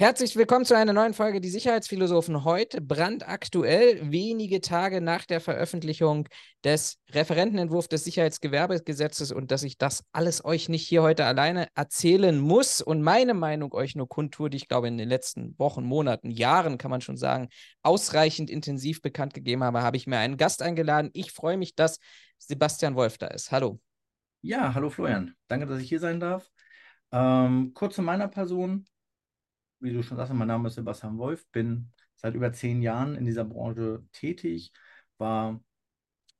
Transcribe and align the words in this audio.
Herzlich 0.00 0.34
willkommen 0.34 0.64
zu 0.64 0.74
einer 0.74 0.94
neuen 0.94 1.12
Folge 1.12 1.42
Die 1.42 1.50
Sicherheitsphilosophen. 1.50 2.42
Heute 2.42 2.80
brandaktuell, 2.80 4.10
wenige 4.10 4.62
Tage 4.62 5.02
nach 5.02 5.26
der 5.26 5.42
Veröffentlichung 5.42 6.26
des 6.64 6.96
Referentenentwurfs 7.10 7.88
des 7.88 8.04
Sicherheitsgewerbegesetzes 8.04 9.30
und 9.30 9.50
dass 9.50 9.62
ich 9.62 9.76
das 9.76 10.02
alles 10.12 10.42
euch 10.42 10.70
nicht 10.70 10.88
hier 10.88 11.02
heute 11.02 11.26
alleine 11.26 11.68
erzählen 11.74 12.38
muss 12.38 12.80
und 12.80 13.02
meine 13.02 13.34
Meinung 13.34 13.74
euch 13.74 13.94
nur 13.94 14.08
kundtue, 14.08 14.48
die 14.48 14.56
ich 14.56 14.68
glaube 14.68 14.88
in 14.88 14.96
den 14.96 15.06
letzten 15.06 15.54
Wochen, 15.58 15.84
Monaten, 15.84 16.30
Jahren, 16.30 16.78
kann 16.78 16.90
man 16.90 17.02
schon 17.02 17.18
sagen, 17.18 17.50
ausreichend 17.82 18.48
intensiv 18.48 19.02
bekannt 19.02 19.34
gegeben 19.34 19.62
habe, 19.64 19.82
habe 19.82 19.98
ich 19.98 20.06
mir 20.06 20.16
einen 20.16 20.38
Gast 20.38 20.62
eingeladen. 20.62 21.10
Ich 21.12 21.32
freue 21.32 21.58
mich, 21.58 21.74
dass 21.74 21.98
Sebastian 22.38 22.94
Wolf 22.94 23.18
da 23.18 23.26
ist. 23.26 23.52
Hallo. 23.52 23.78
Ja, 24.40 24.72
hallo 24.72 24.88
Florian. 24.88 25.34
Danke, 25.46 25.66
dass 25.66 25.78
ich 25.78 25.90
hier 25.90 26.00
sein 26.00 26.20
darf. 26.20 26.50
Ähm, 27.12 27.72
kurz 27.74 27.96
zu 27.96 28.02
meiner 28.02 28.28
Person 28.28 28.86
wie 29.80 29.92
du 29.92 30.02
schon 30.02 30.16
sagst, 30.16 30.32
mein 30.32 30.48
Name 30.48 30.68
ist 30.68 30.74
Sebastian 30.74 31.18
Wolf, 31.18 31.46
bin 31.50 31.90
seit 32.16 32.34
über 32.34 32.52
zehn 32.52 32.82
Jahren 32.82 33.16
in 33.16 33.24
dieser 33.24 33.44
Branche 33.44 34.04
tätig, 34.12 34.72
war 35.18 35.60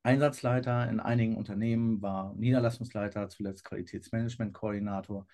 Einsatzleiter 0.03 0.89
in 0.89 1.01
einigen 1.01 1.37
Unternehmen, 1.37 2.01
war 2.03 2.35
Niederlassungsleiter, 2.35 3.29
zuletzt 3.29 3.65
Qualitätsmanagement-Koordinator 3.65 5.27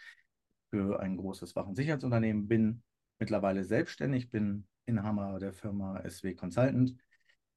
für 0.71 1.01
ein 1.01 1.17
großes 1.17 1.55
Waffensicherheitsunternehmen, 1.57 2.49
bin 2.49 2.83
mittlerweile 3.19 3.65
selbstständig, 3.65 4.31
bin 4.31 4.67
Inhaber 4.87 5.39
der 5.39 5.53
Firma 5.53 6.01
SW 6.09 6.35
Consultant, 6.35 6.97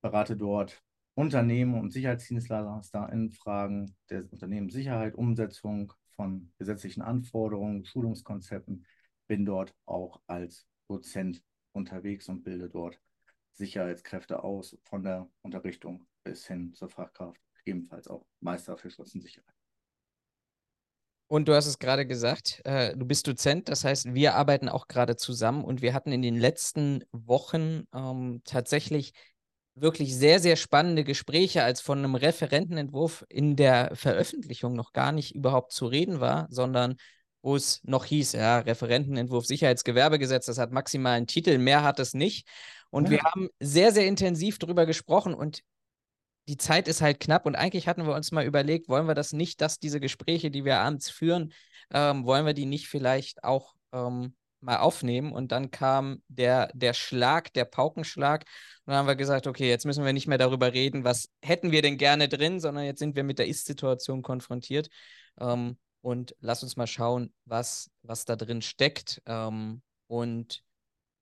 berate 0.02 0.36
dort 0.36 0.82
Unternehmen 1.16 1.80
und 1.80 1.92
Sicherheitsdienstleister 1.92 3.10
in 3.12 3.32
Fragen 3.32 3.96
der 4.10 4.32
Unternehmenssicherheit, 4.32 5.16
Umsetzung 5.16 5.94
von 6.16 6.52
gesetzlichen 6.58 7.02
Anforderungen, 7.02 7.86
Schulungskonzepten, 7.86 8.86
bin 9.30 9.46
dort 9.46 9.74
auch 9.86 10.20
als 10.28 10.68
Dozent 10.90 11.42
unterwegs 11.72 12.28
und 12.28 12.44
bilde 12.44 12.68
dort 12.68 13.00
Sicherheitskräfte 13.54 14.44
aus, 14.44 14.76
von 14.84 15.04
der 15.04 15.30
Unterrichtung 15.44 16.06
bis 16.24 16.48
hin 16.48 16.74
zur 16.74 16.90
Fachkraft, 16.90 17.40
ebenfalls 17.64 18.08
auch 18.08 18.26
Meister 18.42 18.76
für 18.76 18.90
Schutz 18.90 19.14
und 19.14 19.22
Sicherheit. 19.22 19.54
Und 21.28 21.48
du 21.48 21.54
hast 21.54 21.68
es 21.68 21.78
gerade 21.78 22.08
gesagt, 22.08 22.60
äh, 22.66 22.98
du 22.98 23.06
bist 23.06 23.28
Dozent, 23.28 23.70
das 23.70 23.84
heißt, 23.84 24.16
wir 24.16 24.34
arbeiten 24.34 24.68
auch 24.68 24.88
gerade 24.88 25.16
zusammen 25.16 25.64
und 25.64 25.84
wir 25.84 25.94
hatten 25.94 26.12
in 26.12 26.24
den 26.24 26.38
letzten 26.38 27.04
Wochen 27.12 27.84
ähm, 27.94 28.42
tatsächlich 28.46 29.14
wirklich 29.76 30.16
sehr, 30.16 30.40
sehr 30.40 30.56
spannende 30.56 31.04
Gespräche, 31.04 31.64
als 31.64 31.82
von 31.82 32.00
einem 32.00 32.16
Referentenentwurf 32.16 33.26
in 33.30 33.56
der 33.56 33.96
Veröffentlichung 33.96 34.74
noch 34.74 34.92
gar 34.92 35.12
nicht 35.12 35.36
überhaupt 35.36 35.72
zu 35.72 35.86
reden 35.86 36.20
war, 36.20 36.48
sondern 36.50 36.96
wo 37.42 37.56
es 37.56 37.82
noch 37.84 38.06
hieß, 38.06 38.34
ja, 38.34 38.60
Referentenentwurf 38.60 39.46
Sicherheitsgewerbegesetz, 39.46 40.46
das 40.46 40.58
hat 40.58 40.72
maximal 40.72 41.14
einen 41.14 41.28
Titel, 41.28 41.58
mehr 41.58 41.84
hat 41.84 42.00
es 42.00 42.14
nicht. 42.14 42.48
Und 42.90 43.06
ja. 43.06 43.12
wir 43.12 43.22
haben 43.24 43.50
sehr, 43.60 43.92
sehr 43.92 44.08
intensiv 44.08 44.60
darüber 44.60 44.86
gesprochen 44.86 45.34
und 45.34 45.62
die 46.48 46.58
Zeit 46.58 46.88
ist 46.88 47.02
halt 47.02 47.20
knapp 47.20 47.46
und 47.46 47.56
eigentlich 47.56 47.88
hatten 47.88 48.08
wir 48.08 48.16
uns 48.16 48.32
mal 48.32 48.46
überlegt, 48.46 48.90
wollen 48.90 49.08
wir 49.08 49.14
das 49.14 49.34
nicht, 49.34 49.62
dass 49.62 49.80
diese 49.80 50.00
Gespräche, 50.00 50.50
die 50.50 50.66
wir 50.66 50.80
abends 50.80 51.10
führen, 51.10 51.54
ähm, 51.94 52.26
wollen 52.26 52.46
wir 52.46 52.56
die 52.56 52.66
nicht 52.66 52.88
vielleicht 52.88 53.44
auch 53.44 53.76
ähm, 53.94 54.36
mal 54.60 54.78
aufnehmen 54.78 55.32
und 55.32 55.52
dann 55.52 55.70
kam 55.70 56.24
der, 56.28 56.72
der 56.74 56.94
Schlag, 56.94 57.54
der 57.54 57.66
Paukenschlag 57.66 58.46
und 58.86 58.92
dann 58.92 58.96
haben 58.96 59.08
wir 59.08 59.16
gesagt, 59.16 59.46
okay, 59.46 59.70
jetzt 59.70 59.86
müssen 59.86 60.04
wir 60.04 60.12
nicht 60.12 60.28
mehr 60.28 60.40
darüber 60.40 60.74
reden, 60.74 61.04
was 61.04 61.30
hätten 61.44 61.72
wir 61.72 61.84
denn 61.84 61.98
gerne 61.98 62.28
drin, 62.28 62.60
sondern 62.60 62.84
jetzt 62.84 63.00
sind 63.00 63.16
wir 63.16 63.24
mit 63.24 63.38
der 63.38 63.48
Ist-Situation 63.48 64.24
konfrontiert. 64.24 64.90
Ähm, 65.40 65.78
und 66.02 66.36
lass 66.40 66.64
uns 66.64 66.78
mal 66.78 66.88
schauen, 66.88 67.34
was, 67.46 67.90
was 68.04 68.26
da 68.26 68.36
drin 68.36 68.62
steckt 68.62 69.22
ähm, 69.26 69.82
und 70.08 70.64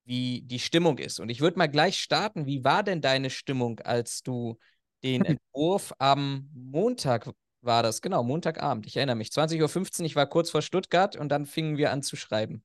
wie 0.06 0.42
die 0.44 0.60
Stimmung 0.60 0.98
ist. 0.98 1.20
Und 1.20 1.30
ich 1.30 1.42
würde 1.42 1.58
mal 1.58 1.68
gleich 1.68 2.00
starten. 2.00 2.46
Wie 2.46 2.64
war 2.64 2.84
denn 2.84 3.02
deine 3.02 3.30
Stimmung, 3.30 3.80
als 3.82 4.24
du 4.24 4.58
den 5.04 5.26
Entwurf 5.40 5.94
am 6.00 6.50
Montag 6.54 7.30
war 7.62 7.84
das? 7.84 8.02
Genau, 8.02 8.24
Montagabend. 8.24 8.86
Ich 8.86 8.96
erinnere 8.96 9.18
mich. 9.18 9.30
20.15 9.30 10.00
Uhr, 10.00 10.06
ich 10.06 10.16
war 10.16 10.28
kurz 10.28 10.50
vor 10.50 10.62
Stuttgart 10.62 11.16
und 11.16 11.30
dann 11.30 11.46
fingen 11.46 11.78
wir 11.78 11.92
an 11.92 12.04
zu 12.04 12.16
schreiben. 12.16 12.64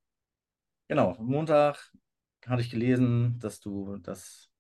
Genau, 0.89 1.17
Montag 1.19 1.93
hatte 2.47 2.63
ich 2.63 2.71
gelesen, 2.71 3.39
dass 3.41 3.61
du 3.61 3.97
das 3.99 4.52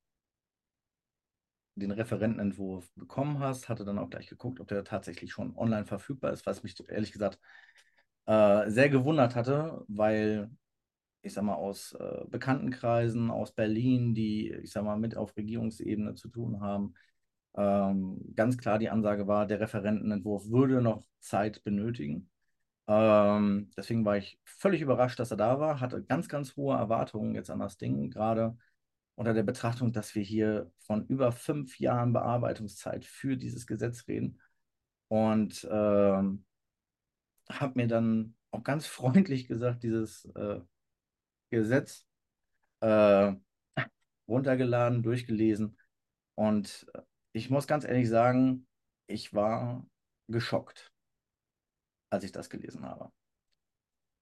den 1.74 1.90
Referentenentwurf 1.90 2.90
bekommen 2.94 3.38
hast, 3.38 3.68
hatte 3.68 3.84
dann 3.84 3.98
auch 3.98 4.10
gleich 4.10 4.28
geguckt, 4.28 4.60
ob 4.60 4.68
der 4.68 4.84
tatsächlich 4.84 5.32
schon 5.32 5.56
online 5.56 5.86
verfügbar 5.86 6.32
ist, 6.32 6.46
was 6.46 6.62
mich 6.62 6.76
ehrlich 6.88 7.12
gesagt 7.12 7.38
äh, 8.26 8.70
sehr 8.70 8.88
gewundert 8.90 9.34
hatte, 9.34 9.84
weil 9.88 10.50
ich 11.22 11.32
sag 11.34 11.44
mal 11.44 11.54
aus 11.54 11.92
äh, 11.94 12.24
Bekanntenkreisen 12.28 13.30
aus 13.30 13.52
Berlin, 13.52 14.14
die 14.14 14.52
ich 14.62 14.72
sag 14.72 14.84
mal 14.84 14.98
mit 14.98 15.16
auf 15.16 15.36
Regierungsebene 15.36 16.14
zu 16.14 16.28
tun 16.28 16.60
haben, 16.60 16.94
ähm, 17.56 18.20
ganz 18.34 18.58
klar 18.58 18.78
die 18.78 18.90
Ansage 18.90 19.26
war, 19.26 19.46
der 19.46 19.60
Referentenentwurf 19.60 20.48
würde 20.48 20.82
noch 20.82 21.04
Zeit 21.20 21.62
benötigen. 21.64 22.30
Ähm, 22.88 23.70
deswegen 23.76 24.04
war 24.04 24.16
ich 24.16 24.40
völlig 24.44 24.80
überrascht, 24.80 25.18
dass 25.20 25.30
er 25.30 25.36
da 25.36 25.60
war, 25.60 25.80
hatte 25.80 26.02
ganz, 26.02 26.28
ganz 26.28 26.56
hohe 26.56 26.76
Erwartungen 26.76 27.34
jetzt 27.34 27.50
an 27.50 27.60
das 27.60 27.76
Ding, 27.78 28.10
gerade 28.10 28.56
unter 29.14 29.34
der 29.34 29.42
Betrachtung, 29.42 29.92
dass 29.92 30.14
wir 30.14 30.22
hier 30.22 30.72
von 30.78 31.06
über 31.06 31.32
fünf 31.32 31.78
Jahren 31.78 32.12
Bearbeitungszeit 32.12 33.04
für 33.04 33.36
dieses 33.36 33.66
Gesetz 33.66 34.08
reden. 34.08 34.40
Und 35.08 35.68
ähm, 35.70 36.44
habe 37.50 37.72
mir 37.74 37.86
dann 37.86 38.34
auch 38.50 38.62
ganz 38.62 38.86
freundlich 38.86 39.46
gesagt, 39.46 39.82
dieses 39.82 40.24
äh, 40.34 40.60
Gesetz 41.50 42.06
äh, 42.80 43.34
runtergeladen, 44.26 45.02
durchgelesen. 45.02 45.76
Und 46.34 46.86
ich 47.32 47.50
muss 47.50 47.66
ganz 47.66 47.84
ehrlich 47.84 48.08
sagen, 48.08 48.66
ich 49.06 49.34
war 49.34 49.86
geschockt, 50.28 50.92
als 52.10 52.24
ich 52.24 52.32
das 52.32 52.48
gelesen 52.48 52.84
habe. 52.84 53.12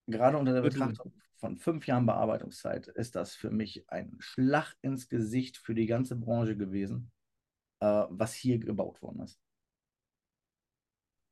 Gerade 0.06 0.38
unter 0.38 0.52
der 0.52 0.62
Betrachtung 0.62 1.12
von 1.40 1.56
fünf 1.56 1.86
Jahren 1.86 2.06
Bearbeitungszeit 2.06 2.86
ist 2.88 3.16
das 3.16 3.34
für 3.34 3.50
mich 3.50 3.84
ein 3.88 4.14
Schlag 4.18 4.74
ins 4.82 5.08
Gesicht 5.08 5.56
für 5.56 5.74
die 5.74 5.86
ganze 5.86 6.16
Branche 6.16 6.56
gewesen, 6.56 7.10
äh, 7.80 8.04
was 8.10 8.34
hier 8.34 8.58
gebaut 8.58 9.00
worden 9.02 9.22
ist. 9.22 9.40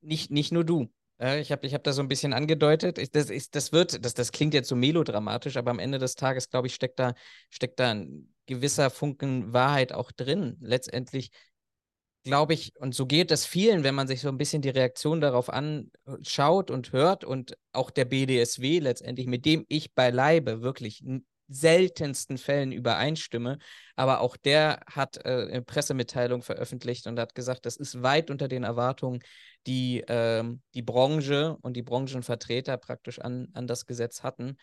Nicht, 0.01 0.31
nicht 0.31 0.53
nur 0.53 0.65
du. 0.65 0.89
Ich 1.21 1.51
habe 1.51 1.67
ich 1.67 1.75
hab 1.75 1.83
da 1.83 1.93
so 1.93 2.01
ein 2.01 2.07
bisschen 2.07 2.33
angedeutet. 2.33 2.97
Das, 3.15 3.29
ist, 3.29 3.57
das 3.57 3.73
wird, 3.73 4.05
das, 4.05 4.15
das 4.15 4.31
klingt 4.31 4.55
jetzt 4.55 4.69
so 4.69 4.77
melodramatisch, 4.77 5.57
aber 5.57 5.73
am 5.73 5.81
Ende 5.81 5.99
des 5.99 6.15
Tages, 6.15 6.49
glaube 6.49 6.69
ich, 6.69 6.75
steckt 6.75 7.01
da, 7.01 7.15
steckt 7.51 7.81
da 7.81 7.91
ein 7.91 8.33
gewisser 8.47 8.89
Funken 8.89 9.53
Wahrheit 9.53 9.93
auch 9.93 10.13
drin. 10.13 10.57
Letztendlich 10.61 11.31
glaube 12.25 12.55
ich, 12.55 12.73
und 12.79 12.95
so 12.95 13.07
geht 13.07 13.31
es 13.31 13.47
vielen, 13.47 13.85
wenn 13.85 13.95
man 13.95 14.09
sich 14.09 14.21
so 14.21 14.29
ein 14.29 14.39
bisschen 14.39 14.63
die 14.63 14.69
Reaktion 14.69 15.21
darauf 15.21 15.51
anschaut 15.51 16.71
und 16.71 16.93
hört 16.93 17.25
und 17.25 17.57
auch 17.73 17.91
der 17.91 18.05
BDSW 18.05 18.81
letztendlich, 18.81 19.27
mit 19.27 19.45
dem 19.45 19.65
ich 19.69 19.95
beileibe 19.95 20.63
wirklich 20.63 21.05
in 21.05 21.27
seltensten 21.49 22.37
Fällen 22.37 22.73
übereinstimme, 22.73 23.59
aber 23.97 24.21
auch 24.21 24.37
der 24.37 24.81
hat 24.87 25.25
äh, 25.25 25.49
eine 25.49 25.63
Pressemitteilung 25.63 26.43
veröffentlicht 26.43 27.07
und 27.07 27.19
hat 27.19 27.35
gesagt, 27.35 27.65
das 27.65 27.77
ist 27.77 28.03
weit 28.03 28.31
unter 28.31 28.49
den 28.49 28.65
Erwartungen, 28.65 29.21
die 29.67 30.01
äh, 30.01 30.45
die 30.75 30.83
Branche 30.83 31.57
und 31.63 31.75
die 31.75 31.83
Branchenvertreter 31.83 32.77
praktisch 32.77 33.19
an, 33.19 33.49
an 33.55 33.67
das 33.67 33.87
Gesetz 33.87 34.23
hatten. 34.23 34.59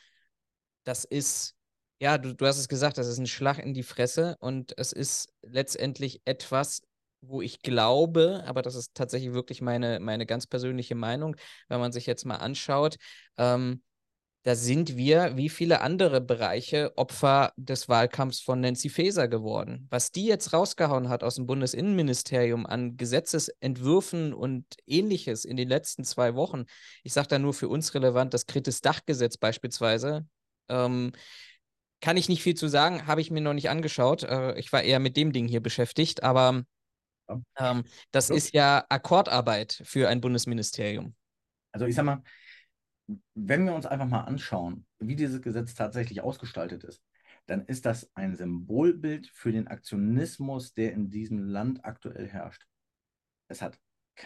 Das 0.83 1.05
ist 1.05 1.55
ja, 1.99 2.17
du, 2.17 2.35
du 2.35 2.45
hast 2.45 2.59
es 2.59 2.67
gesagt, 2.67 2.97
das 2.97 3.07
ist 3.07 3.17
ein 3.17 3.27
Schlag 3.27 3.57
in 3.57 3.73
die 3.73 3.83
Fresse 3.83 4.35
und 4.39 4.77
es 4.77 4.91
ist 4.91 5.29
letztendlich 5.41 6.21
etwas, 6.25 6.81
wo 7.21 7.41
ich 7.41 7.61
glaube, 7.61 8.43
aber 8.45 8.61
das 8.61 8.75
ist 8.75 8.93
tatsächlich 8.93 9.33
wirklich 9.33 9.61
meine, 9.61 9.99
meine 9.99 10.25
ganz 10.25 10.47
persönliche 10.47 10.95
Meinung, 10.95 11.35
wenn 11.69 11.79
man 11.79 11.91
sich 11.91 12.05
jetzt 12.05 12.25
mal 12.25 12.37
anschaut, 12.37 12.97
ähm, 13.37 13.81
da 14.45 14.53
sind 14.53 14.95
wir, 14.95 15.35
wie 15.37 15.49
viele 15.49 15.81
andere 15.81 16.21
Bereiche, 16.21 16.95
Opfer 16.97 17.51
des 17.57 17.89
Wahlkampfs 17.89 18.41
von 18.41 18.61
Nancy 18.61 18.89
Faeser 18.89 19.27
geworden. 19.27 19.87
Was 19.89 20.11
die 20.11 20.27
jetzt 20.27 20.53
rausgehauen 20.53 21.09
hat 21.09 21.23
aus 21.23 21.35
dem 21.35 21.47
Bundesinnenministerium 21.47 22.67
an 22.67 22.95
Gesetzesentwürfen 22.95 24.35
und 24.35 24.65
ähnliches 24.85 25.45
in 25.45 25.57
den 25.57 25.67
letzten 25.67 26.03
zwei 26.03 26.35
Wochen, 26.35 26.65
ich 27.01 27.11
sage 27.11 27.27
da 27.27 27.39
nur 27.39 27.55
für 27.55 27.67
uns 27.69 27.95
relevant, 27.95 28.35
das 28.35 28.45
Kritis 28.45 28.81
Dachgesetz 28.81 29.37
beispielsweise, 29.37 30.27
ähm, 30.69 31.11
kann 31.99 32.17
ich 32.17 32.29
nicht 32.29 32.43
viel 32.43 32.53
zu 32.53 32.67
sagen, 32.67 33.07
habe 33.07 33.21
ich 33.21 33.31
mir 33.31 33.41
noch 33.41 33.53
nicht 33.53 33.71
angeschaut. 33.71 34.21
Äh, 34.21 34.59
ich 34.59 34.71
war 34.71 34.83
eher 34.83 34.99
mit 34.99 35.17
dem 35.17 35.33
Ding 35.33 35.47
hier 35.47 35.61
beschäftigt, 35.61 36.21
aber 36.21 36.65
ähm, 37.57 37.83
das 38.11 38.27
so. 38.27 38.33
ist 38.33 38.53
ja 38.53 38.85
Akkordarbeit 38.89 39.81
für 39.83 40.09
ein 40.09 40.21
Bundesministerium. 40.21 41.15
Also 41.71 41.85
ich 41.85 41.95
sag 41.95 42.05
mal, 42.05 42.21
wenn 43.35 43.65
wir 43.65 43.73
uns 43.73 43.85
einfach 43.85 44.07
mal 44.07 44.21
anschauen, 44.21 44.85
wie 44.99 45.15
dieses 45.15 45.41
Gesetz 45.41 45.73
tatsächlich 45.75 46.21
ausgestaltet 46.21 46.83
ist, 46.83 47.01
dann 47.45 47.65
ist 47.65 47.85
das 47.85 48.09
ein 48.15 48.35
Symbolbild 48.35 49.27
für 49.27 49.51
den 49.51 49.67
Aktionismus, 49.67 50.73
der 50.73 50.93
in 50.93 51.09
diesem 51.11 51.37
Land 51.39 51.85
aktuell 51.85 52.27
herrscht. 52.27 52.65
Es 53.47 53.61
hat 53.61 53.79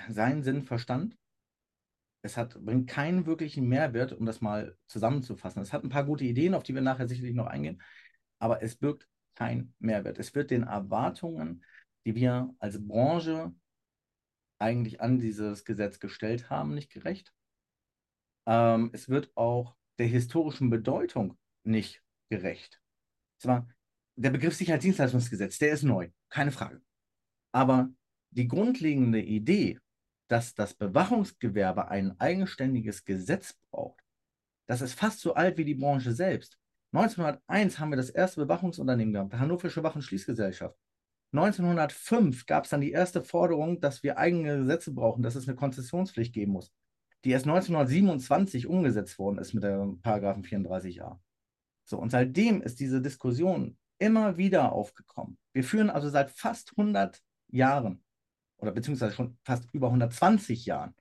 seinen 0.08 0.44
Sinn 0.44 0.64
Verstand. 0.64 1.18
es 2.22 2.38
hat, 2.38 2.60
bringt 2.64 2.90
keinen 2.90 3.26
wirklichen 3.26 3.68
Mehrwert, 3.68 4.14
um 4.14 4.26
das 4.26 4.42
mal 4.42 4.78
zusammenzufassen. 4.88 5.62
Es 5.62 5.74
hat 5.74 5.84
ein 5.84 5.90
paar 5.90 6.06
gute 6.06 6.26
Ideen, 6.26 6.54
auf 6.54 6.64
die 6.64 6.76
wir 6.76 6.82
nachher 6.82 7.08
sicherlich 7.08 7.36
noch 7.36 7.48
eingehen, 7.48 7.82
aber 8.40 8.62
es 8.62 8.76
birgt 8.76 9.08
keinen 9.36 9.74
Mehrwert. 9.80 10.20
Es 10.20 10.36
wird 10.36 10.52
den 10.52 10.64
Erwartungen, 10.64 11.64
die 12.06 12.16
wir 12.16 12.54
als 12.60 12.86
Branche 12.86 13.54
eigentlich 14.60 15.02
an 15.02 15.20
dieses 15.20 15.64
Gesetz 15.66 16.00
gestellt 16.00 16.50
haben, 16.50 16.74
nicht 16.74 16.92
gerecht. 16.92 17.34
Ähm, 18.48 18.90
es 18.94 19.10
wird 19.10 19.32
auch 19.36 19.76
der 20.00 20.08
historischen 20.08 20.70
Bedeutung 20.70 21.38
nicht 21.64 22.04
gerecht. 22.30 22.82
Zwar, 23.42 23.68
der 24.18 24.32
Begriff 24.32 24.56
Sicherheitsdienstleistungsgesetz, 24.56 25.60
der 25.60 25.72
ist 25.72 25.84
neu, 25.84 26.10
keine 26.30 26.52
Frage. 26.52 26.82
Aber 27.54 27.90
die 28.32 28.48
grundlegende 28.48 29.22
Idee, 29.22 29.80
dass 30.30 30.54
das 30.54 30.74
Bewachungsgewerbe 30.74 31.88
ein 31.88 32.20
eigenständiges 32.20 33.06
Gesetz 33.06 33.58
braucht, 33.72 34.04
das 34.68 34.82
ist 34.82 34.94
fast 34.94 35.20
so 35.20 35.34
alt 35.34 35.58
wie 35.58 35.66
die 35.66 35.76
Branche 35.76 36.14
selbst. 36.14 36.60
1901 36.92 37.80
haben 37.80 37.92
wir 37.92 37.98
das 37.98 38.10
erste 38.10 38.42
Bewachungsunternehmen 38.42 39.14
gehabt, 39.14 39.34
die 39.34 39.38
Hannoversche 39.38 39.84
Wach- 39.84 39.96
1905 41.32 42.46
gab 42.48 42.64
es 42.64 42.72
dann 42.72 42.82
die 42.82 42.92
erste 42.92 43.22
Forderung, 43.22 43.80
dass 43.80 44.02
wir 44.02 44.18
eigene 44.18 44.58
Gesetze 44.58 44.94
brauchen, 44.94 45.22
dass 45.22 45.36
es 45.36 45.48
eine 45.48 45.56
Konzessionspflicht 45.56 46.34
geben 46.34 46.54
muss, 46.54 46.74
die 47.24 47.32
erst 47.32 47.46
1927 47.46 48.68
umgesetzt 48.68 49.20
worden 49.20 49.38
ist 49.38 49.54
mit 49.54 49.64
der 49.64 49.94
Paragraphen 50.02 50.44
34a. 50.44 51.20
So, 51.86 51.98
und 51.98 52.10
seitdem 52.12 52.62
ist 52.62 52.80
diese 52.80 53.02
Diskussion 53.02 53.78
immer 54.00 54.38
wieder 54.38 54.72
aufgekommen. 54.72 55.38
Wir 55.54 55.64
führen 55.64 55.90
also 55.90 56.10
seit 56.10 56.32
fast 56.32 56.72
100 56.78 57.22
Jahren 57.50 58.04
oder 58.58 58.72
beziehungsweise 58.72 59.14
schon 59.14 59.38
fast 59.44 59.68
über 59.74 59.88
120 59.88 60.66
Jahren 60.66 60.96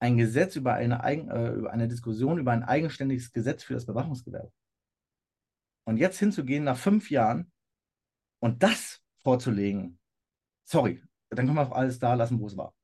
ein 0.00 0.16
Gesetz 0.16 0.56
über 0.56 0.74
eine, 0.74 1.04
Eigen, 1.04 1.30
äh, 1.30 1.52
über 1.52 1.70
eine 1.70 1.88
Diskussion 1.88 2.38
über 2.38 2.52
ein 2.52 2.64
eigenständiges 2.64 3.32
Gesetz 3.32 3.62
für 3.62 3.74
das 3.74 3.86
Bewachungsgewerbe. 3.86 4.52
Und 5.84 5.96
jetzt 5.96 6.18
hinzugehen 6.18 6.64
nach 6.64 6.76
fünf 6.76 7.10
Jahren 7.10 7.52
und 8.40 8.62
das 8.62 9.01
vorzulegen, 9.22 9.98
sorry, 10.64 11.02
dann 11.30 11.46
können 11.46 11.56
wir 11.56 11.66
auch 11.66 11.72
alles 11.72 11.98
da 11.98 12.14
lassen, 12.14 12.40
wo 12.40 12.46
es 12.46 12.56
war. 12.56 12.74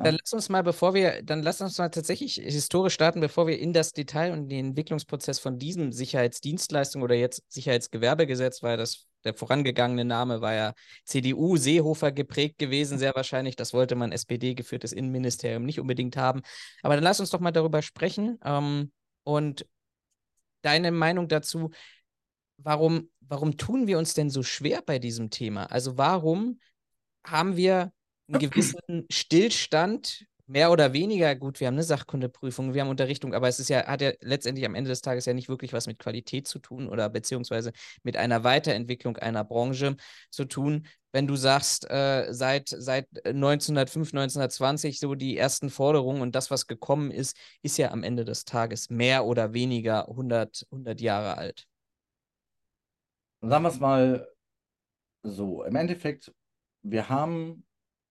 Dann 0.00 0.16
lass 0.20 0.32
uns 0.32 0.48
mal, 0.48 0.62
bevor 0.62 0.94
wir, 0.94 1.22
dann 1.24 1.42
lass 1.42 1.60
uns 1.60 1.76
mal 1.78 1.88
tatsächlich 1.88 2.34
historisch 2.36 2.94
starten, 2.94 3.20
bevor 3.20 3.48
wir 3.48 3.58
in 3.58 3.72
das 3.72 3.92
Detail 3.92 4.32
und 4.32 4.48
den 4.48 4.68
Entwicklungsprozess 4.68 5.40
von 5.40 5.58
diesem 5.58 5.90
Sicherheitsdienstleistung 5.90 7.02
oder 7.02 7.16
jetzt 7.16 7.42
Sicherheitsgewerbegesetz, 7.48 8.62
weil 8.62 8.76
das 8.76 9.08
der 9.24 9.34
vorangegangene 9.34 10.04
Name 10.04 10.40
war 10.40 10.54
ja 10.54 10.74
CDU, 11.04 11.56
Seehofer 11.56 12.12
geprägt 12.12 12.58
gewesen, 12.58 12.98
sehr 12.98 13.16
wahrscheinlich. 13.16 13.56
Das 13.56 13.74
wollte 13.74 13.96
man 13.96 14.12
SPD-geführtes 14.12 14.92
Innenministerium 14.92 15.64
nicht 15.64 15.80
unbedingt 15.80 16.16
haben. 16.16 16.42
Aber 16.82 16.94
dann 16.94 17.02
lass 17.02 17.18
uns 17.18 17.30
doch 17.30 17.40
mal 17.40 17.50
darüber 17.50 17.82
sprechen. 17.82 18.38
Ähm, 18.44 18.92
und 19.24 19.66
deine 20.62 20.92
Meinung 20.92 21.26
dazu, 21.26 21.70
warum, 22.58 23.10
warum 23.20 23.56
tun 23.56 23.86
wir 23.86 23.98
uns 23.98 24.14
denn 24.14 24.30
so 24.30 24.42
schwer 24.42 24.82
bei 24.84 24.98
diesem 24.98 25.30
Thema? 25.30 25.66
Also 25.66 25.96
warum 25.96 26.60
haben 27.24 27.56
wir 27.56 27.92
einen 28.28 28.40
gewissen 28.40 29.06
Stillstand, 29.10 30.26
mehr 30.48 30.72
oder 30.72 30.94
weniger, 30.94 31.36
gut, 31.36 31.60
wir 31.60 31.66
haben 31.66 31.74
eine 31.74 31.82
Sachkundeprüfung, 31.82 32.72
wir 32.72 32.80
haben 32.80 32.88
Unterrichtung, 32.88 33.34
aber 33.34 33.48
es 33.48 33.60
ist 33.60 33.68
ja, 33.68 33.86
hat 33.86 34.00
ja 34.00 34.12
letztendlich 34.22 34.64
am 34.64 34.74
Ende 34.74 34.88
des 34.88 35.02
Tages 35.02 35.26
ja 35.26 35.34
nicht 35.34 35.48
wirklich 35.50 35.74
was 35.74 35.86
mit 35.86 35.98
Qualität 35.98 36.48
zu 36.48 36.58
tun 36.58 36.88
oder 36.88 37.10
beziehungsweise 37.10 37.72
mit 38.02 38.16
einer 38.16 38.44
Weiterentwicklung 38.44 39.18
einer 39.18 39.44
Branche 39.44 39.96
zu 40.30 40.46
tun. 40.46 40.86
Wenn 41.12 41.26
du 41.26 41.36
sagst, 41.36 41.88
äh, 41.90 42.28
seit, 42.32 42.68
seit 42.68 43.06
1905, 43.26 44.12
1920 44.12 45.00
so 45.00 45.14
die 45.14 45.36
ersten 45.36 45.68
Forderungen 45.68 46.22
und 46.22 46.34
das, 46.34 46.50
was 46.50 46.66
gekommen 46.66 47.10
ist, 47.10 47.36
ist 47.62 47.76
ja 47.76 47.90
am 47.90 48.02
Ende 48.02 48.24
des 48.24 48.44
Tages 48.44 48.88
mehr 48.88 49.26
oder 49.26 49.52
weniger 49.52 50.08
100, 50.08 50.66
100 50.70 51.00
Jahre 51.00 51.36
alt. 51.36 51.66
Sagen 53.40 53.64
wir 53.64 53.68
es 53.68 53.80
mal 53.80 54.28
so. 55.22 55.62
Im 55.62 55.76
Endeffekt, 55.76 56.34
wir 56.82 57.08
haben 57.08 57.64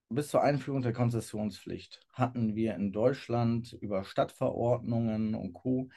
bis 0.09 0.29
zur 0.29 0.41
Einführung 0.41 0.81
der 0.81 0.93
Konzessionspflicht 0.93 1.99
hatten 2.13 2.55
wir 2.55 2.75
in 2.75 2.93
Deutschland 2.93 3.73
über 3.81 4.05
Stadtverordnungen 4.05 5.35
und 5.35 5.53
Co. 5.53 5.89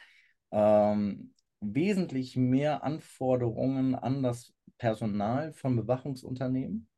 Ähm, 0.50 1.32
wesentlich 1.60 2.36
mehr 2.36 2.82
Anforderungen 2.82 3.94
an 3.94 4.22
das 4.22 4.52
Personal 4.78 5.52
von 5.52 5.76
Bewachungsunternehmen 5.76 6.88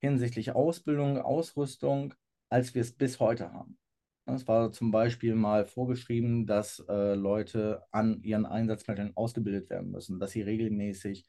hinsichtlich 0.00 0.52
Ausbildung, 0.52 1.18
Ausrüstung, 1.18 2.14
als 2.50 2.74
wir 2.74 2.82
es 2.82 2.92
bis 2.92 3.20
heute 3.20 3.52
haben. 3.52 3.78
Es 4.26 4.46
war 4.46 4.72
zum 4.72 4.90
Beispiel 4.90 5.34
mal 5.34 5.64
vorgeschrieben, 5.66 6.46
dass 6.46 6.84
äh, 6.88 7.14
Leute 7.14 7.82
an 7.90 8.22
ihren 8.22 8.46
Einsatzmitteln 8.46 9.16
ausgebildet 9.16 9.70
werden 9.70 9.90
müssen, 9.90 10.20
dass 10.20 10.32
sie 10.32 10.42
regelmäßig 10.42 11.26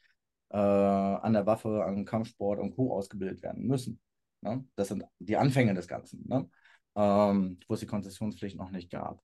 äh, 0.51 0.57
an 0.57 1.33
der 1.33 1.45
Waffe, 1.45 1.83
an 1.83 2.05
Kampfsport 2.05 2.59
und 2.59 2.75
Co. 2.75 2.93
ausgebildet 2.93 3.41
werden 3.41 3.65
müssen. 3.67 4.01
Ne? 4.41 4.65
Das 4.75 4.89
sind 4.89 5.03
die 5.19 5.37
Anfänge 5.37 5.73
des 5.73 5.87
Ganzen, 5.87 6.27
ne? 6.27 6.49
ähm, 6.95 7.59
wo 7.67 7.73
es 7.73 7.79
die 7.79 7.85
Konzessionspflicht 7.87 8.57
noch 8.57 8.71
nicht 8.71 8.89
gab. 8.91 9.23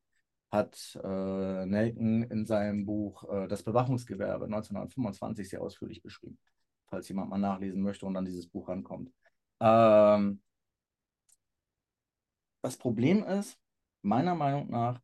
Hat 0.51 0.97
äh, 1.03 1.65
Nelken 1.65 2.23
in 2.23 2.45
seinem 2.45 2.85
Buch 2.85 3.29
äh, 3.29 3.47
Das 3.47 3.63
Bewachungsgewerbe 3.63 4.45
1925 4.45 5.49
sehr 5.49 5.61
ausführlich 5.61 6.01
beschrieben, 6.01 6.37
falls 6.87 7.09
jemand 7.09 7.29
mal 7.29 7.37
nachlesen 7.37 7.81
möchte 7.81 8.05
und 8.05 8.15
an 8.15 8.25
dieses 8.25 8.47
Buch 8.47 8.69
rankommt. 8.69 9.11
Ähm, 9.59 10.41
das 12.61 12.77
Problem 12.77 13.23
ist, 13.23 13.57
meiner 14.01 14.35
Meinung 14.35 14.69
nach, 14.69 15.01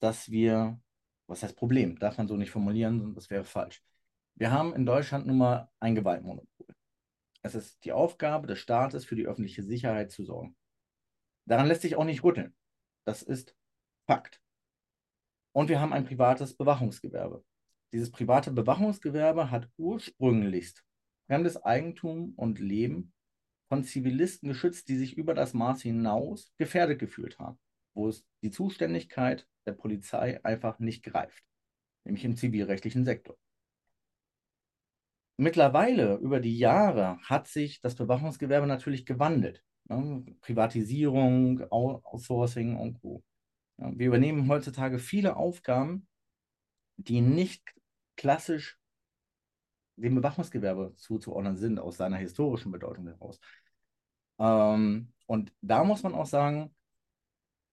dass 0.00 0.30
wir, 0.30 0.78
was 1.26 1.42
heißt 1.42 1.56
Problem, 1.56 1.98
darf 1.98 2.18
man 2.18 2.28
so 2.28 2.36
nicht 2.36 2.50
formulieren, 2.50 3.14
das 3.14 3.30
wäre 3.30 3.44
falsch. 3.44 3.82
Wir 4.34 4.50
haben 4.50 4.74
in 4.74 4.86
Deutschland 4.86 5.26
nun 5.26 5.38
mal 5.38 5.70
ein 5.80 5.94
Gewaltmonopol. 5.94 6.66
Es 7.42 7.54
ist 7.54 7.84
die 7.84 7.92
Aufgabe 7.92 8.46
des 8.46 8.58
Staates, 8.58 9.04
für 9.04 9.16
die 9.16 9.26
öffentliche 9.26 9.62
Sicherheit 9.62 10.10
zu 10.10 10.24
sorgen. 10.24 10.56
Daran 11.46 11.66
lässt 11.66 11.82
sich 11.82 11.96
auch 11.96 12.04
nicht 12.04 12.22
rütteln. 12.22 12.54
Das 13.04 13.22
ist 13.22 13.56
Fakt. 14.06 14.40
Und 15.52 15.68
wir 15.68 15.80
haben 15.80 15.92
ein 15.92 16.04
privates 16.04 16.56
Bewachungsgewerbe. 16.56 17.44
Dieses 17.92 18.10
private 18.10 18.52
Bewachungsgewerbe 18.52 19.50
hat 19.50 19.68
ursprünglichst 19.76 20.82
fremdes 21.26 21.62
Eigentum 21.62 22.32
und 22.36 22.58
Leben 22.58 23.12
von 23.68 23.84
Zivilisten 23.84 24.48
geschützt, 24.48 24.88
die 24.88 24.96
sich 24.96 25.16
über 25.16 25.34
das 25.34 25.52
Maß 25.54 25.82
hinaus 25.82 26.52
gefährdet 26.58 26.98
gefühlt 26.98 27.38
haben, 27.38 27.58
wo 27.94 28.08
es 28.08 28.26
die 28.42 28.50
Zuständigkeit 28.50 29.46
der 29.66 29.72
Polizei 29.72 30.42
einfach 30.44 30.78
nicht 30.78 31.02
greift, 31.02 31.44
nämlich 32.04 32.24
im 32.24 32.36
zivilrechtlichen 32.36 33.04
Sektor. 33.04 33.36
Mittlerweile, 35.42 36.18
über 36.18 36.38
die 36.38 36.56
Jahre, 36.56 37.18
hat 37.24 37.48
sich 37.48 37.80
das 37.80 37.96
Bewachungsgewerbe 37.96 38.68
natürlich 38.68 39.04
gewandelt. 39.04 39.64
Ne? 39.86 40.24
Privatisierung, 40.40 41.68
Outsourcing 41.68 42.76
und 42.76 43.00
Co. 43.00 43.24
Wir 43.76 44.06
übernehmen 44.06 44.48
heutzutage 44.48 45.00
viele 45.00 45.34
Aufgaben, 45.34 46.06
die 46.96 47.20
nicht 47.20 47.74
klassisch 48.16 48.78
dem 49.96 50.14
Bewachungsgewerbe 50.14 50.94
zuzuordnen 50.94 51.56
sind, 51.56 51.80
aus 51.80 51.96
seiner 51.96 52.18
historischen 52.18 52.70
Bedeutung 52.70 53.08
heraus. 53.08 53.40
Ähm, 54.38 55.12
und 55.26 55.52
da 55.60 55.82
muss 55.82 56.04
man 56.04 56.14
auch 56.14 56.26
sagen, 56.26 56.72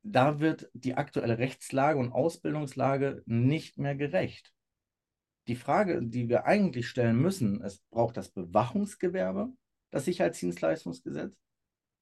da 0.02 0.40
wird 0.40 0.72
die 0.74 0.96
aktuelle 0.96 1.38
Rechtslage 1.38 2.00
und 2.00 2.14
Ausbildungslage 2.14 3.22
nicht 3.28 3.78
mehr 3.78 3.96
gerecht 3.96 4.52
die 5.50 5.56
Frage, 5.56 6.02
die 6.02 6.30
wir 6.30 6.46
eigentlich 6.46 6.88
stellen 6.88 7.20
müssen, 7.20 7.62
ist, 7.62 7.84
braucht 7.90 8.16
das 8.18 8.30
Bewachungsgewerbe 8.30 9.52
das 9.92 10.06
Sicherheitsdienstleistungsgesetz 10.06 11.36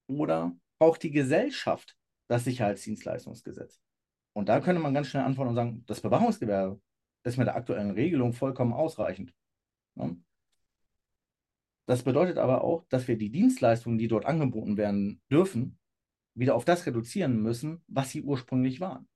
oder 0.06 0.54
braucht 0.78 1.02
die 1.02 1.10
Gesellschaft 1.10 1.96
das 2.28 2.44
Sicherheitsdienstleistungsgesetz? 2.44 3.80
Und 4.34 4.50
da 4.50 4.60
könnte 4.60 4.82
man 4.82 4.92
ganz 4.92 5.08
schnell 5.08 5.24
antworten 5.24 5.48
und 5.48 5.54
sagen, 5.56 5.84
das 5.86 6.02
Bewachungsgewerbe 6.02 6.80
ist 7.24 7.38
mit 7.38 7.46
der 7.46 7.56
aktuellen 7.56 7.90
Regelung 7.90 8.34
vollkommen 8.34 8.74
ausreichend. 8.74 9.34
Das 11.86 12.02
bedeutet 12.02 12.36
aber 12.36 12.62
auch, 12.62 12.84
dass 12.90 13.08
wir 13.08 13.16
die 13.16 13.30
Dienstleistungen, 13.30 13.98
die 13.98 14.08
dort 14.08 14.26
angeboten 14.26 14.76
werden 14.76 15.22
dürfen, 15.30 15.78
wieder 16.34 16.54
auf 16.54 16.66
das 16.66 16.86
reduzieren 16.86 17.42
müssen, 17.42 17.82
was 17.88 18.10
sie 18.10 18.22
ursprünglich 18.22 18.80
waren. 18.80 19.08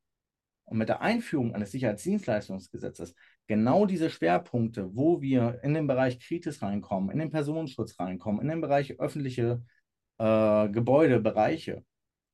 Und 0.73 0.79
mit 0.79 0.88
der 0.88 1.02
Einführung 1.02 1.55
eines 1.55 1.71
Sicherheitsdienstleistungsgesetzes 1.73 3.14
genau 3.47 3.85
diese 3.85 4.09
Schwerpunkte, 4.09 4.97
wo 4.97 5.21
wir 5.21 5.61
in 5.62 5.75
den 5.75 5.87
Bereich 5.87 6.19
Kritis 6.19 6.62
reinkommen, 6.62 7.11
in 7.11 7.19
den 7.19 7.31
Personenschutz 7.31 8.00
reinkommen, 8.00 8.41
in 8.41 8.49
den 8.49 8.62
Bereich 8.62 8.99
öffentliche 8.99 9.62
äh, 10.17 10.71
Gebäudebereiche 10.71 11.85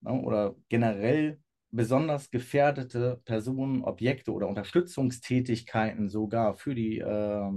ne, 0.02 0.12
oder 0.12 0.54
generell 0.68 1.40
besonders 1.72 2.30
gefährdete 2.30 3.20
Personen, 3.24 3.82
Objekte 3.82 4.32
oder 4.32 4.46
Unterstützungstätigkeiten 4.46 6.08
sogar 6.08 6.54
für 6.54 6.76
die 6.76 7.00
äh, 7.00 7.50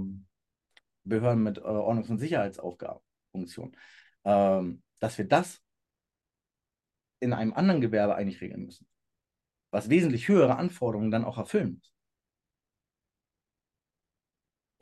Behörden 1.04 1.44
mit 1.44 1.58
äh, 1.58 1.60
Ordnungs- 1.60 2.10
und 2.10 2.18
Sicherheitsaufgabenfunktion, 2.18 3.76
ähm, 4.24 4.82
dass 4.98 5.16
wir 5.16 5.28
das 5.28 5.62
in 7.20 7.32
einem 7.32 7.52
anderen 7.52 7.80
Gewerbe 7.80 8.16
eigentlich 8.16 8.40
regeln 8.40 8.64
müssen. 8.64 8.84
Was 9.72 9.88
wesentlich 9.90 10.28
höhere 10.28 10.56
Anforderungen 10.56 11.10
dann 11.10 11.24
auch 11.24 11.38
erfüllen 11.38 11.74
muss. 11.74 11.92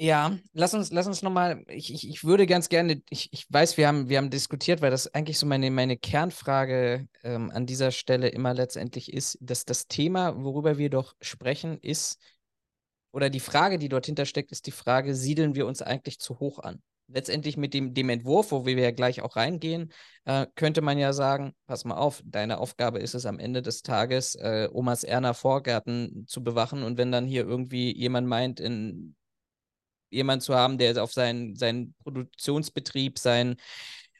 Ja, 0.02 0.38
lass 0.54 0.72
uns, 0.72 0.90
lass 0.90 1.06
uns 1.06 1.20
nochmal, 1.20 1.62
ich, 1.68 1.92
ich, 1.92 2.08
ich 2.08 2.24
würde 2.24 2.46
ganz 2.46 2.70
gerne, 2.70 3.02
ich, 3.10 3.28
ich 3.32 3.44
weiß, 3.52 3.76
wir 3.76 3.86
haben, 3.86 4.08
wir 4.08 4.16
haben 4.16 4.30
diskutiert, 4.30 4.80
weil 4.80 4.90
das 4.90 5.12
eigentlich 5.12 5.38
so 5.38 5.44
meine, 5.44 5.70
meine 5.70 5.98
Kernfrage 5.98 7.06
ähm, 7.22 7.50
an 7.50 7.66
dieser 7.66 7.90
Stelle 7.90 8.28
immer 8.28 8.54
letztendlich 8.54 9.12
ist, 9.12 9.36
dass 9.42 9.66
das 9.66 9.88
Thema, 9.88 10.42
worüber 10.42 10.78
wir 10.78 10.88
doch 10.88 11.14
sprechen, 11.20 11.78
ist, 11.82 12.18
oder 13.12 13.28
die 13.28 13.40
Frage, 13.40 13.78
die 13.78 13.90
dort 13.90 14.06
hintersteckt, 14.06 14.52
ist 14.52 14.66
die 14.66 14.70
Frage, 14.70 15.14
siedeln 15.14 15.54
wir 15.54 15.66
uns 15.66 15.82
eigentlich 15.82 16.18
zu 16.18 16.40
hoch 16.40 16.60
an? 16.60 16.80
Letztendlich 17.12 17.56
mit 17.56 17.74
dem, 17.74 17.94
dem 17.94 18.08
Entwurf, 18.08 18.52
wo 18.52 18.66
wir 18.66 18.78
ja 18.78 18.90
gleich 18.92 19.22
auch 19.22 19.36
reingehen, 19.36 19.92
äh, 20.24 20.46
könnte 20.54 20.80
man 20.80 20.98
ja 20.98 21.12
sagen, 21.12 21.52
pass 21.66 21.84
mal 21.84 21.96
auf, 21.96 22.22
deine 22.24 22.58
Aufgabe 22.58 23.00
ist 23.00 23.14
es 23.14 23.26
am 23.26 23.38
Ende 23.38 23.62
des 23.62 23.82
Tages, 23.82 24.36
äh, 24.36 24.68
Omas 24.72 25.04
Erna 25.04 25.34
Vorgärten 25.34 26.24
zu 26.26 26.42
bewachen. 26.44 26.82
Und 26.82 26.98
wenn 26.98 27.12
dann 27.12 27.26
hier 27.26 27.46
irgendwie 27.46 27.96
jemand 27.96 28.28
meint, 28.28 28.60
in 28.60 29.16
jemand 30.10 30.42
zu 30.42 30.54
haben, 30.54 30.78
der 30.78 31.02
auf 31.02 31.12
seinen, 31.12 31.56
seinen 31.56 31.94
Produktionsbetrieb, 32.02 33.18
sein, 33.18 33.56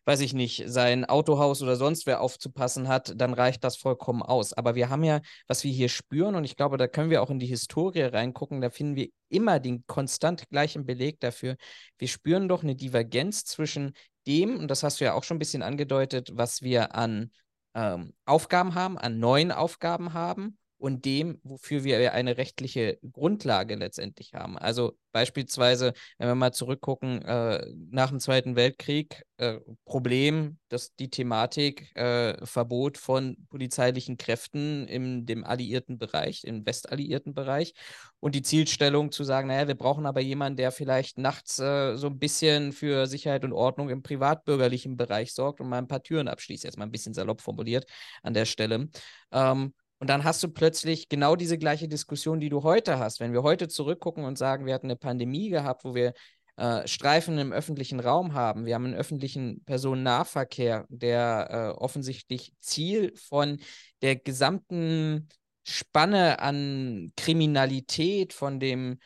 weiß 0.05 0.21
ich 0.21 0.33
nicht, 0.33 0.65
sein 0.67 1.05
Autohaus 1.05 1.63
oder 1.63 1.77
sonst 1.77 2.07
wer 2.07 2.21
aufzupassen 2.21 2.89
hat, 2.89 3.13
dann 3.17 3.35
reicht 3.35 3.65
das 3.65 3.77
vollkommen 3.77 4.23
aus. 4.23 4.53
Aber 4.53 4.75
wir 4.75 4.89
haben 4.89 5.05
ja, 5.05 5.21
was 5.47 5.65
wir 5.65 5.73
hier 5.73 5.89
spüren, 5.89 6.35
und 6.35 6.45
ich 6.45 6.57
glaube, 6.57 6.77
da 6.77 6.89
können 6.89 7.11
wir 7.11 7.23
auch 7.23 7.31
in 7.31 7.39
die 7.39 7.47
Historie 7.47 8.03
reingucken, 8.03 8.61
da 8.61 8.71
finden 8.71 8.97
wir 8.97 9.09
immer 9.29 9.61
den 9.61 9.87
konstant 9.87 10.49
gleichen 10.51 10.87
Beleg 10.87 11.21
dafür. 11.21 11.57
Wir 11.99 12.09
spüren 12.09 12.49
doch 12.49 12.63
eine 12.63 12.77
Divergenz 12.77 13.45
zwischen 13.45 13.93
dem, 14.27 14.59
und 14.59 14.69
das 14.69 14.83
hast 14.83 15.01
du 15.01 15.05
ja 15.05 15.15
auch 15.15 15.25
schon 15.25 15.37
ein 15.37 15.41
bisschen 15.41 15.63
angedeutet, 15.63 16.31
was 16.35 16.63
wir 16.63 16.95
an 16.95 17.31
ähm, 17.75 18.13
Aufgaben 18.25 18.75
haben, 18.75 18.99
an 18.99 19.19
neuen 19.19 19.53
Aufgaben 19.53 20.13
haben 20.13 20.59
und 20.81 21.05
dem, 21.05 21.39
wofür 21.43 21.85
wir 21.85 22.13
eine 22.15 22.39
rechtliche 22.39 22.99
Grundlage 23.13 23.75
letztendlich 23.75 24.33
haben. 24.35 24.57
Also 24.57 24.97
beispielsweise, 25.13 25.93
wenn 26.19 26.29
wir 26.29 26.35
mal 26.35 26.53
zurückgucken, 26.53 27.23
äh, 27.23 27.67
nach 27.91 28.09
dem 28.09 28.19
Zweiten 28.19 28.57
Weltkrieg, 28.57 29.23
äh, 29.37 29.59
Problem, 29.85 30.59
dass 30.69 30.95
die 30.95 31.11
Thematik 31.11 31.95
äh, 31.97 32.47
Verbot 32.47 32.97
von 32.97 33.37
polizeilichen 33.51 34.17
Kräften 34.17 34.87
in 34.89 35.27
dem 35.27 35.45
alliierten 35.45 35.99
Bereich, 35.99 36.45
im 36.45 36.65
westalliierten 36.65 37.35
Bereich 37.35 37.75
und 38.21 38.35
die 38.35 38.43
Zielstellung 38.43 39.13
zu 39.13 39.25
sagen, 39.25 39.49
naja, 39.49 39.69
wir 39.69 39.75
brauchen 39.75 40.07
aber 40.07 40.21
jemanden, 40.21 40.57
der 40.57 40.73
vielleicht 40.73 41.19
nachts 41.19 41.59
äh, 41.59 41.97
so 41.97 42.07
ein 42.07 42.19
bisschen 42.19 42.73
für 42.73 43.07
Sicherheit 43.07 43.45
und 43.45 43.53
Ordnung 43.53 43.91
im 43.91 44.03
privatbürgerlichen 44.03 44.97
Bereich 44.97 45.35
sorgt 45.35 45.61
und 45.61 45.69
mal 45.69 45.79
ein 45.79 45.89
paar 45.89 46.03
Türen 46.03 46.29
abschließt, 46.29 46.65
jetzt 46.65 46.79
mal 46.79 46.85
ein 46.85 46.93
bisschen 46.93 47.15
salopp 47.15 47.43
formuliert 47.43 47.85
an 48.23 48.33
der 48.33 48.47
Stelle. 48.47 48.89
Ähm, 49.33 49.75
und 50.01 50.09
dann 50.09 50.25
hast 50.25 50.43
du 50.43 50.49
plötzlich 50.49 51.11
genau 51.11 51.37
diese 51.37 51.59
gleiche 51.59 51.87
Diskussion, 51.87 52.41
die 52.41 52.49
du 52.49 52.63
heute 52.63 52.99
hast. 52.99 53.21
Wenn 53.21 53.35
wir 53.35 53.43
heute 53.43 53.69
zurückgucken 53.69 54.25
und 54.25 54.39
sagen, 54.39 54.65
wir 54.65 54.73
hatten 54.73 54.87
eine 54.87 54.97
Pandemie 54.97 55.51
gehabt, 55.51 55.85
wo 55.85 55.95
wir 55.95 56.15
äh, 56.57 56.89
Streifen 56.89 57.39
im 57.39 57.53
öffentlichen 57.53 58.01
Raum 58.01 58.33
haben, 58.33 58.65
wir 58.65 58.75
haben 58.75 58.87
einen 58.87 58.95
öffentlichen 58.95 59.63
Personennahverkehr, 59.65 60.87
der 60.89 61.75
äh, 61.77 61.79
offensichtlich 61.79 62.55
Ziel 62.61 63.13
von 63.15 63.61
der 64.01 64.17
gesamten 64.17 65.29
Spanne 65.65 66.39
an 66.39 67.13
Kriminalität, 67.17 68.33
von 68.33 68.59
dem 68.59 69.01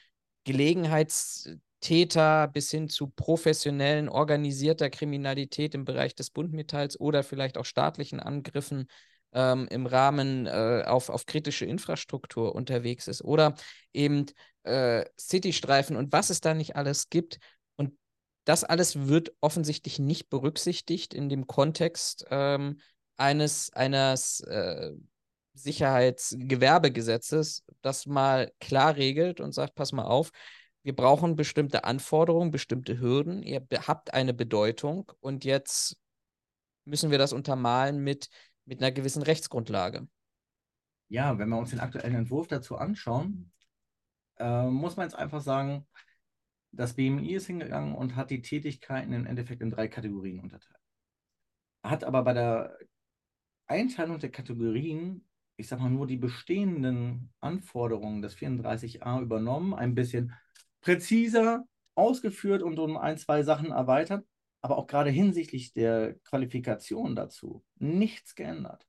Gelegenheitstäter 0.44 2.46
bis 2.46 2.70
hin 2.70 2.88
zu 2.88 3.08
professionellen, 3.08 4.08
organisierter 4.08 4.90
Kriminalität 4.90 5.74
im 5.74 5.84
Bereich 5.84 6.14
des 6.14 6.30
Buntmetalls 6.30 7.00
oder 7.00 7.24
vielleicht 7.24 7.58
auch 7.58 7.64
staatlichen 7.64 8.20
Angriffen 8.20 8.86
ähm, 9.35 9.67
im 9.71 9.87
Rahmen 9.87 10.47
äh, 10.47 10.85
auf, 10.87 11.11
auf 11.11 11.26
kritische 11.26 11.67
Infrastruktur 11.67 12.55
unterwegs 12.55 13.09
ist 13.09 13.23
oder 13.23 13.55
eben 13.93 14.26
äh, 14.62 15.05
Citystreifen 15.19 15.97
und 15.97 16.12
was 16.12 16.31
es 16.31 16.41
da 16.41 16.55
nicht 16.55 16.76
alles 16.76 17.11
gibt. 17.11 17.38
Und 17.76 17.93
das 18.45 18.64
alles 18.64 19.09
wird 19.09 19.33
offensichtlich 19.41 19.99
nicht 19.99 20.31
berücksichtigt 20.31 21.12
in 21.12 21.29
dem 21.29 21.47
Kontext 21.47 22.25
ähm, 22.31 22.79
eines, 23.17 23.73
eines 23.73 24.41
äh, 24.41 24.93
Sicherheitsgewerbegesetzes, 25.55 27.64
das 27.83 28.07
mal 28.07 28.53
klar 28.61 28.97
regelt 28.97 29.41
und 29.41 29.53
sagt, 29.53 29.75
pass 29.75 29.93
mal 29.93 30.05
auf, 30.05 30.31
wir 30.83 30.95
brauchen 30.95 31.37
bestimmte 31.37 31.85
Anforderungen, 31.85 32.50
bestimmte 32.50 33.00
Hürden, 33.00 33.43
ihr 33.43 33.67
habt 33.87 34.12
eine 34.12 34.35
Bedeutung 34.35 35.11
und 35.21 35.45
jetzt 35.45 35.97
müssen 36.85 37.11
wir 37.11 37.19
das 37.19 37.33
untermalen 37.33 38.05
mit 38.05 38.29
mit 38.64 38.80
einer 38.80 38.92
gewissen 38.92 39.23
Rechtsgrundlage. 39.23 40.06
Ja, 41.09 41.38
wenn 41.38 41.49
wir 41.49 41.59
uns 41.59 41.71
den 41.71 41.80
aktuellen 41.80 42.14
Entwurf 42.14 42.49
dazu 42.49 42.76
anschauen, 42.76 43.52
äh, 44.38 44.66
muss 44.66 44.97
man 44.97 45.06
jetzt 45.06 45.16
einfach 45.16 45.40
sagen, 45.40 45.87
das 46.73 46.94
BMI 46.94 47.35
ist 47.35 47.47
hingegangen 47.47 47.94
und 47.94 48.16
hat 48.16 48.30
die 48.30 48.42
Tätigkeiten 48.42 49.12
im 49.12 49.26
Endeffekt 49.26 49.62
in 49.62 49.71
drei 49.71 49.87
Kategorien 49.88 50.40
unterteilt. 50.40 50.80
Hat 51.83 52.04
aber 52.04 52.23
bei 52.25 52.33
der 52.33 52.78
Einteilung 53.66 54.18
der 54.18 54.30
Kategorien, 54.30 55.26
ich 55.56 55.68
sag 55.68 55.80
mal, 55.80 55.90
nur 55.90 56.06
die 56.06 56.16
bestehenden 56.16 57.33
Anforderungen 57.40 58.23
des 58.23 58.35
34a 58.35 59.21
übernommen, 59.21 59.75
ein 59.75 59.94
bisschen 59.94 60.35
präziser 60.80 61.64
ausgeführt 61.94 62.62
und 62.62 62.78
um 62.78 62.97
ein, 62.97 63.18
zwei 63.18 63.42
Sachen 63.42 63.71
erweitert 63.71 64.26
aber 64.64 64.78
auch 64.78 64.87
gerade 64.87 65.11
hinsichtlich 65.11 65.75
der 65.75 66.14
Qualifikation 66.25 67.14
dazu 67.14 67.62
nichts 67.76 68.35
geändert. 68.35 68.88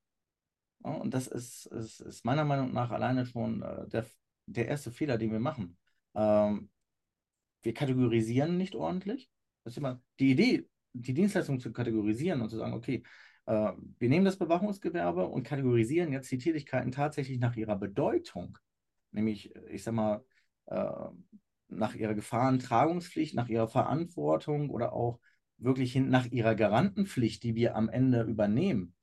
Und 0.81 1.13
das 1.13 1.27
ist, 1.27 1.65
ist, 1.65 1.99
ist 1.99 2.23
meiner 2.23 2.45
Meinung 2.45 2.71
nach 2.71 2.91
alleine 2.91 3.25
schon 3.25 3.61
äh, 3.61 3.85
der, 3.89 4.05
der 4.45 4.69
erste 4.69 4.89
Fehler, 4.89 5.17
den 5.17 5.33
wir 5.33 5.41
machen. 5.41 5.77
Ähm, 6.13 6.69
wir 7.61 7.73
kategorisieren 7.73 8.57
nicht 8.57 8.73
ordentlich. 8.73 9.29
Das 9.65 9.73
ist 9.73 9.77
immer 9.77 10.01
die 10.17 10.31
Idee, 10.31 10.69
die 10.93 11.13
Dienstleistung 11.13 11.59
zu 11.59 11.73
kategorisieren 11.73 12.39
und 12.39 12.49
zu 12.49 12.57
sagen, 12.57 12.71
okay, 12.71 13.03
äh, 13.45 13.73
wir 13.99 14.07
nehmen 14.07 14.23
das 14.23 14.37
Bewachungsgewerbe 14.37 15.27
und 15.27 15.43
kategorisieren 15.43 16.13
jetzt 16.13 16.31
die 16.31 16.37
Tätigkeiten 16.37 16.93
tatsächlich 16.93 17.39
nach 17.39 17.57
ihrer 17.57 17.75
Bedeutung. 17.75 18.57
Nämlich, 19.11 19.53
ich 19.69 19.83
sag 19.83 19.93
mal, 19.93 20.23
äh, 20.67 21.09
nach 21.67 21.95
ihrer 21.95 22.13
Gefahrentragungspflicht, 22.13 23.35
nach 23.35 23.49
ihrer 23.49 23.67
Verantwortung 23.67 24.69
oder 24.69 24.93
auch 24.93 25.19
wirklich 25.57 25.93
hin 25.93 26.09
nach 26.09 26.25
ihrer 26.25 26.55
Garantenpflicht, 26.55 27.43
die 27.43 27.55
wir 27.55 27.75
am 27.75 27.89
Ende 27.89 28.23
übernehmen, 28.23 28.93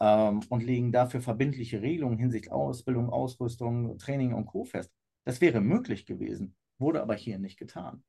ähm, 0.00 0.40
und 0.48 0.62
legen 0.62 0.92
dafür 0.92 1.20
verbindliche 1.20 1.80
Regelungen 1.80 2.18
hinsichtlich 2.18 2.52
Ausbildung, 2.52 3.10
Ausrüstung, 3.10 3.98
Training 3.98 4.34
und 4.34 4.46
Co. 4.46 4.64
fest. 4.64 4.90
Das 5.24 5.40
wäre 5.40 5.60
möglich 5.60 6.06
gewesen, 6.06 6.56
wurde 6.78 7.00
aber 7.00 7.14
hier 7.14 7.38
nicht 7.38 7.58
getan. 7.58 8.02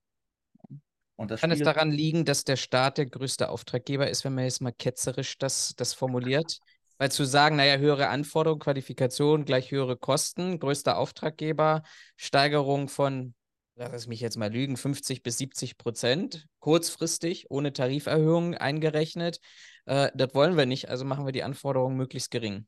Kann 1.18 1.52
es 1.52 1.60
daran 1.60 1.92
liegen, 1.92 2.26
dass 2.26 2.44
der 2.44 2.56
Staat 2.56 2.98
der 2.98 3.06
größte 3.06 3.50
Auftraggeber 3.50 4.10
ist, 4.10 4.26
wenn 4.26 4.34
man 4.34 4.46
jetzt 4.46 4.62
mal 4.62 4.72
ketzerisch 4.72 5.38
das, 5.38 5.76
das 5.78 5.94
formuliert? 5.94 6.60
Weil 6.98 7.12
zu 7.12 7.24
sagen, 7.24 7.56
naja, 7.56 7.78
höhere 7.78 8.08
Anforderungen, 8.10 8.60
Qualifikation 8.60 9.46
gleich 9.46 9.72
höhere 9.72 9.96
Kosten, 9.96 10.60
größter 10.60 10.98
Auftraggeber, 10.98 11.84
Steigerung 12.18 12.88
von 12.90 13.36
lass 13.76 13.94
es 13.94 14.08
mich 14.08 14.22
jetzt 14.22 14.38
mal 14.38 14.52
lügen, 14.52 14.78
50 14.78 15.24
bis 15.24 15.38
70 15.38 15.78
Prozent, 15.78 16.48
kurzfristig, 16.60 17.50
ohne 17.50 17.74
Tariferhöhung 17.74 18.56
eingerechnet. 18.56 19.40
Äh, 19.86 20.12
das 20.16 20.34
wollen 20.34 20.58
wir 20.58 20.66
nicht, 20.66 20.90
also 20.90 21.06
machen 21.06 21.26
wir 21.26 21.32
die 21.32 21.44
Anforderungen 21.44 21.98
möglichst 21.98 22.32
gering. 22.32 22.68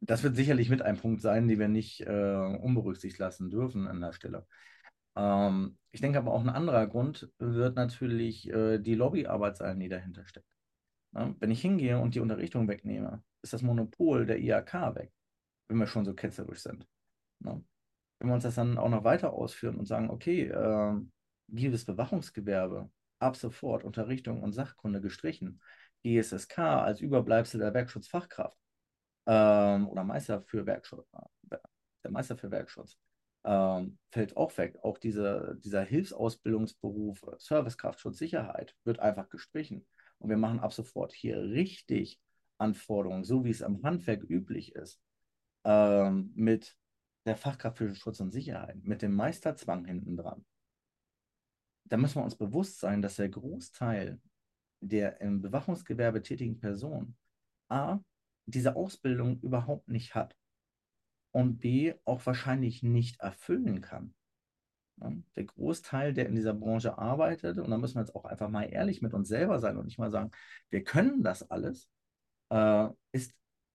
Das 0.00 0.22
wird 0.22 0.34
sicherlich 0.34 0.70
mit 0.70 0.82
ein 0.82 0.96
Punkt 0.96 1.20
sein, 1.20 1.46
den 1.46 1.58
wir 1.58 1.68
nicht 1.68 2.00
äh, 2.00 2.58
unberücksichtigt 2.62 3.18
lassen 3.18 3.50
dürfen 3.50 3.86
an 3.86 4.00
der 4.00 4.12
Stelle. 4.12 4.46
Ähm, 5.14 5.76
ich 5.90 6.00
denke 6.00 6.18
aber 6.18 6.32
auch 6.32 6.40
ein 6.40 6.48
anderer 6.48 6.86
Grund 6.86 7.30
wird 7.38 7.76
natürlich 7.76 8.48
äh, 8.48 8.78
die 8.78 8.94
Lobbyarbeit 8.94 9.58
sein, 9.58 9.78
die 9.78 9.88
dahinter 9.88 10.26
steckt. 10.26 10.46
Ja, 11.12 11.34
wenn 11.38 11.50
ich 11.50 11.60
hingehe 11.60 11.98
und 11.98 12.14
die 12.14 12.20
Unterrichtung 12.20 12.68
wegnehme, 12.68 13.22
ist 13.42 13.52
das 13.52 13.62
Monopol 13.62 14.26
der 14.26 14.38
IHK 14.38 14.94
weg, 14.94 15.12
wenn 15.68 15.78
wir 15.78 15.86
schon 15.86 16.04
so 16.04 16.14
ketzerisch 16.14 16.60
sind. 16.60 16.86
Ja 17.44 17.60
wenn 18.20 18.28
wir 18.28 18.34
uns 18.34 18.44
das 18.44 18.54
dann 18.54 18.78
auch 18.78 18.90
noch 18.90 19.02
weiter 19.02 19.32
ausführen 19.32 19.78
und 19.78 19.86
sagen, 19.86 20.10
okay, 20.10 20.42
äh, 20.48 20.94
jedes 21.48 21.86
Bewachungsgewerbe 21.86 22.90
ab 23.18 23.36
sofort 23.36 23.82
Unterrichtung 23.82 24.42
und 24.42 24.52
Sachkunde 24.52 25.00
gestrichen, 25.00 25.60
GSSK 26.04 26.58
als 26.58 27.00
Überbleibsel 27.00 27.60
der 27.60 27.74
Werkschutzfachkraft 27.74 28.56
ähm, 29.26 29.88
oder 29.88 30.04
Meister 30.04 30.42
für 30.42 30.66
Werkschutz, 30.66 31.06
äh, 31.50 31.56
der 32.04 32.10
Meister 32.10 32.36
für 32.36 32.50
Werkschutz, 32.50 32.98
ähm, 33.44 33.98
fällt 34.10 34.36
auch 34.36 34.56
weg. 34.58 34.78
Auch 34.82 34.98
diese, 34.98 35.58
dieser 35.64 35.82
Hilfsausbildungsberuf 35.82 37.20
Servicekraft, 37.38 38.00
Schutzsicherheit 38.00 38.74
wird 38.84 39.00
einfach 39.00 39.30
gestrichen. 39.30 39.86
Und 40.18 40.28
wir 40.28 40.36
machen 40.36 40.60
ab 40.60 40.74
sofort 40.74 41.12
hier 41.12 41.40
richtig 41.40 42.20
Anforderungen, 42.58 43.24
so 43.24 43.44
wie 43.44 43.50
es 43.50 43.62
am 43.62 43.82
Handwerk 43.82 44.22
üblich 44.22 44.74
ist, 44.74 45.00
ähm, 45.64 46.32
mit 46.34 46.76
der 47.26 47.36
Fachkraft 47.36 47.78
für 47.78 47.94
Schutz 47.94 48.20
und 48.20 48.32
Sicherheit 48.32 48.82
mit 48.82 49.02
dem 49.02 49.14
Meisterzwang 49.14 49.84
hinten 49.84 50.16
dran, 50.16 50.44
da 51.84 51.96
müssen 51.96 52.16
wir 52.16 52.24
uns 52.24 52.36
bewusst 52.36 52.80
sein, 52.80 53.02
dass 53.02 53.16
der 53.16 53.28
Großteil 53.28 54.20
der 54.80 55.20
im 55.20 55.42
Bewachungsgewerbe 55.42 56.22
tätigen 56.22 56.58
Personen 56.58 57.16
A, 57.68 57.98
diese 58.46 58.76
Ausbildung 58.76 59.38
überhaupt 59.40 59.88
nicht 59.88 60.14
hat. 60.14 60.34
und 61.32 61.58
B 61.58 61.94
auch 62.04 62.24
wahrscheinlich 62.26 62.82
nicht 62.82 63.20
erfüllen 63.20 63.80
kann. 63.80 64.14
Der 65.36 65.44
Großteil, 65.44 66.12
der 66.12 66.26
in 66.26 66.34
dieser 66.34 66.54
Branche 66.54 66.98
arbeitet, 66.98 67.58
und 67.58 67.70
da 67.70 67.78
müssen 67.78 67.94
wir 67.94 68.02
jetzt 68.02 68.14
auch 68.14 68.24
einfach 68.24 68.50
mal 68.50 68.64
ehrlich 68.64 69.00
mit 69.00 69.14
uns 69.14 69.28
selber 69.28 69.58
sein 69.58 69.76
und 69.76 69.86
nicht 69.86 69.98
mal 69.98 70.10
sagen, 70.10 70.30
wir 70.70 70.84
können 70.84 71.22
das 71.22 71.48
alles, 71.50 71.88
äh, 72.50 72.88
ist 73.12 73.32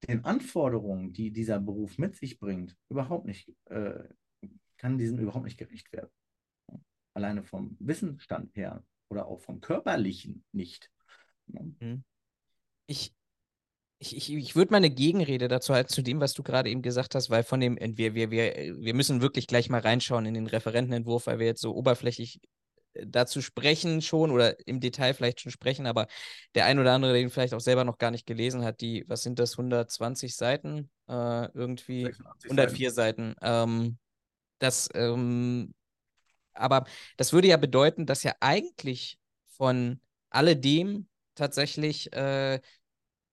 den 0.07 0.25
Anforderungen, 0.25 1.13
die 1.13 1.31
dieser 1.31 1.59
Beruf 1.59 1.97
mit 1.97 2.15
sich 2.15 2.39
bringt, 2.39 2.75
überhaupt 2.89 3.25
nicht, 3.25 3.53
äh, 3.65 4.03
kann 4.77 4.97
diesen 4.97 5.19
überhaupt 5.19 5.45
nicht 5.45 5.57
gerecht 5.57 5.91
werden. 5.91 6.09
Alleine 7.13 7.43
vom 7.43 7.77
Wissensstand 7.79 8.55
her 8.55 8.83
oder 9.09 9.27
auch 9.27 9.41
vom 9.41 9.61
körperlichen 9.61 10.43
nicht. 10.51 10.91
Mhm. 11.47 12.03
Ich, 12.87 13.13
ich, 13.99 14.15
ich, 14.15 14.33
ich 14.33 14.55
würde 14.55 14.71
mal 14.71 14.77
eine 14.77 14.89
Gegenrede 14.89 15.47
dazu 15.47 15.73
halten, 15.73 15.89
zu 15.89 16.01
dem, 16.01 16.19
was 16.19 16.33
du 16.33 16.43
gerade 16.43 16.69
eben 16.69 16.81
gesagt 16.81 17.15
hast, 17.15 17.29
weil 17.29 17.43
von 17.43 17.59
dem, 17.59 17.77
wir, 17.79 18.13
wir, 18.13 18.31
wir, 18.31 18.75
wir 18.79 18.93
müssen 18.93 19.21
wirklich 19.21 19.47
gleich 19.47 19.69
mal 19.69 19.79
reinschauen 19.79 20.25
in 20.25 20.33
den 20.33 20.47
Referentenentwurf, 20.47 21.27
weil 21.27 21.39
wir 21.39 21.45
jetzt 21.45 21.61
so 21.61 21.73
oberflächlich 21.73 22.41
dazu 23.03 23.41
sprechen 23.41 24.01
schon 24.01 24.31
oder 24.31 24.67
im 24.67 24.79
Detail 24.79 25.13
vielleicht 25.13 25.41
schon 25.41 25.51
sprechen, 25.51 25.85
aber 25.85 26.07
der 26.53 26.65
ein 26.65 26.79
oder 26.79 26.93
andere, 26.93 27.13
den 27.13 27.29
vielleicht 27.29 27.53
auch 27.53 27.59
selber 27.59 27.83
noch 27.83 27.97
gar 27.97 28.11
nicht 28.11 28.25
gelesen 28.25 28.63
hat, 28.63 28.81
die, 28.81 29.03
was 29.07 29.23
sind 29.23 29.39
das, 29.39 29.53
120 29.53 30.35
Seiten? 30.35 30.89
Äh, 31.07 31.51
irgendwie 31.53 32.13
104 32.43 32.91
Seiten. 32.91 33.35
Ähm, 33.41 33.97
das, 34.59 34.89
ähm, 34.93 35.73
aber 36.53 36.85
das 37.17 37.33
würde 37.33 37.47
ja 37.47 37.57
bedeuten, 37.57 38.05
dass 38.05 38.23
ja 38.23 38.33
eigentlich 38.39 39.17
von 39.47 39.99
alledem 40.29 41.07
tatsächlich 41.35 42.11
äh, 42.13 42.59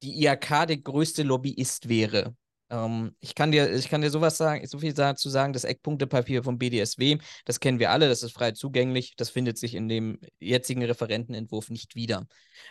die 0.03 0.21
IAK 0.23 0.67
der 0.67 0.79
größte 0.79 1.23
Lobbyist 1.23 1.89
wäre. 1.89 2.35
Ähm, 2.73 3.15
ich, 3.21 3.35
kann 3.35 3.53
dir, 3.53 3.71
ich 3.73 3.89
kann 3.91 4.01
dir 4.01 4.11
sowas 4.11 4.39
sagen, 4.39 4.67
so 4.67 4.79
viel 4.79 4.95
dazu 4.95 5.29
sagen, 5.29 5.53
das 5.53 5.65
Eckpunktepapier 5.65 6.43
vom 6.43 6.59
BDSW, 6.59 7.19
das 7.45 7.61
kennen 7.61 7.79
wir 7.79 7.91
alle, 7.91 8.09
das 8.09 8.23
ist 8.23 8.33
frei 8.33 8.53
zugänglich, 8.53 9.15
das 9.17 9.29
findet 9.29 9.59
sich 9.59 9.75
in 9.75 9.89
dem 9.89 10.19
jetzigen 10.41 10.83
Referentenentwurf 10.83 11.69
nicht 11.69 11.95
wieder. 11.95 12.27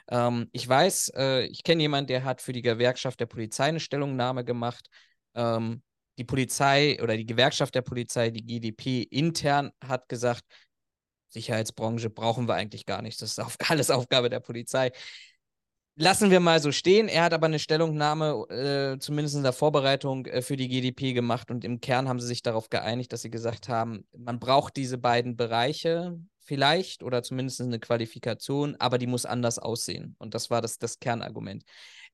Ähm, 0.10 0.50
ich 0.53 0.67
weiß, 0.67 1.13
äh, 1.15 1.43
ich 1.46 1.63
kenne 1.63 1.84
jemanden, 1.84 2.08
der 2.08 2.24
hat 2.24 2.41
für 2.41 2.51
die 2.51 2.63
Gewerkschaft 2.63 3.20
der 3.20 3.27
Polizei 3.27 3.65
eine 3.65 3.79
Stellungnahme 3.79 4.43
gemacht. 4.43 4.89
Ähm, 5.36 5.84
die 6.17 6.24
Polizei 6.25 6.98
oder 7.01 7.15
die 7.15 7.25
Gewerkschaft 7.25 7.75
der 7.75 7.81
Polizei, 7.84 8.31
die 8.31 8.46
GDP 8.46 9.03
intern 9.03 9.72
hat 9.84 10.10
gesagt, 10.10 10.43
Sicherheitsbranche 11.29 12.10
brauchen 12.10 12.48
wir 12.48 12.55
eigentlich 12.55 12.86
gar 12.86 13.01
nicht. 13.01 13.22
Das 13.22 13.31
ist 13.31 13.39
auf, 13.39 13.55
alles 13.70 13.91
Aufgabe 13.91 14.29
der 14.29 14.39
Polizei. 14.39 14.91
Lassen 15.95 16.31
wir 16.31 16.39
mal 16.39 16.62
so 16.62 16.71
stehen. 16.71 17.10
Er 17.10 17.24
hat 17.24 17.33
aber 17.33 17.48
eine 17.48 17.60
Stellungnahme, 17.60 18.45
äh, 18.50 19.00
zumindest 19.00 19.36
in 19.36 19.43
der 19.43 19.51
Vorbereitung, 19.53 20.25
äh, 20.25 20.41
für 20.41 20.55
die 20.55 20.69
GDP 20.69 21.12
gemacht 21.13 21.51
und 21.51 21.65
im 21.65 21.81
Kern 21.81 22.07
haben 22.07 22.19
sie 22.19 22.27
sich 22.27 22.41
darauf 22.41 22.69
geeinigt, 22.69 23.12
dass 23.12 23.21
sie 23.24 23.29
gesagt 23.29 23.67
haben, 23.67 24.05
man 24.17 24.39
braucht 24.39 24.77
diese 24.77 24.98
beiden 24.98 25.36
Bereiche 25.36 26.17
vielleicht 26.39 27.03
oder 27.03 27.24
zumindest 27.24 27.62
eine 27.62 27.79
Qualifikation, 27.79 28.75
aber 28.79 28.98
die 28.98 29.07
muss 29.07 29.25
anders 29.25 29.60
aussehen. 29.60 30.15
Und 30.17 30.33
das 30.33 30.50
war 30.50 30.62
das, 30.62 30.79
das 30.79 31.00
Kernargument. 31.00 31.63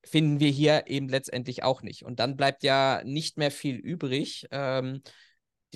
Finden 0.04 0.40
wir 0.40 0.50
hier 0.50 0.86
eben 0.88 1.08
letztendlich 1.08 1.64
auch 1.64 1.82
nicht. 1.84 2.04
Und 2.04 2.20
dann 2.20 2.36
bleibt 2.36 2.64
ja 2.64 3.02
nicht 3.04 3.38
mehr 3.38 3.52
viel 3.52 3.76
übrig 3.76 4.48
ähm, 4.52 5.02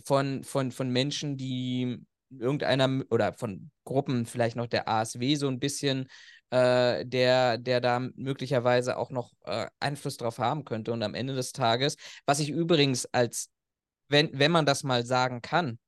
von, 0.06 0.44
von, 0.44 0.72
von 0.72 0.90
Menschen, 0.90 1.38
die 1.38 2.00
irgendeiner 2.30 3.04
oder 3.10 3.34
von 3.34 3.72
Gruppen, 3.84 4.26
vielleicht 4.26 4.56
noch 4.56 4.68
der 4.68 4.88
ASW 4.88 5.36
so 5.36 5.48
ein 5.48 5.60
bisschen 5.60 6.08
äh, 6.52 7.06
der, 7.06 7.58
der 7.58 7.82
da 7.82 8.00
möglicherweise 8.16 8.98
auch 8.98 9.10
noch 9.10 9.34
äh, 9.46 9.68
Einfluss 9.80 10.18
drauf 10.18 10.38
haben 10.38 10.66
könnte. 10.66 10.92
Und 10.92 11.02
am 11.02 11.16
Ende 11.16 11.34
des 11.34 11.54
Tages, 11.54 11.96
was 12.26 12.40
ich 12.40 12.50
übrigens 12.50 13.06
als, 13.08 13.50
wenn, 14.10 14.30
wenn 14.38 14.52
man 14.52 14.66
das 14.66 14.84
mal 14.84 15.06
sagen 15.06 15.42
kann, 15.42 15.80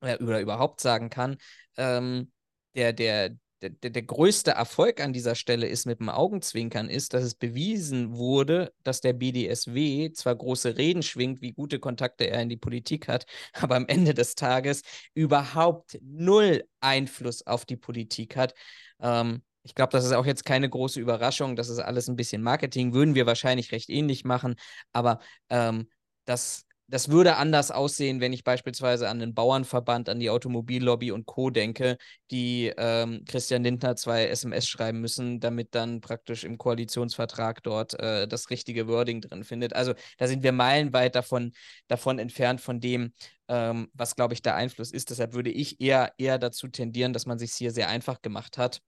äh, 0.00 0.22
oder 0.22 0.40
überhaupt 0.40 0.80
sagen 0.80 1.10
kann, 1.10 1.38
ähm, 1.76 2.30
der, 2.74 2.92
der, 2.92 3.30
der, 3.62 3.70
der 3.70 4.02
größte 4.02 4.52
Erfolg 4.52 5.00
an 5.00 5.12
dieser 5.12 5.34
Stelle 5.34 5.66
ist 5.66 5.86
mit 5.86 6.00
dem 6.00 6.10
Augenzwinkern, 6.10 6.88
ist, 6.90 7.14
dass 7.14 7.24
es 7.24 7.34
bewiesen 7.34 8.14
wurde, 8.16 8.72
dass 8.84 9.00
der 9.00 9.14
BDSW 9.14 10.12
zwar 10.12 10.36
große 10.36 10.76
Reden 10.76 11.02
schwingt, 11.02 11.40
wie 11.40 11.52
gute 11.52 11.80
Kontakte 11.80 12.28
er 12.28 12.42
in 12.42 12.50
die 12.50 12.56
Politik 12.56 13.08
hat, 13.08 13.24
aber 13.54 13.76
am 13.76 13.86
Ende 13.86 14.14
des 14.14 14.34
Tages 14.34 14.82
überhaupt 15.14 15.98
null 16.02 16.64
Einfluss 16.80 17.46
auf 17.46 17.64
die 17.64 17.76
Politik 17.76 18.36
hat. 18.36 18.54
Ähm, 19.00 19.42
ich 19.68 19.74
glaube, 19.74 19.90
das 19.92 20.06
ist 20.06 20.12
auch 20.12 20.24
jetzt 20.24 20.46
keine 20.46 20.68
große 20.70 20.98
Überraschung. 20.98 21.54
Das 21.54 21.68
ist 21.68 21.78
alles 21.78 22.08
ein 22.08 22.16
bisschen 22.16 22.42
Marketing. 22.42 22.94
Würden 22.94 23.14
wir 23.14 23.26
wahrscheinlich 23.26 23.70
recht 23.70 23.90
ähnlich 23.90 24.24
machen. 24.24 24.56
Aber 24.94 25.20
ähm, 25.50 25.88
das, 26.24 26.64
das 26.86 27.10
würde 27.10 27.36
anders 27.36 27.70
aussehen, 27.70 28.22
wenn 28.22 28.32
ich 28.32 28.44
beispielsweise 28.44 29.10
an 29.10 29.18
den 29.18 29.34
Bauernverband, 29.34 30.08
an 30.08 30.20
die 30.20 30.30
Automobillobby 30.30 31.12
und 31.12 31.26
Co. 31.26 31.50
denke, 31.50 31.98
die 32.30 32.72
ähm, 32.78 33.24
Christian 33.28 33.62
Lindner 33.62 33.94
zwei 33.96 34.24
SMS 34.28 34.66
schreiben 34.66 35.02
müssen, 35.02 35.38
damit 35.38 35.74
dann 35.74 36.00
praktisch 36.00 36.44
im 36.44 36.56
Koalitionsvertrag 36.56 37.62
dort 37.62 37.92
äh, 38.00 38.26
das 38.26 38.48
richtige 38.48 38.88
Wording 38.88 39.20
drin 39.20 39.44
findet. 39.44 39.74
Also 39.74 39.92
da 40.16 40.26
sind 40.28 40.42
wir 40.42 40.52
meilenweit 40.52 41.14
davon, 41.14 41.52
davon 41.88 42.18
entfernt 42.18 42.62
von 42.62 42.80
dem, 42.80 43.12
ähm, 43.48 43.90
was, 43.92 44.16
glaube 44.16 44.32
ich, 44.32 44.40
der 44.40 44.54
Einfluss 44.54 44.92
ist. 44.92 45.10
Deshalb 45.10 45.34
würde 45.34 45.50
ich 45.50 45.78
eher, 45.82 46.14
eher 46.16 46.38
dazu 46.38 46.68
tendieren, 46.68 47.12
dass 47.12 47.26
man 47.26 47.38
sich 47.38 47.52
hier 47.52 47.70
sehr 47.70 47.90
einfach 47.90 48.22
gemacht 48.22 48.56
hat 48.56 48.80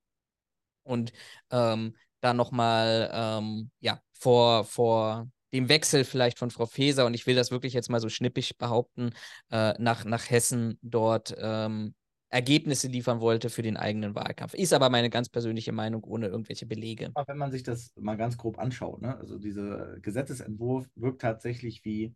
und 0.82 1.12
ähm, 1.50 1.94
da 2.20 2.34
nochmal 2.34 3.10
ähm, 3.12 3.70
ja, 3.80 4.00
vor, 4.12 4.64
vor 4.64 5.28
dem 5.52 5.68
Wechsel 5.68 6.04
vielleicht 6.04 6.38
von 6.38 6.50
Frau 6.50 6.66
Feser, 6.66 7.06
und 7.06 7.14
ich 7.14 7.26
will 7.26 7.34
das 7.34 7.50
wirklich 7.50 7.72
jetzt 7.72 7.90
mal 7.90 8.00
so 8.00 8.08
schnippig 8.08 8.58
behaupten, 8.58 9.10
äh, 9.50 9.74
nach, 9.78 10.04
nach 10.04 10.30
Hessen 10.30 10.78
dort 10.82 11.34
ähm, 11.38 11.94
Ergebnisse 12.28 12.86
liefern 12.86 13.20
wollte 13.20 13.50
für 13.50 13.62
den 13.62 13.76
eigenen 13.76 14.14
Wahlkampf. 14.14 14.54
Ist 14.54 14.72
aber 14.72 14.88
meine 14.88 15.10
ganz 15.10 15.28
persönliche 15.28 15.72
Meinung 15.72 16.04
ohne 16.04 16.28
irgendwelche 16.28 16.64
Belege. 16.64 17.12
Wenn 17.26 17.38
man 17.38 17.50
sich 17.50 17.64
das 17.64 17.92
mal 17.96 18.16
ganz 18.16 18.36
grob 18.36 18.58
anschaut, 18.58 19.02
ne? 19.02 19.16
also 19.18 19.38
dieser 19.38 19.98
Gesetzesentwurf 19.98 20.88
wirkt 20.94 21.22
tatsächlich 21.22 21.84
wie, 21.84 22.14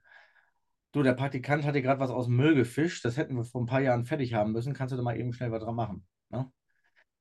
du, 0.92 1.02
der 1.02 1.14
Praktikant 1.14 1.64
hat 1.64 1.74
dir 1.74 1.82
gerade 1.82 1.98
was 1.98 2.10
aus 2.10 2.26
dem 2.26 2.36
Müll 2.36 2.54
gefischt, 2.54 3.04
das 3.04 3.16
hätten 3.16 3.34
wir 3.34 3.42
vor 3.42 3.60
ein 3.62 3.66
paar 3.66 3.80
Jahren 3.80 4.04
fertig 4.04 4.34
haben 4.34 4.52
müssen, 4.52 4.72
kannst 4.72 4.92
du 4.92 4.96
da 4.96 5.02
mal 5.02 5.18
eben 5.18 5.32
schnell 5.32 5.50
was 5.50 5.64
dran 5.64 5.74
machen. 5.74 6.06
Ne? 6.30 6.48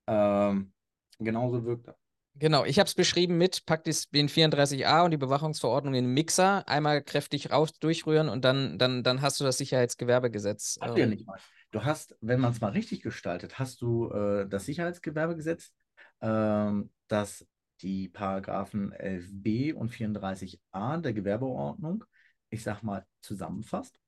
Ähm, 0.05 0.71
Genauso 1.19 1.65
wirkt 1.65 1.87
er. 1.87 1.95
Genau, 2.35 2.65
ich 2.65 2.79
habe 2.79 2.87
es 2.87 2.95
beschrieben 2.95 3.37
mit, 3.37 3.65
packt 3.67 3.85
den 3.85 4.27
34a 4.27 5.05
und 5.05 5.11
die 5.11 5.17
Bewachungsverordnung 5.17 5.93
in 5.93 6.05
den 6.05 6.13
Mixer, 6.13 6.67
einmal 6.67 7.03
kräftig 7.03 7.51
raus 7.51 7.73
durchrühren 7.73 8.27
und 8.27 8.43
dann, 8.43 8.79
dann, 8.79 9.03
dann 9.03 9.21
hast 9.21 9.39
du 9.39 9.43
das 9.43 9.59
Sicherheitsgewerbegesetz. 9.59 10.79
Du 10.81 10.87
ja 10.87 11.03
ähm. 11.03 11.09
nicht 11.11 11.27
mal. 11.27 11.37
Du 11.69 11.83
hast, 11.83 12.15
wenn 12.21 12.39
man 12.39 12.51
es 12.51 12.61
mal 12.61 12.71
richtig 12.71 13.01
gestaltet, 13.01 13.57
hast 13.57 13.81
du 13.81 14.09
äh, 14.11 14.47
das 14.47 14.65
Sicherheitsgewerbegesetz, 14.65 15.71
äh, 16.19 16.71
das 17.07 17.45
die 17.81 18.09
Paragraphen 18.09 18.93
11b 18.93 19.73
und 19.73 19.91
34a 19.91 21.01
der 21.01 21.13
Gewerbeordnung, 21.13 22.03
ich 22.49 22.63
sag 22.63 22.83
mal, 22.83 23.05
zusammenfasst. 23.21 23.99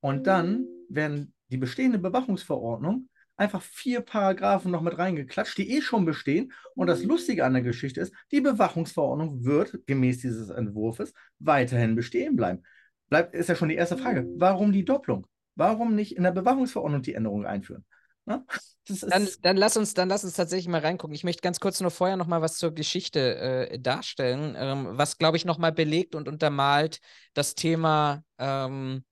Und 0.00 0.26
dann 0.26 0.66
werden 0.88 1.34
die 1.48 1.56
bestehende 1.56 1.98
Bewachungsverordnung 1.98 3.08
einfach 3.38 3.62
vier 3.62 4.00
Paragraphen 4.00 4.70
noch 4.70 4.82
mit 4.82 4.98
reingeklatscht, 4.98 5.56
die 5.56 5.76
eh 5.76 5.80
schon 5.80 6.04
bestehen. 6.04 6.52
Und 6.74 6.88
das 6.88 7.04
Lustige 7.04 7.44
an 7.44 7.54
der 7.54 7.62
Geschichte 7.62 8.00
ist, 8.00 8.12
die 8.32 8.40
Bewachungsverordnung 8.40 9.44
wird 9.44 9.86
gemäß 9.86 10.18
dieses 10.18 10.50
Entwurfs 10.50 11.12
weiterhin 11.38 11.94
bestehen 11.94 12.36
bleiben. 12.36 12.64
Bleibt, 13.08 13.34
ist 13.34 13.48
ja 13.48 13.54
schon 13.54 13.70
die 13.70 13.76
erste 13.76 13.96
Frage. 13.96 14.26
Warum 14.36 14.72
die 14.72 14.84
Doppelung? 14.84 15.26
Warum 15.54 15.94
nicht 15.94 16.16
in 16.16 16.24
der 16.24 16.32
Bewachungsverordnung 16.32 17.02
die 17.02 17.14
Änderung 17.14 17.46
einführen? 17.46 17.84
Dann, 18.26 19.28
dann, 19.42 19.56
lass 19.56 19.76
uns, 19.76 19.94
dann 19.94 20.08
lass 20.08 20.24
uns 20.24 20.34
tatsächlich 20.34 20.68
mal 20.68 20.80
reingucken. 20.80 21.14
Ich 21.14 21.24
möchte 21.24 21.42
ganz 21.42 21.60
kurz 21.60 21.80
nur 21.80 21.90
vorher 21.90 22.16
noch 22.16 22.26
mal 22.26 22.42
was 22.42 22.56
zur 22.56 22.74
Geschichte 22.74 23.36
äh, 23.36 23.78
darstellen, 23.78 24.54
ähm, 24.58 24.88
was, 24.92 25.18
glaube 25.18 25.36
ich, 25.36 25.44
noch 25.44 25.58
mal 25.58 25.72
belegt 25.72 26.14
und 26.14 26.28
untermalt 26.28 26.98
das 27.34 27.54
Thema 27.54 28.22
ähm, 28.38 29.04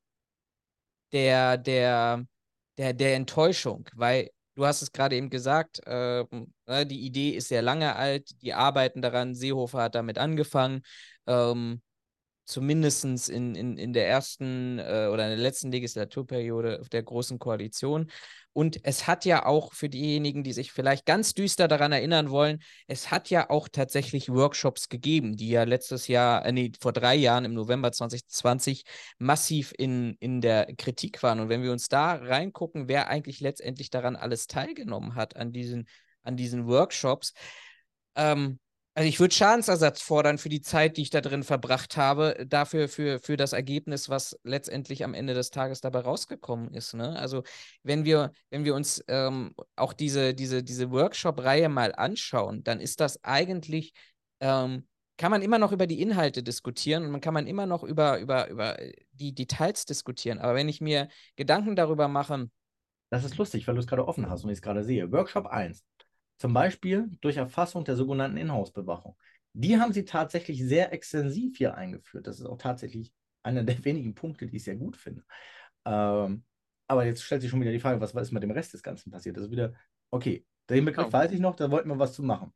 der, 1.13 1.57
der, 1.57 2.27
der, 2.79 2.93
der 2.93 3.15
Enttäuschung, 3.17 3.89
weil 3.95 4.31
du 4.55 4.67
hast 4.67 4.83
es 4.83 4.93
gerade 4.93 5.17
eben 5.17 5.31
gesagt, 5.31 5.87
äh, 5.87 6.25
die 6.87 7.01
Idee 7.01 7.31
ist 7.31 7.49
sehr 7.49 7.63
lange 7.63 7.97
alt, 7.97 8.31
die 8.43 8.55
arbeiten 8.55 9.03
daran, 9.03 9.35
Seehofer 9.35 9.83
hat 9.83 9.95
damit 9.95 10.19
angefangen. 10.19 10.83
Ähm, 11.27 11.83
zumindest 12.47 13.29
in, 13.29 13.55
in, 13.55 13.77
in 13.77 13.93
der 13.93 14.09
ersten 14.09 14.79
äh, 14.79 15.09
oder 15.13 15.25
in 15.25 15.31
der 15.31 15.37
letzten 15.37 15.73
Legislaturperiode 15.73 16.83
der 16.91 17.03
Großen 17.03 17.39
Koalition. 17.39 18.11
Und 18.57 18.81
es 18.85 19.07
hat 19.07 19.27
ja 19.27 19.45
auch 19.45 19.75
für 19.75 19.91
diejenigen, 19.91 20.43
die 20.43 20.55
sich 20.55 20.73
vielleicht 20.73 21.05
ganz 21.05 21.35
düster 21.35 21.69
daran 21.69 21.93
erinnern 21.93 22.31
wollen, 22.31 22.63
es 22.87 23.11
hat 23.11 23.29
ja 23.29 23.51
auch 23.51 23.69
tatsächlich 23.69 24.31
Workshops 24.31 24.89
gegeben, 24.89 25.37
die 25.37 25.51
ja 25.51 25.65
letztes 25.65 26.09
Jahr, 26.09 26.43
äh, 26.47 26.53
nee, 26.53 26.73
vor 26.81 26.95
drei 26.95 27.17
Jahren 27.17 27.45
im 27.45 27.53
November 27.53 27.93
2020 27.93 28.85
massiv 29.19 29.75
in, 29.77 30.17
in 30.21 30.41
der 30.41 30.75
Kritik 30.79 31.23
waren. 31.23 31.41
Und 31.41 31.51
wenn 31.51 31.63
wir 31.63 31.71
uns 31.71 31.89
da 31.89 32.15
reingucken, 32.15 32.89
wer 32.89 33.09
eigentlich 33.09 33.41
letztendlich 33.41 33.91
daran 33.91 34.17
alles 34.17 34.47
teilgenommen 34.47 35.17
hat, 35.17 35.37
an 35.37 35.53
diesen, 35.53 35.87
an 36.23 36.39
diesen 36.39 36.67
Workshops, 36.67 37.35
ähm, 38.15 38.59
Also 38.97 39.11
ich 39.11 39.21
würde 39.21 39.35
Schadensersatz 39.35 40.01
fordern 40.01 40.39
für 40.39 40.49
die 40.49 40.63
Zeit, 40.63 40.97
die 40.97 41.03
ich 41.03 41.11
da 41.11 41.21
drin 41.21 41.43
verbracht 41.43 41.99
habe, 41.99 42.47
dafür 42.49 42.89
für, 42.89 43.19
für 43.19 43.37
das 43.37 43.53
Ergebnis, 43.53 44.09
was 44.09 44.41
letztendlich 44.43 45.05
am 45.05 45.13
Ende 45.13 45.35
des 45.35 45.51
Tages 45.51 45.83
dabei 45.83 46.01
rausgekommen 46.01 46.73
ist. 46.73 46.95
Ne? 46.95 47.15
Also 47.19 47.43
wenn 47.83 48.07
wir, 48.07 48.33
wenn 48.49 48.65
wir 48.65 48.75
uns 48.75 49.05
ähm, 49.09 49.55
auch 49.77 49.93
diese, 49.93 50.33
diese, 50.33 50.63
diese 50.63 50.91
Workshop-Reihe 50.91 51.69
mal 51.69 51.95
anschauen, 51.95 52.65
dann 52.65 52.81
ist 52.81 53.01
das 53.01 53.23
eigentlich, 53.23 53.93
ähm, 54.41 54.89
kann 55.19 55.31
man 55.31 55.43
immer 55.43 55.59
noch 55.59 55.73
über 55.73 55.87
die 55.87 56.01
Inhalte 56.01 56.43
diskutieren 56.43 57.05
und 57.05 57.11
man 57.11 57.21
kann 57.21 57.35
man 57.35 57.47
immer 57.47 57.67
noch 57.67 57.85
über, 57.85 58.19
über, 58.19 58.49
über 58.49 58.79
die 59.13 59.35
Details 59.35 59.85
diskutieren. 59.85 60.39
Aber 60.39 60.55
wenn 60.55 60.71
ich 60.71 60.81
mir 60.81 61.09
Gedanken 61.37 61.77
darüber 61.77 62.09
mache, 62.09 62.49
das 63.11 63.25
ist 63.25 63.37
lustig, 63.37 63.69
weil 63.69 63.75
du 63.75 63.81
es 63.81 63.87
gerade 63.87 64.09
offen 64.09 64.31
hast 64.31 64.45
und 64.45 64.51
ich 64.51 64.57
es 64.57 64.63
gerade 64.63 64.83
sehe. 64.85 65.13
Workshop 65.13 65.47
1. 65.47 65.85
Zum 66.39 66.53
Beispiel 66.53 67.09
durch 67.21 67.37
Erfassung 67.37 67.85
der 67.85 67.97
sogenannten 67.97 68.37
Inhouse-Bewachung. 68.37 69.17
Die 69.53 69.79
haben 69.79 69.93
sie 69.93 70.05
tatsächlich 70.05 70.63
sehr 70.63 70.93
extensiv 70.93 71.57
hier 71.57 71.75
eingeführt. 71.75 72.27
Das 72.27 72.39
ist 72.39 72.47
auch 72.47 72.59
tatsächlich 72.59 73.13
einer 73.43 73.65
der 73.65 73.85
wenigen 73.85 74.15
Punkte, 74.15 74.47
die 74.47 74.57
ich 74.57 74.65
sehr 74.65 74.77
gut 74.77 74.97
finde. 74.97 75.25
Ähm, 75.85 76.45
aber 76.89 77.05
jetzt 77.05 77.23
stellt 77.23 77.43
sich 77.43 77.51
schon 77.51 77.61
wieder 77.61 77.73
die 77.73 77.81
Frage, 77.81 78.01
was, 78.01 78.15
was 78.15 78.29
ist 78.29 78.33
mit 78.33 78.43
dem 78.43 78.51
Rest 78.51 78.75
des 78.75 78.83
Ganzen 78.83 79.11
passiert? 79.11 79.37
Das 79.37 79.45
ist 79.45 79.51
wieder, 79.51 79.75
okay, 80.11 80.45
den 80.69 80.85
Begriff 80.85 81.07
oh. 81.09 81.13
weiß 81.13 81.33
ich 81.33 81.41
noch, 81.41 81.57
da 81.57 81.71
wollten 81.71 81.89
wir 81.89 81.99
was 81.99 82.13
zu 82.13 82.23
machen. 82.23 82.53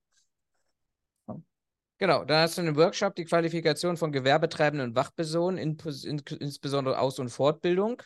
Genau, 2.00 2.24
dann 2.24 2.40
hast 2.40 2.56
du 2.56 2.62
einen 2.62 2.76
Workshop, 2.76 3.14
die 3.14 3.26
Qualifikation 3.26 3.98
von 3.98 4.10
Gewerbetreibenden 4.10 4.88
und 4.88 4.96
Wachpersonen, 4.96 5.58
in, 5.58 5.76
in, 6.04 6.22
insbesondere 6.40 6.98
Aus- 6.98 7.18
und 7.18 7.28
Fortbildung. 7.28 8.02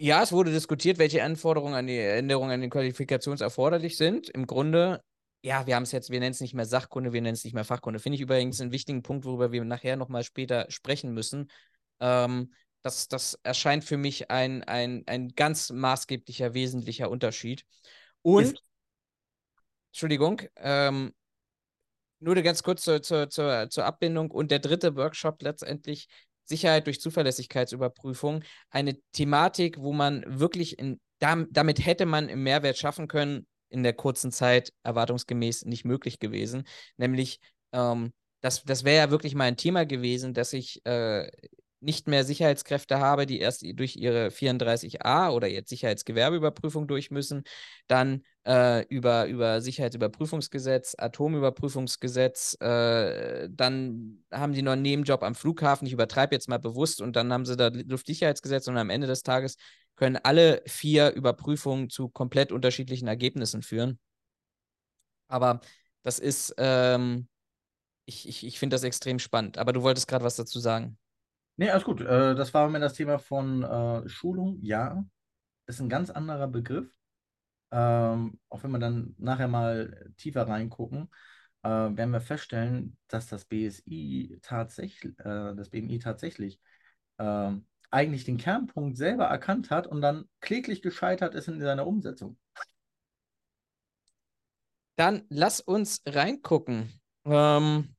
Ja, 0.00 0.22
es 0.22 0.30
wurde 0.30 0.52
diskutiert, 0.52 0.98
welche 0.98 1.24
Anforderungen 1.24 1.74
an 1.74 1.88
die 1.88 1.98
Änderungen 1.98 2.52
an 2.52 2.60
den 2.60 2.70
Qualifikations 2.70 3.40
erforderlich 3.40 3.96
sind. 3.96 4.28
Im 4.28 4.46
Grunde, 4.46 5.02
ja, 5.42 5.66
wir 5.66 5.74
haben 5.74 5.82
es 5.82 5.90
jetzt, 5.90 6.10
wir 6.10 6.20
nennen 6.20 6.30
es 6.30 6.40
nicht 6.40 6.54
mehr 6.54 6.66
Sachkunde, 6.66 7.12
wir 7.12 7.20
nennen 7.20 7.34
es 7.34 7.42
nicht 7.42 7.54
mehr 7.54 7.64
Fachkunde. 7.64 7.98
Finde 7.98 8.14
ich 8.14 8.22
übrigens 8.22 8.60
einen 8.60 8.70
wichtigen 8.70 9.02
Punkt, 9.02 9.24
worüber 9.24 9.50
wir 9.50 9.64
nachher 9.64 9.96
nochmal 9.96 10.22
später 10.22 10.66
sprechen 10.70 11.12
müssen. 11.14 11.50
Ähm, 11.98 12.52
das, 12.82 13.08
das 13.08 13.40
erscheint 13.42 13.82
für 13.82 13.96
mich 13.96 14.30
ein, 14.30 14.62
ein, 14.62 15.02
ein 15.06 15.30
ganz 15.30 15.70
maßgeblicher, 15.70 16.54
wesentlicher 16.54 17.10
Unterschied. 17.10 17.64
Und, 18.22 18.44
Ist 18.44 18.62
Entschuldigung, 19.90 20.42
ähm, 20.56 21.12
nur 22.20 22.36
ganz 22.36 22.62
kurz 22.62 22.82
zur, 22.82 23.02
zur, 23.02 23.30
zur, 23.30 23.68
zur 23.68 23.84
Abbindung. 23.84 24.30
Und 24.30 24.52
der 24.52 24.60
dritte 24.60 24.94
Workshop 24.94 25.42
letztendlich 25.42 26.08
Sicherheit 26.48 26.86
durch 26.86 27.00
Zuverlässigkeitsüberprüfung, 27.00 28.42
eine 28.70 28.98
Thematik, 29.12 29.78
wo 29.78 29.92
man 29.92 30.24
wirklich 30.26 30.78
in, 30.78 31.00
damit 31.20 31.84
hätte 31.84 32.06
man 32.06 32.28
im 32.28 32.42
Mehrwert 32.42 32.78
schaffen 32.78 33.08
können, 33.08 33.46
in 33.68 33.82
der 33.82 33.92
kurzen 33.92 34.32
Zeit 34.32 34.72
erwartungsgemäß 34.82 35.64
nicht 35.66 35.84
möglich 35.84 36.18
gewesen. 36.18 36.64
Nämlich, 36.96 37.40
ähm, 37.72 38.12
das, 38.40 38.62
das 38.64 38.84
wäre 38.84 38.96
ja 38.96 39.10
wirklich 39.10 39.34
mal 39.34 39.44
ein 39.44 39.56
Thema 39.56 39.84
gewesen, 39.84 40.32
dass 40.32 40.52
ich 40.52 40.84
äh, 40.86 41.30
nicht 41.80 42.08
mehr 42.08 42.24
Sicherheitskräfte 42.24 42.98
habe, 42.98 43.26
die 43.26 43.40
erst 43.40 43.64
durch 43.74 43.96
ihre 43.96 44.30
34a 44.30 45.30
oder 45.30 45.46
jetzt 45.48 45.68
Sicherheitsgewerbeüberprüfung 45.68 46.88
durch 46.88 47.10
müssen, 47.10 47.44
dann 47.86 48.24
äh, 48.46 48.84
über, 48.88 49.26
über 49.26 49.60
Sicherheitsüberprüfungsgesetz, 49.60 50.94
Atomüberprüfungsgesetz, 50.98 52.56
äh, 52.60 53.48
dann 53.50 54.24
haben 54.32 54.52
die 54.52 54.62
noch 54.62 54.72
einen 54.72 54.82
Nebenjob 54.82 55.22
am 55.22 55.34
Flughafen, 55.34 55.86
ich 55.86 55.92
übertreibe 55.92 56.34
jetzt 56.34 56.48
mal 56.48 56.58
bewusst, 56.58 57.00
und 57.00 57.16
dann 57.16 57.32
haben 57.32 57.44
sie 57.46 57.56
da 57.56 57.68
Luftsicherheitsgesetz 57.68 58.68
und 58.68 58.76
am 58.76 58.90
Ende 58.90 59.06
des 59.06 59.22
Tages 59.22 59.56
können 59.96 60.16
alle 60.16 60.62
vier 60.66 61.12
Überprüfungen 61.12 61.90
zu 61.90 62.08
komplett 62.08 62.52
unterschiedlichen 62.52 63.08
Ergebnissen 63.08 63.62
führen. 63.62 63.98
Aber 65.28 65.60
das 66.02 66.18
ist, 66.18 66.54
ähm, 66.58 67.28
ich, 68.06 68.28
ich, 68.28 68.46
ich 68.46 68.58
finde 68.58 68.74
das 68.74 68.84
extrem 68.84 69.18
spannend. 69.18 69.58
Aber 69.58 69.72
du 69.72 69.82
wolltest 69.82 70.08
gerade 70.08 70.24
was 70.24 70.36
dazu 70.36 70.60
sagen. 70.60 70.98
Nee, 71.58 71.70
alles 71.70 71.84
gut. 71.84 72.00
Äh, 72.00 72.36
das 72.36 72.54
war 72.54 72.68
mir 72.68 72.78
das 72.78 72.94
Thema 72.94 73.18
von 73.18 73.64
äh, 73.64 74.08
Schulung. 74.08 74.58
Ja, 74.62 75.04
ist 75.66 75.80
ein 75.80 75.88
ganz 75.88 76.08
anderer 76.10 76.46
Begriff. 76.46 76.88
Ähm, 77.72 78.38
auch 78.48 78.62
wenn 78.62 78.70
wir 78.70 78.78
dann 78.78 79.14
nachher 79.18 79.48
mal 79.48 80.12
tiefer 80.16 80.46
reingucken, 80.48 81.10
äh, 81.64 81.68
werden 81.68 82.12
wir 82.12 82.20
feststellen, 82.20 82.96
dass 83.08 83.26
das 83.26 83.44
BSI 83.44 84.38
tatsächlich, 84.42 85.18
äh, 85.18 85.54
das 85.56 85.70
BMI 85.70 85.98
tatsächlich 85.98 86.60
äh, 87.18 87.52
eigentlich 87.90 88.24
den 88.24 88.38
Kernpunkt 88.38 88.96
selber 88.96 89.24
erkannt 89.24 89.70
hat 89.70 89.88
und 89.88 90.00
dann 90.00 90.26
kläglich 90.40 90.80
gescheitert 90.80 91.34
ist 91.34 91.48
in 91.48 91.60
seiner 91.60 91.88
Umsetzung. 91.88 92.38
Dann 94.94 95.24
lass 95.28 95.60
uns 95.60 96.02
reingucken. 96.06 97.00
Ähm, 97.24 97.96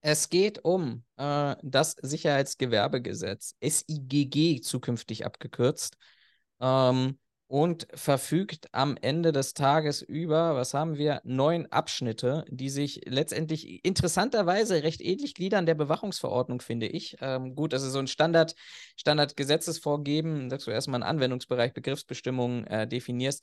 es 0.00 0.28
geht 0.28 0.64
um 0.64 1.04
äh, 1.16 1.56
das 1.62 1.96
Sicherheitsgewerbegesetz, 2.00 3.56
SIGG 3.60 4.60
zukünftig 4.60 5.26
abgekürzt, 5.26 5.96
ähm, 6.60 7.18
und 7.48 7.88
verfügt 7.94 8.68
am 8.72 8.98
Ende 9.00 9.32
des 9.32 9.54
Tages 9.54 10.02
über, 10.02 10.54
was 10.54 10.74
haben 10.74 10.98
wir, 10.98 11.22
neun 11.24 11.66
Abschnitte, 11.72 12.44
die 12.50 12.68
sich 12.68 13.00
letztendlich 13.06 13.82
interessanterweise 13.86 14.82
recht 14.82 15.00
ähnlich 15.00 15.34
gliedern 15.34 15.64
der 15.64 15.74
Bewachungsverordnung, 15.74 16.60
finde 16.60 16.86
ich. 16.86 17.16
Ähm, 17.22 17.54
gut, 17.54 17.72
das 17.72 17.82
ist 17.82 17.92
so 17.92 18.00
ein 18.00 18.06
Standard, 18.06 18.54
Standardgesetzesvorgeben, 18.96 20.50
dass 20.50 20.64
du 20.64 20.70
erstmal 20.70 21.02
einen 21.02 21.10
Anwendungsbereich, 21.10 21.72
Begriffsbestimmungen 21.72 22.66
äh, 22.66 22.86
definierst. 22.86 23.42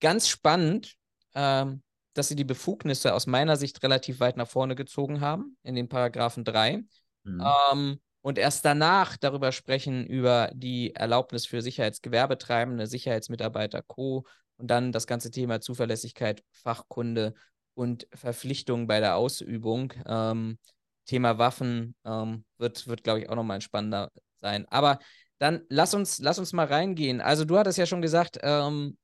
Ganz 0.00 0.28
spannend, 0.28 0.96
ähm, 1.34 1.82
dass 2.14 2.28
sie 2.28 2.36
die 2.36 2.44
Befugnisse 2.44 3.14
aus 3.14 3.26
meiner 3.26 3.56
Sicht 3.56 3.82
relativ 3.82 4.20
weit 4.20 4.36
nach 4.36 4.48
vorne 4.48 4.74
gezogen 4.74 5.20
haben, 5.20 5.56
in 5.62 5.74
den 5.74 5.88
Paragraphen 5.88 6.44
3. 6.44 6.84
Mhm. 7.24 7.44
Ähm, 7.72 8.00
und 8.20 8.38
erst 8.38 8.64
danach 8.64 9.16
darüber 9.16 9.50
sprechen, 9.50 10.06
über 10.06 10.50
die 10.54 10.94
Erlaubnis 10.94 11.46
für 11.46 11.60
Sicherheitsgewerbetreibende, 11.60 12.86
Sicherheitsmitarbeiter, 12.86 13.82
Co. 13.82 14.24
Und 14.58 14.68
dann 14.68 14.92
das 14.92 15.06
ganze 15.08 15.30
Thema 15.30 15.60
Zuverlässigkeit, 15.60 16.44
Fachkunde 16.52 17.34
und 17.74 18.06
Verpflichtungen 18.14 18.86
bei 18.86 19.00
der 19.00 19.16
Ausübung. 19.16 19.92
Ähm, 20.06 20.58
Thema 21.06 21.38
Waffen 21.38 21.96
ähm, 22.04 22.44
wird, 22.58 22.86
wird 22.86 23.02
glaube 23.02 23.20
ich, 23.20 23.28
auch 23.28 23.34
nochmal 23.34 23.56
ein 23.56 23.60
spannender 23.60 24.12
sein. 24.36 24.66
Aber 24.68 25.00
dann 25.38 25.62
lass 25.68 25.94
uns, 25.94 26.20
lass 26.20 26.38
uns 26.38 26.52
mal 26.52 26.66
reingehen. 26.66 27.20
Also, 27.20 27.44
du 27.44 27.58
hattest 27.58 27.78
ja 27.78 27.86
schon 27.86 28.02
gesagt, 28.02 28.38
ähm, 28.42 28.96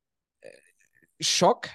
Schock 1.21 1.69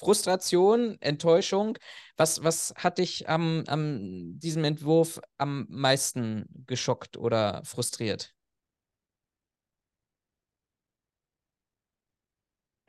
Frustration, 0.00 0.96
Enttäuschung. 1.00 1.76
Was, 2.16 2.42
was 2.42 2.72
hat 2.76 2.96
dich 2.96 3.28
am, 3.28 3.64
am 3.66 4.38
diesem 4.38 4.64
Entwurf 4.64 5.20
am 5.36 5.66
meisten 5.68 6.46
geschockt 6.66 7.18
oder 7.18 7.62
frustriert? 7.64 8.34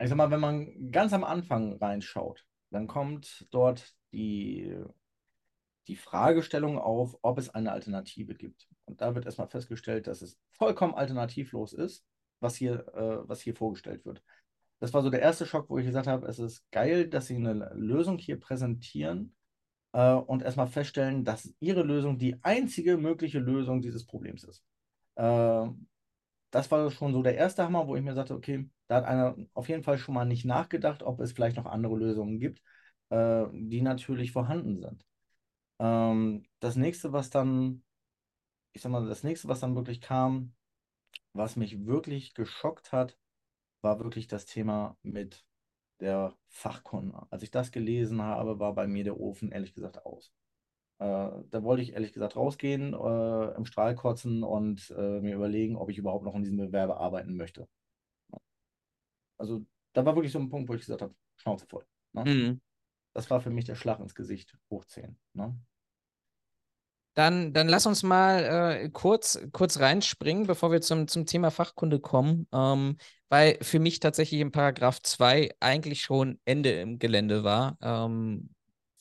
Ich 0.00 0.08
sag 0.08 0.16
mal, 0.16 0.30
wenn 0.30 0.40
man 0.40 0.90
ganz 0.90 1.12
am 1.12 1.22
Anfang 1.22 1.76
reinschaut, 1.76 2.46
dann 2.70 2.86
kommt 2.86 3.46
dort 3.50 3.94
die, 4.12 4.74
die 5.88 5.96
Fragestellung 5.96 6.78
auf, 6.78 7.18
ob 7.20 7.38
es 7.38 7.50
eine 7.50 7.72
Alternative 7.72 8.34
gibt. 8.34 8.68
Und 8.86 9.02
da 9.02 9.14
wird 9.14 9.26
erstmal 9.26 9.48
festgestellt, 9.48 10.06
dass 10.06 10.22
es 10.22 10.40
vollkommen 10.50 10.94
alternativlos 10.94 11.74
ist, 11.74 12.06
was 12.40 12.56
hier, 12.56 12.88
äh, 12.94 13.28
was 13.28 13.42
hier 13.42 13.54
vorgestellt 13.54 14.06
wird 14.06 14.22
das 14.82 14.92
war 14.92 15.02
so 15.02 15.10
der 15.10 15.22
erste 15.22 15.46
Schock, 15.46 15.70
wo 15.70 15.78
ich 15.78 15.86
gesagt 15.86 16.08
habe, 16.08 16.26
es 16.26 16.40
ist 16.40 16.68
geil, 16.72 17.08
dass 17.08 17.28
sie 17.28 17.36
eine 17.36 17.70
Lösung 17.76 18.18
hier 18.18 18.40
präsentieren 18.40 19.32
äh, 19.92 20.12
und 20.12 20.42
erstmal 20.42 20.66
feststellen, 20.66 21.24
dass 21.24 21.54
ihre 21.60 21.84
Lösung 21.84 22.18
die 22.18 22.42
einzige 22.42 22.96
mögliche 22.96 23.38
Lösung 23.38 23.80
dieses 23.80 24.04
Problems 24.04 24.42
ist. 24.42 24.64
Äh, 25.14 25.68
das 26.50 26.68
war 26.72 26.90
schon 26.90 27.12
so 27.12 27.22
der 27.22 27.36
erste 27.36 27.62
Hammer, 27.62 27.86
wo 27.86 27.94
ich 27.94 28.02
mir 28.02 28.14
sagte, 28.14 28.34
okay, 28.34 28.68
da 28.88 28.96
hat 28.96 29.04
einer 29.04 29.36
auf 29.54 29.68
jeden 29.68 29.84
Fall 29.84 29.98
schon 29.98 30.16
mal 30.16 30.24
nicht 30.24 30.44
nachgedacht, 30.44 31.04
ob 31.04 31.20
es 31.20 31.30
vielleicht 31.30 31.56
noch 31.56 31.66
andere 31.66 31.96
Lösungen 31.96 32.40
gibt, 32.40 32.60
äh, 33.10 33.44
die 33.52 33.82
natürlich 33.82 34.32
vorhanden 34.32 34.80
sind. 34.80 35.06
Ähm, 35.78 36.44
das 36.58 36.74
nächste, 36.74 37.12
was 37.12 37.30
dann, 37.30 37.84
ich 38.72 38.82
sag 38.82 38.90
mal, 38.90 39.06
das 39.06 39.22
nächste, 39.22 39.46
was 39.46 39.60
dann 39.60 39.76
wirklich 39.76 40.00
kam, 40.00 40.54
was 41.34 41.54
mich 41.54 41.86
wirklich 41.86 42.34
geschockt 42.34 42.90
hat, 42.90 43.16
war 43.82 44.00
wirklich 44.00 44.28
das 44.28 44.46
Thema 44.46 44.96
mit 45.02 45.44
der 46.00 46.36
Fachkunde. 46.48 47.26
Als 47.30 47.42
ich 47.42 47.50
das 47.50 47.70
gelesen 47.72 48.22
habe, 48.22 48.58
war 48.58 48.74
bei 48.74 48.86
mir 48.86 49.04
der 49.04 49.20
Ofen 49.20 49.52
ehrlich 49.52 49.74
gesagt 49.74 50.04
aus. 50.04 50.32
Äh, 50.98 51.04
da 51.50 51.62
wollte 51.62 51.82
ich 51.82 51.92
ehrlich 51.92 52.12
gesagt 52.12 52.36
rausgehen, 52.36 52.94
äh, 52.94 53.54
im 53.56 53.64
Strahl 53.64 53.94
kotzen 53.94 54.42
und 54.42 54.92
äh, 54.96 55.20
mir 55.20 55.34
überlegen, 55.34 55.76
ob 55.76 55.90
ich 55.90 55.98
überhaupt 55.98 56.24
noch 56.24 56.34
in 56.34 56.42
diesem 56.42 56.58
Bewerbe 56.58 56.96
arbeiten 56.96 57.36
möchte. 57.36 57.68
Also 59.38 59.66
da 59.92 60.04
war 60.04 60.14
wirklich 60.14 60.32
so 60.32 60.38
ein 60.38 60.48
Punkt, 60.48 60.68
wo 60.68 60.74
ich 60.74 60.80
gesagt 60.80 61.02
habe, 61.02 61.14
Schnauze 61.36 61.66
voll. 61.66 61.84
Ne? 62.12 62.24
Mhm. 62.24 62.60
Das 63.14 63.30
war 63.30 63.40
für 63.40 63.50
mich 63.50 63.64
der 63.64 63.74
Schlag 63.74 64.00
ins 64.00 64.14
Gesicht, 64.14 64.56
hochziehen. 64.70 65.18
Ne? 65.34 65.56
Dann, 67.14 67.52
dann 67.52 67.68
lass 67.68 67.86
uns 67.86 68.02
mal 68.02 68.82
äh, 68.84 68.88
kurz, 68.88 69.38
kurz 69.52 69.80
reinspringen, 69.80 70.46
bevor 70.46 70.72
wir 70.72 70.80
zum, 70.80 71.08
zum 71.08 71.26
Thema 71.26 71.50
Fachkunde 71.50 72.00
kommen, 72.00 72.46
ähm, 72.52 72.96
weil 73.28 73.58
für 73.60 73.80
mich 73.80 74.00
tatsächlich 74.00 74.40
im 74.40 74.50
Paragraph 74.52 75.00
2 75.02 75.50
eigentlich 75.60 76.02
schon 76.02 76.40
Ende 76.46 76.70
im 76.80 76.98
Gelände 76.98 77.44
war. 77.44 77.76
Ähm, 77.82 78.50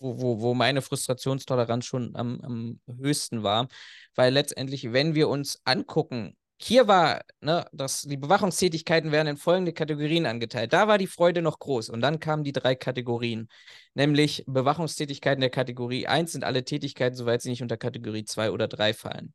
wo, 0.01 0.19
wo, 0.19 0.41
wo 0.41 0.53
meine 0.53 0.81
Frustrationstoleranz 0.81 1.85
schon 1.85 2.15
am, 2.15 2.41
am 2.41 2.79
höchsten 2.97 3.43
war. 3.43 3.67
Weil 4.15 4.33
letztendlich, 4.33 4.91
wenn 4.91 5.15
wir 5.15 5.29
uns 5.29 5.61
angucken, 5.63 6.35
hier 6.63 6.87
war, 6.87 7.21
ne, 7.41 7.65
dass 7.71 8.01
die 8.01 8.17
Bewachungstätigkeiten 8.17 9.11
werden 9.11 9.29
in 9.29 9.37
folgende 9.37 9.73
Kategorien 9.73 10.25
angeteilt. 10.25 10.73
Da 10.73 10.87
war 10.87 10.97
die 10.97 11.07
Freude 11.07 11.41
noch 11.41 11.59
groß. 11.59 11.89
Und 11.89 12.01
dann 12.01 12.19
kamen 12.19 12.43
die 12.43 12.51
drei 12.51 12.75
Kategorien. 12.75 13.47
Nämlich 13.93 14.43
Bewachungstätigkeiten 14.47 15.41
der 15.41 15.49
Kategorie 15.49 16.07
1 16.07 16.33
sind 16.33 16.43
alle 16.43 16.63
Tätigkeiten, 16.63 17.15
soweit 17.15 17.41
sie 17.41 17.49
nicht 17.49 17.61
unter 17.61 17.77
Kategorie 17.77 18.25
2 18.25 18.51
oder 18.51 18.67
3 18.67 18.93
fallen. 18.93 19.33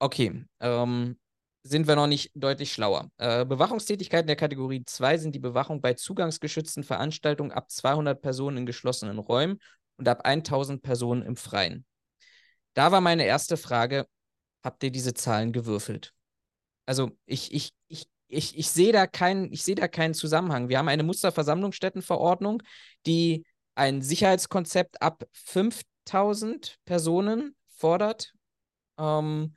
Okay, 0.00 0.44
ähm, 0.60 1.18
sind 1.62 1.86
wir 1.86 1.96
noch 1.96 2.06
nicht 2.06 2.30
deutlich 2.34 2.72
schlauer. 2.72 3.10
Äh, 3.18 3.44
Bewachungstätigkeiten 3.44 4.26
der 4.26 4.36
Kategorie 4.36 4.84
2 4.84 5.18
sind 5.18 5.34
die 5.34 5.40
Bewachung 5.40 5.80
bei 5.80 5.94
zugangsgeschützten 5.94 6.84
Veranstaltungen 6.84 7.52
ab 7.52 7.70
200 7.70 8.20
Personen 8.20 8.58
in 8.58 8.66
geschlossenen 8.66 9.18
Räumen 9.18 9.58
und 9.96 10.08
ab 10.08 10.22
1000 10.24 10.82
Personen 10.82 11.22
im 11.22 11.36
Freien. 11.36 11.84
Da 12.74 12.92
war 12.92 13.00
meine 13.00 13.24
erste 13.24 13.56
Frage, 13.56 14.06
habt 14.62 14.82
ihr 14.82 14.90
diese 14.90 15.14
Zahlen 15.14 15.52
gewürfelt? 15.52 16.14
Also 16.88 17.10
ich, 17.26 17.52
ich, 17.52 17.74
ich, 17.88 18.06
ich, 18.28 18.56
ich 18.56 18.70
sehe 18.70 18.92
da, 18.92 19.06
kein, 19.06 19.52
seh 19.52 19.74
da 19.74 19.88
keinen 19.88 20.14
Zusammenhang. 20.14 20.70
Wir 20.70 20.78
haben 20.78 20.88
eine 20.88 21.02
Musterversammlungsstättenverordnung, 21.02 22.62
die 23.04 23.44
ein 23.74 24.00
Sicherheitskonzept 24.00 25.02
ab 25.02 25.22
5000 25.34 26.78
Personen 26.86 27.54
fordert. 27.68 28.32
Ähm, 28.98 29.54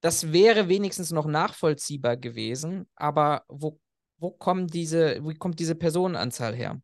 das 0.00 0.32
wäre 0.32 0.70
wenigstens 0.70 1.10
noch 1.10 1.26
nachvollziehbar 1.26 2.16
gewesen, 2.16 2.88
aber 2.94 3.44
wo, 3.48 3.78
wo, 4.16 4.30
kommen 4.30 4.66
diese, 4.66 5.22
wo 5.22 5.34
kommt 5.34 5.60
diese 5.60 5.74
Personenanzahl 5.74 6.54
her? 6.54 6.80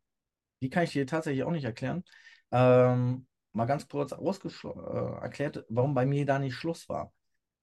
Die 0.61 0.69
kann 0.69 0.85
ich 0.85 0.93
dir 0.93 1.07
tatsächlich 1.07 1.43
auch 1.45 1.53
nicht 1.53 1.65
erklären. 1.65 2.05
Ähm, 2.51 3.27
mal 3.53 3.65
ganz 3.65 3.89
kurz 3.89 4.13
äh, 4.13 5.23
erklärt, 5.23 5.65
warum 5.71 5.95
bei 5.95 6.05
mir 6.05 6.27
da 6.27 6.39
nicht 6.39 6.55
Schluss 6.55 6.87
war. 6.87 7.15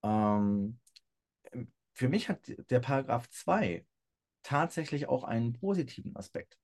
Ähm, 0.02 0.80
für 1.98 2.10
mich 2.10 2.30
hat 2.30 2.40
der 2.70 2.80
Paragraph 2.80 3.28
2 3.30 3.84
tatsächlich 4.44 5.08
auch 5.10 5.24
einen 5.24 5.54
positiven 5.54 6.16
Aspekt. 6.16 6.60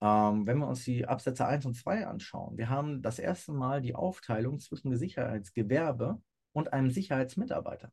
Ähm, 0.00 0.46
wenn 0.46 0.58
wir 0.58 0.66
uns 0.66 0.84
die 0.84 1.06
Absätze 1.06 1.46
1 1.46 1.66
und 1.66 1.74
2 1.74 2.06
anschauen, 2.06 2.56
wir 2.56 2.70
haben 2.70 3.02
das 3.02 3.18
erste 3.18 3.52
Mal 3.52 3.82
die 3.82 3.94
Aufteilung 3.94 4.58
zwischen 4.58 4.96
Sicherheitsgewerbe 4.96 6.22
und 6.52 6.72
einem 6.72 6.90
Sicherheitsmitarbeiter. 6.90 7.92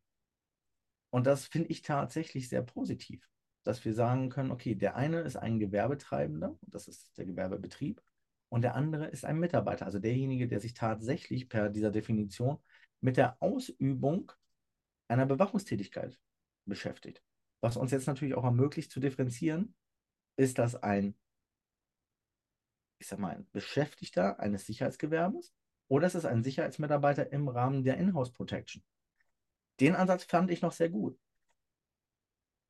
Und 1.09 1.27
das 1.27 1.45
finde 1.45 1.67
ich 1.69 1.81
tatsächlich 1.81 2.47
sehr 2.47 2.61
positiv, 2.61 3.27
dass 3.63 3.83
wir 3.83 3.93
sagen 3.93 4.29
können, 4.29 4.51
okay, 4.51 4.73
der 4.73 4.95
eine 4.95 5.19
ist 5.19 5.35
ein 5.35 5.59
Gewerbetreibender, 5.59 6.57
das 6.61 6.87
ist 6.87 7.17
der 7.17 7.25
Gewerbebetrieb, 7.25 8.01
und 8.47 8.61
der 8.61 8.75
andere 8.75 9.07
ist 9.07 9.25
ein 9.25 9.39
Mitarbeiter, 9.39 9.85
also 9.85 9.99
derjenige, 9.99 10.47
der 10.47 10.61
sich 10.61 10.73
tatsächlich 10.73 11.49
per 11.49 11.69
dieser 11.69 11.91
Definition 11.91 12.59
mit 13.01 13.17
der 13.17 13.35
Ausübung 13.41 14.31
einer 15.09 15.25
Bewachungstätigkeit 15.25 16.17
beschäftigt. 16.67 17.21
Was 17.61 17.77
uns 17.77 17.91
jetzt 17.91 18.07
natürlich 18.07 18.35
auch 18.35 18.43
ermöglicht 18.43 18.91
zu 18.91 18.99
differenzieren, 18.99 19.75
ist 20.35 20.59
das 20.59 20.75
ein, 20.75 21.15
ich 22.99 23.07
sag 23.07 23.19
mal, 23.19 23.35
ein 23.35 23.47
Beschäftigter 23.51 24.39
eines 24.39 24.65
Sicherheitsgewerbes 24.65 25.53
oder 25.87 26.07
ist 26.07 26.15
es 26.15 26.25
ein 26.25 26.43
Sicherheitsmitarbeiter 26.43 27.31
im 27.31 27.47
Rahmen 27.47 27.83
der 27.83 27.97
Inhouse 27.97 28.31
Protection? 28.31 28.83
Den 29.79 29.95
Ansatz 29.95 30.23
fand 30.23 30.51
ich 30.51 30.61
noch 30.61 30.71
sehr 30.71 30.89
gut. 30.89 31.17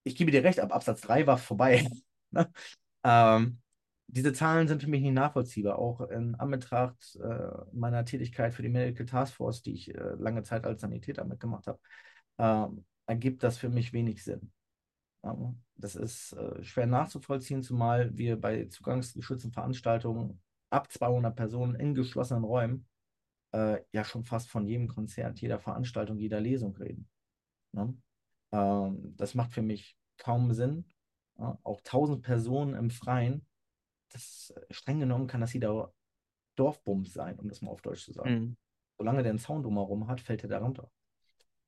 Ich 0.03 0.15
gebe 0.15 0.31
dir 0.31 0.43
recht, 0.43 0.59
ab 0.59 0.73
Absatz 0.73 1.01
3 1.01 1.27
war 1.27 1.37
vorbei. 1.37 1.87
Ne? 2.29 2.51
ähm, 3.05 3.61
diese 4.07 4.33
Zahlen 4.33 4.67
sind 4.67 4.83
für 4.83 4.89
mich 4.89 5.01
nicht 5.01 5.13
nachvollziehbar, 5.13 5.79
auch 5.79 6.01
in 6.01 6.35
Anbetracht 6.35 7.15
äh, 7.15 7.51
meiner 7.71 8.03
Tätigkeit 8.03 8.53
für 8.53 8.61
die 8.61 8.69
Medical 8.69 9.05
Task 9.05 9.35
Force, 9.35 9.61
die 9.61 9.73
ich 9.73 9.95
äh, 9.95 10.15
lange 10.17 10.43
Zeit 10.43 10.65
als 10.65 10.81
Sanitäter 10.81 11.23
mitgemacht 11.23 11.67
habe. 11.67 11.79
Ähm, 12.37 12.85
ergibt 13.07 13.43
das 13.43 13.57
für 13.57 13.69
mich 13.69 13.93
wenig 13.93 14.23
Sinn. 14.23 14.51
Das 15.75 15.95
ist 15.95 16.33
äh, 16.33 16.63
schwer 16.63 16.85
nachzuvollziehen, 16.85 17.63
zumal 17.63 18.15
wir 18.17 18.39
bei 18.39 18.65
zugangsgeschützten 18.65 19.51
Veranstaltungen 19.51 20.41
ab 20.69 20.91
200 20.91 21.35
Personen 21.35 21.75
in 21.75 21.95
geschlossenen 21.95 22.43
Räumen 22.43 22.87
äh, 23.53 23.81
ja 23.91 24.03
schon 24.03 24.23
fast 24.23 24.49
von 24.49 24.65
jedem 24.65 24.87
Konzert, 24.87 25.39
jeder 25.39 25.59
Veranstaltung, 25.59 26.17
jeder 26.17 26.39
Lesung 26.39 26.75
reden. 26.77 27.09
Ne? 27.73 27.95
Ähm, 28.51 29.15
das 29.15 29.35
macht 29.35 29.53
für 29.53 29.61
mich 29.61 29.97
kaum 30.17 30.53
Sinn. 30.53 30.85
Ja? 31.37 31.57
Auch 31.63 31.79
1000 31.79 32.21
Personen 32.21 32.73
im 32.75 32.89
Freien, 32.89 33.45
das 34.09 34.53
äh, 34.55 34.73
streng 34.73 34.99
genommen 34.99 35.27
kann 35.27 35.41
das 35.41 35.53
jeder 35.53 35.93
Dorfbums 36.55 37.13
sein, 37.13 37.39
um 37.39 37.47
das 37.49 37.61
mal 37.61 37.71
auf 37.71 37.81
Deutsch 37.81 38.03
zu 38.03 38.13
sagen. 38.13 38.33
Mhm. 38.33 38.57
Solange 38.97 39.21
der 39.21 39.31
einen 39.31 39.39
Zaun 39.39 39.61
drumherum 39.61 40.07
hat, 40.07 40.21
fällt 40.21 40.43
er 40.43 40.49
darunter. 40.49 40.89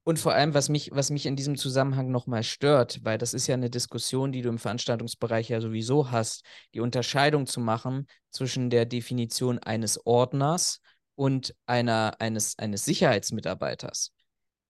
Und 0.10 0.17
vor 0.17 0.34
allem, 0.34 0.56
was 0.56 0.69
mich, 0.69 0.89
was 0.91 1.12
mich 1.12 1.28
in 1.28 1.36
diesem 1.36 1.56
Zusammenhang 1.56 2.10
nochmal 2.10 2.41
stört, 2.41 3.06
weil 3.06 3.19
das 3.19 3.36
ist 3.36 3.45
ja 3.45 3.54
eine 3.54 3.69
Diskussion, 3.69 4.32
die 4.32 4.41
du 4.41 4.50
im 4.50 4.58
Veranstaltungsbereich 4.58 5.50
ja 5.50 5.62
sowieso 5.62 6.10
hast, 6.10 6.43
die 6.74 6.80
Unterscheidung 6.80 7.45
zu 7.45 7.60
machen 7.60 8.08
zwischen 8.32 8.72
der 8.72 8.88
Definition 8.88 9.60
eines 9.60 10.04
Ordners 10.08 10.82
und 11.13 11.54
einer, 11.67 12.15
eines, 12.17 12.58
eines 12.58 12.86
Sicherheitsmitarbeiters. 12.86 14.12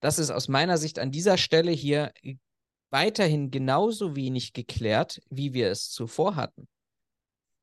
Das 0.02 0.20
ist 0.20 0.30
aus 0.30 0.50
meiner 0.50 0.78
Sicht 0.78 1.00
an 1.00 1.10
dieser 1.10 1.38
Stelle 1.38 1.72
hier 1.72 2.12
weiterhin 2.90 3.50
genauso 3.50 4.18
wenig 4.18 4.52
geklärt, 4.52 5.22
wie 5.30 5.54
wir 5.54 5.72
es 5.72 5.90
zuvor 5.90 6.36
hatten. 6.36 6.68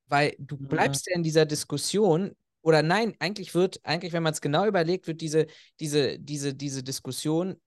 Weil 0.07 0.35
du 0.39 0.57
mhm. 0.57 0.69
bleibst 0.69 1.09
ja 1.11 1.15
in 1.15 1.23
dieser 1.23 1.45
Diskussion, 1.45 2.35
oder 2.63 2.83
nein, 2.83 3.15
eigentlich 3.19 3.55
wird, 3.55 3.81
eigentlich, 3.85 4.15
wenn 4.15 4.23
man 4.23 4.33
es 4.33 4.41
genau 4.41 4.67
überlegt, 4.67 5.07
wird 5.07 5.21
diese, 5.21 5.47
diese, 5.79 6.19
diese, 6.19 6.55
diese 6.55 6.83
Diskussion 6.83 7.61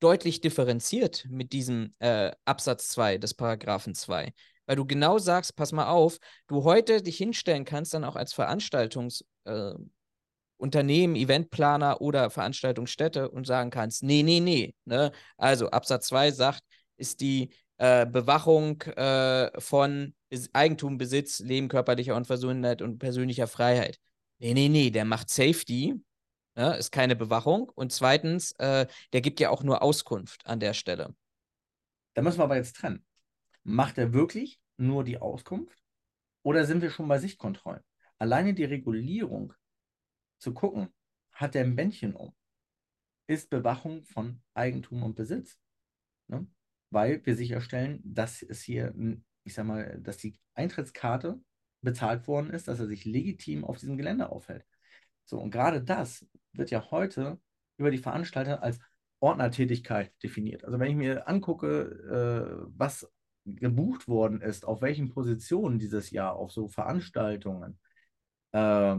deutlich 0.00 0.40
differenziert 0.40 1.26
mit 1.28 1.52
diesem 1.52 1.94
äh, 1.98 2.32
Absatz 2.44 2.88
2 2.88 3.18
des 3.18 3.34
Paragraphen 3.34 3.94
2. 3.94 4.32
Weil 4.66 4.76
du 4.76 4.84
genau 4.84 5.18
sagst, 5.18 5.56
pass 5.56 5.72
mal 5.72 5.88
auf, 5.88 6.18
du 6.46 6.64
heute 6.64 7.02
dich 7.02 7.16
hinstellen 7.16 7.64
kannst, 7.64 7.94
dann 7.94 8.04
auch 8.04 8.16
als 8.16 8.32
Veranstaltungsunternehmen, 8.34 11.16
äh, 11.16 11.20
Eventplaner 11.20 12.00
oder 12.00 12.30
Veranstaltungsstätte 12.30 13.30
und 13.30 13.46
sagen 13.46 13.70
kannst, 13.70 14.02
nee, 14.02 14.22
nee, 14.22 14.40
nee. 14.40 14.74
Ne? 14.84 15.12
Also 15.36 15.70
Absatz 15.70 16.08
2 16.08 16.32
sagt, 16.32 16.62
ist 16.96 17.20
die 17.20 17.50
äh, 17.78 18.06
Bewachung 18.06 18.82
äh, 18.82 19.50
von 19.60 20.14
Eigentum, 20.52 20.98
Besitz, 20.98 21.40
Leben, 21.40 21.68
körperlicher 21.68 22.16
Unversundenheit 22.16 22.82
und 22.82 22.98
persönlicher 22.98 23.46
Freiheit. 23.46 23.98
Nee, 24.38 24.54
nee, 24.54 24.68
nee, 24.68 24.90
der 24.90 25.04
macht 25.04 25.30
Safety 25.30 25.94
Ne? 26.58 26.76
Ist 26.76 26.90
keine 26.90 27.14
Bewachung. 27.14 27.70
Und 27.76 27.92
zweitens, 27.92 28.50
äh, 28.58 28.88
der 29.12 29.20
gibt 29.20 29.38
ja 29.38 29.50
auch 29.50 29.62
nur 29.62 29.80
Auskunft 29.80 30.44
an 30.44 30.58
der 30.58 30.74
Stelle. 30.74 31.14
Da 32.14 32.22
müssen 32.22 32.40
wir 32.40 32.44
aber 32.44 32.56
jetzt 32.56 32.74
trennen. 32.74 33.06
Macht 33.62 33.96
er 33.96 34.12
wirklich 34.12 34.60
nur 34.76 35.04
die 35.04 35.18
Auskunft 35.18 35.78
oder 36.42 36.64
sind 36.64 36.82
wir 36.82 36.90
schon 36.90 37.06
bei 37.06 37.20
Sichtkontrollen? 37.20 37.84
Alleine 38.18 38.54
die 38.54 38.64
Regulierung 38.64 39.54
zu 40.38 40.52
gucken, 40.52 40.92
hat 41.30 41.54
er 41.54 41.62
ein 41.62 41.76
Bändchen 41.76 42.16
um, 42.16 42.34
ist 43.28 43.50
Bewachung 43.50 44.02
von 44.02 44.42
Eigentum 44.54 45.04
und 45.04 45.14
Besitz. 45.14 45.60
Ne? 46.26 46.44
Weil 46.90 47.24
wir 47.24 47.36
sicherstellen, 47.36 48.00
dass 48.02 48.42
es 48.42 48.62
hier, 48.62 48.92
ich 49.44 49.54
sag 49.54 49.64
mal, 49.64 50.00
dass 50.00 50.16
die 50.16 50.36
Eintrittskarte 50.54 51.40
bezahlt 51.82 52.26
worden 52.26 52.50
ist, 52.50 52.66
dass 52.66 52.80
er 52.80 52.88
sich 52.88 53.04
legitim 53.04 53.64
auf 53.64 53.78
diesem 53.78 53.96
Gelände 53.96 54.30
aufhält. 54.30 54.66
So, 55.28 55.38
und 55.38 55.50
gerade 55.50 55.82
das 55.82 56.26
wird 56.58 56.70
ja 56.70 56.90
heute 56.90 57.38
über 57.76 57.90
die 57.90 57.98
Veranstalter 57.98 58.62
als 58.62 58.78
Ordnertätigkeit 59.20 60.12
definiert. 60.22 60.64
Also 60.64 60.78
wenn 60.78 60.90
ich 60.90 60.96
mir 60.96 61.28
angucke, 61.28 62.66
äh, 62.66 62.70
was 62.76 63.10
gebucht 63.44 64.08
worden 64.08 64.40
ist, 64.40 64.66
auf 64.66 64.82
welchen 64.82 65.08
Positionen 65.08 65.78
dieses 65.78 66.10
Jahr 66.10 66.36
auf 66.36 66.52
so 66.52 66.68
Veranstaltungen, 66.68 67.78
äh, 68.52 68.96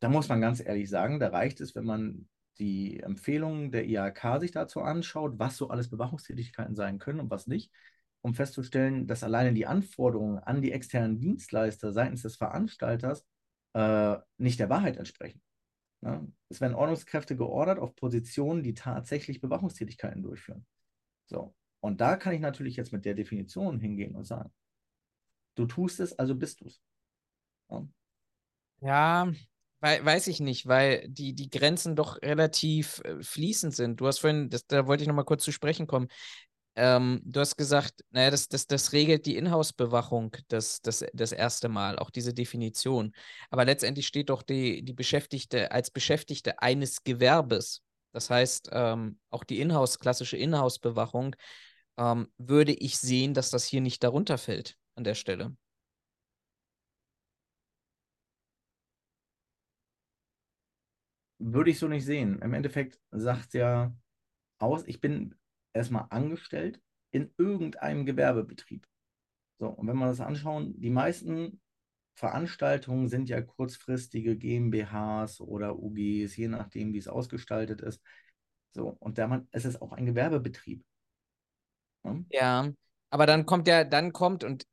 da 0.00 0.08
muss 0.08 0.28
man 0.28 0.40
ganz 0.40 0.60
ehrlich 0.60 0.88
sagen, 0.88 1.18
da 1.18 1.28
reicht 1.28 1.60
es, 1.60 1.74
wenn 1.74 1.84
man 1.84 2.28
die 2.58 3.00
Empfehlungen 3.00 3.70
der 3.70 3.86
IHK 3.86 4.40
sich 4.40 4.50
dazu 4.50 4.80
anschaut, 4.80 5.38
was 5.38 5.56
so 5.56 5.68
alles 5.68 5.88
Bewachungstätigkeiten 5.90 6.74
sein 6.74 6.98
können 6.98 7.20
und 7.20 7.30
was 7.30 7.46
nicht, 7.46 7.72
um 8.20 8.34
festzustellen, 8.34 9.06
dass 9.06 9.22
alleine 9.22 9.52
die 9.52 9.66
Anforderungen 9.66 10.38
an 10.38 10.60
die 10.60 10.72
externen 10.72 11.20
Dienstleister 11.20 11.92
seitens 11.92 12.22
des 12.22 12.36
Veranstalters 12.36 13.24
äh, 13.74 14.16
nicht 14.38 14.58
der 14.60 14.70
Wahrheit 14.70 14.96
entsprechen. 14.96 15.40
Ja, 16.00 16.24
es 16.48 16.60
werden 16.60 16.74
Ordnungskräfte 16.74 17.36
geordert 17.36 17.78
auf 17.78 17.96
Positionen, 17.96 18.62
die 18.62 18.74
tatsächlich 18.74 19.40
Bewachungstätigkeiten 19.40 20.22
durchführen. 20.22 20.64
So. 21.26 21.54
Und 21.80 22.00
da 22.00 22.16
kann 22.16 22.34
ich 22.34 22.40
natürlich 22.40 22.76
jetzt 22.76 22.92
mit 22.92 23.04
der 23.04 23.14
Definition 23.14 23.80
hingehen 23.80 24.14
und 24.14 24.24
sagen, 24.24 24.52
du 25.54 25.66
tust 25.66 26.00
es, 26.00 26.18
also 26.18 26.34
bist 26.34 26.60
du 26.60 26.66
es. 26.66 26.80
Ja. 27.70 27.88
ja, 28.80 29.32
weiß 29.80 30.28
ich 30.28 30.40
nicht, 30.40 30.66
weil 30.66 31.08
die, 31.08 31.34
die 31.34 31.50
Grenzen 31.50 31.96
doch 31.96 32.20
relativ 32.22 33.00
äh, 33.04 33.22
fließend 33.22 33.74
sind. 33.74 34.00
Du 34.00 34.06
hast 34.06 34.18
vorhin, 34.18 34.50
das, 34.50 34.66
da 34.66 34.86
wollte 34.86 35.02
ich 35.02 35.08
nochmal 35.08 35.24
kurz 35.24 35.44
zu 35.44 35.52
sprechen 35.52 35.86
kommen. 35.86 36.08
Ähm, 36.78 37.20
du 37.24 37.40
hast 37.40 37.56
gesagt, 37.56 38.04
naja, 38.10 38.30
das, 38.30 38.46
das, 38.48 38.68
das 38.68 38.92
regelt 38.92 39.26
die 39.26 39.36
Inhouse-Bewachung 39.36 40.36
das, 40.46 40.80
das, 40.80 41.04
das 41.12 41.32
erste 41.32 41.68
Mal, 41.68 41.98
auch 41.98 42.10
diese 42.10 42.32
Definition. 42.32 43.12
Aber 43.50 43.64
letztendlich 43.64 44.06
steht 44.06 44.30
doch 44.30 44.42
die, 44.42 44.84
die 44.84 44.92
Beschäftigte 44.92 45.72
als 45.72 45.90
Beschäftigte 45.90 46.62
eines 46.62 47.02
Gewerbes. 47.02 47.82
Das 48.12 48.30
heißt, 48.30 48.70
ähm, 48.72 49.18
auch 49.30 49.42
die 49.42 49.60
Inhouse, 49.60 49.98
klassische 49.98 50.36
Inhouse-Bewachung, 50.36 51.34
ähm, 51.96 52.28
würde 52.38 52.72
ich 52.72 52.96
sehen, 52.98 53.34
dass 53.34 53.50
das 53.50 53.64
hier 53.64 53.80
nicht 53.80 54.04
darunter 54.04 54.38
fällt 54.38 54.76
an 54.94 55.02
der 55.02 55.14
Stelle. 55.16 55.56
Würde 61.40 61.70
ich 61.72 61.78
so 61.80 61.88
nicht 61.88 62.04
sehen. 62.04 62.40
Im 62.40 62.54
Endeffekt 62.54 63.00
sagt 63.10 63.54
ja 63.54 63.92
aus, 64.58 64.84
ich 64.86 65.00
bin 65.00 65.34
erstmal 65.72 66.06
angestellt 66.10 66.80
in 67.10 67.32
irgendeinem 67.38 68.06
Gewerbebetrieb. 68.06 68.86
So, 69.58 69.68
und 69.68 69.86
wenn 69.86 69.96
wir 69.96 70.06
das 70.06 70.20
anschauen, 70.20 70.78
die 70.80 70.90
meisten 70.90 71.60
Veranstaltungen 72.14 73.08
sind 73.08 73.28
ja 73.28 73.40
kurzfristige 73.40 74.36
GmbHs 74.36 75.40
oder 75.40 75.78
UGs, 75.78 76.36
je 76.36 76.48
nachdem, 76.48 76.92
wie 76.92 76.98
es 76.98 77.08
ausgestaltet 77.08 77.80
ist. 77.80 78.02
So, 78.72 78.96
und 78.98 79.18
der 79.18 79.28
Mann, 79.28 79.48
es 79.52 79.64
ist 79.64 79.80
auch 79.80 79.92
ein 79.92 80.06
Gewerbebetrieb. 80.06 80.84
Hm? 82.04 82.26
Ja, 82.30 82.72
aber 83.10 83.26
dann 83.26 83.46
kommt 83.46 83.68
ja, 83.68 83.84
dann 83.84 84.12
kommt 84.12 84.44
und, 84.44 84.66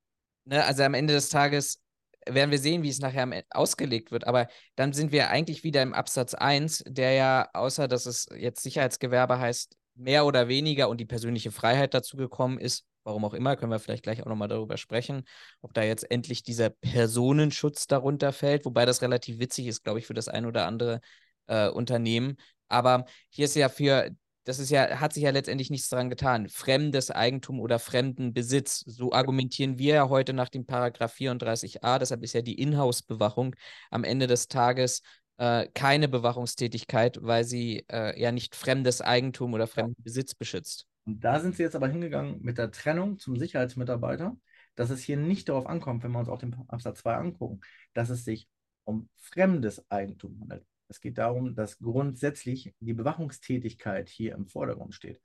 ne, 0.45 0.63
also 0.65 0.84
am 0.84 0.93
Ende 0.93 1.13
des 1.13 1.29
Tages 1.29 1.81
werden 2.27 2.51
wir 2.51 2.60
sehen, 2.60 2.84
wie 2.84 2.89
es 2.89 2.99
nachher 2.99 3.31
e, 3.31 3.43
ausgelegt 3.51 4.12
wird. 4.12 4.27
Aber 4.27 4.47
dann 4.75 4.93
sind 4.93 5.12
wir 5.12 5.29
eigentlich 5.29 5.63
wieder 5.63 5.81
im 5.81 5.93
Absatz 5.93 6.34
1, 6.34 6.84
der 6.88 7.13
ja, 7.13 7.49
außer 7.53 7.88
dass 7.88 8.05
es 8.05 8.27
jetzt 8.36 8.63
Sicherheitsgewerbe 8.63 9.39
heißt, 9.39 9.77
mehr 9.95 10.25
oder 10.25 10.47
weniger 10.47 10.89
und 10.89 10.99
die 10.99 11.05
persönliche 11.05 11.51
Freiheit 11.51 11.93
dazu 11.93 12.17
gekommen 12.17 12.60
ist, 12.60 12.86
warum 13.03 13.23
auch 13.23 13.34
immer, 13.34 13.55
können 13.55 13.71
wir 13.71 13.79
vielleicht 13.79 14.03
gleich 14.03 14.21
auch 14.21 14.27
nochmal 14.27 14.47
darüber 14.47 14.77
sprechen, 14.77 15.23
ob 15.62 15.73
da 15.73 15.84
jetzt 15.84 16.10
endlich 16.12 16.43
dieser 16.43 16.69
Personenschutz 16.69 17.88
darunter 17.88 18.34
fällt, 18.34 18.65
wobei 18.65 18.86
das 18.86 19.01
relativ 19.01 19.39
witzig 19.39 19.67
ist, 19.67 19.84
glaube 19.84 19.99
ich, 19.99 20.08
für 20.08 20.13
das 20.13 20.27
ein 20.27 20.45
oder 20.45 20.65
andere 20.65 21.01
äh, 21.47 21.69
Unternehmen. 21.69 22.38
Aber 22.67 23.05
hier 23.29 23.45
ist 23.45 23.55
ja 23.55 23.69
für, 23.69 24.10
das 24.43 24.60
ist 24.60 24.71
ja, 24.71 24.99
hat 24.99 25.13
sich 25.13 25.23
ja 25.23 25.29
letztendlich 25.29 25.69
nichts 25.69 25.89
daran 25.89 26.10
getan. 26.10 26.49
Fremdes 26.49 27.12
Eigentum 27.12 27.60
oder 27.60 27.79
fremden 27.79 28.34
Besitz. 28.34 28.84
So 28.88 29.12
argumentieren 29.12 29.77
wir 29.77 29.95
ja 29.95 30.10
heute 30.10 30.34
nach 30.34 30.49
dem 30.49 30.65
Paragraph 30.65 31.15
34a. 31.15 31.99
Deshalb 31.99 32.23
ist 32.23 32.34
ja 32.34 32.41
die 32.41 32.60
Inhouse-Bewachung 32.60 33.55
am 33.91 34.03
Ende 34.03 34.27
des 34.27 34.47
Tages 34.47 35.01
äh, 35.38 35.67
keine 35.74 36.08
Bewachungstätigkeit, 36.08 37.19
weil 37.21 37.43
sie 37.43 37.86
äh, 37.91 38.19
ja 38.19 38.32
nicht 38.32 38.56
fremdes 38.56 39.02
Eigentum 39.02 39.54
oder 39.54 39.67
fremden 39.67 40.02
Besitz 40.02 40.36
beschützt. 40.36 40.88
Und 41.06 41.24
da 41.24 41.39
sind 41.39 41.56
sie 41.56 41.63
jetzt 41.63 41.76
aber 41.76 41.88
hingegangen 41.88 42.41
mit 42.41 42.58
der 42.58 42.71
Trennung 42.71 43.19
zum 43.19 43.38
Sicherheitsmitarbeiter, 43.38 44.36
dass 44.76 44.89
es 44.89 45.02
hier 45.02 45.17
nicht 45.17 45.50
darauf 45.50 45.67
ankommt, 45.67 46.04
wenn 46.04 46.12
wir 46.12 46.19
uns 46.19 46.30
auch 46.30 46.39
den 46.39 46.56
Absatz 46.67 47.00
2 47.00 47.15
angucken, 47.15 47.62
dass 47.93 48.10
es 48.10 48.24
sich 48.26 48.48
um 48.86 49.10
fremdes 49.17 49.89
Eigentum 49.89 50.39
handelt. 50.41 50.65
Es 50.88 51.02
geht 51.02 51.17
darum, 51.17 51.56
dass 51.56 51.80
grundsätzlich 51.80 52.74
die 52.80 52.93
Bewachungstätigkeit 52.93 54.10
hier 54.10 54.34
im 54.36 54.48
Vordergrund 54.48 54.93
steht. 54.93 55.21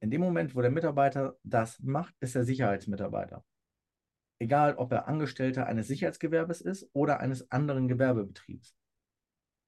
In 0.00 0.10
dem 0.10 0.20
Moment, 0.20 0.54
wo 0.54 0.62
der 0.62 0.70
Mitarbeiter 0.70 1.36
das 1.42 1.80
macht, 1.80 2.14
ist 2.20 2.36
er 2.36 2.44
Sicherheitsmitarbeiter. 2.44 3.44
Egal, 4.38 4.76
ob 4.76 4.92
er 4.92 5.08
Angestellter 5.08 5.66
eines 5.66 5.88
Sicherheitsgewerbes 5.88 6.60
ist 6.60 6.88
oder 6.92 7.20
eines 7.20 7.50
anderen 7.50 7.88
Gewerbebetriebs. 7.88 8.77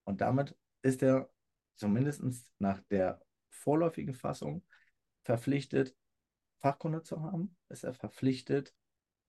Und 0.04 0.20
damit 0.20 0.56
ist 0.82 1.02
er 1.02 1.30
zumindest 1.76 2.22
nach 2.58 2.80
der 2.90 3.20
vorläufigen 3.48 4.14
Fassung 4.14 4.64
verpflichtet, 5.22 5.96
Fachkunde 6.60 7.02
zu 7.02 7.22
haben, 7.22 7.56
ist 7.68 7.84
er 7.84 7.94
verpflichtet, 7.94 8.74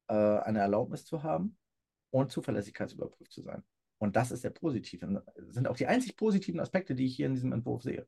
äh, 0.07 0.13
eine 0.13 0.59
Erlaubnis 0.59 1.05
zu 1.05 1.23
haben 1.23 1.57
und 2.09 2.31
zuverlässigkeitsüberprüft 2.31 3.31
zu 3.31 3.41
sein. 3.41 3.63
Und 3.99 4.15
das 4.15 4.31
ist 4.31 4.43
der 4.43 4.49
positive, 4.49 5.23
sind 5.35 5.67
auch 5.67 5.77
die 5.77 5.87
einzig 5.87 6.17
positiven 6.17 6.59
Aspekte, 6.59 6.95
die 6.95 7.05
ich 7.05 7.15
hier 7.15 7.27
in 7.27 7.35
diesem 7.35 7.53
Entwurf 7.53 7.83
sehe. 7.83 8.07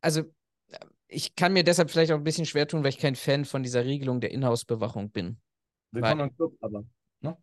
Also 0.00 0.24
ich 1.08 1.36
kann 1.36 1.52
mir 1.52 1.62
deshalb 1.62 1.90
vielleicht 1.90 2.10
auch 2.12 2.18
ein 2.18 2.24
bisschen 2.24 2.46
schwer 2.46 2.66
tun, 2.66 2.82
weil 2.82 2.90
ich 2.90 2.98
kein 2.98 3.16
Fan 3.16 3.44
von 3.44 3.62
dieser 3.62 3.84
Regelung 3.84 4.20
der 4.20 4.32
Inhouse-Bewachung 4.32 5.10
bin. 5.10 5.38
Willkommen 5.92 6.28
im 6.28 6.36
Club, 6.36 6.56
aber. 6.60 6.84
Ne? 7.24 7.36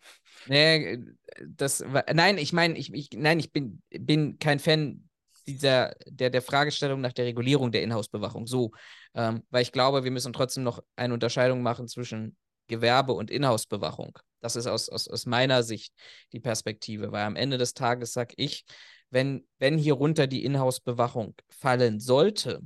Nee, 0.47 0.99
das 1.45 1.83
nein, 2.13 2.37
ich 2.37 2.53
meine, 2.53 2.77
ich, 2.77 2.93
ich, 2.93 3.09
nein, 3.13 3.39
ich 3.39 3.51
bin, 3.51 3.81
bin 3.89 4.39
kein 4.39 4.59
Fan 4.59 5.09
dieser, 5.47 5.93
der, 6.05 6.29
der 6.29 6.41
Fragestellung 6.41 7.01
nach 7.01 7.13
der 7.13 7.25
Regulierung 7.25 7.71
der 7.71 7.83
Inhouse-Bewachung. 7.83 8.47
So, 8.47 8.71
ähm, 9.15 9.43
weil 9.49 9.63
ich 9.63 9.71
glaube, 9.71 10.03
wir 10.03 10.11
müssen 10.11 10.33
trotzdem 10.33 10.63
noch 10.63 10.83
eine 10.95 11.13
Unterscheidung 11.13 11.61
machen 11.61 11.87
zwischen 11.87 12.37
Gewerbe 12.67 13.13
und 13.13 13.31
Inhouse-Bewachung. 13.31 14.17
Das 14.39 14.55
ist 14.55 14.67
aus, 14.67 14.89
aus, 14.89 15.07
aus 15.07 15.25
meiner 15.25 15.63
Sicht 15.63 15.93
die 16.31 16.39
Perspektive, 16.39 17.11
weil 17.11 17.23
am 17.23 17.35
Ende 17.35 17.57
des 17.57 17.73
Tages 17.73 18.13
sage 18.13 18.33
ich, 18.37 18.65
wenn, 19.09 19.45
wenn 19.59 19.77
hier 19.77 19.97
die 20.27 20.45
Inhouse-Bewachung 20.45 21.35
fallen 21.49 21.99
sollte, 21.99 22.61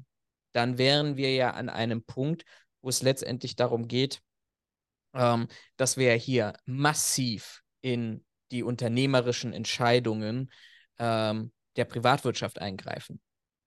dann 0.51 0.77
wären 0.77 1.17
wir 1.17 1.33
ja 1.33 1.51
an 1.51 1.69
einem 1.69 2.03
Punkt, 2.03 2.43
wo 2.81 2.89
es 2.89 3.01
letztendlich 3.01 3.55
darum 3.55 3.87
geht, 3.87 4.21
ähm, 5.15 5.47
dass 5.77 5.97
wir 5.97 6.13
hier 6.13 6.53
massiv 6.65 7.61
in 7.81 8.23
die 8.51 8.63
unternehmerischen 8.63 9.53
Entscheidungen 9.53 10.51
ähm, 10.99 11.51
der 11.75 11.85
Privatwirtschaft 11.85 12.59
eingreifen. 12.59 13.19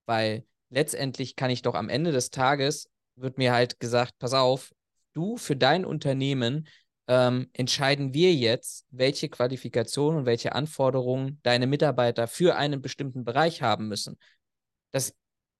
Weil 0.06 0.44
letztendlich 0.70 1.36
kann 1.36 1.50
ich 1.50 1.62
doch 1.62 1.74
am 1.74 1.88
Ende 1.88 2.12
des 2.12 2.30
Tages, 2.30 2.90
wird 3.16 3.38
mir 3.38 3.52
halt 3.52 3.80
gesagt, 3.80 4.18
pass 4.18 4.34
auf, 4.34 4.72
du 5.14 5.36
für 5.36 5.56
dein 5.56 5.84
Unternehmen 5.84 6.68
ähm, 7.08 7.48
entscheiden 7.54 8.12
wir 8.12 8.34
jetzt, 8.34 8.86
welche 8.90 9.28
Qualifikationen 9.28 10.20
und 10.20 10.26
welche 10.26 10.54
Anforderungen 10.54 11.40
deine 11.42 11.66
Mitarbeiter 11.66 12.28
für 12.28 12.56
einen 12.56 12.82
bestimmten 12.82 13.24
Bereich 13.24 13.62
haben 13.62 13.88
müssen. 13.88 14.18
Das, 14.90 15.14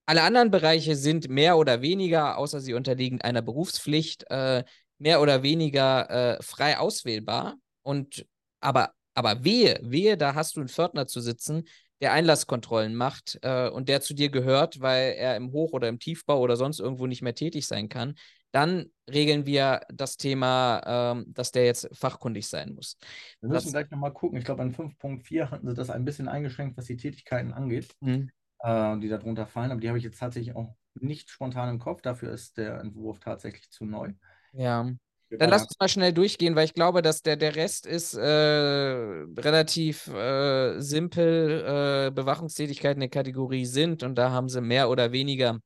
alle 0.07 0.23
anderen 0.23 0.51
Bereiche 0.51 0.95
sind 0.95 1.29
mehr 1.29 1.57
oder 1.57 1.81
weniger, 1.81 2.37
außer 2.37 2.61
sie 2.61 2.75
unterliegen 2.75 3.23
einer 3.23 3.43
Berufspflicht, 3.43 4.31
äh, 4.31 4.65
mehr 4.99 5.21
oder 5.21 5.43
weniger 5.43 6.11
äh, 6.11 6.43
frei 6.43 6.79
auswählbar. 6.79 7.57
Und 7.83 8.27
aber, 8.61 8.91
aber 9.15 9.45
wehe, 9.45 9.79
wehe, 9.83 10.17
da 10.17 10.35
hast 10.35 10.57
du 10.57 10.61
einen 10.61 10.69
Pförtner 10.69 11.07
zu 11.07 11.21
sitzen, 11.21 11.65
der 12.01 12.13
Einlasskontrollen 12.13 12.95
macht 12.95 13.39
äh, 13.43 13.69
und 13.69 13.89
der 13.89 14.01
zu 14.01 14.15
dir 14.15 14.31
gehört, 14.31 14.81
weil 14.81 15.15
er 15.15 15.37
im 15.37 15.53
Hoch- 15.53 15.73
oder 15.73 15.89
im 15.89 15.99
Tiefbau 15.99 16.41
oder 16.41 16.57
sonst 16.57 16.79
irgendwo 16.79 17.07
nicht 17.07 17.23
mehr 17.23 17.35
tätig 17.35 17.67
sein 17.67 17.89
kann, 17.89 18.15
dann 18.53 18.87
regeln 19.11 19.47
wir 19.47 19.81
das 19.93 20.17
Thema, 20.17 20.83
ähm, 20.87 21.27
dass 21.29 21.53
der 21.53 21.67
jetzt 21.67 21.89
fachkundig 21.93 22.49
sein 22.49 22.75
muss. 22.75 22.97
Wir 23.41 23.49
müssen 23.49 23.67
das, 23.67 23.73
gleich 23.73 23.91
nochmal 23.91 24.13
gucken. 24.13 24.39
Ich 24.39 24.45
glaube, 24.45 24.63
in 24.63 24.75
5.4 24.75 25.51
hatten 25.51 25.69
sie 25.69 25.75
das 25.75 25.91
ein 25.91 26.05
bisschen 26.05 26.29
eingeschränkt, 26.29 26.77
was 26.77 26.87
die 26.87 26.97
Tätigkeiten 26.97 27.53
angeht, 27.53 27.95
mhm. 28.01 28.31
äh, 28.61 28.99
die 28.99 29.09
darunter 29.09 29.47
fallen. 29.47 29.71
Aber 29.71 29.81
die 29.81 29.89
habe 29.89 29.99
ich 29.99 30.05
jetzt 30.05 30.19
tatsächlich 30.19 30.57
auch 30.57 30.75
nicht 30.95 31.31
spontan 31.31 31.69
im 31.69 31.79
Kopf. 31.79 32.01
Dafür 32.01 32.33
ist 32.33 32.57
der 32.57 32.81
Entwurf 32.81 33.21
tatsächlich 33.21 33.71
zu 33.71 33.85
neu. 33.85 34.13
Ja. 34.53 34.91
Dann 35.31 35.51
lass 35.51 35.65
uns 35.65 35.79
mal 35.79 35.89
schnell 35.89 36.13
durchgehen, 36.13 36.57
weil 36.57 36.65
ich 36.65 36.73
glaube, 36.73 37.03
dass 37.03 37.21
der, 37.21 37.37
der 37.37 37.55
Rest 37.55 37.85
ist 37.85 38.15
äh, 38.15 38.23
relativ 38.23 40.07
äh, 40.09 40.81
simpel. 40.81 42.09
Äh, 42.09 42.11
Bewachungstätigkeiten 42.13 43.01
der 43.01 43.11
Kategorie 43.11 43.67
sind 43.67 44.03
und 44.03 44.15
da 44.15 44.31
haben 44.31 44.49
sie 44.49 44.63
mehr 44.63 44.89
oder 44.89 45.13
weniger. 45.13 45.59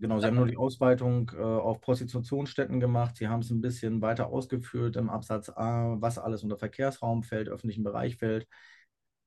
Genau, 0.00 0.20
sie 0.20 0.26
haben 0.26 0.36
nur 0.36 0.46
die 0.46 0.56
Ausweitung 0.56 1.30
äh, 1.36 1.42
auf 1.42 1.80
Prostitutionsstätten 1.80 2.78
gemacht. 2.78 3.16
Sie 3.16 3.28
haben 3.28 3.40
es 3.40 3.50
ein 3.50 3.60
bisschen 3.60 4.00
weiter 4.00 4.28
ausgeführt 4.28 4.96
im 4.96 5.10
Absatz 5.10 5.48
A, 5.48 5.96
was 5.98 6.18
alles 6.18 6.44
unter 6.44 6.56
Verkehrsraum 6.56 7.24
fällt, 7.24 7.48
öffentlichen 7.48 7.82
Bereich 7.82 8.16
fällt. 8.16 8.46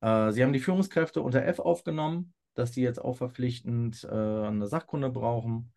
Äh, 0.02 0.32
sie 0.32 0.44
haben 0.44 0.54
die 0.54 0.60
Führungskräfte 0.60 1.22
unter 1.22 1.46
F 1.46 1.60
aufgenommen, 1.60 2.34
dass 2.56 2.72
die 2.72 2.82
jetzt 2.82 3.00
auch 3.00 3.18
verpflichtend 3.18 4.06
äh, 4.06 4.16
eine 4.16 4.68
Sachkunde 4.68 5.10
brauchen. 5.10 5.74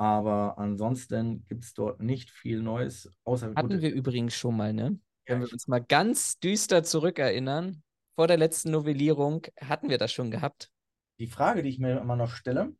Aber 0.00 0.56
ansonsten 0.56 1.44
gibt 1.46 1.62
es 1.62 1.74
dort 1.74 2.00
nicht 2.00 2.30
viel 2.30 2.62
Neues. 2.62 3.10
Außer 3.24 3.52
Hatten 3.54 3.82
wir 3.82 3.92
übrigens 3.92 4.34
schon 4.34 4.56
mal, 4.56 4.72
ne? 4.72 4.98
Ja, 5.28 5.34
Wenn 5.34 5.42
wir 5.42 5.52
uns 5.52 5.68
mal 5.68 5.84
ganz 5.84 6.38
düster 6.38 6.82
zurückerinnern, 6.82 7.82
vor 8.14 8.26
der 8.26 8.38
letzten 8.38 8.70
Novellierung 8.70 9.46
hatten 9.60 9.90
wir 9.90 9.98
das 9.98 10.10
schon 10.10 10.30
gehabt. 10.30 10.70
Die 11.18 11.26
Frage, 11.26 11.62
die 11.62 11.68
ich 11.68 11.78
mir 11.78 12.00
immer 12.00 12.16
noch 12.16 12.30
stelle, 12.30 12.74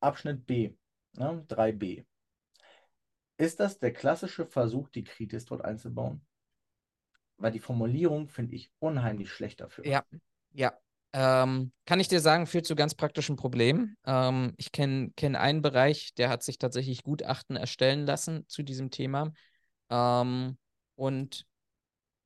Abschnitt 0.00 0.46
B, 0.46 0.74
ne, 1.12 1.44
3b. 1.46 2.04
Ist 3.36 3.60
das 3.60 3.78
der 3.78 3.92
klassische 3.92 4.44
Versuch, 4.44 4.88
die 4.88 5.04
Kritis 5.04 5.44
dort 5.44 5.64
einzubauen? 5.64 6.26
Weil 7.36 7.52
die 7.52 7.60
Formulierung 7.60 8.26
finde 8.26 8.56
ich 8.56 8.72
unheimlich 8.80 9.30
schlecht 9.30 9.60
dafür. 9.60 9.86
Ja, 9.86 10.02
ja. 10.54 10.76
Ähm, 11.12 11.72
kann 11.86 12.00
ich 12.00 12.08
dir 12.08 12.20
sagen, 12.20 12.46
führt 12.46 12.66
zu 12.66 12.76
ganz 12.76 12.94
praktischen 12.94 13.36
Problemen. 13.36 13.96
Ähm, 14.04 14.52
ich 14.56 14.72
kenne 14.72 15.10
kenn 15.16 15.36
einen 15.36 15.62
Bereich, 15.62 16.12
der 16.14 16.28
hat 16.28 16.42
sich 16.42 16.58
tatsächlich 16.58 17.02
Gutachten 17.02 17.56
erstellen 17.56 18.04
lassen 18.04 18.44
zu 18.48 18.62
diesem 18.62 18.90
Thema. 18.90 19.32
Ähm, 19.90 20.58
und 20.96 21.46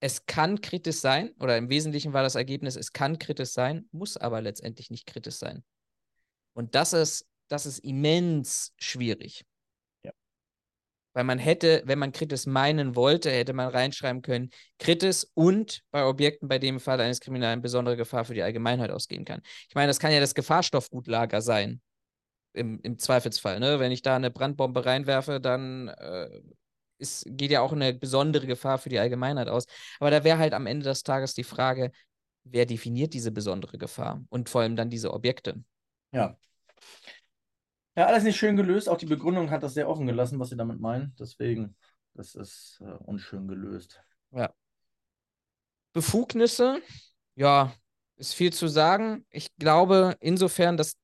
es 0.01 0.27
kann 0.27 0.61
kritisch 0.61 0.97
sein, 0.97 1.31
oder 1.39 1.57
im 1.57 1.69
Wesentlichen 1.69 2.13
war 2.13 2.25
das 2.25 2.35
Ergebnis, 2.35 2.75
es 2.75 2.93
kann 2.93 3.21
kritisch 3.21 3.51
sein, 3.51 3.89
muss 3.93 4.17
aber 4.17 4.41
letztendlich 4.41 4.91
nicht 4.91 5.07
kritisch 5.07 5.37
sein. 5.37 5.63
Und 6.55 6.75
das 6.75 6.93
ist, 6.93 7.29
das 7.49 7.67
ist 7.67 7.79
immens 7.79 8.75
schwierig. 8.79 9.45
Weil 11.15 11.25
man 11.25 11.39
hätte, 11.39 11.83
wenn 11.85 11.99
man 11.99 12.13
Kritis 12.13 12.47
meinen 12.47 12.97
wollte, 12.97 13.31
hätte 13.31 13.53
man 13.53 13.69
reinschreiben 13.69 14.23
können, 14.23 14.51
Kritis 14.79 15.31
und 15.35 15.83
bei 15.91 16.05
Objekten, 16.05 16.49
bei 16.49 16.59
dem 16.59 16.77
im 16.77 16.81
Fall 16.81 17.01
eines 17.01 17.21
Kriminalen 17.21 17.61
besondere 17.61 17.97
Gefahr 17.97 18.25
für 18.25 18.35
die 18.35 18.43
Allgemeinheit 18.43 18.91
ausgehen 18.91 19.25
kann. 19.25 19.43
Ich 19.69 19.75
meine, 19.75 19.89
das 19.89 19.99
kann 19.99 20.13
ja 20.13 20.21
das 20.21 20.35
Gefahrstoffgutlager 20.35 21.43
sein. 21.43 21.81
Im, 22.55 22.81
im 22.83 22.99
Zweifelsfall. 22.99 23.61
Ne? 23.61 23.81
Wenn 23.81 23.93
ich 23.93 24.03
da 24.03 24.15
eine 24.15 24.31
Brandbombe 24.31 24.85
reinwerfe, 24.85 25.41
dann 25.41 25.89
äh, 25.89 26.29
ist, 26.99 27.25
geht 27.27 27.51
ja 27.51 27.63
auch 27.63 27.73
eine 27.73 27.95
besondere 27.95 28.47
Gefahr 28.47 28.79
für 28.79 28.89
die 28.89 28.99
Allgemeinheit 28.99 29.49
aus. 29.49 29.65
Aber 30.01 30.11
da 30.11 30.25
wäre 30.25 30.39
halt 30.39 30.53
am 30.53 30.67
Ende 30.67 30.85
des 30.85 31.03
Tages 31.03 31.33
die 31.35 31.45
Frage, 31.45 31.93
wer 32.45 32.67
definiert 32.67 33.15
diese 33.15 33.33
besondere 33.33 33.79
Gefahr 33.79 34.25
und 34.29 34.49
vor 34.49 34.63
allem 34.63 34.77
dann 34.77 34.91
diese 34.91 35.13
Objekte. 35.13 35.63
Ja. 36.13 36.37
Ja, 37.97 38.07
alles 38.07 38.25
nicht 38.25 38.37
schön 38.37 38.57
gelöst. 38.57 38.89
Auch 38.89 38.97
die 38.97 39.07
Begründung 39.07 39.51
hat 39.51 39.63
das 39.63 39.75
sehr 39.75 39.89
offen 39.89 40.07
gelassen, 40.07 40.39
was 40.39 40.49
sie 40.49 40.57
damit 40.57 40.81
meinen. 40.81 41.15
Deswegen, 41.19 41.77
das 42.15 42.35
ist 42.35 42.81
äh, 42.81 42.91
unschön 43.05 43.49
gelöst. 43.49 44.01
Ja. 44.31 44.53
Befugnisse, 45.93 46.81
ja, 47.35 47.75
ist 48.17 48.35
viel 48.35 48.53
zu 48.53 48.67
sagen. 48.69 49.27
Ich 49.31 49.55
glaube 49.57 50.17
insofern, 50.21 50.77
dass 50.77 50.97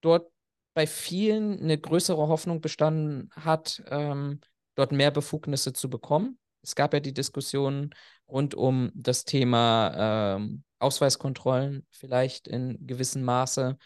dort 0.00 0.30
bei 0.74 0.86
vielen 0.86 1.60
eine 1.60 1.78
größere 1.78 2.28
Hoffnung 2.28 2.60
bestanden 2.60 3.30
hat, 3.34 3.82
ähm, 3.88 4.40
dort 4.74 4.90
mehr 4.90 5.10
Befugnisse 5.10 5.72
zu 5.72 5.88
bekommen. 5.90 6.38
Es 6.62 6.74
gab 6.74 6.94
ja 6.94 7.00
die 7.00 7.14
Diskussion 7.14 7.90
rund 8.26 8.54
um 8.54 8.90
das 8.94 9.24
Thema 9.24 10.36
ähm, 10.36 10.64
Ausweiskontrollen 10.78 11.86
vielleicht 11.90 12.48
in 12.48 12.86
gewissem 12.86 13.22
Maße 13.22 13.76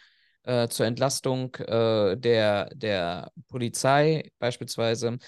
äh, 0.47 0.69
zur 0.69 0.87
Entlastung 0.87 1.55
äh, 1.57 2.17
der, 2.17 2.71
der 2.75 3.31
Polizei 3.49 4.31
beispielsweise. 4.39 5.19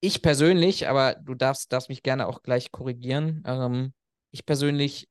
Ich 0.00 0.22
persönlich, 0.22 0.88
aber 0.88 1.14
du 1.14 1.34
darfst, 1.34 1.72
darfst 1.72 1.88
mich 1.88 2.02
gerne 2.02 2.26
auch 2.26 2.42
gleich 2.42 2.70
korrigieren, 2.72 3.42
ähm, 3.46 3.92
ich 4.30 4.44
persönlich 4.44 5.08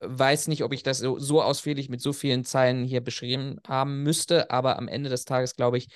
weiß 0.00 0.48
nicht, 0.48 0.62
ob 0.62 0.72
ich 0.72 0.82
das 0.82 0.98
so, 0.98 1.18
so, 1.18 1.42
ausführlich 1.42 1.88
mit 1.88 2.00
so 2.00 2.12
vielen 2.12 2.44
Zeilen 2.44 2.84
hier 2.84 3.00
beschrieben 3.00 3.58
haben 3.66 4.02
müsste, 4.02 4.50
aber 4.50 4.78
am 4.78 4.88
Ende 4.88 5.08
des 5.08 5.24
Tages, 5.24 5.56
glaube 5.56 5.78
ich, 5.78 5.88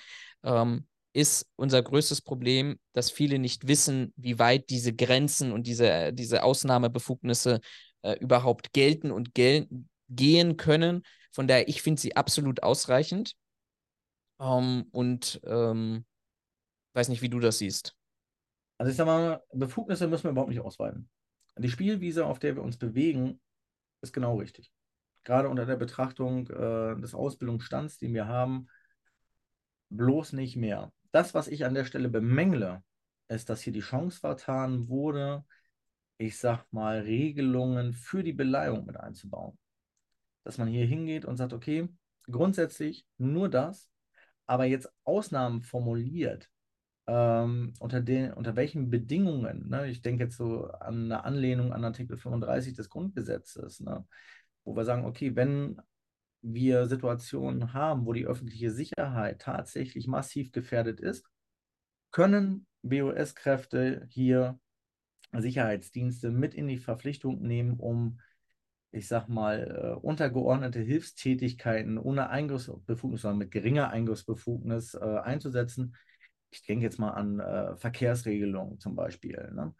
ähm, 0.42 0.86
ist 1.12 1.46
unser 1.56 1.82
größtes 1.82 2.22
Problem, 2.22 2.78
dass 2.92 3.10
viele 3.10 3.38
nicht 3.38 3.66
wissen, 3.66 4.12
wie 4.16 4.38
weit 4.38 4.70
diese 4.70 4.94
Grenzen 4.94 5.52
und 5.52 5.66
diese, 5.66 6.12
diese 6.12 6.42
Ausnahmebefugnisse 6.42 7.60
äh, 8.02 8.16
überhaupt 8.20 8.72
gelten 8.72 9.10
und 9.10 9.34
gel 9.34 9.68
gehen 10.08 10.56
können. 10.56 11.02
Von 11.32 11.46
daher, 11.46 11.68
ich 11.68 11.82
finde 11.82 12.00
sie 12.00 12.16
absolut 12.16 12.62
ausreichend. 12.62 13.36
Ähm, 14.40 14.86
und 14.90 15.40
ähm, 15.44 16.04
weiß 16.94 17.08
nicht, 17.08 17.22
wie 17.22 17.28
du 17.28 17.38
das 17.38 17.58
siehst. 17.58 17.94
Also 18.78 18.90
ich 18.90 18.96
sag 18.96 19.06
mal, 19.06 19.42
Befugnisse 19.52 20.08
müssen 20.08 20.24
wir 20.24 20.30
überhaupt 20.30 20.50
nicht 20.50 20.60
ausweiten. 20.60 21.08
Die 21.58 21.68
Spielwiese, 21.68 22.24
auf 22.24 22.38
der 22.38 22.56
wir 22.56 22.62
uns 22.62 22.78
bewegen, 22.78 23.40
ist 24.00 24.12
genau 24.12 24.38
richtig. 24.38 24.72
Gerade 25.24 25.50
unter 25.50 25.66
der 25.66 25.76
Betrachtung 25.76 26.48
äh, 26.48 26.98
des 26.98 27.14
Ausbildungsstands, 27.14 27.98
den 27.98 28.14
wir 28.14 28.26
haben, 28.26 28.68
bloß 29.90 30.32
nicht 30.32 30.56
mehr. 30.56 30.92
Das, 31.12 31.34
was 31.34 31.48
ich 31.48 31.66
an 31.66 31.74
der 31.74 31.84
Stelle 31.84 32.08
bemängle, 32.08 32.82
ist, 33.28 33.50
dass 33.50 33.60
hier 33.60 33.74
die 33.74 33.80
Chance 33.80 34.18
vertan 34.18 34.88
wurde, 34.88 35.44
ich 36.16 36.38
sag 36.38 36.64
mal, 36.72 37.00
Regelungen 37.00 37.92
für 37.92 38.22
die 38.22 38.32
Beleihung 38.32 38.86
mit 38.86 38.96
einzubauen 38.96 39.58
dass 40.44 40.58
man 40.58 40.68
hier 40.68 40.86
hingeht 40.86 41.24
und 41.24 41.36
sagt, 41.36 41.52
okay, 41.52 41.88
grundsätzlich 42.30 43.06
nur 43.18 43.48
das, 43.48 43.90
aber 44.46 44.64
jetzt 44.64 44.92
Ausnahmen 45.04 45.62
formuliert, 45.62 46.50
ähm, 47.06 47.74
unter, 47.80 48.00
den, 48.00 48.32
unter 48.32 48.56
welchen 48.56 48.90
Bedingungen, 48.90 49.68
ne? 49.68 49.88
ich 49.88 50.02
denke 50.02 50.24
jetzt 50.24 50.36
so 50.36 50.66
an 50.68 51.04
eine 51.06 51.24
Anlehnung 51.24 51.72
an 51.72 51.84
Artikel 51.84 52.16
35 52.16 52.74
des 52.74 52.88
Grundgesetzes, 52.88 53.80
ne? 53.80 54.06
wo 54.64 54.76
wir 54.76 54.84
sagen, 54.84 55.04
okay, 55.04 55.34
wenn 55.34 55.80
wir 56.42 56.86
Situationen 56.86 57.74
haben, 57.74 58.06
wo 58.06 58.12
die 58.12 58.26
öffentliche 58.26 58.70
Sicherheit 58.70 59.40
tatsächlich 59.40 60.06
massiv 60.06 60.52
gefährdet 60.52 61.00
ist, 61.00 61.26
können 62.12 62.66
BOS-Kräfte 62.82 64.06
hier 64.08 64.58
Sicherheitsdienste 65.32 66.30
mit 66.30 66.54
in 66.54 66.68
die 66.68 66.78
Verpflichtung 66.78 67.42
nehmen, 67.42 67.78
um 67.78 68.20
ich 68.92 69.08
sag 69.08 69.28
mal, 69.28 69.94
äh, 69.98 70.00
untergeordnete 70.00 70.80
Hilfstätigkeiten 70.80 71.98
ohne 71.98 72.28
Eingriffsbefugnis, 72.30 73.22
sondern 73.22 73.38
mit 73.38 73.50
geringer 73.50 73.90
Eingriffsbefugnis 73.90 74.94
äh, 74.94 74.98
einzusetzen. 74.98 75.96
Ich 76.50 76.64
denke 76.64 76.84
jetzt 76.84 76.98
mal 76.98 77.10
an 77.10 77.38
äh, 77.38 77.76
Verkehrsregelungen 77.76 78.80
zum 78.80 78.96
Beispiel, 78.96 79.50
ne? 79.54 79.74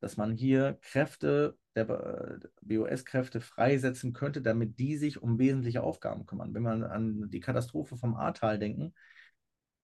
dass 0.00 0.16
man 0.16 0.32
hier 0.34 0.78
Kräfte, 0.82 1.56
der 1.74 1.88
äh, 1.88 2.38
BOS-Kräfte 2.62 3.40
freisetzen 3.40 4.12
könnte, 4.12 4.40
damit 4.40 4.78
die 4.78 4.96
sich 4.96 5.20
um 5.22 5.38
wesentliche 5.38 5.82
Aufgaben 5.82 6.24
kümmern. 6.24 6.54
Wenn 6.54 6.62
wir 6.62 6.90
an 6.90 7.28
die 7.30 7.40
Katastrophe 7.40 7.96
vom 7.96 8.14
Ahrtal 8.14 8.58
denken, 8.58 8.94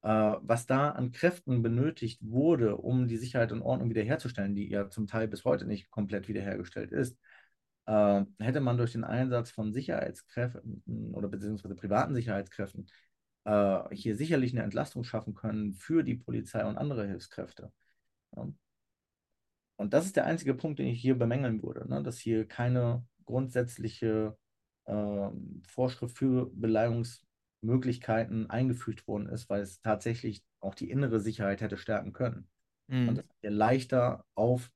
äh, 0.03 0.09
was 0.41 0.67
da 0.67 0.91
an 0.91 1.13
Kräften 1.13 1.63
benötigt 1.63 2.21
wurde, 2.23 2.77
um 2.77 3.09
die 3.09 3.19
Sicherheit 3.19 3.53
und 3.53 3.63
Ordnung 3.63 3.91
wiederherzustellen, 3.91 4.55
die 4.55 4.69
ja 4.69 4.89
zum 4.89 5.07
Teil 5.07 5.29
bis 5.29 5.45
heute 5.45 5.67
nicht 5.67 5.91
komplett 5.91 6.29
wiederhergestellt 6.29 6.93
ist, 6.93 7.19
äh, 7.87 8.25
hätte 8.39 8.61
man 8.61 8.77
durch 8.77 8.93
den 8.93 9.05
Einsatz 9.05 9.51
von 9.51 9.73
Sicherheitskräften 9.73 11.15
oder 11.15 11.29
beziehungsweise 11.29 11.75
privaten 11.75 12.15
Sicherheitskräften 12.15 12.87
äh, 13.45 13.95
hier 13.95 14.17
sicherlich 14.17 14.53
eine 14.53 14.63
Entlastung 14.63 15.05
schaffen 15.05 15.35
können 15.35 15.75
für 15.75 16.03
die 16.03 16.17
Polizei 16.17 16.65
und 16.65 16.77
andere 16.77 17.07
Hilfskräfte. 17.07 17.73
Ja. 18.37 18.49
Und 19.77 19.95
das 19.95 20.05
ist 20.05 20.17
der 20.17 20.27
einzige 20.27 20.55
Punkt, 20.55 20.79
den 20.79 20.89
ich 20.89 21.01
hier 21.01 21.19
bemängeln 21.19 21.63
würde, 21.63 21.89
ne? 21.89 22.03
dass 22.03 22.19
hier 22.19 22.47
keine 22.47 23.07
grundsätzliche 23.25 24.37
äh, 24.85 25.29
Vorschrift 25.67 26.19
für 26.19 26.51
Beleihungsmöglichkeiten 26.53 28.51
eingefügt 28.51 29.09
worden 29.09 29.29
ist, 29.29 29.49
weil 29.49 29.63
es 29.63 29.81
tatsächlich 29.81 30.45
auch 30.61 30.75
die 30.75 30.91
innere 30.91 31.19
Sicherheit 31.19 31.63
hätte 31.63 31.79
stärken 31.79 32.13
können. 32.13 32.47
Mhm. 32.89 33.09
Und 33.09 33.19
dass 33.19 33.25
er 33.41 33.51
leichter 33.51 34.27
auf 34.35 34.71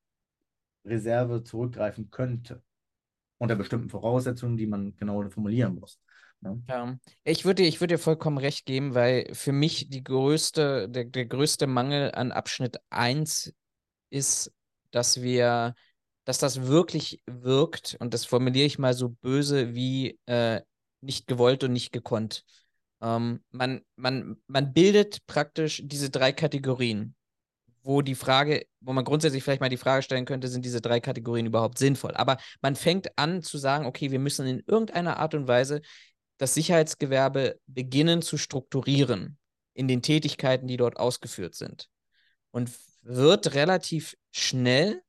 Reserve 0.87 1.45
zurückgreifen 1.45 2.11
könnte 2.11 2.63
unter 3.45 3.57
bestimmten 3.57 3.89
Voraussetzungen, 3.89 4.57
die 4.57 4.67
man 4.67 4.97
genau 4.97 5.29
formulieren 5.31 5.79
muss. 5.79 6.01
Ne? 6.41 6.63
Ja, 6.69 6.99
ich 7.25 7.45
würde, 7.45 7.63
ich 7.63 7.81
würde 7.81 7.95
dir 7.95 7.99
vollkommen 7.99 8.39
recht 8.39 8.67
geben, 8.67 8.95
weil 8.95 9.33
für 9.35 9.53
mich 9.53 9.89
die 9.89 10.03
größte, 10.03 10.89
der, 10.89 11.05
der 11.05 11.27
größte 11.27 11.67
Mangel 11.67 12.13
an 12.13 12.33
Abschnitt 12.33 12.79
1 12.91 13.53
ist, 14.11 14.53
dass 14.91 15.23
wir, 15.23 15.75
dass 16.25 16.39
das 16.39 16.63
wirklich 16.67 17.23
wirkt, 17.27 17.97
und 18.01 18.15
das 18.15 18.25
formuliere 18.25 18.67
ich 18.67 18.79
mal 18.79 18.95
so 18.95 19.11
böse 19.11 19.75
wie 19.75 20.19
äh, 20.27 20.61
nicht 21.01 21.27
gewollt 21.27 21.65
und 21.65 21.73
nicht 21.73 21.93
gekonnt. 21.93 22.45
Ähm, 23.01 23.43
man, 23.51 23.83
man, 23.97 24.37
man 24.47 24.73
bildet 24.73 25.27
praktisch 25.27 25.83
diese 25.85 26.11
drei 26.11 26.33
Kategorien 26.33 27.15
wo 27.85 28.03
die 28.03 28.15
Frage, 28.15 28.67
wo 28.81 28.93
man 28.93 29.05
grundsätzlich 29.05 29.45
vielleicht 29.45 29.61
mal 29.61 29.69
die 29.69 29.77
Frage 29.77 30.03
stellen 30.03 30.25
könnte, 30.25 30.49
sind 30.49 30.65
diese 30.65 30.81
drei 30.81 31.01
Kategorien 31.01 31.47
überhaupt 31.47 31.79
sinnvoll? 31.79 32.15
Aber 32.15 32.39
man 32.63 32.77
fängt 32.77 33.17
an 33.19 33.43
zu 33.43 33.59
sagen, 33.59 33.85
okay, 33.85 34.11
wir 34.11 34.19
müssen 34.19 34.47
in 34.47 34.63
irgendeiner 34.67 35.19
Art 35.19 35.35
und 35.35 35.47
Weise 35.47 35.83
das 36.39 36.55
Sicherheitsgewerbe 36.55 37.61
beginnen 37.67 38.23
zu 38.23 38.39
strukturieren 38.39 39.39
in 39.75 39.87
den 39.87 40.03
Tätigkeiten, 40.03 40.67
die 40.67 40.79
dort 40.79 40.97
ausgeführt 40.97 41.55
sind. 41.55 41.89
Und 42.51 42.71
wird 43.03 43.55
relativ 43.55 44.17
schnell 44.31 45.03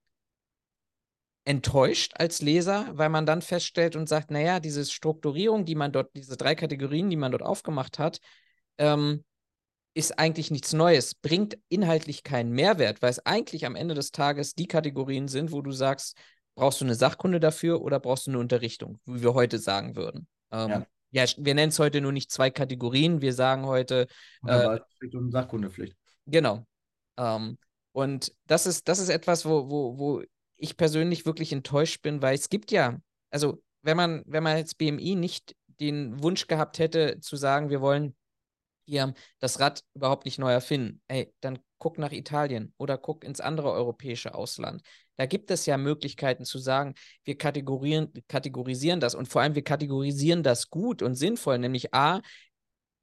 enttäuscht 1.45 2.13
als 2.15 2.41
Leser, 2.41 2.89
weil 2.91 3.09
man 3.09 3.26
dann 3.26 3.41
feststellt 3.41 3.95
und 3.95 4.09
sagt, 4.09 4.32
naja, 4.32 4.59
diese 4.59 4.84
Strukturierung, 4.84 5.63
die 5.63 5.76
man 5.76 5.91
dort, 5.91 6.13
diese 6.15 6.36
drei 6.36 6.55
Kategorien, 6.55 7.09
die 7.09 7.15
man 7.15 7.32
dort 7.32 7.43
aufgemacht 7.43 7.99
hat, 7.99 8.19
ähm, 8.78 9.23
ist 9.96 10.20
eigentlich 10.20 10.52
nichts 10.52 10.74
Neues, 10.74 11.16
bringt 11.16 11.58
inhaltlich 11.70 12.24
keinen 12.24 12.52
Mehrwert, 12.52 13.02
weil 13.02 13.10
es 13.10 13.26
eigentlich 13.26 13.66
am 13.66 13.76
Ende 13.76 13.96
des 13.96 14.12
Tages 14.12 14.54
die 14.54 14.68
Kategorien 14.68 15.30
sind, 15.30 15.54
wo 15.54 15.62
du 15.62 15.72
sagst, 15.72 16.18
brauchst 16.54 16.82
du 16.82 16.86
eine 16.86 16.96
Sachkunde 16.96 17.39
dafür 17.39 17.82
oder 17.82 18.00
brauchst 18.00 18.28
du 18.28 18.32
eine 18.32 18.39
Unterrichtung, 18.39 19.00
wie 19.06 19.24
wir 19.24 19.34
heute 19.34 19.58
sagen 19.58 19.96
würden. 19.96 20.28
Ähm, 20.52 20.70
ja. 21.12 21.24
ja. 21.24 21.26
wir 21.38 21.56
nennen 21.56 21.70
es 21.70 21.80
heute 21.80 22.02
nur 22.02 22.12
nicht 22.12 22.30
zwei 22.30 22.50
Kategorien, 22.50 23.22
wir 23.22 23.34
sagen 23.34 23.66
heute 23.66 24.08
äh, 24.46 24.80
und 25.14 25.32
Sachkundepflicht. 25.32 25.96
Genau. 26.26 26.66
Ähm, 27.18 27.58
und 27.93 28.34
das 28.48 28.66
ist, 28.66 28.89
das 28.89 29.00
ist 29.00 29.10
etwas, 29.10 29.46
wo, 29.46 29.70
wo, 29.70 29.98
wo 29.98 30.24
ich 30.58 30.76
persönlich 30.76 31.26
wirklich 31.26 31.54
enttäuscht 31.54 32.02
bin, 32.02 32.22
weil 32.22 32.36
es 32.36 32.50
gibt 32.50 32.72
ja, 32.72 32.98
also 33.30 33.64
wenn 33.82 33.96
man, 33.96 34.24
wenn 34.26 34.43
man 34.43 34.58
als 34.58 34.76
BMI 34.76 35.16
nicht 35.16 35.56
den 35.80 36.22
Wunsch 36.22 36.48
gehabt 36.48 36.80
hätte, 36.80 37.20
zu 37.22 37.38
sagen, 37.38 37.70
wir 37.70 37.80
wollen 37.80 38.14
hier 38.86 39.13
das 39.39 39.59
Rad 39.59 39.83
überhaupt 39.93 40.25
nicht 40.25 40.39
neu 40.39 40.51
erfinden. 40.51 41.01
Ey, 41.07 41.33
dann 41.41 41.59
guck 41.77 41.97
nach 41.97 42.11
Italien 42.11 42.73
oder 42.77 42.97
guck 42.97 43.23
ins 43.23 43.41
andere 43.41 43.71
europäische 43.71 44.33
Ausland. 44.33 44.81
Da 45.17 45.25
gibt 45.25 45.51
es 45.51 45.65
ja 45.65 45.77
Möglichkeiten 45.77 46.45
zu 46.45 46.57
sagen, 46.59 46.93
wir 47.23 47.38
kategorisieren 47.38 48.99
das 48.99 49.15
und 49.15 49.27
vor 49.27 49.41
allem 49.41 49.55
wir 49.55 49.63
kategorisieren 49.63 50.43
das 50.43 50.69
gut 50.69 51.01
und 51.01 51.15
sinnvoll, 51.15 51.57
nämlich 51.57 51.93
A, 51.93 52.21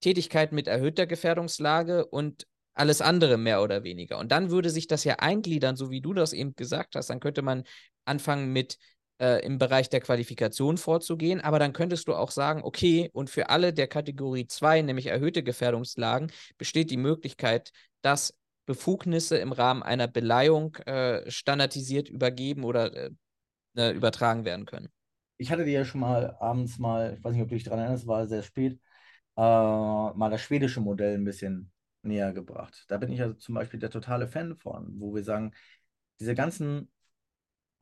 Tätigkeit 0.00 0.52
mit 0.52 0.66
erhöhter 0.66 1.06
Gefährdungslage 1.06 2.06
und 2.06 2.46
alles 2.74 3.00
andere 3.00 3.36
mehr 3.38 3.62
oder 3.62 3.84
weniger. 3.84 4.18
Und 4.18 4.32
dann 4.32 4.50
würde 4.50 4.70
sich 4.70 4.86
das 4.86 5.04
ja 5.04 5.16
eingliedern, 5.16 5.76
so 5.76 5.90
wie 5.90 6.00
du 6.00 6.12
das 6.12 6.32
eben 6.32 6.54
gesagt 6.56 6.96
hast. 6.96 7.10
Dann 7.10 7.20
könnte 7.20 7.42
man 7.42 7.64
anfangen 8.04 8.52
mit 8.52 8.78
äh, 9.22 9.38
im 9.46 9.58
Bereich 9.58 9.88
der 9.88 10.00
Qualifikation 10.00 10.76
vorzugehen, 10.76 11.40
aber 11.40 11.60
dann 11.60 11.72
könntest 11.72 12.08
du 12.08 12.14
auch 12.14 12.32
sagen, 12.32 12.62
okay, 12.64 13.08
und 13.12 13.30
für 13.30 13.50
alle 13.50 13.72
der 13.72 13.86
Kategorie 13.86 14.48
2, 14.48 14.82
nämlich 14.82 15.06
erhöhte 15.06 15.44
Gefährdungslagen, 15.44 16.32
besteht 16.58 16.90
die 16.90 16.96
Möglichkeit, 16.96 17.70
dass 18.02 18.34
Befugnisse 18.66 19.38
im 19.38 19.52
Rahmen 19.52 19.82
einer 19.84 20.08
Beleihung 20.08 20.74
äh, 20.86 21.30
standardisiert 21.30 22.08
übergeben 22.08 22.64
oder 22.64 22.92
äh, 22.94 23.10
ne, 23.74 23.92
übertragen 23.92 24.44
werden 24.44 24.66
können. 24.66 24.88
Ich 25.38 25.52
hatte 25.52 25.64
dir 25.64 25.72
ja 25.72 25.84
schon 25.84 26.00
mal 26.00 26.36
abends 26.40 26.78
mal, 26.78 27.14
ich 27.16 27.22
weiß 27.22 27.32
nicht, 27.32 27.42
ob 27.42 27.48
du 27.48 27.54
dich 27.54 27.64
daran 27.64 27.78
erinnerst, 27.78 28.06
war 28.08 28.26
sehr 28.26 28.42
spät, 28.42 28.80
äh, 29.36 29.40
mal 29.40 30.30
das 30.30 30.40
schwedische 30.40 30.80
Modell 30.80 31.14
ein 31.14 31.24
bisschen 31.24 31.70
näher 32.02 32.32
gebracht. 32.32 32.84
Da 32.88 32.98
bin 32.98 33.12
ich 33.12 33.22
also 33.22 33.34
zum 33.34 33.54
Beispiel 33.54 33.78
der 33.78 33.90
totale 33.90 34.26
Fan 34.26 34.56
von, 34.56 34.98
wo 34.98 35.14
wir 35.14 35.22
sagen, 35.22 35.52
diese 36.18 36.34
ganzen 36.34 36.90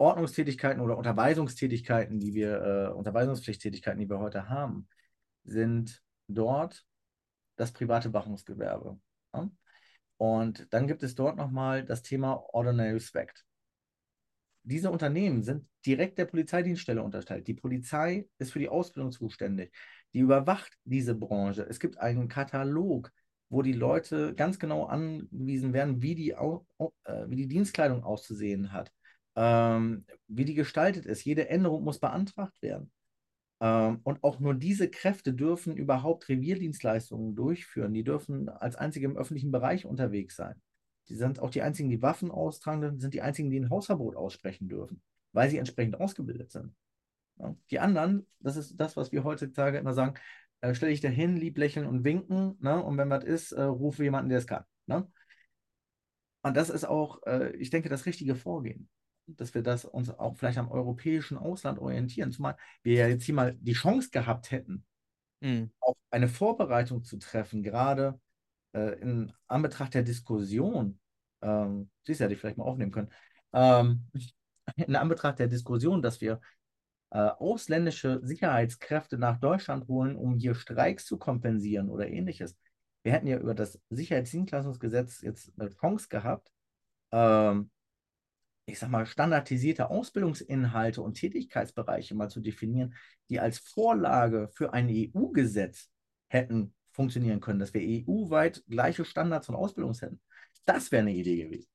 Ordnungstätigkeiten 0.00 0.80
oder 0.80 0.96
Unterweisungstätigkeiten, 0.96 2.18
die 2.18 2.34
wir, 2.34 2.62
äh, 2.62 2.92
Unterweisungspflichttätigkeiten, 2.92 4.00
die 4.00 4.08
wir 4.08 4.18
heute 4.18 4.48
haben, 4.48 4.88
sind 5.44 6.02
dort 6.26 6.86
das 7.56 7.72
private 7.72 8.12
Wachungsgewerbe. 8.12 8.98
Ja? 9.34 9.50
Und 10.16 10.72
dann 10.72 10.86
gibt 10.86 11.02
es 11.02 11.14
dort 11.14 11.36
nochmal 11.36 11.84
das 11.84 12.02
Thema 12.02 12.42
Ordinary 12.54 12.92
Respect. 12.92 13.44
Diese 14.62 14.90
Unternehmen 14.90 15.42
sind 15.42 15.66
direkt 15.84 16.18
der 16.18 16.26
Polizeidienststelle 16.26 17.02
unterstellt. 17.02 17.46
Die 17.46 17.54
Polizei 17.54 18.28
ist 18.38 18.52
für 18.52 18.58
die 18.58 18.68
Ausbildung 18.68 19.12
zuständig. 19.12 19.74
Die 20.14 20.20
überwacht 20.20 20.78
diese 20.84 21.14
Branche. 21.14 21.66
Es 21.68 21.78
gibt 21.78 21.98
einen 21.98 22.28
Katalog, 22.28 23.10
wo 23.50 23.62
die 23.62 23.72
Leute 23.72 24.34
ganz 24.34 24.58
genau 24.58 24.84
angewiesen 24.84 25.72
werden, 25.72 26.00
wie 26.00 26.14
die, 26.14 26.30
äh, 26.30 27.28
wie 27.28 27.36
die 27.36 27.48
Dienstkleidung 27.48 28.04
auszusehen 28.04 28.72
hat, 28.72 28.92
ähm, 29.36 30.04
wie 30.28 30.44
die 30.44 30.54
gestaltet 30.54 31.06
ist. 31.06 31.24
Jede 31.24 31.48
Änderung 31.48 31.84
muss 31.84 31.98
beantragt 31.98 32.60
werden. 32.62 32.90
Ähm, 33.60 34.00
und 34.04 34.24
auch 34.24 34.40
nur 34.40 34.54
diese 34.54 34.88
Kräfte 34.90 35.34
dürfen 35.34 35.76
überhaupt 35.76 36.28
Revierdienstleistungen 36.28 37.34
durchführen. 37.36 37.92
Die 37.92 38.04
dürfen 38.04 38.48
als 38.48 38.76
einzige 38.76 39.06
im 39.06 39.16
öffentlichen 39.16 39.52
Bereich 39.52 39.84
unterwegs 39.86 40.36
sein. 40.36 40.60
Die 41.08 41.14
sind 41.16 41.40
auch 41.40 41.50
die 41.50 41.62
einzigen, 41.62 41.90
die 41.90 42.02
Waffen 42.02 42.30
austragen, 42.30 43.00
sind 43.00 43.14
die 43.14 43.22
einzigen, 43.22 43.50
die 43.50 43.60
ein 43.60 43.70
Hausverbot 43.70 44.16
aussprechen 44.16 44.68
dürfen, 44.68 45.02
weil 45.32 45.50
sie 45.50 45.58
entsprechend 45.58 46.00
ausgebildet 46.00 46.52
sind. 46.52 46.74
Ja. 47.38 47.54
Die 47.70 47.80
anderen, 47.80 48.26
das 48.38 48.56
ist 48.56 48.76
das, 48.78 48.96
was 48.96 49.12
wir 49.12 49.24
heutzutage 49.24 49.78
immer 49.78 49.92
sagen, 49.92 50.14
äh, 50.60 50.74
stelle 50.74 50.92
ich 50.92 51.00
dahin, 51.00 51.36
lieb 51.36 51.58
lächeln 51.58 51.86
und 51.86 52.04
winken, 52.04 52.56
ne? 52.60 52.82
und 52.82 52.96
wenn 52.96 53.10
was 53.10 53.24
ist, 53.24 53.52
äh, 53.52 53.62
rufe 53.62 54.04
jemanden, 54.04 54.28
der 54.28 54.38
es 54.38 54.46
kann. 54.46 54.64
Ne? 54.86 55.10
Und 56.42 56.56
das 56.56 56.70
ist 56.70 56.84
auch, 56.84 57.22
äh, 57.26 57.56
ich 57.56 57.70
denke, 57.70 57.88
das 57.88 58.06
richtige 58.06 58.36
Vorgehen 58.36 58.88
dass 59.36 59.54
wir 59.54 59.62
das 59.62 59.84
uns 59.84 60.10
auch 60.10 60.36
vielleicht 60.36 60.58
am 60.58 60.70
europäischen 60.70 61.38
Ausland 61.38 61.78
orientieren, 61.78 62.32
zumal 62.32 62.56
wir 62.82 62.94
ja 62.94 63.08
jetzt 63.08 63.24
hier 63.24 63.34
mal 63.34 63.54
die 63.60 63.72
Chance 63.72 64.10
gehabt 64.10 64.50
hätten, 64.50 64.84
mhm. 65.40 65.70
auch 65.80 65.96
eine 66.10 66.28
Vorbereitung 66.28 67.04
zu 67.04 67.18
treffen, 67.18 67.62
gerade 67.62 68.20
äh, 68.72 69.00
in 69.00 69.32
Anbetracht 69.46 69.94
der 69.94 70.02
Diskussion, 70.02 70.98
ähm, 71.42 71.90
du, 72.06 72.12
hätte 72.12 72.32
ich 72.32 72.40
vielleicht 72.40 72.58
mal 72.58 72.64
aufnehmen 72.64 72.92
können, 72.92 73.10
ähm, 73.52 74.08
in 74.76 74.96
Anbetracht 74.96 75.38
der 75.38 75.48
Diskussion, 75.48 76.02
dass 76.02 76.20
wir 76.20 76.40
äh, 77.10 77.18
ausländische 77.18 78.20
Sicherheitskräfte 78.22 79.18
nach 79.18 79.40
Deutschland 79.40 79.88
holen, 79.88 80.16
um 80.16 80.36
hier 80.36 80.54
Streiks 80.54 81.06
zu 81.06 81.18
kompensieren 81.18 81.90
oder 81.90 82.08
ähnliches. 82.08 82.56
Wir 83.02 83.12
hätten 83.12 83.26
ja 83.26 83.38
über 83.38 83.54
das 83.54 83.80
Sicherheitsdienstleistungsgesetz 83.88 85.22
jetzt 85.22 85.52
eine 85.58 85.70
Chance 85.70 86.08
gehabt, 86.08 86.52
ähm, 87.12 87.70
ich 88.70 88.78
sag 88.78 88.90
mal, 88.90 89.06
standardisierte 89.06 89.90
Ausbildungsinhalte 89.90 91.02
und 91.02 91.14
Tätigkeitsbereiche 91.14 92.14
mal 92.14 92.28
zu 92.28 92.40
definieren, 92.40 92.94
die 93.28 93.40
als 93.40 93.58
Vorlage 93.58 94.48
für 94.54 94.72
ein 94.72 94.88
EU-Gesetz 94.88 95.90
hätten 96.28 96.74
funktionieren 96.92 97.40
können, 97.40 97.58
dass 97.58 97.74
wir 97.74 97.82
EU-weit 97.82 98.64
gleiche 98.68 99.04
Standards 99.04 99.48
und 99.48 99.54
Ausbildungs 99.54 100.02
hätten. 100.02 100.20
Das 100.66 100.90
wäre 100.92 101.02
eine 101.02 101.14
Idee 101.14 101.44
gewesen. 101.44 101.68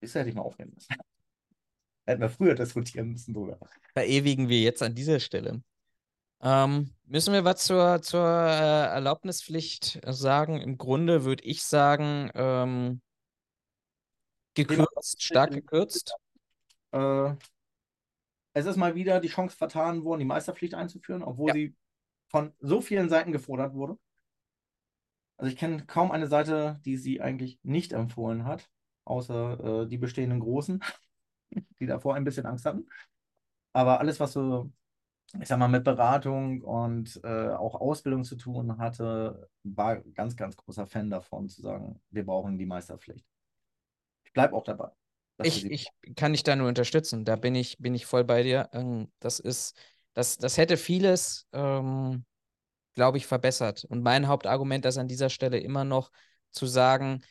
Das 0.00 0.14
hätte 0.14 0.28
ich 0.28 0.34
mal 0.34 0.42
aufnehmen 0.42 0.72
müssen. 0.74 0.94
Hätten 2.06 2.22
wir 2.22 2.30
früher 2.30 2.54
diskutieren 2.54 3.10
müssen 3.10 3.34
drüber. 3.34 3.58
Verewigen 3.92 4.48
wir 4.48 4.60
jetzt 4.60 4.82
an 4.82 4.94
dieser 4.94 5.20
Stelle. 5.20 5.62
Ähm, 6.40 6.94
müssen 7.04 7.34
wir 7.34 7.44
was 7.44 7.64
zur, 7.64 8.00
zur 8.00 8.24
äh, 8.24 8.86
Erlaubnispflicht 8.86 10.00
sagen? 10.06 10.60
Im 10.60 10.78
Grunde 10.78 11.24
würde 11.24 11.44
ich 11.44 11.64
sagen, 11.64 12.30
ähm, 12.34 13.02
Gekürzt, 14.66 15.22
stark 15.22 15.52
gekürzt. 15.52 16.16
Äh, 16.90 17.34
es 18.54 18.66
ist 18.66 18.76
mal 18.76 18.96
wieder 18.96 19.20
die 19.20 19.28
Chance 19.28 19.56
vertan 19.56 20.02
worden, 20.04 20.18
die 20.18 20.26
Meisterpflicht 20.26 20.74
einzuführen, 20.74 21.22
obwohl 21.22 21.50
ja. 21.50 21.54
sie 21.54 21.76
von 22.26 22.52
so 22.58 22.80
vielen 22.80 23.08
Seiten 23.08 23.30
gefordert 23.30 23.72
wurde. 23.74 23.98
Also 25.36 25.52
ich 25.52 25.56
kenne 25.56 25.86
kaum 25.86 26.10
eine 26.10 26.26
Seite, 26.26 26.80
die 26.84 26.96
sie 26.96 27.20
eigentlich 27.20 27.60
nicht 27.62 27.92
empfohlen 27.92 28.44
hat, 28.44 28.68
außer 29.04 29.82
äh, 29.82 29.86
die 29.86 29.98
bestehenden 29.98 30.40
Großen, 30.40 30.82
die 31.78 31.86
davor 31.86 32.16
ein 32.16 32.24
bisschen 32.24 32.46
Angst 32.46 32.64
hatten. 32.64 32.88
Aber 33.72 34.00
alles, 34.00 34.18
was 34.18 34.32
so, 34.32 34.72
ich 35.40 35.46
sag 35.46 35.58
mal, 35.60 35.68
mit 35.68 35.84
Beratung 35.84 36.62
und 36.62 37.20
äh, 37.22 37.50
auch 37.50 37.76
Ausbildung 37.76 38.24
zu 38.24 38.34
tun 38.34 38.78
hatte, 38.78 39.48
war 39.62 39.98
ganz, 40.14 40.34
ganz 40.34 40.56
großer 40.56 40.86
Fan 40.86 41.10
davon, 41.10 41.48
zu 41.48 41.62
sagen, 41.62 42.00
wir 42.10 42.26
brauchen 42.26 42.58
die 42.58 42.66
Meisterpflicht 42.66 43.24
ich 44.44 44.50
bleibe 44.50 44.56
auch 44.56 44.64
dabei. 44.64 44.90
Ich, 45.42 45.64
ich 45.64 45.88
kann 46.16 46.32
dich 46.32 46.42
da 46.42 46.56
nur 46.56 46.68
unterstützen. 46.68 47.24
Da 47.24 47.36
bin 47.36 47.54
ich, 47.54 47.78
bin 47.78 47.94
ich 47.94 48.06
voll 48.06 48.24
bei 48.24 48.42
dir. 48.42 48.68
Ähm, 48.72 49.10
das 49.20 49.38
ist, 49.38 49.76
das, 50.14 50.36
das 50.36 50.56
hätte 50.56 50.76
vieles, 50.76 51.46
ähm, 51.52 52.24
glaube 52.94 53.18
ich, 53.18 53.26
verbessert. 53.26 53.84
Und 53.84 54.02
mein 54.02 54.26
Hauptargument 54.26 54.84
ist 54.84 54.98
an 54.98 55.08
dieser 55.08 55.30
Stelle 55.30 55.58
immer 55.58 55.84
noch 55.84 56.10
zu 56.50 56.66
sagen, 56.66 57.22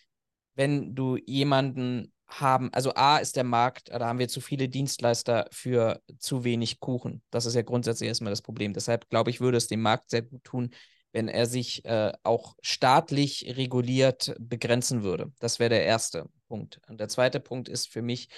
wenn 0.55 0.95
du 0.95 1.17
jemanden 1.17 2.13
haben, 2.27 2.73
also 2.73 2.93
A 2.95 3.17
ist 3.17 3.35
der 3.35 3.43
Markt, 3.43 3.89
da 3.89 4.05
haben 4.05 4.19
wir 4.19 4.27
zu 4.27 4.41
viele 4.41 4.69
Dienstleister 4.69 5.47
für 5.51 6.01
zu 6.17 6.43
wenig 6.43 6.79
Kuchen. 6.79 7.21
Das 7.29 7.45
ist 7.45 7.55
ja 7.55 7.61
grundsätzlich 7.61 8.07
erstmal 8.07 8.31
das 8.31 8.41
Problem. 8.41 8.73
Deshalb 8.73 9.09
glaube 9.09 9.29
ich, 9.29 9.41
würde 9.41 9.57
es 9.57 9.67
dem 9.67 9.81
Markt 9.81 10.09
sehr 10.09 10.23
gut 10.23 10.43
tun, 10.43 10.71
wenn 11.11 11.27
er 11.27 11.45
sich 11.45 11.85
äh, 11.85 12.11
auch 12.23 12.55
staatlich 12.61 13.53
reguliert 13.57 14.35
begrenzen 14.39 15.03
würde. 15.03 15.31
Das 15.39 15.59
wäre 15.59 15.69
der 15.69 15.85
erste 15.85 16.29
Punkt. 16.47 16.81
Und 16.87 16.99
der 16.99 17.07
zweite 17.09 17.39
Punkt 17.39 17.69
ist 17.69 17.89
für 17.89 18.01
mich, 18.01 18.29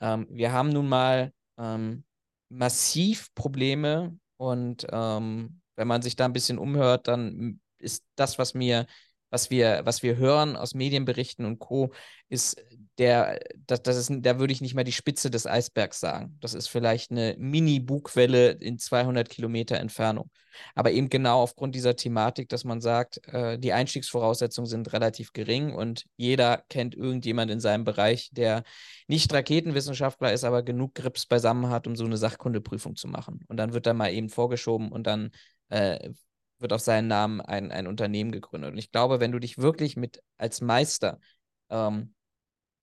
ähm, 0.00 0.26
wir 0.30 0.52
haben 0.52 0.70
nun 0.70 0.88
mal 0.88 1.32
ähm, 1.58 2.04
massiv 2.48 3.34
Probleme 3.34 4.18
und 4.36 4.86
ähm, 4.90 5.60
wenn 5.76 5.88
man 5.88 6.02
sich 6.02 6.16
da 6.16 6.24
ein 6.24 6.32
bisschen 6.32 6.58
umhört, 6.58 7.08
dann 7.08 7.60
ist 7.78 8.04
das, 8.16 8.38
was 8.38 8.54
mir 8.54 8.86
was 9.30 9.50
wir, 9.50 9.82
was 9.84 10.02
wir 10.02 10.16
hören 10.16 10.56
aus 10.56 10.74
Medienberichten 10.74 11.44
und 11.44 11.58
Co., 11.58 11.92
ist 12.28 12.62
der, 12.98 13.38
das, 13.66 13.82
das 13.82 13.96
ist, 13.96 14.12
da 14.20 14.38
würde 14.38 14.52
ich 14.52 14.60
nicht 14.60 14.74
mal 14.74 14.84
die 14.84 14.92
Spitze 14.92 15.30
des 15.30 15.46
Eisbergs 15.46 16.00
sagen. 16.00 16.36
Das 16.40 16.54
ist 16.54 16.68
vielleicht 16.68 17.10
eine 17.10 17.36
Mini-Bugwelle 17.38 18.50
in 18.50 18.78
200 18.78 19.28
Kilometer 19.28 19.76
Entfernung. 19.76 20.30
Aber 20.74 20.90
eben 20.90 21.08
genau 21.08 21.42
aufgrund 21.42 21.76
dieser 21.76 21.94
Thematik, 21.94 22.48
dass 22.48 22.64
man 22.64 22.80
sagt, 22.80 23.24
äh, 23.28 23.58
die 23.58 23.72
Einstiegsvoraussetzungen 23.72 24.68
sind 24.68 24.92
relativ 24.92 25.32
gering 25.32 25.72
und 25.72 26.04
jeder 26.16 26.64
kennt 26.68 26.96
irgendjemand 26.96 27.50
in 27.52 27.60
seinem 27.60 27.84
Bereich, 27.84 28.30
der 28.32 28.64
nicht 29.06 29.32
Raketenwissenschaftler 29.32 30.32
ist, 30.32 30.42
aber 30.42 30.64
genug 30.64 30.94
Grips 30.94 31.26
beisammen 31.26 31.70
hat, 31.70 31.86
um 31.86 31.94
so 31.94 32.04
eine 32.04 32.16
Sachkundeprüfung 32.16 32.96
zu 32.96 33.06
machen. 33.06 33.44
Und 33.46 33.58
dann 33.58 33.72
wird 33.72 33.86
da 33.86 33.94
mal 33.94 34.12
eben 34.12 34.28
vorgeschoben 34.28 34.90
und 34.90 35.06
dann 35.06 35.30
äh, 35.68 36.10
wird 36.58 36.72
auf 36.72 36.80
seinen 36.80 37.06
Namen 37.06 37.40
ein, 37.40 37.70
ein 37.70 37.86
Unternehmen 37.86 38.32
gegründet. 38.32 38.72
Und 38.72 38.78
ich 38.78 38.90
glaube, 38.90 39.20
wenn 39.20 39.30
du 39.30 39.38
dich 39.38 39.58
wirklich 39.58 39.96
mit 39.96 40.20
als 40.36 40.60
Meister 40.60 41.20
ähm, 41.70 42.14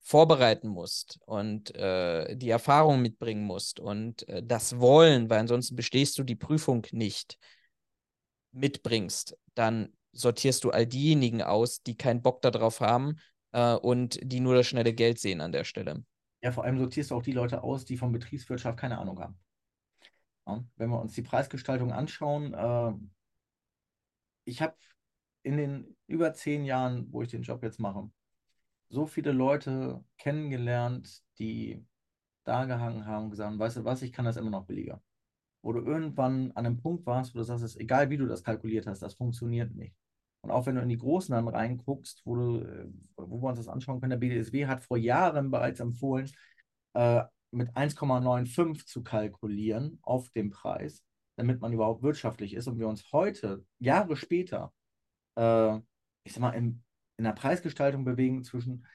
vorbereiten 0.06 0.68
musst 0.68 1.20
und 1.26 1.76
äh, 1.76 2.38
die 2.38 2.52
Erfahrung 2.52 3.02
mitbringen 3.02 3.44
musst 3.44 3.80
und 3.80 4.30
äh, 4.30 4.44
das 4.46 4.80
Wollen, 4.80 5.32
weil 5.32 5.40
ansonsten 5.40 5.76
bestehst 5.76 6.16
du 6.20 6.24
die 6.24 6.36
Prüfung 6.36 6.86
nicht, 6.92 7.40
mitbringst, 8.52 9.36
dann 9.56 9.92
sortierst 10.12 10.64
du 10.64 10.70
all 10.70 10.86
diejenigen 10.86 11.42
aus, 11.42 11.82
die 11.82 11.98
keinen 11.98 12.22
Bock 12.22 12.44
darauf 12.44 12.82
haben 12.82 13.16
äh, 13.52 13.74
und 13.74 14.20
die 14.22 14.42
nur 14.42 14.54
das 14.54 14.68
schnelle 14.68 14.94
Geld 14.94 15.18
sehen 15.20 15.42
an 15.42 15.52
der 15.52 15.64
Stelle. 15.64 16.06
Ja, 16.44 16.52
vor 16.52 16.66
allem 16.66 16.78
sortierst 16.78 17.10
du 17.10 17.16
auch 17.16 17.24
die 17.24 17.32
Leute 17.32 17.64
aus, 17.64 17.84
die 17.84 17.98
von 17.98 18.12
Betriebswirtschaft 18.12 18.78
keine 18.78 19.00
Ahnung 19.00 19.20
haben. 19.20 19.40
Ja, 20.46 20.64
wenn 20.76 20.92
wir 20.92 21.02
uns 21.02 21.14
die 21.14 21.24
Preisgestaltung 21.24 21.92
anschauen, 21.92 22.54
äh, 22.54 22.94
ich 24.44 24.62
habe 24.62 24.76
in 25.42 25.58
den 25.58 25.98
über 26.06 26.32
zehn 26.36 26.64
Jahren, 26.64 27.12
wo 27.12 27.24
ich 27.24 27.30
den 27.30 27.42
Job 27.42 27.64
jetzt 27.64 27.80
mache, 27.80 28.08
so 28.90 29.06
viele 29.06 29.32
Leute 29.32 30.04
kennengelernt, 30.18 31.24
die 31.40 31.86
da 32.44 32.66
gehangen 32.66 33.06
haben 33.06 33.26
und 33.26 33.32
gesagt, 33.32 33.58
weißt 33.58 33.78
du 33.78 33.86
was, 33.86 34.02
ich 34.02 34.14
kann 34.14 34.26
das 34.26 34.38
immer 34.38 34.52
noch 34.52 34.66
billiger. 34.66 35.02
Wo 35.62 35.74
du 35.74 35.80
irgendwann 35.82 36.52
an 36.52 36.66
einem 36.66 36.78
Punkt 36.78 37.06
warst, 37.06 37.34
wo 37.34 37.40
du 37.40 37.44
sagst, 37.44 37.80
egal 37.80 38.10
wie 38.10 38.18
du 38.18 38.28
das 38.28 38.44
kalkuliert 38.44 38.88
hast, 38.88 39.02
das 39.02 39.16
funktioniert 39.16 39.74
nicht. 39.76 39.96
Und 40.42 40.52
auch 40.52 40.68
wenn 40.68 40.76
du 40.76 40.82
in 40.82 40.90
die 40.90 40.98
Großen 40.98 41.34
dann 41.34 41.48
reinguckst, 41.48 42.22
wo, 42.24 42.36
du, 42.36 42.60
äh, 42.60 42.88
wo 43.18 43.42
wir 43.42 43.50
uns 43.50 43.58
das 43.58 43.68
anschauen 43.68 44.00
können, 44.00 44.12
der 44.12 44.18
BDSW 44.18 44.68
hat 44.68 44.84
vor 44.84 44.98
Jahren 44.98 45.50
bereits 45.50 45.80
empfohlen, 45.80 46.32
äh, 46.94 47.24
mit 47.50 47.76
1,95 47.76 48.86
zu 48.86 49.04
kalkulieren 49.04 49.98
auf 50.04 50.30
dem 50.30 50.52
Preis, 50.52 51.04
damit 51.36 51.62
man 51.62 51.74
überhaupt 51.74 52.04
wirtschaftlich 52.04 52.54
ist. 52.54 52.68
Und 52.68 52.78
wir 52.78 52.88
uns 52.88 53.12
heute, 53.12 53.66
Jahre 53.80 54.16
später, 54.16 54.72
äh, 55.36 55.78
ich 56.24 56.34
sag 56.34 56.42
mal, 56.42 56.52
in, 56.52 56.84
in 57.18 57.24
der 57.24 57.34
Preisgestaltung 57.34 58.06
bewegen 58.06 58.44
zwischen 58.44 58.86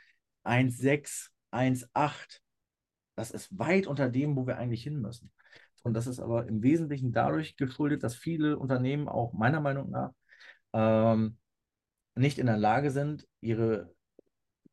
1,6, 0.45 1.31
1,8. 1.53 2.41
Das 3.17 3.31
ist 3.31 3.59
weit 3.59 3.87
unter 3.87 4.09
dem, 4.09 4.37
wo 4.37 4.47
wir 4.47 4.59
eigentlich 4.59 4.83
hin 4.83 5.01
müssen. 5.01 5.33
Und 5.83 5.95
das 5.95 6.07
ist 6.07 6.21
aber 6.21 6.47
im 6.47 6.63
Wesentlichen 6.63 7.13
dadurch 7.13 7.57
geschuldet, 7.57 8.03
dass 8.03 8.15
viele 8.15 8.59
Unternehmen 8.59 9.09
auch 9.09 9.33
meiner 9.33 9.61
Meinung 9.61 9.91
nach 9.91 10.13
ähm, 10.73 11.39
nicht 12.15 12.39
in 12.39 12.47
der 12.47 12.57
Lage 12.59 12.91
sind, 12.91 13.27
ihre 13.41 13.95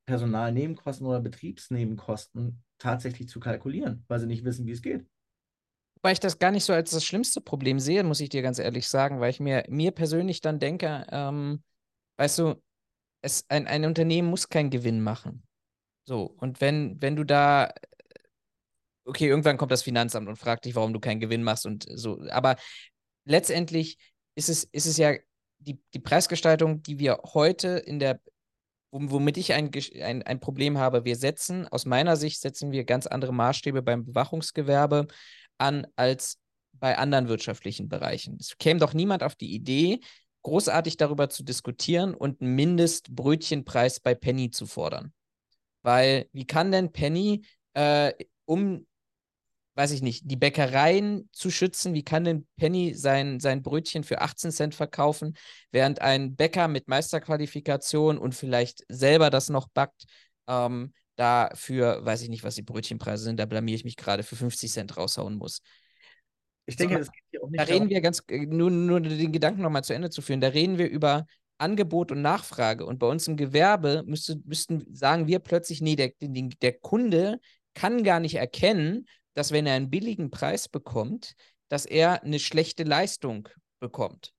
Personalnebenkosten 0.05 1.05
oder 1.05 1.19
Betriebsnebenkosten 1.19 2.63
tatsächlich 2.77 3.29
zu 3.29 3.39
kalkulieren, 3.39 4.05
weil 4.07 4.19
sie 4.19 4.27
nicht 4.27 4.43
wissen, 4.43 4.65
wie 4.65 4.71
es 4.71 4.81
geht. 4.81 5.05
Weil 6.01 6.13
ich 6.13 6.19
das 6.19 6.39
gar 6.39 6.51
nicht 6.51 6.63
so 6.63 6.73
als 6.73 6.91
das 6.91 7.03
schlimmste 7.03 7.41
Problem 7.41 7.79
sehe, 7.79 8.03
muss 8.03 8.19
ich 8.19 8.29
dir 8.29 8.41
ganz 8.41 8.59
ehrlich 8.59 8.87
sagen, 8.87 9.19
weil 9.19 9.31
ich 9.31 9.39
mir, 9.39 9.63
mir 9.67 9.91
persönlich 9.91 10.41
dann 10.41 10.59
denke, 10.59 11.05
ähm, 11.09 11.63
weißt 12.17 12.39
du, 12.39 12.61
es, 13.27 13.45
ein, 13.49 13.67
ein 13.67 13.85
Unternehmen 13.85 14.29
muss 14.29 14.49
keinen 14.49 14.69
Gewinn 14.69 15.01
machen. 15.01 15.43
So, 16.05 16.23
und 16.37 16.61
wenn, 16.61 17.01
wenn 17.01 17.15
du 17.15 17.23
da, 17.23 17.71
okay, 19.05 19.27
irgendwann 19.27 19.57
kommt 19.57 19.71
das 19.71 19.83
Finanzamt 19.83 20.27
und 20.27 20.37
fragt 20.37 20.65
dich, 20.65 20.75
warum 20.75 20.93
du 20.93 20.99
keinen 20.99 21.19
Gewinn 21.19 21.43
machst 21.43 21.65
und 21.65 21.85
so, 21.87 22.21
aber 22.29 22.55
letztendlich 23.25 23.97
ist 24.35 24.49
es, 24.49 24.63
ist 24.63 24.85
es 24.85 24.97
ja 24.97 25.13
die, 25.59 25.79
die 25.93 25.99
Preisgestaltung, 25.99 26.81
die 26.81 26.99
wir 26.99 27.19
heute 27.33 27.77
in 27.77 27.99
der, 27.99 28.21
womit 28.91 29.37
ich 29.37 29.53
ein, 29.53 29.69
ein, 30.01 30.23
ein 30.23 30.39
Problem 30.39 30.77
habe, 30.77 31.03
wir 31.03 31.17
setzen, 31.17 31.67
aus 31.67 31.85
meiner 31.85 32.15
Sicht 32.15 32.39
setzen 32.39 32.71
wir 32.71 32.85
ganz 32.85 33.05
andere 33.05 33.33
Maßstäbe 33.33 33.81
beim 33.81 34.05
Bewachungsgewerbe 34.05 35.07
an 35.57 35.87
als 35.95 36.39
bei 36.73 36.97
anderen 36.97 37.27
wirtschaftlichen 37.27 37.89
Bereichen. 37.89 38.37
Es 38.39 38.57
käme 38.57 38.79
doch 38.79 38.93
niemand 38.93 39.23
auf 39.23 39.35
die 39.35 39.53
Idee, 39.53 39.99
großartig 40.47 40.95
darüber 40.95 41.29
zu 41.29 41.43
diskutieren 41.43 42.13
und 42.13 42.41
einen 42.41 42.55
Mindestbrötchenpreis 42.55 43.99
bei 43.99 44.15
Penny 44.15 44.49
zu 44.49 44.65
fordern. 44.65 45.11
Weil 45.81 46.29
wie 46.31 46.47
kann 46.47 46.71
denn 46.71 46.93
Penny 46.93 47.45
äh, 47.73 48.13
um 48.45 48.87
weiß 49.75 49.91
ich 49.91 50.01
nicht, 50.01 50.23
die 50.25 50.37
Bäckereien 50.37 51.29
zu 51.31 51.51
schützen. 51.51 51.93
Wie 51.93 52.03
kann 52.03 52.23
denn 52.23 52.47
Penny 52.57 52.95
sein, 52.95 53.39
sein 53.39 53.61
Brötchen 53.61 54.03
für 54.03 54.21
18 54.21 54.51
Cent 54.51 54.73
verkaufen, 54.73 55.37
während 55.69 56.01
ein 56.01 56.35
Bäcker 56.35 56.67
mit 56.67 56.87
Meisterqualifikation 56.87 58.17
und 58.17 58.33
vielleicht 58.33 58.83
selber 58.89 59.29
das 59.29 59.49
noch 59.49 59.67
backt, 59.67 60.05
ähm, 60.47 60.93
da 61.15 61.51
für, 61.53 62.03
weiß 62.03 62.23
ich 62.23 62.29
nicht, 62.29 62.43
was 62.43 62.55
die 62.55 62.63
Brötchenpreise 62.63 63.23
sind, 63.23 63.39
da 63.39 63.45
blamier 63.45 63.75
ich 63.75 63.83
mich 63.83 63.97
gerade, 63.97 64.23
für 64.23 64.35
50 64.35 64.71
Cent 64.71 64.97
raushauen 64.97 65.35
muss. 65.35 65.61
Ich 66.67 66.75
denke, 66.75 66.95
so, 66.95 66.99
das 66.99 67.11
geht 67.11 67.23
hier 67.31 67.43
auch 67.43 67.49
nicht. 67.49 67.59
Da 67.59 67.63
reden 67.63 67.89
wir 67.89 68.01
ganz, 68.01 68.21
äh, 68.27 68.45
nur, 68.45 68.69
nur 68.69 68.99
den 68.99 69.31
Gedanken 69.31 69.61
nochmal 69.61 69.83
zu 69.83 69.93
Ende 69.93 70.09
zu 70.09 70.21
führen, 70.21 70.41
da 70.41 70.49
reden 70.49 70.77
wir 70.77 70.89
über 70.89 71.25
Angebot 71.57 72.11
und 72.11 72.21
Nachfrage. 72.21 72.85
Und 72.85 72.99
bei 72.99 73.07
uns 73.07 73.27
im 73.27 73.37
Gewerbe 73.37 74.03
müsste, 74.05 74.39
müssten, 74.45 74.93
sagen 74.93 75.27
wir 75.27 75.39
plötzlich, 75.39 75.81
nee, 75.81 75.95
der, 75.95 76.11
der, 76.19 76.49
der 76.61 76.73
Kunde 76.73 77.39
kann 77.73 78.03
gar 78.03 78.19
nicht 78.19 78.35
erkennen, 78.35 79.07
dass 79.33 79.51
wenn 79.51 79.65
er 79.65 79.73
einen 79.73 79.89
billigen 79.89 80.29
Preis 80.29 80.67
bekommt, 80.67 81.33
dass 81.69 81.85
er 81.85 82.23
eine 82.23 82.39
schlechte 82.39 82.83
Leistung 82.83 83.49
bekommt. 83.79 84.33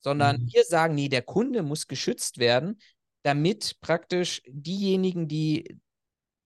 Sondern 0.00 0.42
mhm. 0.42 0.52
wir 0.52 0.64
sagen, 0.64 0.94
nee, 0.94 1.08
der 1.08 1.22
Kunde 1.22 1.62
muss 1.62 1.86
geschützt 1.86 2.38
werden, 2.38 2.78
damit 3.22 3.80
praktisch 3.80 4.42
diejenigen, 4.46 5.28
die 5.28 5.78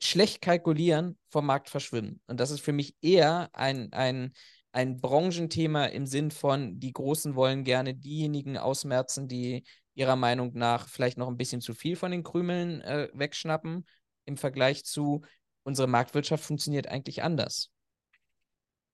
schlecht 0.01 0.41
kalkulieren, 0.41 1.19
vom 1.29 1.47
Markt 1.47 1.69
verschwimmen. 1.69 2.21
Und 2.27 2.39
das 2.39 2.51
ist 2.51 2.61
für 2.61 2.73
mich 2.73 2.95
eher 3.03 3.51
ein, 3.53 3.93
ein, 3.93 4.33
ein 4.73 5.01
Branchenthema 5.01 5.87
im 5.87 6.07
Sinn 6.07 6.31
von, 6.31 6.79
die 6.79 6.93
Großen 6.93 7.35
wollen 7.35 7.65
gerne 7.65 7.95
diejenigen 7.95 8.59
ausmerzen, 8.59 9.29
die 9.29 9.65
ihrer 9.95 10.17
Meinung 10.17 10.53
nach 10.55 10.89
vielleicht 10.89 11.19
noch 11.19 11.29
ein 11.29 11.37
bisschen 11.37 11.61
zu 11.61 11.75
viel 11.75 11.97
von 11.97 12.11
den 12.11 12.23
Krümeln 12.23 12.81
äh, 12.83 13.09
wegschnappen, 13.13 13.87
im 14.25 14.37
Vergleich 14.37 14.85
zu, 14.85 15.23
unsere 15.63 15.89
Marktwirtschaft 15.89 16.45
funktioniert 16.45 16.87
eigentlich 16.87 17.23
anders 17.23 17.71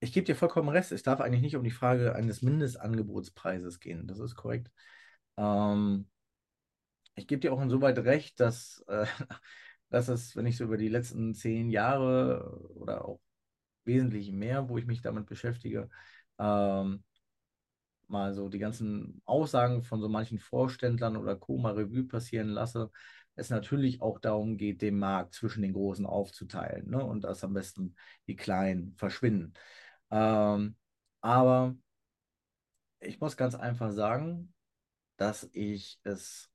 ich 0.05 0.13
gebe 0.13 0.27
dir 0.27 0.37
vollkommen 0.37 0.69
recht. 0.69 0.93
Es 0.93 1.03
darf 1.03 1.21
eigentlich 1.21 1.43
nicht 1.43 1.57
um 1.57 1.65
die 1.65 1.71
Frage 1.71 2.15
eines 2.15 2.43
Mindestangebotspreises 2.43 3.81
gehen. 3.81 4.07
Das 4.07 4.19
ist 4.21 4.37
korrekt. 4.37 4.71
Ähm, 5.37 6.07
ich 7.15 7.27
gebe 7.27 7.41
dir 7.41 7.53
auch 7.53 7.61
insoweit 7.63 7.99
recht, 7.99 8.39
dass, 8.39 8.85
äh, 8.89 9.07
dass 9.91 10.09
es, 10.09 10.37
wenn 10.37 10.47
ich 10.47 10.57
so 10.57 10.65
über 10.65 10.77
die 10.77 10.89
letzten 10.89 11.35
zehn 11.35 11.71
Jahre 11.71 12.61
oder 12.75 13.05
auch 13.05 13.21
wesentlich 13.87 14.33
mehr, 14.33 14.69
wo 14.69 14.79
ich 14.79 14.87
mich 14.87 15.03
damit 15.03 15.27
beschäftige, 15.27 15.89
ähm, 16.39 17.05
mal 18.09 18.35
so 18.35 18.49
die 18.49 18.59
ganzen 18.59 19.23
Aussagen 19.25 19.83
von 19.83 20.01
so 20.01 20.09
manchen 20.09 20.39
Vorständlern 20.39 21.17
oder 21.17 21.37
Co. 21.37 21.59
mal 21.59 21.75
Revue 21.75 22.05
passieren 22.05 22.49
lasse, 22.49 22.91
es 23.37 23.51
natürlich 23.51 24.01
auch 24.01 24.19
darum 24.21 24.57
geht, 24.57 24.83
den 24.83 24.99
Markt 24.99 25.35
zwischen 25.35 25.63
den 25.63 25.73
Großen 25.73 26.07
aufzuteilen 26.07 26.89
ne? 26.91 27.05
und 27.05 27.23
dass 27.25 27.45
am 27.45 27.55
besten 27.55 27.97
die 28.27 28.37
Kleinen 28.37 28.95
verschwinden. 28.97 29.55
Ähm, 30.11 30.77
aber 31.21 31.77
ich 33.01 33.21
muss 33.21 33.37
ganz 33.37 33.55
einfach 33.55 33.91
sagen, 33.93 34.55
dass 35.17 35.49
ich 35.53 36.01
es 36.05 36.51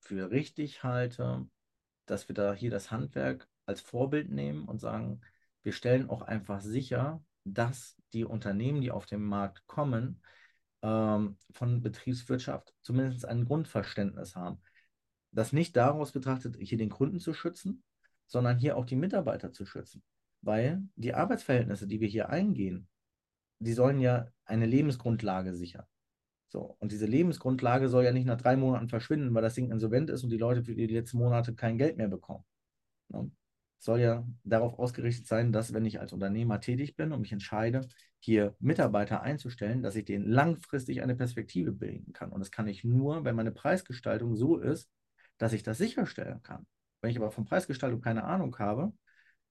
für 0.00 0.30
richtig 0.30 0.82
halte, 0.82 1.46
dass 2.06 2.28
wir 2.28 2.34
da 2.34 2.54
hier 2.54 2.70
das 2.70 2.90
Handwerk 2.90 3.48
als 3.66 3.80
Vorbild 3.80 4.30
nehmen 4.30 4.64
und 4.66 4.80
sagen, 4.80 5.20
wir 5.68 5.72
stellen 5.72 6.10
auch 6.10 6.22
einfach 6.22 6.60
sicher, 6.60 7.22
dass 7.44 7.96
die 8.12 8.24
Unternehmen, 8.24 8.80
die 8.80 8.90
auf 8.90 9.06
den 9.06 9.22
Markt 9.22 9.66
kommen, 9.66 10.22
ähm, 10.82 11.36
von 11.52 11.82
Betriebswirtschaft 11.82 12.74
zumindest 12.82 13.26
ein 13.26 13.44
Grundverständnis 13.44 14.34
haben. 14.34 14.60
Das 15.30 15.52
nicht 15.52 15.76
daraus 15.76 16.12
betrachtet, 16.12 16.56
hier 16.58 16.78
den 16.78 16.90
Kunden 16.90 17.20
zu 17.20 17.34
schützen, 17.34 17.82
sondern 18.26 18.58
hier 18.58 18.76
auch 18.76 18.84
die 18.84 18.96
Mitarbeiter 18.96 19.52
zu 19.52 19.66
schützen 19.66 20.02
weil 20.42 20.82
die 20.96 21.14
Arbeitsverhältnisse, 21.14 21.86
die 21.86 22.00
wir 22.00 22.08
hier 22.08 22.28
eingehen, 22.28 22.88
die 23.60 23.72
sollen 23.72 24.00
ja 24.00 24.28
eine 24.44 24.66
Lebensgrundlage 24.66 25.54
sichern. 25.54 25.84
So, 26.48 26.76
und 26.78 26.92
diese 26.92 27.06
Lebensgrundlage 27.06 27.88
soll 27.88 28.04
ja 28.04 28.12
nicht 28.12 28.24
nach 28.24 28.40
drei 28.40 28.56
Monaten 28.56 28.88
verschwinden, 28.88 29.34
weil 29.34 29.42
das 29.42 29.54
Ding 29.54 29.70
insolvent 29.70 30.10
ist 30.10 30.24
und 30.24 30.30
die 30.30 30.38
Leute 30.38 30.64
für 30.64 30.74
die 30.74 30.86
letzten 30.86 31.18
Monate 31.18 31.54
kein 31.54 31.76
Geld 31.76 31.98
mehr 31.98 32.08
bekommen. 32.08 32.44
Soll 33.78 34.00
ja 34.00 34.26
darauf 34.44 34.78
ausgerichtet 34.78 35.26
sein, 35.26 35.52
dass 35.52 35.72
wenn 35.72 35.84
ich 35.84 36.00
als 36.00 36.12
Unternehmer 36.12 36.60
tätig 36.60 36.96
bin 36.96 37.12
und 37.12 37.20
mich 37.20 37.32
entscheide, 37.32 37.86
hier 38.18 38.56
Mitarbeiter 38.58 39.22
einzustellen, 39.22 39.82
dass 39.82 39.94
ich 39.96 40.04
denen 40.04 40.28
langfristig 40.28 41.02
eine 41.02 41.14
Perspektive 41.14 41.72
bilden 41.72 42.12
kann. 42.12 42.32
Und 42.32 42.40
das 42.40 42.50
kann 42.50 42.66
ich 42.66 42.82
nur, 42.84 43.24
wenn 43.24 43.36
meine 43.36 43.52
Preisgestaltung 43.52 44.36
so 44.36 44.58
ist, 44.58 44.90
dass 45.38 45.52
ich 45.52 45.62
das 45.62 45.78
sicherstellen 45.78 46.42
kann. 46.42 46.66
Wenn 47.00 47.10
ich 47.10 47.16
aber 47.16 47.30
von 47.30 47.44
Preisgestaltung 47.44 48.00
keine 48.00 48.24
Ahnung 48.24 48.58
habe, 48.58 48.92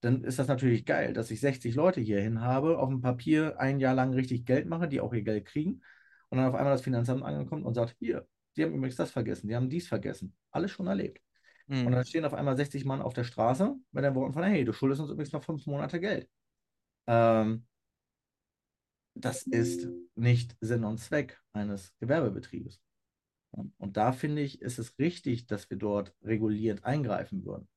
dann 0.02 0.24
ist 0.24 0.38
das 0.38 0.48
natürlich 0.48 0.86
geil, 0.86 1.14
dass 1.14 1.32
ich 1.32 1.40
60 1.40 1.74
Leute 1.76 2.02
hierhin 2.02 2.42
habe, 2.42 2.78
auf 2.78 2.90
dem 2.90 3.02
Papier 3.02 3.60
ein 3.60 3.80
Jahr 3.80 3.96
lang 3.96 4.14
richtig 4.14 4.46
Geld 4.46 4.68
mache, 4.68 4.88
die 4.88 5.02
auch 5.02 5.14
ihr 5.14 5.24
Geld 5.24 5.46
kriegen 5.46 5.82
und 6.30 6.38
dann 6.38 6.48
auf 6.48 6.56
einmal 6.56 6.74
das 6.74 6.82
Finanzamt 6.82 7.24
ankommt 7.24 7.66
und 7.66 7.74
sagt, 7.74 7.96
hier, 8.00 8.28
Sie 8.54 8.64
haben 8.64 8.74
übrigens 8.74 8.96
das 8.96 9.12
vergessen, 9.12 9.48
Sie 9.48 9.56
haben 9.56 9.70
dies 9.70 9.88
vergessen. 9.88 10.36
Alles 10.52 10.72
schon 10.72 10.88
erlebt. 10.88 11.22
Mhm. 11.68 11.88
Und 11.88 11.92
dann 11.94 12.06
stehen 12.06 12.26
auf 12.26 12.34
einmal 12.34 12.58
60 12.58 12.86
Mann 12.86 13.02
auf 13.02 13.14
der 13.14 13.24
Straße 13.24 13.76
mit 13.92 14.04
den 14.04 14.16
Worten 14.16 14.34
von, 14.34 14.44
hey, 14.44 14.64
du 14.64 14.74
schuldest 14.74 15.02
uns 15.02 15.12
übrigens 15.12 15.34
noch 15.34 15.44
fünf 15.44 15.66
Monate 15.66 16.00
Geld. 16.00 16.30
Ähm, 17.08 17.66
das 19.16 19.44
ist 19.44 19.88
nicht 20.16 20.56
Sinn 20.62 20.84
und 20.84 21.00
Zweck 21.00 21.42
eines 21.54 21.94
Gewerbebetriebes. 22.00 22.80
Und 23.52 23.98
da 23.98 24.12
finde 24.12 24.42
ich, 24.42 24.62
ist 24.62 24.78
es 24.78 24.98
richtig, 25.00 25.48
dass 25.48 25.70
wir 25.70 25.78
dort 25.78 26.14
reguliert 26.22 26.84
eingreifen 26.84 27.46
würden. 27.46 27.68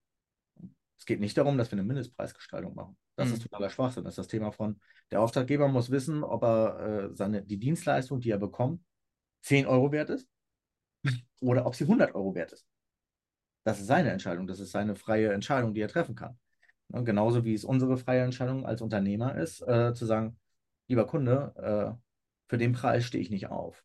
Es 0.99 1.07
geht 1.07 1.21
nicht 1.21 1.39
darum, 1.39 1.57
dass 1.57 1.71
wir 1.71 1.79
eine 1.79 1.87
Mindestpreisgestaltung 1.87 2.75
machen. 2.75 2.97
Das 3.17 3.29
mhm. 3.29 3.35
ist 3.35 3.43
totaler 3.43 3.71
Schwachsinn. 3.71 4.05
Das 4.05 4.13
ist 4.13 4.19
das 4.19 4.29
Thema 4.29 4.53
von, 4.53 4.79
der 5.11 5.23
Auftraggeber 5.23 5.69
muss 5.69 5.91
wissen, 5.91 6.23
ob 6.23 6.43
er 6.43 6.81
äh, 6.81 7.15
seine, 7.15 7.43
die 7.43 7.59
Dienstleistung, 7.59 8.21
die 8.21 8.31
er 8.31 8.39
bekommt, 8.39 8.85
10 9.43 9.67
Euro 9.67 9.91
wert 9.93 10.11
ist 10.11 10.29
oder 11.41 11.65
ob 11.65 11.75
sie 11.75 11.85
100 11.85 12.15
Euro 12.15 12.35
wert 12.35 12.53
ist. 12.53 12.67
Das 13.65 13.81
ist 13.81 13.87
seine 13.87 14.11
Entscheidung. 14.11 14.47
Das 14.47 14.61
ist 14.61 14.73
seine 14.73 14.97
freie 14.97 15.33
Entscheidung, 15.33 15.75
die 15.75 15.81
er 15.81 15.89
treffen 15.89 16.15
kann. 16.15 16.39
Ja, 16.89 17.01
genauso 17.03 17.45
wie 17.45 17.55
es 17.55 17.65
unsere 17.65 17.97
freie 17.97 18.23
Entscheidung 18.23 18.67
als 18.67 18.83
Unternehmer 18.83 19.37
ist, 19.37 19.63
äh, 19.63 19.95
zu 19.95 20.07
sagen, 20.07 20.39
lieber 20.89 21.07
Kunde, 21.07 21.55
äh, 21.57 22.01
für 22.49 22.59
den 22.59 22.73
Preis 22.73 23.05
stehe 23.05 23.23
ich 23.23 23.31
nicht 23.31 23.47
auf. 23.47 23.85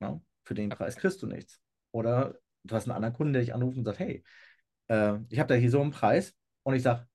Ja? 0.00 0.20
Für 0.44 0.54
den 0.54 0.70
Preis 0.70 0.96
kriegst 0.96 1.22
du 1.22 1.26
nichts. 1.26 1.60
Oder 1.90 2.38
du 2.62 2.74
hast 2.74 2.84
einen 2.84 2.96
anderen 2.96 3.14
Kunden, 3.14 3.32
der 3.32 3.42
dich 3.42 3.54
anruft 3.54 3.76
und 3.78 3.84
sagt, 3.84 3.98
hey, 3.98 4.22
äh, 4.88 5.14
ich 5.28 5.38
habe 5.38 5.48
da 5.48 5.54
hier 5.54 5.70
so 5.70 5.80
einen 5.80 5.90
Preis, 5.90 6.34
und 6.62 6.74
ich 6.74 6.82
sage, 6.82 7.06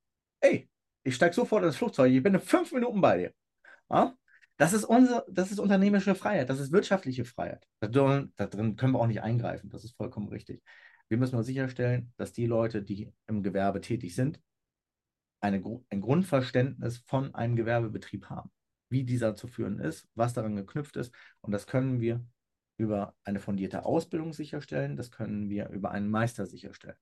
ey, 0.41 0.69
ich 1.03 1.15
steige 1.15 1.33
sofort 1.33 1.63
ins 1.63 1.77
Flugzeug, 1.77 2.11
ich 2.11 2.23
bin 2.23 2.33
in 2.33 2.39
fünf 2.39 2.71
Minuten 2.71 3.01
bei 3.01 3.17
dir. 3.17 3.33
Ja? 3.89 4.15
Das 4.57 4.73
ist, 4.73 4.83
unsere, 4.83 5.25
das 5.29 5.51
ist 5.51 5.59
unternehmerische 5.59 6.15
Freiheit, 6.15 6.49
das 6.49 6.59
ist 6.59 6.71
wirtschaftliche 6.71 7.25
Freiheit. 7.25 7.65
Da 7.79 7.87
drin, 7.87 8.33
da 8.35 8.45
drin 8.45 8.75
können 8.75 8.93
wir 8.93 8.99
auch 8.99 9.07
nicht 9.07 9.21
eingreifen, 9.21 9.69
das 9.69 9.83
ist 9.83 9.95
vollkommen 9.95 10.29
richtig. 10.29 10.61
Wir 11.11 11.17
müssen 11.17 11.35
nur 11.35 11.43
sicherstellen, 11.43 12.13
dass 12.15 12.31
die 12.31 12.45
Leute, 12.45 12.81
die 12.81 13.11
im 13.27 13.43
Gewerbe 13.43 13.81
tätig 13.81 14.15
sind, 14.15 14.39
eine, 15.41 15.61
ein 15.89 15.99
Grundverständnis 15.99 16.99
von 16.99 17.35
einem 17.35 17.57
Gewerbebetrieb 17.57 18.29
haben, 18.29 18.49
wie 18.89 19.03
dieser 19.03 19.35
zu 19.35 19.47
führen 19.47 19.79
ist, 19.79 20.07
was 20.15 20.33
daran 20.33 20.55
geknüpft 20.55 20.95
ist. 20.95 21.13
Und 21.41 21.51
das 21.51 21.67
können 21.67 21.99
wir 21.99 22.25
über 22.77 23.13
eine 23.25 23.41
fundierte 23.41 23.83
Ausbildung 23.83 24.31
sicherstellen, 24.31 24.95
das 24.95 25.11
können 25.11 25.49
wir 25.49 25.67
über 25.71 25.91
einen 25.91 26.09
Meister 26.09 26.45
sicherstellen. 26.45 26.95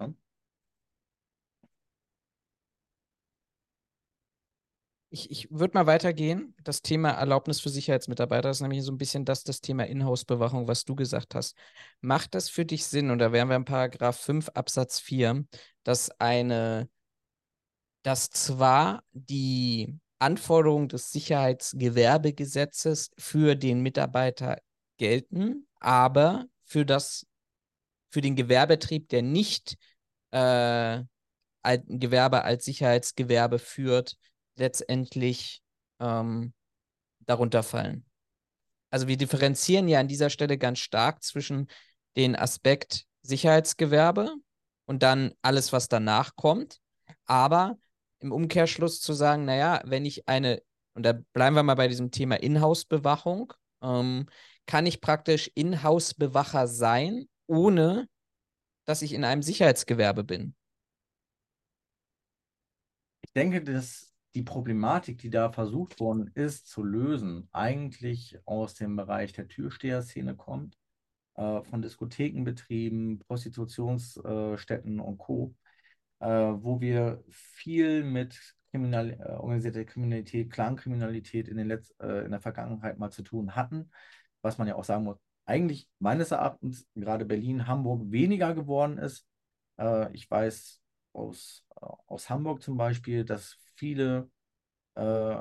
Ja? 0.00 0.12
Ich, 5.16 5.30
ich 5.30 5.50
würde 5.50 5.78
mal 5.78 5.86
weitergehen. 5.86 6.54
Das 6.62 6.82
Thema 6.82 7.08
Erlaubnis 7.12 7.60
für 7.60 7.70
Sicherheitsmitarbeiter 7.70 8.50
ist 8.50 8.60
nämlich 8.60 8.82
so 8.82 8.92
ein 8.92 8.98
bisschen 8.98 9.24
das, 9.24 9.44
das 9.44 9.62
Thema 9.62 9.84
Inhouse-Bewachung, 9.84 10.68
was 10.68 10.84
du 10.84 10.94
gesagt 10.94 11.34
hast. 11.34 11.56
Macht 12.02 12.34
das 12.34 12.50
für 12.50 12.66
dich 12.66 12.84
Sinn, 12.84 13.10
und 13.10 13.18
da 13.18 13.32
wären 13.32 13.48
wir 13.48 13.56
in 13.56 13.64
Paragraph 13.64 14.20
5 14.20 14.50
Absatz 14.50 15.00
4, 15.00 15.46
dass 15.84 16.10
eine, 16.20 16.90
dass 18.02 18.28
zwar 18.28 19.04
die 19.12 19.98
Anforderungen 20.18 20.88
des 20.88 21.10
Sicherheitsgewerbegesetzes 21.12 23.10
für 23.16 23.54
den 23.54 23.80
Mitarbeiter 23.80 24.58
gelten, 24.98 25.66
aber 25.80 26.44
für 26.64 26.84
das, 26.84 27.26
für 28.10 28.20
den 28.20 28.36
Gewerbetrieb, 28.36 29.08
der 29.08 29.22
nicht 29.22 29.78
äh, 30.32 31.02
Gewerbe 31.86 32.42
als 32.44 32.66
Sicherheitsgewerbe 32.66 33.58
führt, 33.58 34.18
letztendlich 34.56 35.62
ähm, 36.00 36.52
darunter 37.20 37.62
fallen. 37.62 38.04
Also 38.90 39.08
wir 39.08 39.16
differenzieren 39.16 39.88
ja 39.88 40.00
an 40.00 40.08
dieser 40.08 40.30
Stelle 40.30 40.58
ganz 40.58 40.78
stark 40.78 41.22
zwischen 41.22 41.68
den 42.16 42.36
Aspekt 42.36 43.04
Sicherheitsgewerbe 43.22 44.34
und 44.86 45.02
dann 45.02 45.34
alles, 45.42 45.72
was 45.72 45.88
danach 45.88 46.36
kommt. 46.36 46.78
Aber 47.26 47.78
im 48.20 48.32
Umkehrschluss 48.32 49.00
zu 49.00 49.12
sagen, 49.12 49.44
naja, 49.44 49.82
wenn 49.84 50.04
ich 50.04 50.28
eine, 50.28 50.62
und 50.94 51.02
da 51.02 51.12
bleiben 51.32 51.56
wir 51.56 51.62
mal 51.62 51.74
bei 51.74 51.88
diesem 51.88 52.10
Thema 52.10 52.36
Inhouse-Bewachung, 52.36 53.52
ähm, 53.82 54.26
kann 54.66 54.86
ich 54.86 55.00
praktisch 55.00 55.50
Inhouse-Bewacher 55.54 56.66
sein, 56.66 57.28
ohne 57.46 58.08
dass 58.84 59.02
ich 59.02 59.12
in 59.12 59.24
einem 59.24 59.42
Sicherheitsgewerbe 59.42 60.24
bin. 60.24 60.54
Ich 63.22 63.32
denke, 63.32 63.62
dass 63.62 64.05
die 64.36 64.42
Problematik, 64.42 65.18
die 65.18 65.30
da 65.30 65.50
versucht 65.50 65.98
worden 65.98 66.30
ist 66.34 66.68
zu 66.68 66.84
lösen, 66.84 67.48
eigentlich 67.52 68.38
aus 68.44 68.74
dem 68.74 68.94
Bereich 68.94 69.32
der 69.32 69.48
Türsteher-Szene 69.48 70.36
kommt, 70.36 70.78
äh, 71.36 71.62
von 71.62 71.80
Diskothekenbetrieben, 71.80 73.20
Prostitutionsstätten 73.20 74.98
äh, 74.98 75.02
und 75.02 75.16
Co., 75.16 75.54
äh, 76.20 76.26
wo 76.28 76.82
wir 76.82 77.24
viel 77.30 78.04
mit 78.04 78.38
Kriminal 78.70 79.12
äh, 79.12 79.32
organisierter 79.32 79.86
Kriminalität, 79.86 80.52
Clankriminalität 80.52 81.48
in, 81.48 81.56
den 81.56 81.68
Letz 81.68 81.94
äh, 81.98 82.26
in 82.26 82.30
der 82.30 82.40
Vergangenheit 82.40 82.98
mal 82.98 83.10
zu 83.10 83.22
tun 83.22 83.56
hatten, 83.56 83.90
was 84.42 84.58
man 84.58 84.68
ja 84.68 84.74
auch 84.74 84.84
sagen 84.84 85.04
muss, 85.04 85.18
eigentlich 85.46 85.88
meines 85.98 86.30
Erachtens 86.30 86.86
gerade 86.94 87.24
Berlin, 87.24 87.66
Hamburg 87.66 88.02
weniger 88.10 88.54
geworden 88.54 88.98
ist. 88.98 89.26
Äh, 89.78 90.12
ich 90.12 90.30
weiß 90.30 90.82
aus, 91.16 91.64
aus 92.06 92.30
Hamburg 92.30 92.62
zum 92.62 92.76
Beispiel, 92.76 93.24
dass 93.24 93.56
viele, 93.74 94.30
äh, 94.94 95.36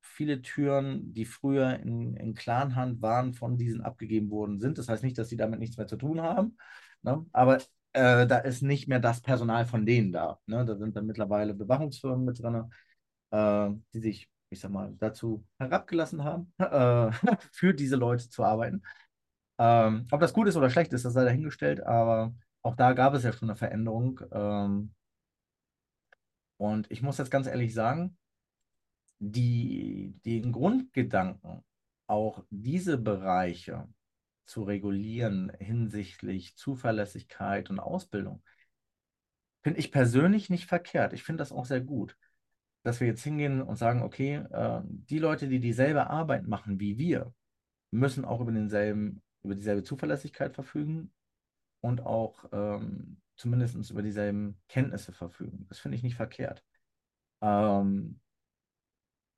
viele 0.00 0.42
Türen, 0.42 1.12
die 1.14 1.24
früher 1.24 1.78
in, 1.80 2.14
in 2.16 2.34
Clanhand 2.34 3.02
waren, 3.02 3.34
von 3.34 3.56
diesen 3.58 3.82
abgegeben 3.82 4.30
worden 4.30 4.60
sind. 4.60 4.78
Das 4.78 4.88
heißt 4.88 5.04
nicht, 5.04 5.18
dass 5.18 5.28
sie 5.28 5.36
damit 5.36 5.60
nichts 5.60 5.76
mehr 5.76 5.86
zu 5.86 5.96
tun 5.96 6.20
haben, 6.20 6.56
ne? 7.02 7.24
aber 7.32 7.58
äh, 7.92 8.26
da 8.26 8.38
ist 8.38 8.62
nicht 8.62 8.88
mehr 8.88 9.00
das 9.00 9.20
Personal 9.20 9.66
von 9.66 9.86
denen 9.86 10.12
da. 10.12 10.38
Ne? 10.46 10.64
Da 10.64 10.76
sind 10.76 10.96
dann 10.96 11.06
mittlerweile 11.06 11.54
Bewachungsfirmen 11.54 12.24
mit 12.24 12.42
drin, 12.42 12.70
äh, 13.30 13.70
die 13.94 14.00
sich, 14.00 14.30
ich 14.50 14.60
sag 14.60 14.70
mal, 14.70 14.94
dazu 14.98 15.44
herabgelassen 15.58 16.24
haben, 16.24 16.52
äh, 16.58 17.10
für 17.52 17.74
diese 17.74 17.96
Leute 17.96 18.28
zu 18.28 18.44
arbeiten. 18.44 18.82
Ähm, 19.58 20.06
ob 20.10 20.20
das 20.20 20.32
gut 20.32 20.48
ist 20.48 20.56
oder 20.56 20.70
schlecht 20.70 20.92
ist, 20.92 21.04
das 21.04 21.14
sei 21.14 21.24
dahingestellt, 21.24 21.84
aber 21.84 22.34
auch 22.62 22.76
da 22.76 22.92
gab 22.92 23.14
es 23.14 23.24
ja 23.24 23.32
schon 23.32 23.50
eine 23.50 23.56
Veränderung. 23.56 24.20
Ähm, 24.30 24.94
und 26.58 26.90
ich 26.90 27.02
muss 27.02 27.18
jetzt 27.18 27.30
ganz 27.30 27.46
ehrlich 27.46 27.72
sagen, 27.72 28.18
die, 29.18 30.14
den 30.26 30.52
Grundgedanken, 30.52 31.64
auch 32.06 32.44
diese 32.50 32.98
Bereiche 32.98 33.88
zu 34.44 34.62
regulieren 34.62 35.52
hinsichtlich 35.58 36.56
Zuverlässigkeit 36.56 37.70
und 37.70 37.80
Ausbildung, 37.80 38.42
finde 39.62 39.78
ich 39.78 39.92
persönlich 39.92 40.50
nicht 40.50 40.66
verkehrt. 40.66 41.12
Ich 41.12 41.22
finde 41.22 41.42
das 41.42 41.52
auch 41.52 41.66
sehr 41.66 41.80
gut, 41.80 42.16
dass 42.82 43.00
wir 43.00 43.06
jetzt 43.06 43.22
hingehen 43.22 43.60
und 43.60 43.76
sagen, 43.76 44.02
okay, 44.02 44.36
äh, 44.50 44.80
die 44.84 45.18
Leute, 45.18 45.48
die 45.48 45.60
dieselbe 45.60 46.08
Arbeit 46.08 46.46
machen 46.46 46.80
wie 46.80 46.96
wir, 46.98 47.34
müssen 47.90 48.24
auch 48.24 48.40
über 48.40 48.52
denselben, 48.52 49.22
über 49.42 49.54
dieselbe 49.54 49.82
Zuverlässigkeit 49.82 50.54
verfügen 50.54 51.12
und 51.80 52.00
auch 52.00 52.44
ähm, 52.52 53.20
zumindest 53.38 53.90
über 53.90 54.02
dieselben 54.02 54.60
Kenntnisse 54.68 55.12
verfügen. 55.12 55.64
Das 55.68 55.78
finde 55.78 55.96
ich 55.96 56.02
nicht 56.02 56.16
verkehrt. 56.16 56.62
Ähm, 57.40 58.20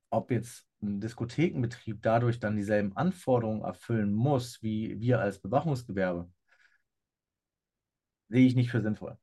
ob 0.09 0.31
jetzt 0.31 0.67
ein 0.81 0.99
Diskothekenbetrieb 0.99 2.01
dadurch 2.01 2.39
dann 2.39 2.57
dieselben 2.57 2.97
Anforderungen 2.97 3.61
erfüllen 3.61 4.13
muss, 4.13 4.61
wie 4.61 4.99
wir 4.99 5.21
als 5.21 5.39
Bewachungsgewerbe, 5.39 6.29
sehe 8.29 8.47
ich 8.47 8.55
nicht 8.55 8.71
für 8.71 8.81
sinnvoll, 8.81 9.17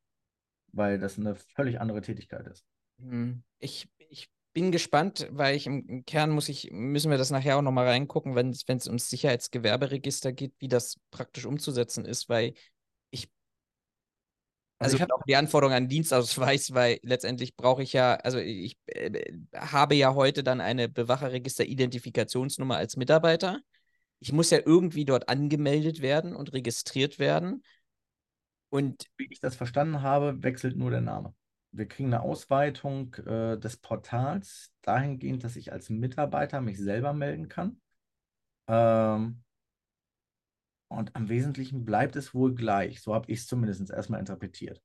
weil 0.71 0.97
das 0.97 1.19
eine 1.19 1.35
völlig 1.35 1.81
andere 1.81 2.01
Tätigkeit 2.01 2.47
ist. 2.47 2.65
Hm. 2.99 3.43
Ich, 3.59 3.89
ich 3.97 4.31
bin 4.53 4.71
gespannt, 4.71 5.27
weil 5.31 5.55
ich 5.55 5.67
im, 5.67 6.05
Kern 6.05 6.31
muss 6.31 6.47
ich, 6.47 6.71
müssen 6.71 7.11
wir 7.11 7.17
das 7.17 7.31
nachher 7.31 7.57
auch 7.57 7.61
nochmal 7.61 7.87
reingucken, 7.87 8.35
wenn 8.35 8.51
es 8.51 8.87
ums 8.87 9.09
Sicherheitsgewerberegister 9.09 10.31
geht, 10.31 10.53
wie 10.59 10.69
das 10.69 10.95
praktisch 11.11 11.45
umzusetzen 11.45 12.05
ist, 12.05 12.29
weil 12.29 12.53
also, 14.79 14.93
also 14.93 14.95
ich 14.95 15.01
habe 15.01 15.13
auch 15.13 15.23
die 15.27 15.35
Anforderung 15.35 15.73
an 15.73 15.89
Dienstausweis, 15.89 16.73
weil 16.73 16.99
letztendlich 17.03 17.55
brauche 17.55 17.83
ich 17.83 17.93
ja, 17.93 18.15
also 18.15 18.37
ich 18.39 18.77
äh, 18.85 19.33
habe 19.55 19.95
ja 19.95 20.15
heute 20.15 20.43
dann 20.43 20.61
eine 20.61 20.87
Bewacherregister-Identifikationsnummer 20.87 22.77
als 22.77 22.95
Mitarbeiter. 22.95 23.59
Ich 24.19 24.31
muss 24.31 24.49
ja 24.49 24.59
irgendwie 24.65 25.05
dort 25.05 25.27
angemeldet 25.27 26.01
werden 26.01 26.35
und 26.35 26.53
registriert 26.53 27.19
werden. 27.19 27.63
Und 28.69 29.05
wie 29.17 29.27
ich 29.29 29.39
das 29.39 29.55
verstanden 29.55 30.01
habe, 30.01 30.43
wechselt 30.43 30.77
nur 30.77 30.91
der 30.91 31.01
Name. 31.01 31.33
Wir 31.71 31.87
kriegen 31.87 32.13
eine 32.13 32.23
Ausweitung 32.23 33.13
äh, 33.15 33.57
des 33.57 33.77
Portals 33.77 34.71
dahingehend, 34.81 35.43
dass 35.43 35.55
ich 35.55 35.71
als 35.73 35.89
Mitarbeiter 35.89 36.61
mich 36.61 36.77
selber 36.77 37.13
melden 37.13 37.49
kann. 37.49 37.81
Ähm, 38.67 39.43
und 40.89 41.15
am 41.15 41.29
Wesentlichen 41.29 41.85
bleibt 41.85 42.15
es 42.15 42.33
wohl 42.33 42.53
gleich. 42.53 43.01
So 43.01 43.13
habe 43.13 43.31
ich 43.31 43.39
es 43.39 43.47
zumindest 43.47 43.89
erstmal 43.89 44.19
interpretiert. 44.19 44.81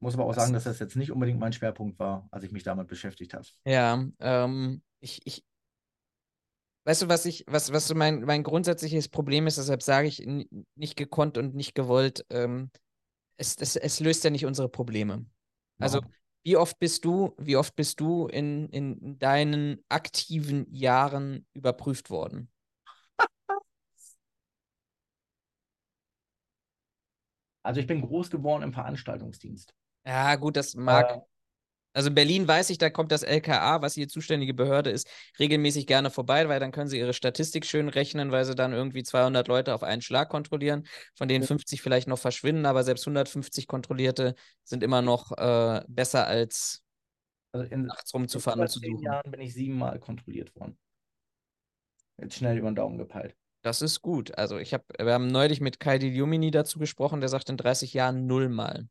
Muss 0.00 0.14
aber 0.14 0.26
auch 0.26 0.34
sagen, 0.34 0.52
dass 0.52 0.64
das 0.64 0.78
jetzt 0.80 0.96
nicht 0.96 1.12
unbedingt 1.12 1.38
mein 1.38 1.52
Schwerpunkt 1.52 1.98
war, 1.98 2.28
als 2.30 2.44
ich 2.44 2.52
mich 2.52 2.62
damit 2.62 2.88
beschäftigt 2.88 3.32
habe. 3.32 3.46
Ja, 3.64 4.04
ähm, 4.18 4.82
ich, 5.00 5.20
ich, 5.24 5.44
weißt 6.84 7.02
du, 7.02 7.08
was 7.08 7.24
ich, 7.24 7.44
was, 7.46 7.72
was 7.72 7.88
so 7.88 7.94
mein, 7.94 8.22
mein 8.22 8.42
grundsätzliches 8.42 9.08
Problem 9.08 9.46
ist, 9.46 9.56
deshalb 9.56 9.82
sage 9.82 10.08
ich 10.08 10.26
nicht 10.74 10.96
gekonnt 10.96 11.38
und 11.38 11.54
nicht 11.54 11.74
gewollt, 11.74 12.26
ähm, 12.30 12.70
es, 13.36 13.56
es, 13.56 13.76
es 13.76 14.00
löst 14.00 14.24
ja 14.24 14.30
nicht 14.30 14.46
unsere 14.46 14.68
Probleme. 14.68 15.24
Also, 15.78 16.00
wie 16.44 16.56
oft 16.56 16.78
bist 16.78 17.04
du, 17.04 17.34
wie 17.38 17.56
oft 17.56 17.74
bist 17.74 17.98
du 18.00 18.26
in, 18.26 18.68
in 18.68 19.18
deinen 19.18 19.82
aktiven 19.88 20.66
Jahren 20.72 21.46
überprüft 21.54 22.10
worden? 22.10 22.50
Also 27.64 27.80
ich 27.80 27.86
bin 27.86 28.02
groß 28.02 28.30
geworden 28.30 28.62
im 28.62 28.72
Veranstaltungsdienst. 28.72 29.74
Ja, 30.06 30.36
gut, 30.36 30.56
das 30.56 30.74
mag. 30.74 31.10
Äh, 31.10 31.20
also 31.94 32.08
in 32.08 32.14
Berlin 32.14 32.46
weiß 32.46 32.70
ich, 32.70 32.78
da 32.78 32.90
kommt 32.90 33.12
das 33.12 33.22
LKA, 33.22 33.80
was 33.80 33.94
hier 33.94 34.08
zuständige 34.08 34.52
Behörde 34.52 34.90
ist, 34.90 35.08
regelmäßig 35.38 35.86
gerne 35.86 36.10
vorbei, 36.10 36.48
weil 36.48 36.58
dann 36.58 36.72
können 36.72 36.88
sie 36.88 36.98
ihre 36.98 37.14
Statistik 37.14 37.64
schön 37.64 37.88
rechnen, 37.88 38.32
weil 38.32 38.44
sie 38.44 38.56
dann 38.56 38.72
irgendwie 38.72 39.04
200 39.04 39.46
Leute 39.46 39.72
auf 39.72 39.84
einen 39.84 40.02
Schlag 40.02 40.28
kontrollieren, 40.28 40.86
von 41.14 41.28
denen 41.28 41.44
50 41.44 41.80
vielleicht 41.80 42.08
noch 42.08 42.18
verschwinden, 42.18 42.66
aber 42.66 42.82
selbst 42.82 43.06
150 43.06 43.68
Kontrollierte 43.68 44.34
sind 44.64 44.82
immer 44.82 45.02
noch 45.02 45.30
äh, 45.38 45.82
besser 45.86 46.26
als 46.26 46.82
also 47.52 47.64
in, 47.72 47.86
nachts 47.86 48.12
rumzufahren 48.12 48.60
und 48.60 48.68
zu 48.68 48.80
suchen. 48.80 48.96
In 48.96 48.98
Jahren 48.98 49.30
bin 49.30 49.40
ich 49.40 49.54
siebenmal 49.54 50.00
kontrolliert 50.00 50.54
worden. 50.56 50.76
Jetzt 52.20 52.34
schnell 52.34 52.58
über 52.58 52.70
den 52.70 52.76
Daumen 52.76 52.98
gepeilt. 52.98 53.36
Das 53.64 53.80
ist 53.80 54.02
gut. 54.02 54.36
Also 54.36 54.58
ich 54.58 54.74
habe, 54.74 54.84
wir 54.98 55.14
haben 55.14 55.28
neulich 55.28 55.62
mit 55.62 55.80
Kai 55.80 55.96
Diumini 55.96 56.50
dazu 56.50 56.78
gesprochen, 56.78 57.20
der 57.20 57.30
sagt 57.30 57.48
in 57.48 57.56
30 57.56 57.94
Jahren 57.94 58.26
nullmal. 58.26 58.88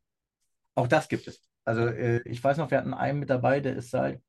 Auch 0.74 0.88
das 0.88 1.08
gibt 1.08 1.28
es. 1.28 1.40
Also 1.64 1.86
äh, 1.86 2.28
ich 2.28 2.44
weiß 2.44 2.58
noch, 2.58 2.72
wir 2.72 2.80
hatten 2.80 2.96
einen 2.96 3.20
mit 3.20 3.30
dabei, 3.30 3.60
der 3.60 3.76
ist 3.76 3.92
seit 3.92 4.20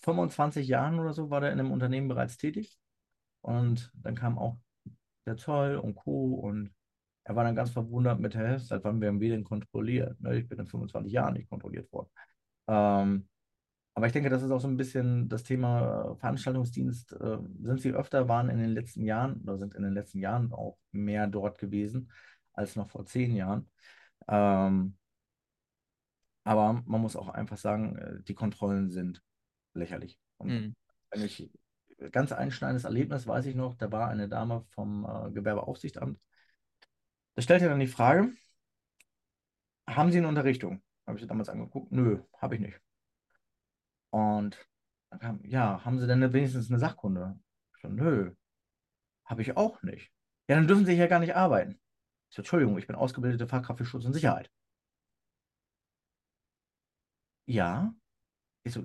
25 0.00 0.68
Jahren 0.68 1.00
oder 1.00 1.14
so 1.14 1.30
war 1.30 1.40
der 1.40 1.52
in 1.52 1.58
einem 1.58 1.72
Unternehmen 1.72 2.08
bereits 2.08 2.36
tätig. 2.36 2.78
Und 3.40 3.90
dann 3.94 4.14
kam 4.14 4.38
auch 4.38 4.58
der 5.24 5.38
Zoll 5.38 5.76
und 5.76 5.94
Co. 5.94 6.34
Und 6.34 6.74
er 7.24 7.34
war 7.34 7.44
dann 7.44 7.56
ganz 7.56 7.70
verwundert 7.70 8.20
mit, 8.20 8.36
hä, 8.36 8.58
seit 8.58 8.84
wann 8.84 9.00
werden 9.00 9.20
wir 9.20 9.30
denn 9.30 9.44
kontrolliert? 9.44 10.20
Ne, 10.20 10.36
ich 10.36 10.46
bin 10.46 10.58
in 10.58 10.66
25 10.66 11.10
Jahren 11.10 11.32
nicht 11.32 11.48
kontrolliert 11.48 11.90
worden. 11.90 12.10
Ähm, 12.68 13.26
aber 13.94 14.06
ich 14.06 14.12
denke, 14.12 14.28
das 14.28 14.42
ist 14.42 14.50
auch 14.50 14.60
so 14.60 14.66
ein 14.66 14.76
bisschen 14.76 15.28
das 15.28 15.44
Thema 15.44 16.16
Veranstaltungsdienst. 16.16 17.12
Äh, 17.12 17.38
sind 17.62 17.80
Sie 17.80 17.92
öfter, 17.92 18.28
waren 18.28 18.50
in 18.50 18.58
den 18.58 18.70
letzten 18.70 19.04
Jahren 19.04 19.40
oder 19.42 19.56
sind 19.56 19.74
in 19.74 19.82
den 19.82 19.94
letzten 19.94 20.18
Jahren 20.18 20.52
auch 20.52 20.78
mehr 20.90 21.28
dort 21.28 21.58
gewesen 21.58 22.10
als 22.52 22.74
noch 22.74 22.90
vor 22.90 23.06
zehn 23.06 23.36
Jahren. 23.36 23.70
Ähm, 24.28 24.96
aber 26.42 26.82
man 26.86 27.00
muss 27.00 27.16
auch 27.16 27.28
einfach 27.28 27.56
sagen, 27.56 27.96
äh, 27.96 28.22
die 28.22 28.34
Kontrollen 28.34 28.90
sind 28.90 29.22
lächerlich. 29.74 30.18
Und 30.38 30.48
mhm. 30.50 30.74
eigentlich 31.10 31.50
ganz 32.10 32.32
einschneidendes 32.32 32.84
Erlebnis, 32.84 33.26
weiß 33.28 33.46
ich 33.46 33.54
noch, 33.54 33.76
da 33.76 33.92
war 33.92 34.08
eine 34.08 34.28
Dame 34.28 34.64
vom 34.70 35.04
äh, 35.04 35.30
Gewerbeaufsichtsamt. 35.30 36.18
Da 37.36 37.42
stellte 37.42 37.68
dann 37.68 37.80
die 37.80 37.86
Frage, 37.86 38.32
haben 39.86 40.10
Sie 40.10 40.18
eine 40.18 40.28
Unterrichtung? 40.28 40.82
Habe 41.06 41.16
ich 41.16 41.22
sie 41.22 41.28
damals 41.28 41.48
angeguckt. 41.48 41.92
Nö, 41.92 42.22
habe 42.38 42.54
ich 42.54 42.60
nicht. 42.60 42.80
Und 44.14 44.64
dann 45.10 45.18
kam, 45.18 45.40
ja, 45.44 45.84
haben 45.84 45.98
Sie 45.98 46.06
denn 46.06 46.32
wenigstens 46.32 46.70
eine 46.70 46.78
Sachkunde? 46.78 47.36
Ich 47.74 47.82
so, 47.82 47.88
nö, 47.88 48.30
habe 49.24 49.42
ich 49.42 49.56
auch 49.56 49.82
nicht. 49.82 50.12
Ja, 50.48 50.54
dann 50.54 50.68
dürfen 50.68 50.86
Sie 50.86 50.94
hier 50.94 51.08
gar 51.08 51.18
nicht 51.18 51.34
arbeiten. 51.34 51.80
Ich 52.30 52.36
so, 52.36 52.42
Entschuldigung, 52.42 52.78
ich 52.78 52.86
bin 52.86 52.94
ausgebildete 52.94 53.48
Fachkraft 53.48 53.78
für 53.78 53.84
Schutz 53.84 54.04
und 54.04 54.12
Sicherheit. 54.12 54.52
Ja. 57.46 57.92
Ich 58.64 58.72
so, 58.74 58.84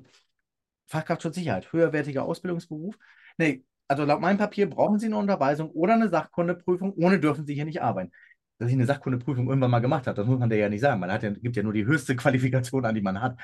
Fachkraft 0.88 1.22
Schutz 1.22 1.36
Sicherheit, 1.36 1.72
höherwertiger 1.72 2.24
Ausbildungsberuf. 2.24 2.98
Nee, 3.38 3.64
also 3.88 4.06
laut 4.06 4.22
meinem 4.22 4.40
Papier 4.40 4.68
brauchen 4.68 4.98
Sie 4.98 5.08
eine 5.08 5.18
Unterweisung 5.18 5.70
oder 5.72 5.94
eine 5.94 6.10
Sachkundeprüfung, 6.10 6.94
ohne 6.96 7.20
dürfen 7.20 7.46
Sie 7.46 7.54
hier 7.54 7.66
nicht 7.66 7.84
arbeiten. 7.84 8.12
Dass 8.58 8.70
ich 8.70 8.74
eine 8.76 8.88
Sachkundeprüfung 8.88 9.48
irgendwann 9.48 9.72
mal 9.72 9.80
gemacht 9.80 10.08
habe, 10.08 10.16
das 10.16 10.28
muss 10.28 10.40
man 10.40 10.50
dir 10.50 10.58
ja 10.58 10.70
nicht 10.70 10.82
sagen. 10.82 11.00
Man 11.00 11.12
hat 11.12 11.22
ja, 11.22 11.30
gibt 11.30 11.56
ja 11.56 11.64
nur 11.64 11.74
die 11.74 11.86
höchste 11.86 12.16
Qualifikation 12.16 12.86
an, 12.86 12.96
die 12.96 13.02
man 13.02 13.22
hat. 13.22 13.40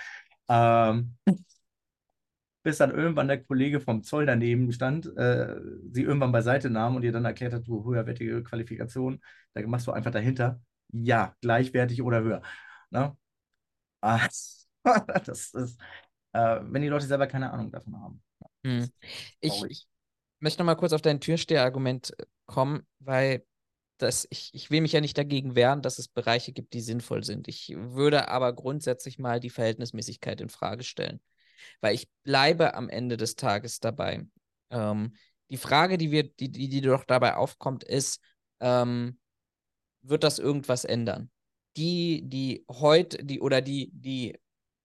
Ähm, 0.50 1.18
bis 2.66 2.80
dann 2.80 2.90
irgendwann 2.90 3.28
der 3.28 3.44
Kollege 3.44 3.80
vom 3.80 4.02
Zoll 4.02 4.26
daneben 4.26 4.72
stand, 4.72 5.06
äh, 5.18 5.56
sie 5.92 6.02
irgendwann 6.02 6.32
beiseite 6.32 6.72
nahm 6.72 6.96
und 6.96 7.04
ihr 7.04 7.12
dann 7.12 7.24
erklärt 7.24 7.54
hat, 7.54 7.68
du 7.68 7.86
höherwertige 7.86 8.42
Qualifikation, 8.44 9.22
da 9.54 9.62
machst 9.68 9.86
du 9.86 9.92
einfach 9.92 10.10
dahinter, 10.10 10.60
ja, 10.92 11.36
gleichwertig 11.42 12.02
oder 12.02 12.22
höher. 12.22 12.42
Ne? 12.90 13.16
Ah, 14.02 14.28
das 15.26 15.54
ist, 15.54 15.80
äh, 16.34 16.60
wenn 16.64 16.82
die 16.82 16.88
Leute 16.88 17.06
selber 17.06 17.28
keine 17.28 17.54
Ahnung 17.54 17.72
davon 17.72 18.02
haben. 18.02 18.24
Hm. 18.66 18.90
Ich 19.42 19.88
möchte 20.40 20.60
noch 20.60 20.66
mal 20.66 20.74
kurz 20.74 20.94
auf 20.94 21.04
dein 21.04 21.22
Türsteherargument 21.22 22.18
äh, 22.18 22.26
kommen, 22.48 22.88
weil 22.98 23.46
das, 24.00 24.26
ich, 24.32 24.50
ich 24.56 24.72
will 24.72 24.82
mich 24.82 24.94
ja 24.94 25.02
nicht 25.02 25.20
dagegen 25.20 25.54
wehren, 25.54 25.84
dass 25.84 26.00
es 26.00 26.08
Bereiche 26.08 26.52
gibt, 26.52 26.74
die 26.74 26.82
sinnvoll 26.82 27.24
sind. 27.24 27.48
Ich 27.48 27.76
würde 27.78 28.28
aber 28.28 28.54
grundsätzlich 28.54 29.20
mal 29.20 29.40
die 29.40 29.52
Verhältnismäßigkeit 29.52 30.42
in 30.42 30.50
Frage 30.50 30.84
stellen. 30.84 31.22
Weil 31.82 31.96
ich 31.96 32.10
bleibe 32.24 32.74
am 32.74 32.90
Ende 32.90 33.18
des 33.18 33.36
Tages 33.36 33.80
dabei. 33.80 34.26
Ähm, 34.70 35.16
die 35.50 35.58
Frage, 35.58 35.98
die, 35.98 36.12
wir, 36.12 36.24
die, 36.24 36.52
die, 36.52 36.70
die 36.70 36.82
doch 36.82 37.04
dabei 37.06 37.36
aufkommt, 37.36 37.84
ist, 37.84 38.22
ähm, 38.60 39.20
wird 40.02 40.24
das 40.24 40.40
irgendwas 40.40 40.86
ändern? 40.86 41.30
Die, 41.78 42.22
die 42.26 42.66
heute, 42.70 43.24
die 43.24 43.42
oder 43.42 43.62
die, 43.62 43.92
die 43.94 44.38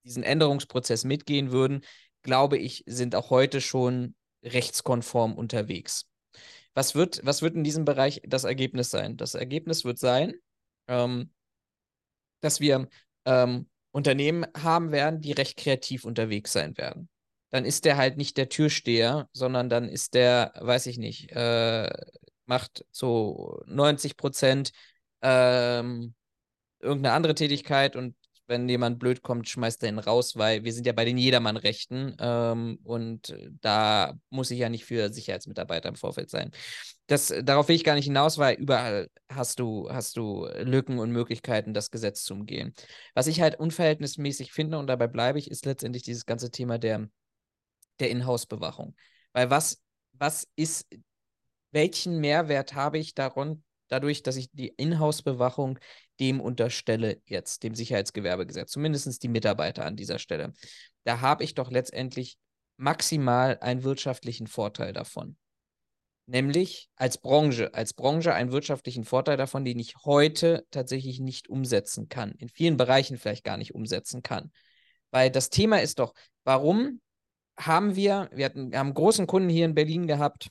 diesen 0.04 0.22
Änderungsprozess 0.22 1.04
mitgehen 1.04 1.52
würden, 1.52 1.82
glaube 2.22 2.58
ich, 2.58 2.84
sind 2.86 3.14
auch 3.14 3.30
heute 3.30 3.60
schon 3.60 4.14
rechtskonform 4.42 5.34
unterwegs. 5.34 6.06
Was 6.74 6.94
wird, 6.94 7.20
was 7.24 7.42
wird 7.42 7.54
in 7.54 7.64
diesem 7.64 7.84
Bereich 7.84 8.22
das 8.24 8.44
Ergebnis 8.44 8.90
sein? 8.90 9.16
Das 9.16 9.34
Ergebnis 9.34 9.84
wird 9.84 9.98
sein, 9.98 10.34
ähm, 10.88 11.32
dass 12.40 12.60
wir 12.60 12.88
ähm, 13.24 13.68
Unternehmen 13.92 14.46
haben 14.56 14.92
werden, 14.92 15.20
die 15.20 15.32
recht 15.32 15.56
kreativ 15.56 16.04
unterwegs 16.04 16.52
sein 16.52 16.76
werden. 16.76 17.08
Dann 17.50 17.64
ist 17.64 17.84
der 17.84 17.96
halt 17.96 18.16
nicht 18.16 18.36
der 18.36 18.48
Türsteher, 18.48 19.28
sondern 19.32 19.68
dann 19.68 19.88
ist 19.88 20.14
der, 20.14 20.52
weiß 20.60 20.86
ich 20.86 20.98
nicht, 20.98 21.32
äh, 21.32 21.90
macht 22.46 22.84
so 22.92 23.62
90 23.66 24.16
Prozent 24.16 24.72
ähm, 25.22 26.14
irgendeine 26.80 27.14
andere 27.14 27.34
Tätigkeit 27.34 27.96
und 27.96 28.14
wenn 28.50 28.68
jemand 28.68 28.98
blöd 28.98 29.22
kommt, 29.22 29.48
schmeißt 29.48 29.82
er 29.84 29.88
ihn 29.90 29.98
raus, 29.98 30.36
weil 30.36 30.64
wir 30.64 30.72
sind 30.72 30.84
ja 30.86 30.92
bei 30.92 31.04
den 31.04 31.16
Jedermann-Rechten 31.16 32.16
ähm, 32.18 32.80
und 32.82 33.34
da 33.60 34.18
muss 34.28 34.50
ich 34.50 34.58
ja 34.58 34.68
nicht 34.68 34.84
für 34.84 35.12
Sicherheitsmitarbeiter 35.12 35.88
im 35.88 35.94
Vorfeld 35.94 36.30
sein. 36.30 36.50
Das, 37.06 37.32
darauf 37.42 37.68
will 37.68 37.76
ich 37.76 37.84
gar 37.84 37.94
nicht 37.94 38.06
hinaus, 38.06 38.38
weil 38.38 38.56
überall 38.56 39.08
hast 39.30 39.60
du, 39.60 39.88
hast 39.88 40.16
du 40.16 40.46
Lücken 40.58 40.98
und 40.98 41.12
Möglichkeiten, 41.12 41.72
das 41.72 41.90
Gesetz 41.90 42.24
zu 42.24 42.34
umgehen. 42.34 42.74
Was 43.14 43.28
ich 43.28 43.40
halt 43.40 43.58
unverhältnismäßig 43.58 44.52
finde, 44.52 44.78
und 44.78 44.88
dabei 44.88 45.06
bleibe 45.06 45.38
ich, 45.38 45.50
ist 45.50 45.64
letztendlich 45.64 46.02
dieses 46.02 46.26
ganze 46.26 46.50
Thema 46.50 46.78
der, 46.78 47.08
der 48.00 48.10
Inhouse-Bewachung. 48.10 48.96
Weil 49.32 49.50
was, 49.50 49.80
was 50.12 50.48
ist, 50.56 50.86
welchen 51.70 52.18
Mehrwert 52.18 52.74
habe 52.74 52.98
ich 52.98 53.14
daran, 53.14 53.62
dadurch, 53.88 54.22
dass 54.22 54.36
ich 54.36 54.50
die 54.52 54.68
Inhouse-Bewachung 54.68 55.78
dem 56.20 56.40
unterstelle, 56.40 57.20
jetzt 57.26 57.62
dem 57.62 57.74
Sicherheitsgewerbegesetz, 57.74 58.70
zumindest 58.70 59.22
die 59.22 59.28
Mitarbeiter 59.28 59.84
an 59.84 59.96
dieser 59.96 60.18
Stelle. 60.18 60.52
Da 61.04 61.20
habe 61.20 61.44
ich 61.44 61.54
doch 61.54 61.70
letztendlich 61.70 62.36
maximal 62.76 63.58
einen 63.60 63.82
wirtschaftlichen 63.82 64.46
Vorteil 64.46 64.92
davon. 64.92 65.36
Nämlich 66.26 66.88
als 66.94 67.18
Branche, 67.18 67.74
als 67.74 67.92
Branche 67.92 68.32
einen 68.32 68.52
wirtschaftlichen 68.52 69.04
Vorteil 69.04 69.36
davon, 69.36 69.64
den 69.64 69.78
ich 69.78 69.96
heute 70.04 70.64
tatsächlich 70.70 71.18
nicht 71.18 71.48
umsetzen 71.48 72.08
kann, 72.08 72.32
in 72.32 72.48
vielen 72.48 72.76
Bereichen 72.76 73.18
vielleicht 73.18 73.44
gar 73.44 73.56
nicht 73.56 73.74
umsetzen 73.74 74.22
kann. 74.22 74.52
Weil 75.10 75.30
das 75.30 75.50
Thema 75.50 75.82
ist 75.82 75.98
doch, 75.98 76.14
warum 76.44 77.00
haben 77.58 77.96
wir, 77.96 78.30
wir, 78.32 78.44
hatten, 78.44 78.70
wir 78.70 78.78
haben 78.78 78.88
einen 78.88 78.94
großen 78.94 79.26
Kunden 79.26 79.48
hier 79.48 79.64
in 79.64 79.74
Berlin 79.74 80.06
gehabt, 80.06 80.50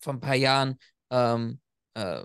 vor 0.00 0.12
ein 0.12 0.20
paar 0.20 0.34
Jahren, 0.34 0.78
ähm, 1.10 1.60
äh, 1.94 2.22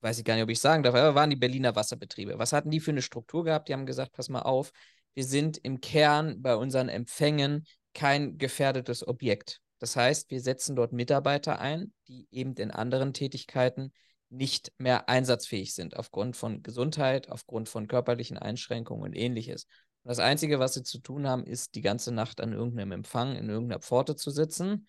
weiß 0.00 0.18
ich 0.18 0.24
gar 0.24 0.34
nicht, 0.34 0.44
ob 0.44 0.50
ich 0.50 0.60
sagen 0.60 0.82
darf, 0.82 0.94
aber 0.94 1.14
waren 1.14 1.30
die 1.30 1.36
Berliner 1.36 1.74
Wasserbetriebe. 1.76 2.38
Was 2.38 2.52
hatten 2.52 2.70
die 2.70 2.80
für 2.80 2.90
eine 2.90 3.02
Struktur 3.02 3.44
gehabt? 3.44 3.68
Die 3.68 3.72
haben 3.72 3.86
gesagt, 3.86 4.12
pass 4.12 4.28
mal 4.28 4.42
auf, 4.42 4.72
wir 5.14 5.24
sind 5.24 5.58
im 5.58 5.80
Kern 5.80 6.40
bei 6.42 6.54
unseren 6.54 6.88
Empfängen 6.88 7.66
kein 7.94 8.38
gefährdetes 8.38 9.06
Objekt. 9.06 9.60
Das 9.80 9.96
heißt, 9.96 10.30
wir 10.30 10.40
setzen 10.40 10.76
dort 10.76 10.92
Mitarbeiter 10.92 11.58
ein, 11.60 11.92
die 12.06 12.28
eben 12.30 12.54
in 12.54 12.70
anderen 12.70 13.12
Tätigkeiten 13.12 13.92
nicht 14.30 14.72
mehr 14.78 15.08
einsatzfähig 15.08 15.74
sind, 15.74 15.96
aufgrund 15.96 16.36
von 16.36 16.62
Gesundheit, 16.62 17.30
aufgrund 17.30 17.68
von 17.68 17.88
körperlichen 17.88 18.36
Einschränkungen 18.36 19.04
und 19.04 19.14
ähnliches. 19.14 19.64
Und 20.02 20.10
das 20.10 20.18
Einzige, 20.18 20.58
was 20.58 20.74
sie 20.74 20.82
zu 20.82 20.98
tun 20.98 21.26
haben, 21.26 21.44
ist, 21.44 21.74
die 21.74 21.80
ganze 21.80 22.12
Nacht 22.12 22.40
an 22.40 22.52
irgendeinem 22.52 22.92
Empfang 22.92 23.36
in 23.36 23.48
irgendeiner 23.48 23.80
Pforte 23.80 24.16
zu 24.16 24.30
sitzen 24.30 24.86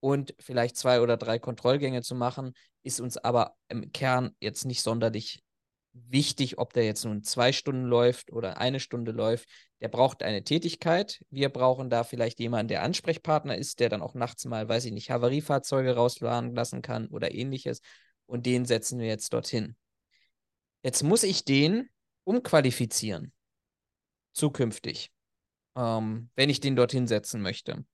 und 0.00 0.34
vielleicht 0.38 0.76
zwei 0.76 1.00
oder 1.00 1.16
drei 1.16 1.38
Kontrollgänge 1.38 2.02
zu 2.02 2.14
machen, 2.14 2.54
ist 2.82 3.00
uns 3.00 3.16
aber 3.16 3.54
im 3.68 3.92
Kern 3.92 4.34
jetzt 4.40 4.64
nicht 4.64 4.82
sonderlich 4.82 5.42
wichtig, 5.92 6.58
ob 6.58 6.72
der 6.72 6.84
jetzt 6.84 7.04
nun 7.04 7.22
zwei 7.22 7.52
Stunden 7.52 7.84
läuft 7.84 8.32
oder 8.32 8.58
eine 8.58 8.80
Stunde 8.80 9.12
läuft. 9.12 9.48
Der 9.80 9.88
braucht 9.88 10.22
eine 10.22 10.44
Tätigkeit. 10.44 11.24
Wir 11.30 11.48
brauchen 11.48 11.90
da 11.90 12.04
vielleicht 12.04 12.38
jemanden, 12.38 12.68
der 12.68 12.82
Ansprechpartner 12.82 13.56
ist, 13.56 13.80
der 13.80 13.88
dann 13.88 14.02
auch 14.02 14.14
nachts 14.14 14.44
mal, 14.44 14.68
weiß 14.68 14.84
ich 14.84 14.92
nicht, 14.92 15.10
Havariefahrzeuge 15.10 15.94
rausfahren 15.94 16.54
lassen 16.54 16.82
kann 16.82 17.08
oder 17.08 17.34
ähnliches. 17.34 17.80
Und 18.26 18.46
den 18.46 18.64
setzen 18.64 18.98
wir 18.98 19.08
jetzt 19.08 19.32
dorthin. 19.32 19.76
Jetzt 20.82 21.02
muss 21.02 21.22
ich 21.22 21.44
den 21.44 21.90
umqualifizieren. 22.24 23.32
Zukünftig. 24.32 25.10
Ähm, 25.76 26.30
wenn 26.36 26.50
ich 26.50 26.60
den 26.60 26.76
dorthin 26.76 27.06
setzen 27.06 27.42
möchte. 27.42 27.84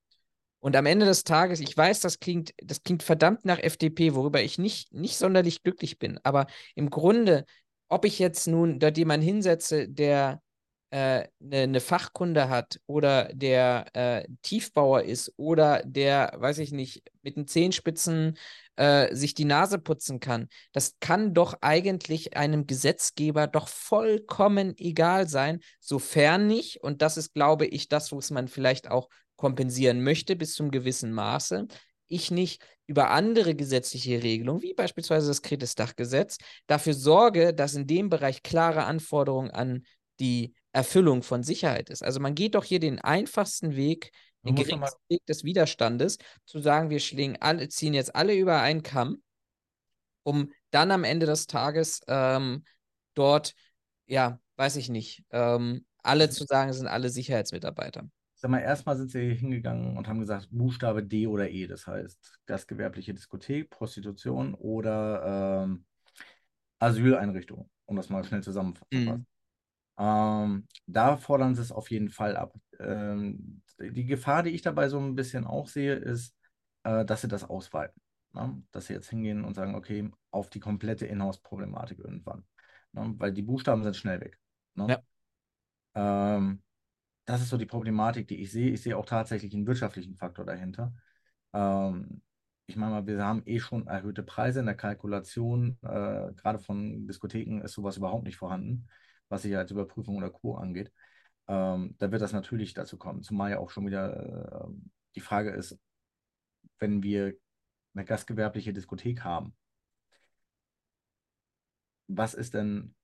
Und 0.66 0.74
am 0.74 0.86
Ende 0.86 1.06
des 1.06 1.22
Tages, 1.22 1.60
ich 1.60 1.76
weiß, 1.76 2.00
das 2.00 2.18
klingt, 2.18 2.52
das 2.60 2.82
klingt 2.82 3.04
verdammt 3.04 3.44
nach 3.44 3.60
FDP, 3.60 4.16
worüber 4.16 4.42
ich 4.42 4.58
nicht, 4.58 4.92
nicht 4.92 5.16
sonderlich 5.16 5.62
glücklich 5.62 6.00
bin. 6.00 6.18
Aber 6.24 6.48
im 6.74 6.90
Grunde, 6.90 7.44
ob 7.88 8.04
ich 8.04 8.18
jetzt 8.18 8.48
nun 8.48 8.80
dort 8.80 8.98
jemanden 8.98 9.24
hinsetze, 9.24 9.88
der 9.88 10.42
eine 10.90 11.22
äh, 11.22 11.28
ne, 11.38 11.66
ne 11.68 11.80
Fachkunde 11.80 12.48
hat 12.48 12.80
oder 12.86 13.30
der 13.32 13.86
äh, 13.94 14.26
Tiefbauer 14.42 15.02
ist 15.02 15.32
oder 15.36 15.84
der, 15.84 16.32
weiß 16.36 16.58
ich 16.58 16.72
nicht, 16.72 17.04
mit 17.22 17.36
den 17.36 17.46
Zehenspitzen 17.46 18.36
äh, 18.74 19.14
sich 19.14 19.34
die 19.34 19.44
Nase 19.44 19.78
putzen 19.78 20.18
kann, 20.18 20.48
das 20.72 20.96
kann 20.98 21.32
doch 21.32 21.58
eigentlich 21.60 22.36
einem 22.36 22.66
Gesetzgeber 22.66 23.46
doch 23.46 23.68
vollkommen 23.68 24.74
egal 24.78 25.28
sein, 25.28 25.60
sofern 25.78 26.48
nicht, 26.48 26.82
und 26.82 27.02
das 27.02 27.16
ist, 27.16 27.34
glaube 27.34 27.66
ich, 27.66 27.88
das, 27.88 28.10
was 28.10 28.32
man 28.32 28.48
vielleicht 28.48 28.90
auch 28.90 29.08
kompensieren 29.36 30.02
möchte 30.02 30.36
bis 30.36 30.54
zum 30.54 30.70
gewissen 30.70 31.12
Maße, 31.12 31.66
ich 32.08 32.30
nicht 32.30 32.64
über 32.86 33.10
andere 33.10 33.54
gesetzliche 33.54 34.22
Regelungen, 34.22 34.62
wie 34.62 34.74
beispielsweise 34.74 35.28
das 35.28 35.42
Kretisdachgesetz, 35.42 36.38
dafür 36.66 36.94
sorge, 36.94 37.52
dass 37.52 37.74
in 37.74 37.86
dem 37.86 38.08
Bereich 38.08 38.42
klare 38.42 38.84
Anforderungen 38.84 39.50
an 39.50 39.84
die 40.20 40.54
Erfüllung 40.72 41.22
von 41.22 41.42
Sicherheit 41.42 41.90
ist. 41.90 42.02
Also 42.02 42.20
man 42.20 42.34
geht 42.34 42.54
doch 42.54 42.64
hier 42.64 42.80
den 42.80 43.00
einfachsten 43.00 43.76
Weg, 43.76 44.12
den 44.44 44.54
geringsten 44.54 45.00
Weg 45.08 45.26
des 45.26 45.42
Widerstandes, 45.42 46.18
zu 46.44 46.60
sagen, 46.60 46.90
wir 46.90 47.00
schlägen 47.00 47.36
alle, 47.40 47.68
ziehen 47.68 47.94
jetzt 47.94 48.14
alle 48.14 48.34
über 48.34 48.60
einen 48.60 48.82
Kamm, 48.82 49.22
um 50.22 50.52
dann 50.70 50.90
am 50.90 51.04
Ende 51.04 51.26
des 51.26 51.46
Tages 51.46 52.00
ähm, 52.06 52.64
dort, 53.14 53.54
ja, 54.06 54.38
weiß 54.56 54.76
ich 54.76 54.88
nicht, 54.88 55.24
ähm, 55.30 55.84
alle 56.02 56.30
zu 56.30 56.44
sagen, 56.44 56.72
sind 56.72 56.86
alle 56.86 57.08
Sicherheitsmitarbeiter. 57.10 58.08
Sag 58.46 58.52
mal, 58.52 58.60
erstmal 58.60 58.96
sind 58.96 59.10
sie 59.10 59.34
hingegangen 59.34 59.96
und 59.96 60.06
haben 60.06 60.20
gesagt, 60.20 60.46
Buchstabe 60.52 61.02
D 61.02 61.26
oder 61.26 61.50
E, 61.50 61.66
das 61.66 61.88
heißt 61.88 62.38
gastgewerbliche 62.46 63.12
Diskothek, 63.12 63.70
Prostitution 63.70 64.54
oder 64.54 65.64
ähm, 65.64 65.84
Asyleinrichtung, 66.78 67.68
um 67.86 67.96
das 67.96 68.08
mal 68.08 68.22
schnell 68.22 68.44
zusammenzufassen. 68.44 68.86
Mhm. 68.92 69.26
Ähm, 69.98 70.68
da 70.86 71.16
fordern 71.16 71.56
sie 71.56 71.62
es 71.62 71.72
auf 71.72 71.90
jeden 71.90 72.08
Fall 72.08 72.36
ab. 72.36 72.54
Ähm, 72.78 73.62
die 73.80 74.06
Gefahr, 74.06 74.44
die 74.44 74.50
ich 74.50 74.62
dabei 74.62 74.88
so 74.88 75.00
ein 75.00 75.16
bisschen 75.16 75.44
auch 75.44 75.66
sehe, 75.66 75.96
ist, 75.96 76.32
äh, 76.84 77.04
dass 77.04 77.22
sie 77.22 77.28
das 77.28 77.42
ausweiten. 77.42 78.00
Ne? 78.32 78.62
Dass 78.70 78.86
sie 78.86 78.92
jetzt 78.92 79.10
hingehen 79.10 79.44
und 79.44 79.54
sagen, 79.54 79.74
okay, 79.74 80.08
auf 80.30 80.50
die 80.50 80.60
komplette 80.60 81.06
Inhouse-Problematik 81.06 81.98
irgendwann. 81.98 82.44
Ne? 82.92 83.12
Weil 83.18 83.32
die 83.32 83.42
Buchstaben 83.42 83.82
sind 83.82 83.96
schnell 83.96 84.20
weg. 84.20 84.38
Ne? 84.76 84.86
Ja. 85.96 86.36
Ähm, 86.36 86.62
das 87.26 87.42
ist 87.42 87.50
so 87.50 87.58
die 87.58 87.66
Problematik, 87.66 88.28
die 88.28 88.40
ich 88.42 88.52
sehe. 88.52 88.70
Ich 88.70 88.82
sehe 88.82 88.96
auch 88.96 89.06
tatsächlich 89.06 89.54
einen 89.54 89.66
wirtschaftlichen 89.66 90.16
Faktor 90.16 90.44
dahinter. 90.46 90.94
Ähm, 91.52 92.22
ich 92.66 92.76
meine 92.76 92.92
mal, 92.92 93.06
wir 93.06 93.24
haben 93.24 93.42
eh 93.46 93.60
schon 93.60 93.86
erhöhte 93.86 94.22
Preise 94.22 94.60
in 94.60 94.66
der 94.66 94.76
Kalkulation. 94.76 95.78
Äh, 95.82 96.32
gerade 96.34 96.58
von 96.58 97.06
Diskotheken 97.06 97.62
ist 97.62 97.74
sowas 97.74 97.96
überhaupt 97.98 98.24
nicht 98.24 98.36
vorhanden 98.36 98.88
was 99.28 99.42
Sicherheitsüberprüfung 99.42 100.16
oder 100.16 100.30
Co. 100.30 100.56
angeht, 100.56 100.92
ähm, 101.48 101.94
da 101.98 102.10
wird 102.10 102.22
das 102.22 102.32
natürlich 102.32 102.74
dazu 102.74 102.98
kommen. 102.98 103.22
Zumal 103.22 103.50
ja 103.52 103.58
auch 103.58 103.70
schon 103.70 103.86
wieder 103.86 104.66
äh, 104.66 104.72
die 105.14 105.20
Frage 105.20 105.50
ist, 105.50 105.78
wenn 106.78 107.02
wir 107.02 107.34
eine 107.94 108.04
gastgewerbliche 108.04 108.72
Diskothek 108.72 109.24
haben, 109.24 109.56
was 112.08 112.34
ist 112.34 112.54
denn, 112.54 112.94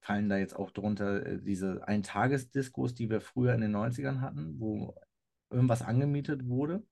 fallen 0.00 0.28
da 0.28 0.36
jetzt 0.36 0.56
auch 0.56 0.70
drunter 0.70 1.24
äh, 1.26 1.42
diese 1.42 1.86
Eintagesdiskos, 1.86 2.94
die 2.94 3.10
wir 3.10 3.20
früher 3.20 3.54
in 3.54 3.60
den 3.60 3.74
90ern 3.74 4.20
hatten, 4.20 4.58
wo 4.58 4.94
irgendwas 5.50 5.82
angemietet 5.82 6.46
wurde, 6.46 6.86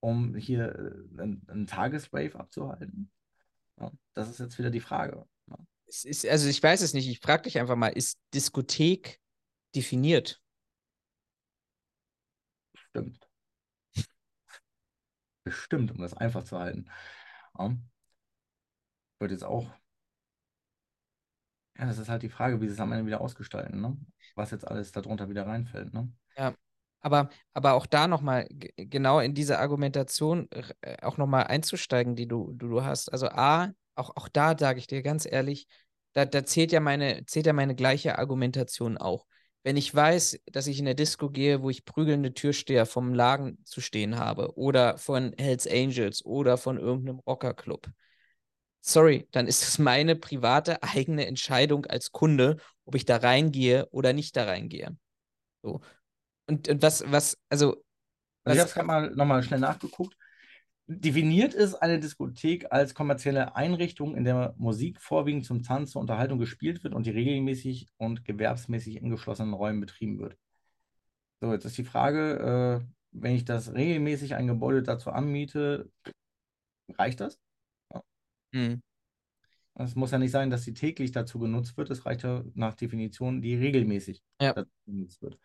um 0.00 0.34
hier 0.34 1.06
äh, 1.18 1.22
einen, 1.22 1.66
Tagesrave 1.66 2.38
abzuhalten? 2.38 3.10
Ja, 3.80 3.90
das 4.14 4.30
ist 4.30 4.40
jetzt 4.40 4.58
wieder 4.58 4.70
die 4.70 4.80
Frage. 4.80 5.26
Ja 5.48 5.58
es 5.86 6.04
ist, 6.04 6.26
also 6.26 6.48
ich 6.48 6.62
weiß 6.62 6.82
es 6.82 6.94
nicht, 6.94 7.08
ich 7.08 7.20
frage 7.20 7.44
dich 7.44 7.58
einfach 7.58 7.76
mal, 7.76 7.88
ist 7.88 8.20
Diskothek 8.34 9.20
definiert? 9.74 10.42
Stimmt. 12.74 13.28
Bestimmt, 15.44 15.90
um 15.92 15.98
das 15.98 16.14
einfach 16.14 16.44
zu 16.44 16.58
halten. 16.58 16.90
Ja. 17.58 17.76
Wird 19.20 19.30
jetzt 19.30 19.44
auch. 19.44 19.72
Ja, 21.78 21.86
das 21.86 21.98
ist 21.98 22.08
halt 22.08 22.22
die 22.22 22.28
Frage, 22.28 22.60
wie 22.60 22.66
sie 22.66 22.74
es 22.74 22.80
am 22.80 22.92
Ende 22.92 23.06
wieder 23.06 23.20
ausgestalten, 23.20 23.80
ne? 23.80 23.96
Was 24.36 24.50
jetzt 24.50 24.66
alles 24.66 24.92
darunter 24.92 25.28
wieder 25.28 25.46
reinfällt, 25.46 25.92
ne? 25.92 26.10
Ja. 26.36 26.54
Aber, 27.00 27.28
aber 27.52 27.74
auch 27.74 27.84
da 27.84 28.08
nochmal 28.08 28.46
genau 28.76 29.20
in 29.20 29.34
diese 29.34 29.58
Argumentation 29.58 30.48
äh, 30.80 30.96
auch 31.02 31.18
nochmal 31.18 31.44
einzusteigen, 31.44 32.16
die 32.16 32.26
du, 32.26 32.52
du, 32.54 32.68
du 32.68 32.82
hast. 32.82 33.12
Also 33.12 33.28
A, 33.28 33.72
auch, 33.94 34.16
auch 34.16 34.28
da 34.28 34.56
sage 34.56 34.78
ich 34.78 34.86
dir 34.86 35.02
ganz 35.02 35.26
ehrlich, 35.30 35.66
da, 36.14 36.24
da 36.24 36.46
zählt 36.46 36.72
ja 36.72 36.80
meine, 36.80 37.26
zählt 37.26 37.46
ja 37.46 37.52
meine 37.52 37.74
gleiche 37.74 38.18
Argumentation 38.18 38.96
auch. 38.96 39.26
Wenn 39.64 39.76
ich 39.76 39.94
weiß, 39.94 40.40
dass 40.46 40.66
ich 40.66 40.78
in 40.78 40.84
der 40.84 40.94
Disco 40.94 41.28
gehe, 41.30 41.62
wo 41.62 41.70
ich 41.70 41.84
prügelnde 41.84 42.32
Türsteher 42.32 42.86
vom 42.86 43.12
Lagen 43.12 43.58
zu 43.64 43.80
stehen 43.80 44.16
habe 44.18 44.56
oder 44.56 44.96
von 44.96 45.34
Hells 45.38 45.66
Angels 45.66 46.24
oder 46.24 46.56
von 46.56 46.78
irgendeinem 46.78 47.18
Rockerclub, 47.20 47.88
sorry, 48.84 49.26
dann 49.32 49.46
ist 49.46 49.62
es 49.62 49.78
meine 49.78 50.14
private 50.14 50.82
eigene 50.82 51.26
Entscheidung 51.26 51.86
als 51.86 52.12
Kunde, 52.12 52.58
ob 52.84 52.94
ich 52.94 53.04
da 53.04 53.16
reingehe 53.16 53.88
oder 53.90 54.12
nicht 54.12 54.36
da 54.36 54.44
reingehe. 54.44 54.96
So. 55.62 55.80
Und, 56.46 56.68
und 56.68 56.82
was, 56.82 57.02
was, 57.10 57.38
also. 57.48 57.82
also 58.44 58.54
ich 58.54 58.58
habe 58.58 58.68
es 58.68 58.74
gerade 58.74 58.86
mal 58.86 59.10
nochmal 59.14 59.42
schnell 59.42 59.60
nachgeguckt. 59.60 60.16
Definiert 60.86 61.54
ist 61.54 61.76
eine 61.76 61.98
Diskothek 61.98 62.70
als 62.70 62.94
kommerzielle 62.94 63.56
Einrichtung, 63.56 64.14
in 64.14 64.24
der 64.24 64.54
Musik 64.58 65.00
vorwiegend 65.00 65.46
zum 65.46 65.62
Tanz 65.62 65.92
zur 65.92 66.02
Unterhaltung 66.02 66.38
gespielt 66.38 66.84
wird 66.84 66.92
und 66.92 67.06
die 67.06 67.10
regelmäßig 67.10 67.88
und 67.96 68.26
gewerbsmäßig 68.26 68.96
in 68.96 69.08
geschlossenen 69.08 69.54
Räumen 69.54 69.80
betrieben 69.80 70.18
wird. 70.18 70.36
So, 71.40 71.52
jetzt 71.54 71.64
ist 71.64 71.78
die 71.78 71.84
Frage, 71.84 72.82
äh, 72.82 72.86
wenn 73.12 73.34
ich 73.34 73.46
das 73.46 73.72
regelmäßig 73.72 74.34
ein 74.34 74.46
Gebäude 74.46 74.82
dazu 74.82 75.10
anmiete, 75.10 75.90
reicht 76.98 77.20
das? 77.20 77.40
Mhm. 78.54 78.82
Es 79.74 79.96
muss 79.96 80.12
ja 80.12 80.18
nicht 80.18 80.30
sein, 80.30 80.50
dass 80.50 80.62
sie 80.62 80.72
täglich 80.72 81.10
dazu 81.10 81.38
genutzt 81.38 81.76
wird. 81.76 81.90
Es 81.90 82.06
reicht 82.06 82.22
ja 82.22 82.44
nach 82.54 82.74
Definition, 82.74 83.42
die 83.42 83.56
regelmäßig 83.56 84.22
ja. 84.40 84.52
dazu 84.52 84.70
genutzt 84.86 85.20
wird. 85.20 85.38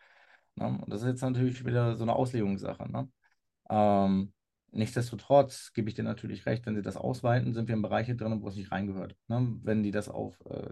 Na, 0.54 0.66
und 0.68 0.88
das 0.88 1.02
ist 1.02 1.08
jetzt 1.08 1.22
natürlich 1.22 1.64
wieder 1.64 1.96
so 1.96 2.04
eine 2.04 2.14
Auslegungssache. 2.14 2.90
Ne? 2.90 3.08
Ähm, 3.68 4.32
Nichtsdestotrotz 4.72 5.72
gebe 5.72 5.88
ich 5.88 5.96
dir 5.96 6.04
natürlich 6.04 6.46
recht, 6.46 6.64
wenn 6.66 6.76
sie 6.76 6.82
das 6.82 6.96
ausweiten, 6.96 7.54
sind 7.54 7.66
wir 7.66 7.74
in 7.74 7.82
Bereiche 7.82 8.14
drin, 8.14 8.40
wo 8.40 8.48
es 8.48 8.56
nicht 8.56 8.70
reingehört. 8.70 9.16
Ne? 9.26 9.58
Wenn 9.62 9.82
die 9.82 9.90
das 9.90 10.08
auf 10.08 10.38
äh, 10.46 10.70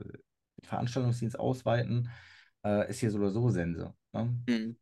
Veranstaltungsdienst 0.62 1.38
ausweiten, 1.38 2.08
äh, 2.64 2.88
ist 2.88 3.00
hier 3.00 3.10
so 3.10 3.18
oder 3.18 3.30
so 3.30 3.50
Sense. 3.50 3.92
Ne? 4.12 4.36
Mhm. 4.48 4.76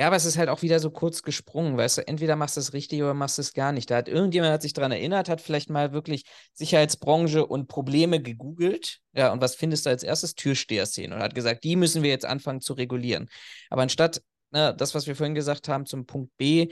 Ja, 0.00 0.06
aber 0.06 0.16
es 0.16 0.24
ist 0.24 0.38
halt 0.38 0.48
auch 0.48 0.62
wieder 0.62 0.80
so 0.80 0.90
kurz 0.90 1.22
gesprungen, 1.22 1.76
weißt 1.76 1.98
du, 1.98 2.08
entweder 2.08 2.34
machst 2.34 2.56
du 2.56 2.60
es 2.60 2.72
richtig 2.72 3.02
oder 3.02 3.12
machst 3.12 3.36
du 3.36 3.42
es 3.42 3.52
gar 3.52 3.70
nicht. 3.70 3.90
Da 3.90 3.96
hat 3.96 4.08
irgendjemand 4.08 4.50
hat 4.50 4.62
sich 4.62 4.72
daran 4.72 4.92
erinnert, 4.92 5.28
hat 5.28 5.42
vielleicht 5.42 5.68
mal 5.68 5.92
wirklich 5.92 6.24
Sicherheitsbranche 6.54 7.44
und 7.44 7.68
Probleme 7.68 8.22
gegoogelt. 8.22 9.00
Ja, 9.12 9.30
und 9.30 9.42
was 9.42 9.56
findest 9.56 9.84
du 9.84 9.90
als 9.90 10.02
erstes? 10.02 10.34
Türsteher-Szene 10.34 11.14
und 11.14 11.22
hat 11.22 11.34
gesagt, 11.34 11.64
die 11.64 11.76
müssen 11.76 12.02
wir 12.02 12.08
jetzt 12.08 12.24
anfangen 12.24 12.62
zu 12.62 12.72
regulieren. 12.72 13.28
Aber 13.68 13.82
anstatt 13.82 14.22
na, 14.52 14.70
ne, 14.70 14.76
das, 14.76 14.94
was 14.94 15.06
wir 15.06 15.14
vorhin 15.14 15.34
gesagt 15.34 15.68
haben, 15.68 15.84
zum 15.84 16.06
Punkt 16.06 16.34
B, 16.38 16.68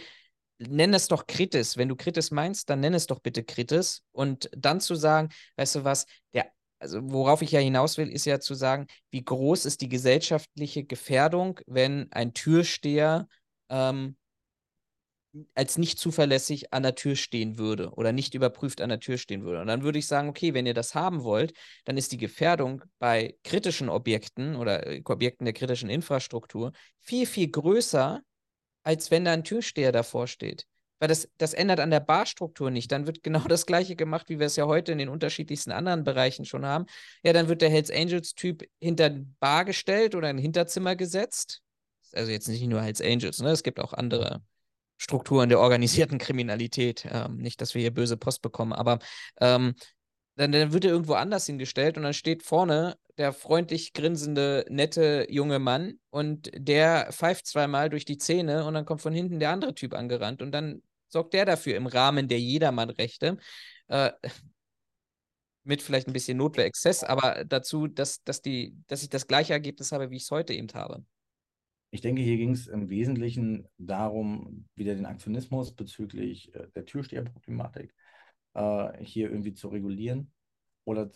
nenn 0.59 0.95
es 0.95 1.09
doch 1.09 1.27
Kritis. 1.27 1.77
Wenn 1.77 1.89
du 1.91 1.97
Kritis 1.97 2.31
meinst, 2.31 2.71
dann 2.71 2.81
nenn 2.81 2.95
es 2.95 3.07
doch 3.07 3.21
bitte 3.21 3.45
Kritis. 3.45 4.05
Und 4.13 4.49
dann 4.57 4.81
zu 4.81 4.95
sagen, 4.95 5.29
weißt 5.57 5.77
du 5.77 5.85
was, 5.85 6.07
der, 6.33 6.51
also 6.79 7.01
worauf 7.03 7.43
ich 7.43 7.53
ja 7.53 7.61
hinaus 7.61 7.99
will, 7.99 8.09
ist 8.09 8.25
ja 8.25 8.41
zu 8.41 8.55
sagen, 8.55 8.87
wie 9.11 9.25
groß 9.25 9.65
ist 9.67 9.81
die 9.81 9.89
gesellschaftliche 9.89 10.85
Gefährdung, 10.85 11.61
wenn 11.67 12.11
ein 12.13 12.35
Türsteher 12.35 13.29
ähm, 13.69 14.17
als 15.55 15.79
nicht 15.79 15.99
zuverlässig 15.99 16.73
an 16.73 16.83
der 16.83 16.95
Tür 16.95 17.15
stehen 17.15 17.59
würde 17.59 17.91
oder 17.91 18.13
nicht 18.13 18.35
überprüft 18.35 18.81
an 18.81 18.89
der 18.89 19.01
Tür 19.01 19.19
stehen 19.19 19.45
würde. 19.45 19.61
Und 19.61 19.67
dann 19.67 19.83
würde 19.83 19.99
ich 19.99 20.07
sagen, 20.07 20.29
okay, 20.29 20.55
wenn 20.55 20.67
ihr 20.67 20.75
das 20.75 20.95
haben 20.95 21.23
wollt, 21.23 21.53
dann 21.85 21.97
ist 21.97 22.13
die 22.13 22.17
Gefährdung 22.17 22.83
bei 22.99 23.37
kritischen 23.45 23.89
Objekten 23.89 24.57
oder 24.57 24.87
äh, 24.87 25.03
Objekten 25.05 25.45
der 25.45 25.55
kritischen 25.55 25.91
Infrastruktur 25.91 26.73
viel, 27.01 27.27
viel 27.27 27.51
größer 27.51 28.23
als 28.89 29.11
wenn 29.11 29.27
da 29.27 29.33
ein 29.33 29.45
Türsteher 29.45 29.93
davor 29.93 30.27
steht. 30.27 30.67
Weil 30.99 31.09
das, 31.09 31.29
das 31.39 31.55
ändert 31.55 31.81
an 31.81 31.91
der 31.91 32.01
Barstruktur 32.01 32.71
nicht. 32.71 32.91
Dann 32.91 33.07
wird 33.07 33.23
genau 33.23 33.41
das 33.49 33.67
Gleiche 33.67 33.97
gemacht, 33.97 34.29
wie 34.29 34.39
wir 34.39 34.47
es 34.47 34.57
ja 34.57 34.67
heute 34.67 34.93
in 34.93 34.99
den 34.99 35.09
unterschiedlichsten 35.09 35.73
anderen 35.73 36.05
Bereichen 36.05 36.45
schon 36.45 36.67
haben. 36.67 36.87
Ja, 37.23 37.33
dann 37.33 37.49
wird 37.49 37.63
der 37.63 37.71
Hells 37.71 37.91
Angels-Typ 37.91 38.65
hinter 38.81 39.11
Bar 39.41 39.65
gestellt 39.65 40.15
oder 40.15 40.31
in 40.31 40.37
ein 40.37 40.43
Hinterzimmer 40.43 40.97
gesetzt. 40.97 41.63
Also 42.13 42.31
jetzt 42.31 42.49
nicht 42.49 42.67
nur 42.67 42.83
Hells 42.83 43.01
Angels, 43.01 43.41
ne? 43.41 43.51
Es 43.51 43.63
gibt 43.63 43.81
auch 43.81 43.93
andere 43.93 44.43
Strukturen 44.97 45.49
der 45.49 45.61
organisierten 45.61 46.19
Kriminalität. 46.19 47.07
Ähm, 47.11 47.37
nicht, 47.37 47.61
dass 47.61 47.75
wir 47.75 47.83
hier 47.83 47.95
böse 47.95 48.17
Post 48.17 48.43
bekommen, 48.43 48.73
aber 48.73 48.99
ähm, 49.41 49.75
dann, 50.39 50.53
dann 50.53 50.73
wird 50.73 50.85
er 50.85 50.93
irgendwo 50.93 51.15
anders 51.15 51.47
hingestellt 51.47 51.97
und 51.97 52.05
dann 52.05 52.15
steht 52.15 52.45
vorne 52.45 52.97
der 53.17 53.33
freundlich 53.33 53.93
grinsende, 53.93 54.65
nette 54.69 55.27
junge 55.29 55.59
Mann 55.59 55.99
und 56.11 56.51
der 56.55 57.09
pfeift 57.11 57.47
zweimal 57.47 57.91
durch 57.91 58.05
die 58.05 58.19
Zähne 58.19 58.65
und 58.65 58.75
dann 58.75 58.85
kommt 58.85 59.03
von 59.03 59.13
hinten 59.13 59.41
der 59.41 59.51
andere 59.51 59.75
Typ 59.75 59.95
angerannt 59.95 60.41
und 60.41 60.53
dann 60.53 60.81
sorgt 61.09 61.35
der 61.35 61.45
dafür 61.45 61.75
im 61.75 61.89
Rahmen 61.89 62.29
der 62.29 62.39
Jedermann-Rechte. 62.39 63.39
Äh, 63.89 64.13
mit 65.65 65.83
vielleicht 65.83 66.07
ein 66.07 66.13
bisschen 66.13 66.39
Notwehrexzess, 66.39 67.03
aber 67.03 67.45
dazu, 67.45 67.89
dass, 67.89 68.23
dass, 68.23 68.41
die, 68.41 68.75
dass 68.87 69.03
ich 69.03 69.11
das 69.11 69.27
gleiche 69.27 69.53
Ergebnis 69.53 69.93
habe, 69.93 70.11
wie 70.11 70.17
ich 70.17 70.23
es 70.23 70.31
heute 70.31 70.55
eben 70.55 70.69
habe. 70.73 71.05
Ich 71.91 72.01
denke, 72.01 72.23
hier 72.23 72.37
ging 72.37 72.53
es 72.53 72.69
im 72.69 72.89
Wesentlichen 72.89 73.67
darum, 73.77 74.67
wieder 74.77 74.95
den 74.95 75.05
Aktionismus 75.05 75.73
bezüglich 75.73 76.55
äh, 76.55 76.69
der 76.77 76.85
Türsteherproblematik 76.87 77.93
äh, 78.59 79.05
hier 79.05 79.31
irgendwie 79.31 79.55
zu 79.55 79.69
regulieren 79.69 80.33
oder 80.85 81.11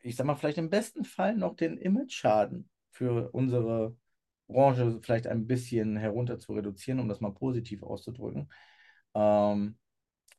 ich 0.00 0.16
sag 0.16 0.26
mal, 0.26 0.34
vielleicht 0.34 0.58
im 0.58 0.70
besten 0.70 1.04
Fall 1.04 1.34
noch 1.36 1.56
den 1.56 1.78
Image-Schaden 1.78 2.68
für 2.90 3.30
unsere 3.32 3.96
Branche 4.48 5.00
vielleicht 5.00 5.26
ein 5.26 5.46
bisschen 5.46 5.96
herunter 5.96 6.38
zu 6.38 6.52
reduzieren, 6.52 7.00
um 7.00 7.08
das 7.08 7.20
mal 7.20 7.32
positiv 7.32 7.82
auszudrücken. 7.82 8.50
Ähm, 9.14 9.78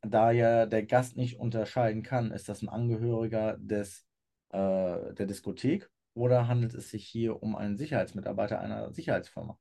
da 0.01 0.31
ja 0.31 0.67
der 0.67 0.85
Gast 0.85 1.17
nicht 1.17 1.39
unterscheiden 1.39 2.03
kann, 2.03 2.31
ist 2.31 2.47
das 2.47 2.61
ein 2.61 2.69
Angehöriger 2.69 3.57
des, 3.57 4.05
äh, 4.49 5.13
der 5.13 5.25
Diskothek 5.25 5.89
oder 6.13 6.47
handelt 6.47 6.75
es 6.75 6.91
sich 6.91 7.07
hier 7.07 7.41
um 7.41 7.55
einen 7.55 7.77
Sicherheitsmitarbeiter 7.77 8.59
einer 8.59 8.93
Sicherheitsfirma? 8.93 9.57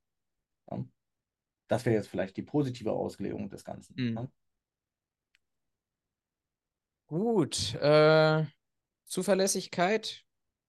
Ja. 0.71 0.85
Das 1.69 1.87
wäre 1.87 1.97
jetzt 1.97 2.09
vielleicht 2.09 2.37
die 2.37 2.43
positive 2.43 2.93
Auslegung 2.93 3.49
des 3.49 3.65
Ganzen. 3.65 3.95
Mhm. 3.97 4.15
Ne? 4.15 4.31
Gut. 7.15 7.75
Äh, 7.77 8.45
Zuverlässigkeit 9.07 10.25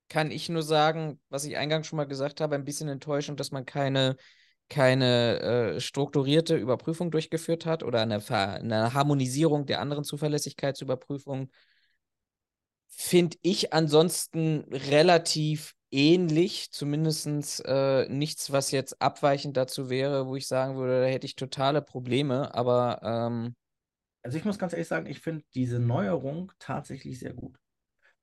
kann 0.10 0.30
ich 0.30 0.48
nur 0.48 0.62
sagen, 0.62 1.20
was 1.30 1.44
ich 1.44 1.58
eingangs 1.58 1.88
schon 1.88 1.98
mal 1.98 2.04
gesagt 2.06 2.40
habe, 2.40 2.54
ein 2.54 2.66
bisschen 2.66 2.88
enttäuschend, 2.88 3.40
dass 3.40 3.50
man 3.50 3.66
keine, 3.66 4.16
keine 4.70 5.40
äh, 5.40 5.80
strukturierte 5.82 6.56
Überprüfung 6.56 7.10
durchgeführt 7.10 7.66
hat 7.66 7.82
oder 7.82 8.02
eine, 8.02 8.22
eine 8.30 8.94
Harmonisierung 8.94 9.66
der 9.66 9.82
anderen 9.82 10.04
Zuverlässigkeitsüberprüfungen. 10.04 11.52
Finde 12.90 13.38
ich 13.42 13.74
ansonsten 13.74 14.66
relativ 14.72 15.74
ähnlich, 15.90 16.70
zumindest 16.72 17.66
äh, 17.66 18.08
nichts, 18.08 18.52
was 18.52 18.70
jetzt 18.70 19.02
abweichend 19.02 19.58
dazu 19.58 19.90
wäre, 19.90 20.28
wo 20.28 20.36
ich 20.36 20.48
sagen 20.48 20.76
würde, 20.78 21.02
da 21.02 21.08
hätte 21.08 21.26
ich 21.26 21.36
totale 21.36 21.82
Probleme, 21.82 22.54
aber 22.54 23.00
ähm, 23.02 23.56
also 24.26 24.40
ich 24.40 24.46
muss 24.46 24.58
ganz 24.58 24.74
ehrlich 24.74 24.88
sagen, 24.88 25.06
ich 25.06 25.20
finde 25.20 25.46
diese 25.54 25.80
Neuerung 25.80 26.52
tatsächlich 26.58 27.20
sehr 27.20 27.34
gut. 27.34 27.60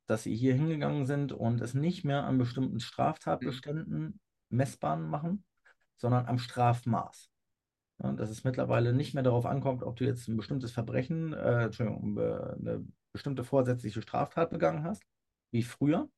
Dass 0.07 0.25
sie 0.25 0.35
hier 0.35 0.53
hingegangen 0.53 1.07
sind 1.07 1.33
und 1.33 1.61
es 1.61 1.75
nicht 1.75 2.05
mehr 2.05 2.25
an 2.25 2.39
bestimmten 2.39 2.81
Straftatbeständen 2.81 4.19
messbar 4.49 4.97
machen, 4.97 5.45
sondern 5.97 6.27
am 6.27 6.39
Strafmaß. 6.39 7.31
Ja, 8.03 8.13
dass 8.15 8.31
es 8.31 8.43
mittlerweile 8.43 8.93
nicht 8.93 9.15
mehr 9.15 9.23
darauf 9.23 9.47
ankommt, 9.47 9.85
ob 9.85 9.95
du 9.95 10.05
jetzt 10.05 10.27
ein 10.27 10.37
bestimmtes 10.37 10.73
Verbrechen, 10.73 11.35
äh, 11.35 11.67
Entschuldigung, 11.67 12.19
eine 12.19 12.85
bestimmte 13.13 13.45
vorsätzliche 13.45 14.03
Straftat 14.03 14.51
begangen 14.51 14.83
hast, 14.83 15.05
wie 15.53 15.63
früher, 15.63 16.11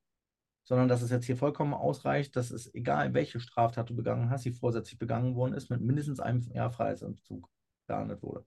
sondern 0.65 0.89
dass 0.89 1.03
es 1.03 1.11
jetzt 1.11 1.27
hier 1.27 1.37
vollkommen 1.37 1.75
ausreicht, 1.75 2.37
dass 2.37 2.51
es 2.51 2.75
egal, 2.75 3.13
welche 3.13 3.39
Straftat 3.39 3.91
du 3.91 3.95
begangen 3.95 4.31
hast, 4.31 4.47
die 4.47 4.53
vorsätzlich 4.53 4.99
begangen 4.99 5.35
worden 5.37 5.53
ist, 5.53 5.69
mit 5.69 5.83
mindestens 5.83 6.21
einem 6.21 6.41
Jahr 6.53 6.71
Freiheitsentzug 6.71 7.51
geahndet 7.87 8.23
wurde. 8.23 8.47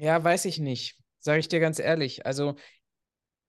Ja, 0.00 0.22
weiß 0.22 0.44
ich 0.44 0.58
nicht. 0.60 0.96
Sage 1.18 1.40
ich 1.40 1.48
dir 1.48 1.58
ganz 1.58 1.80
ehrlich. 1.80 2.24
Also 2.24 2.54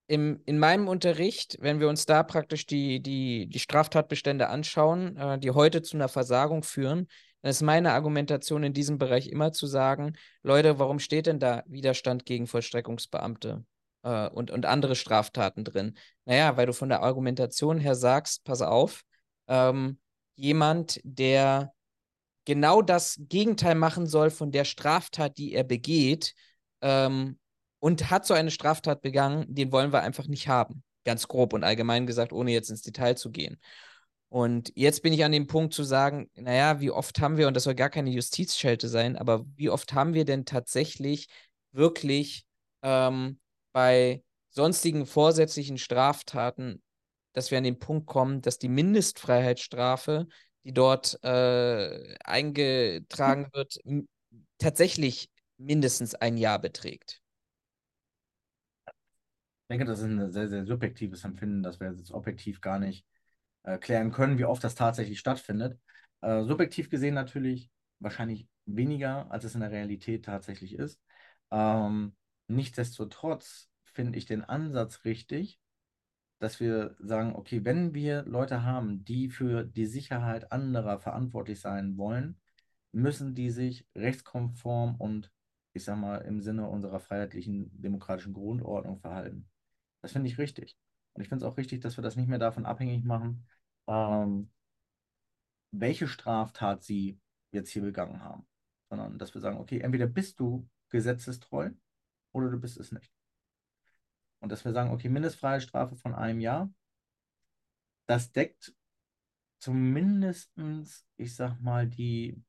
im, 0.08 0.42
in 0.48 0.58
meinem 0.58 0.88
Unterricht, 0.88 1.58
wenn 1.62 1.80
wir 1.80 1.88
uns 1.88 2.08
da 2.08 2.24
praktisch 2.24 2.66
die, 2.66 3.02
die, 3.02 3.48
die 3.48 3.60
Straftatbestände 3.60 4.50
anschauen, 4.50 5.16
äh, 5.16 5.38
die 5.38 5.52
heute 5.52 5.84
zu 5.84 5.96
einer 5.96 6.08
Versagung 6.08 6.64
führen, 6.64 7.08
dann 7.44 7.52
ist 7.52 7.62
meine 7.62 7.94
Argumentation 7.94 8.64
in 8.64 8.74
diesem 8.74 8.98
Bereich 8.98 9.28
immer 9.28 9.52
zu 9.52 9.68
sagen, 9.68 10.18
Leute, 10.42 10.80
warum 10.80 10.98
steht 10.98 11.28
denn 11.28 11.40
da 11.40 11.64
Widerstand 11.68 12.26
gegen 12.26 12.48
Vollstreckungsbeamte 12.48 13.64
äh, 14.02 14.28
und, 14.30 14.50
und 14.50 14.66
andere 14.66 14.96
Straftaten 14.96 15.64
drin? 15.64 15.96
Naja, 16.26 16.58
weil 16.58 16.66
du 16.66 16.74
von 16.74 16.90
der 16.90 17.04
Argumentation 17.04 17.78
her 17.78 17.94
sagst, 17.94 18.44
pass 18.44 18.64
auf, 18.64 19.04
ähm, 19.48 20.00
jemand, 20.34 21.00
der 21.04 21.74
genau 22.50 22.82
das 22.82 23.16
Gegenteil 23.30 23.76
machen 23.76 24.08
soll 24.08 24.32
von 24.32 24.52
der 24.52 24.66
Straftat, 24.66 25.38
die 25.38 25.54
er 25.54 25.64
begeht, 25.64 26.34
ähm, 26.82 27.38
und 27.78 28.10
hat 28.10 28.26
so 28.26 28.34
eine 28.34 28.50
Straftat 28.50 29.04
begangen, 29.04 29.46
den 29.54 29.72
wollen 29.72 29.94
wir 29.94 30.02
einfach 30.02 30.26
nicht 30.26 30.48
haben. 30.48 30.84
Ganz 31.06 31.28
grob 31.28 31.54
und 31.54 31.64
allgemein 31.64 32.08
gesagt, 32.08 32.34
ohne 32.34 32.52
jetzt 32.52 32.72
ins 32.72 32.82
Detail 32.82 33.16
zu 33.16 33.30
gehen. 33.30 33.60
Und 34.30 34.72
jetzt 34.76 35.04
bin 35.04 35.14
ich 35.14 35.24
an 35.24 35.32
dem 35.32 35.46
Punkt 35.46 35.76
zu 35.76 35.84
sagen, 35.84 36.32
naja, 36.34 36.80
wie 36.80 36.90
oft 36.90 37.22
haben 37.22 37.38
wir, 37.38 37.48
und 37.48 37.54
das 37.54 37.66
soll 37.66 37.76
gar 37.76 37.92
keine 37.92 38.10
Justizschelte 38.10 38.88
sein, 38.88 39.16
aber 39.16 39.46
wie 39.56 39.70
oft 39.70 39.94
haben 39.94 40.16
wir 40.16 40.26
denn 40.26 40.46
tatsächlich 40.46 41.28
wirklich 41.72 42.48
ähm, 42.82 43.40
bei 43.74 44.24
sonstigen 44.50 45.06
vorsätzlichen 45.06 45.78
Straftaten, 45.78 46.82
dass 47.34 47.52
wir 47.52 47.60
an 47.60 47.64
den 47.64 47.78
Punkt 47.78 48.08
kommen, 48.08 48.42
dass 48.42 48.58
die 48.58 48.70
Mindestfreiheitsstrafe 48.70 50.28
die 50.64 50.74
dort 50.74 51.24
äh, 51.24 52.16
eingetragen 52.24 53.50
wird, 53.54 53.80
tatsächlich 54.58 55.30
mindestens 55.58 56.16
ein 56.16 56.38
Jahr 56.38 56.60
beträgt. 56.60 57.22
Ich 58.88 59.72
denke, 59.72 59.86
das 59.86 60.00
ist 60.00 60.06
ein 60.06 60.32
sehr, 60.32 60.48
sehr 60.48 60.66
subjektives 60.66 61.24
Empfinden, 61.24 61.62
das 61.62 61.80
wir 61.80 61.92
jetzt 61.92 62.12
objektiv 62.12 62.60
gar 62.60 62.80
nicht 62.80 63.06
äh, 63.64 63.78
klären 63.78 64.12
können, 64.12 64.38
wie 64.40 64.46
oft 64.46 64.64
das 64.64 64.76
tatsächlich 64.76 65.20
stattfindet. 65.20 65.80
Äh, 66.22 66.44
subjektiv 66.44 66.90
gesehen 66.90 67.14
natürlich 67.14 67.70
wahrscheinlich 68.00 68.48
weniger, 68.66 69.30
als 69.32 69.44
es 69.44 69.56
in 69.56 69.62
der 69.62 69.72
Realität 69.72 70.26
tatsächlich 70.26 70.74
ist. 70.74 71.00
Ähm, 71.52 72.16
nichtsdestotrotz 72.48 73.70
finde 73.84 74.18
ich 74.18 74.26
den 74.26 74.44
Ansatz 74.44 75.06
richtig, 75.06 75.60
dass 76.40 76.60
wir 76.60 76.96
sagen, 77.00 77.36
okay, 77.36 77.64
wenn 77.66 77.94
wir 77.94 78.24
Leute 78.24 78.64
haben, 78.64 79.04
die 79.04 79.30
für 79.30 79.64
die 79.64 79.86
Sicherheit 79.86 80.52
anderer 80.52 81.00
verantwortlich 81.00 81.60
sein 81.60 81.98
wollen, 81.98 82.40
müssen 82.92 83.36
die 83.36 83.52
sich 83.52 83.88
rechtskonform 83.96 84.96
und 84.96 85.32
ich 85.74 85.84
sag 85.84 85.98
mal 85.98 86.18
im 86.20 86.42
Sinne 86.42 86.68
unserer 86.68 87.00
freiheitlichen 87.00 87.70
demokratischen 87.82 88.34
Grundordnung 88.34 89.00
verhalten. 89.00 89.50
Das 90.02 90.14
finde 90.14 90.30
ich 90.30 90.38
richtig. 90.38 90.78
Und 91.14 91.22
ich 91.22 91.30
finde 91.30 91.46
es 91.46 91.52
auch 91.52 91.58
richtig, 91.58 91.82
dass 91.82 91.98
wir 91.98 92.02
das 92.02 92.16
nicht 92.16 92.30
mehr 92.30 92.40
davon 92.40 92.66
abhängig 92.66 93.04
machen, 93.04 93.46
ähm, 93.88 94.50
welche 95.72 96.08
Straftat 96.08 96.84
sie 96.84 97.20
jetzt 97.52 97.70
hier 97.72 97.82
begangen 97.82 98.24
haben, 98.24 98.48
sondern 98.90 99.18
dass 99.20 99.34
wir 99.34 99.42
sagen, 99.42 99.58
okay, 99.58 99.80
entweder 99.80 100.08
bist 100.08 100.40
du 100.40 100.68
gesetzestreu 100.90 101.72
oder 102.32 102.50
du 102.50 102.60
bist 102.60 102.80
es 102.80 102.92
nicht. 102.92 103.12
Und 104.40 104.52
dass 104.52 104.64
wir 104.66 104.72
sagen, 104.74 104.92
okay, 104.92 105.10
Mindestfreiheitsstrafe 105.10 105.96
von 105.96 106.16
einem 106.16 106.40
Jahr, 106.40 106.72
das 108.06 108.32
deckt 108.32 108.74
zumindest, 109.60 110.52
ich 111.18 111.36
sag 111.36 111.60
mal, 111.60 111.88
die, 111.88 112.42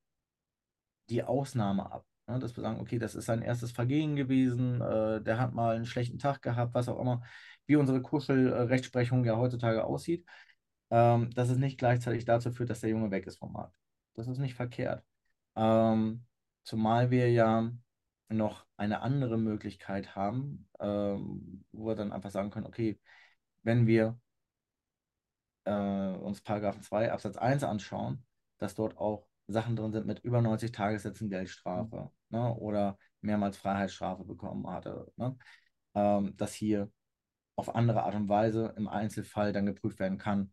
die 1.09 1.23
Ausnahme 1.23 1.91
ab. 1.91 2.07
Ne? 2.27 2.39
Dass 2.39 2.57
wir 2.57 2.63
sagen, 2.63 2.81
okay, 2.81 2.99
das 2.99 3.15
ist 3.15 3.27
sein 3.27 3.43
erstes 3.43 3.73
Vergehen 3.73 4.17
gewesen, 4.17 4.81
äh, 4.81 5.21
der 5.21 5.39
hat 5.39 5.53
mal 5.53 5.77
einen 5.77 5.87
schlechten 5.87 6.19
Tag 6.19 6.43
gehabt, 6.43 6.75
was 6.75 6.89
auch 6.89 7.01
immer, 7.01 7.23
wie 7.67 7.77
unsere 7.77 8.01
Kuschelrechtsprechung 8.01 9.25
ja 9.25 9.37
heutzutage 9.37 9.85
aussieht, 9.85 10.25
ähm, 10.91 11.31
dass 11.33 11.51
es 11.51 11.59
nicht 11.59 11.79
gleichzeitig 11.79 12.25
dazu 12.25 12.51
führt, 12.51 12.71
dass 12.71 12.81
der 12.81 12.91
Junge 12.91 13.11
weg 13.11 13.27
ist 13.27 13.39
vom 13.39 13.53
Markt. 13.53 13.77
Das 14.15 14.29
ist 14.29 14.39
nicht 14.39 14.55
verkehrt. 14.55 15.05
Ähm, 15.57 16.25
zumal 16.63 17.11
wir 17.11 17.31
ja 17.31 17.71
noch 18.31 18.67
eine 18.77 19.03
andere 19.03 19.39
Möglichkeit 19.39 20.15
haben, 20.15 20.69
ähm, 20.79 21.65
wo 21.73 21.87
wir 21.87 21.97
dann 21.97 22.13
einfach 22.13 22.31
sagen 22.31 22.51
können, 22.51 22.67
okay, 22.67 23.01
wenn 23.63 23.87
wir 23.87 24.19
äh, 25.65 25.73
uns 25.73 26.41
Paragraphen 26.41 26.83
2 26.83 27.13
Absatz 27.13 27.37
1 27.37 27.65
anschauen, 27.65 28.25
dass 28.59 28.75
dort 28.75 28.97
auch 28.97 29.27
Sachen 29.47 29.77
drin 29.77 29.93
sind 29.93 30.07
mit 30.07 30.21
über 30.21 30.41
90 30.41 30.73
Tagessätzen 30.73 31.29
Geldstrafe 31.29 32.11
mhm. 32.29 32.39
ne, 32.39 32.55
oder 32.55 32.99
mehrmals 33.21 33.57
Freiheitsstrafe 33.57 34.25
bekommen 34.25 34.69
hatte, 34.69 35.13
ne, 35.17 35.37
ähm, 35.95 36.37
dass 36.37 36.55
hier 36.55 36.91
auf 37.57 37.75
andere 37.75 38.05
Art 38.05 38.15
und 38.15 38.29
Weise 38.29 38.73
im 38.77 38.89
Einzelfall 38.89 39.53
dann 39.53 39.67
geprüft 39.67 39.99
werden 39.99 40.19
kann, 40.19 40.53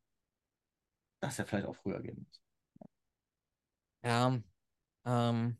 dass 1.19 1.39
er 1.39 1.45
vielleicht 1.45 1.67
auch 1.67 1.75
früher 1.75 2.01
gehen 2.01 2.25
muss. 2.28 2.41
Ja, 4.03 4.38
ähm, 5.05 5.57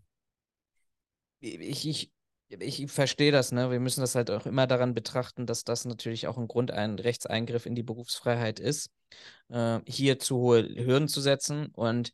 ich, 1.40 1.88
ich, 1.88 2.12
ich 2.50 2.92
verstehe 2.92 3.32
das, 3.32 3.52
ne? 3.52 3.72
Wir 3.72 3.80
müssen 3.80 4.02
das 4.02 4.16
halt 4.16 4.32
auch 4.32 4.46
immer 4.46 4.68
daran 4.68 4.94
betrachten, 4.94 5.46
dass 5.46 5.64
das 5.64 5.86
natürlich 5.86 6.28
auch 6.28 6.38
ein 6.38 6.48
Grund, 6.48 6.72
ein 6.72 7.00
Rechtseingriff 7.00 7.66
in 7.66 7.76
die 7.76 7.84
Berufsfreiheit 7.84 8.60
ist, 8.60 8.90
äh, 9.50 9.80
hier 9.86 10.20
zu 10.20 10.38
hohe 10.38 10.64
Hürden 10.64 11.08
zu 11.08 11.22
setzen. 11.22 11.68
Und 11.74 12.12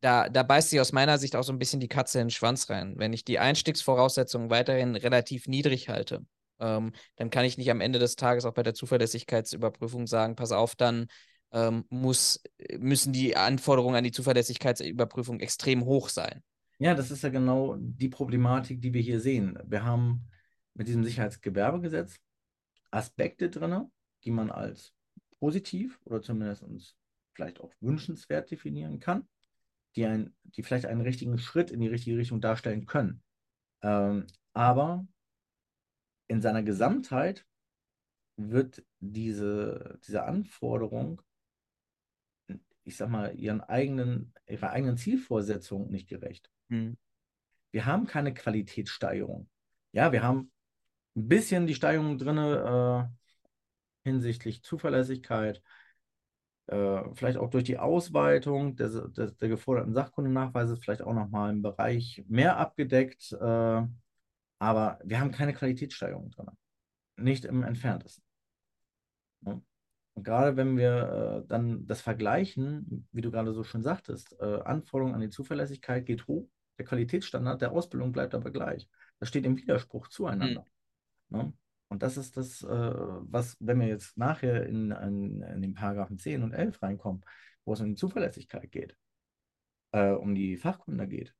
da, 0.00 0.28
da 0.28 0.42
beißt 0.42 0.70
sich 0.70 0.80
aus 0.80 0.92
meiner 0.92 1.18
Sicht 1.18 1.36
auch 1.36 1.44
so 1.44 1.52
ein 1.52 1.58
bisschen 1.58 1.80
die 1.80 1.88
Katze 1.88 2.18
in 2.18 2.26
den 2.26 2.30
Schwanz 2.30 2.68
rein. 2.68 2.94
Wenn 2.98 3.12
ich 3.12 3.24
die 3.24 3.38
Einstiegsvoraussetzungen 3.38 4.50
weiterhin 4.50 4.96
relativ 4.96 5.46
niedrig 5.46 5.88
halte, 5.88 6.26
ähm, 6.60 6.92
dann 7.16 7.30
kann 7.30 7.44
ich 7.44 7.56
nicht 7.56 7.70
am 7.70 7.80
Ende 7.80 7.98
des 7.98 8.16
Tages 8.16 8.44
auch 8.44 8.54
bei 8.54 8.62
der 8.64 8.74
Zuverlässigkeitsüberprüfung 8.74 10.06
sagen, 10.06 10.34
pass 10.34 10.52
auf, 10.52 10.74
dann 10.74 11.06
ähm, 11.52 11.84
muss, 11.88 12.42
müssen 12.78 13.12
die 13.12 13.36
Anforderungen 13.36 13.96
an 13.96 14.04
die 14.04 14.12
Zuverlässigkeitsüberprüfung 14.12 15.40
extrem 15.40 15.84
hoch 15.84 16.08
sein. 16.08 16.42
Ja, 16.82 16.94
das 16.96 17.12
ist 17.12 17.22
ja 17.22 17.28
genau 17.28 17.76
die 17.78 18.08
Problematik, 18.08 18.82
die 18.82 18.92
wir 18.92 19.00
hier 19.00 19.20
sehen. 19.20 19.56
Wir 19.64 19.84
haben 19.84 20.28
mit 20.74 20.88
diesem 20.88 21.04
Sicherheitsgewerbegesetz 21.04 22.18
Aspekte 22.90 23.48
drin, 23.48 23.88
die 24.24 24.32
man 24.32 24.50
als 24.50 24.92
positiv 25.38 26.00
oder 26.04 26.20
zumindest 26.22 26.64
uns 26.64 26.96
vielleicht 27.34 27.60
auch 27.60 27.72
wünschenswert 27.78 28.50
definieren 28.50 28.98
kann, 28.98 29.28
die, 29.94 30.06
ein, 30.06 30.34
die 30.42 30.64
vielleicht 30.64 30.86
einen 30.86 31.02
richtigen 31.02 31.38
Schritt 31.38 31.70
in 31.70 31.80
die 31.80 31.86
richtige 31.86 32.16
Richtung 32.18 32.40
darstellen 32.40 32.84
können. 32.84 33.22
Ähm, 33.82 34.26
aber 34.52 35.06
in 36.26 36.42
seiner 36.42 36.64
Gesamtheit 36.64 37.46
wird 38.36 38.84
diese, 38.98 40.00
diese 40.04 40.24
Anforderung, 40.24 41.22
ich 42.82 42.96
sag 42.96 43.08
mal, 43.08 43.38
ihren 43.38 43.60
eigenen, 43.60 44.34
ihrer 44.48 44.70
eigenen 44.70 44.96
Zielvorsetzung 44.96 45.88
nicht 45.88 46.08
gerecht. 46.08 46.50
Wir 47.70 47.86
haben 47.86 48.06
keine 48.06 48.34
Qualitätssteigerung. 48.34 49.48
Ja, 49.92 50.12
wir 50.12 50.22
haben 50.22 50.50
ein 51.16 51.28
bisschen 51.28 51.66
die 51.66 51.74
Steigerung 51.74 52.18
drin 52.18 52.38
äh, 52.38 53.04
hinsichtlich 54.04 54.62
Zuverlässigkeit, 54.62 55.62
äh, 56.66 57.02
vielleicht 57.14 57.38
auch 57.38 57.50
durch 57.50 57.64
die 57.64 57.78
Ausweitung 57.78 58.76
der, 58.76 59.08
der, 59.08 59.32
der 59.32 59.48
geforderten 59.48 59.94
Sachkundennachweise 59.94 60.76
vielleicht 60.76 61.02
auch 61.02 61.14
nochmal 61.14 61.50
im 61.50 61.62
Bereich 61.62 62.24
mehr 62.28 62.56
abgedeckt. 62.56 63.32
Äh, 63.32 63.82
aber 64.58 65.00
wir 65.04 65.20
haben 65.20 65.32
keine 65.32 65.54
Qualitätssteigerung 65.54 66.30
drin. 66.30 66.46
Nicht 67.16 67.44
im 67.44 67.62
entferntesten. 67.62 68.24
Ja. 69.44 69.60
Und 70.14 70.24
gerade 70.24 70.56
wenn 70.56 70.76
wir 70.76 71.42
äh, 71.44 71.48
dann 71.48 71.86
das 71.86 72.00
vergleichen, 72.00 73.08
wie 73.12 73.22
du 73.22 73.30
gerade 73.30 73.52
so 73.52 73.64
schon 73.64 73.82
sagtest, 73.82 74.36
äh, 74.40 74.60
Anforderungen 74.62 75.14
an 75.14 75.20
die 75.20 75.30
Zuverlässigkeit 75.30 76.06
geht 76.06 76.26
hoch, 76.26 76.48
der 76.78 76.84
Qualitätsstandard 76.84 77.60
der 77.60 77.72
Ausbildung 77.72 78.12
bleibt 78.12 78.34
aber 78.34 78.50
gleich. 78.50 78.88
Das 79.18 79.28
steht 79.28 79.44
im 79.44 79.56
Widerspruch 79.56 80.08
zueinander. 80.08 80.64
Mhm. 81.28 81.38
Ne? 81.38 81.52
Und 81.88 82.02
das 82.02 82.16
ist 82.16 82.36
das, 82.36 82.62
äh, 82.62 82.66
was, 82.68 83.56
wenn 83.60 83.78
wir 83.78 83.86
jetzt 83.86 84.16
nachher 84.16 84.66
in, 84.66 84.92
in, 84.92 85.42
in, 85.42 85.60
den 85.60 85.74
Paragraphen 85.74 86.18
10 86.18 86.42
und 86.42 86.54
11 86.54 86.82
reinkommen, 86.82 87.22
wo 87.64 87.74
es 87.74 87.80
um 87.80 87.88
die 87.88 87.94
Zuverlässigkeit 87.96 88.72
geht, 88.72 88.96
äh, 89.92 90.12
um 90.12 90.34
die 90.34 90.56
Fachkunde 90.56 91.06
geht, 91.06 91.34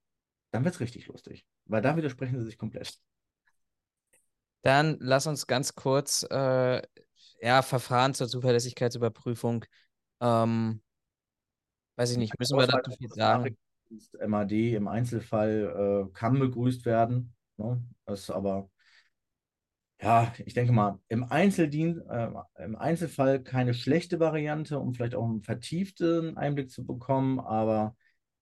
dann 0.51 0.65
wird 0.65 0.75
es 0.75 0.81
richtig 0.81 1.07
lustig, 1.07 1.47
weil 1.65 1.81
da 1.81 1.97
widersprechen 1.97 2.39
sie 2.39 2.45
sich 2.45 2.59
komplett. 2.59 2.99
Dann 4.61 4.99
lass 5.01 5.27
uns 5.27 5.47
ganz 5.47 5.75
kurz 5.75 6.23
äh, 6.31 6.83
ja, 7.41 7.63
Verfahren 7.63 8.15
zur 8.15 8.29
Zuverlässigkeitsüberprüfung. 8.29 9.65
Ähm, 10.21 10.83
weiß 11.97 12.11
ich 12.11 12.19
nicht, 12.19 12.39
müssen 12.39 12.59
wir 12.59 12.67
dazu 12.67 12.91
viel 12.93 13.09
sagen? 13.09 13.57
MAD 14.27 14.52
im 14.52 14.89
Einzelfall 14.89 16.09
äh, 16.09 16.12
kann 16.12 16.39
begrüßt 16.39 16.85
werden. 16.85 17.35
Ne? 17.56 17.82
Das 18.05 18.20
ist 18.20 18.31
aber, 18.31 18.70
ja, 20.01 20.32
ich 20.44 20.55
denke 20.55 20.73
mal, 20.73 20.98
im, 21.09 21.23
äh, 21.31 22.28
im 22.64 22.77
Einzelfall 22.77 23.43
keine 23.43 23.74
schlechte 23.74 24.20
Variante, 24.20 24.78
um 24.78 24.94
vielleicht 24.94 25.14
auch 25.14 25.24
einen 25.24 25.43
vertieften 25.43 26.36
Einblick 26.36 26.70
zu 26.70 26.85
bekommen, 26.85 27.40
aber 27.40 27.97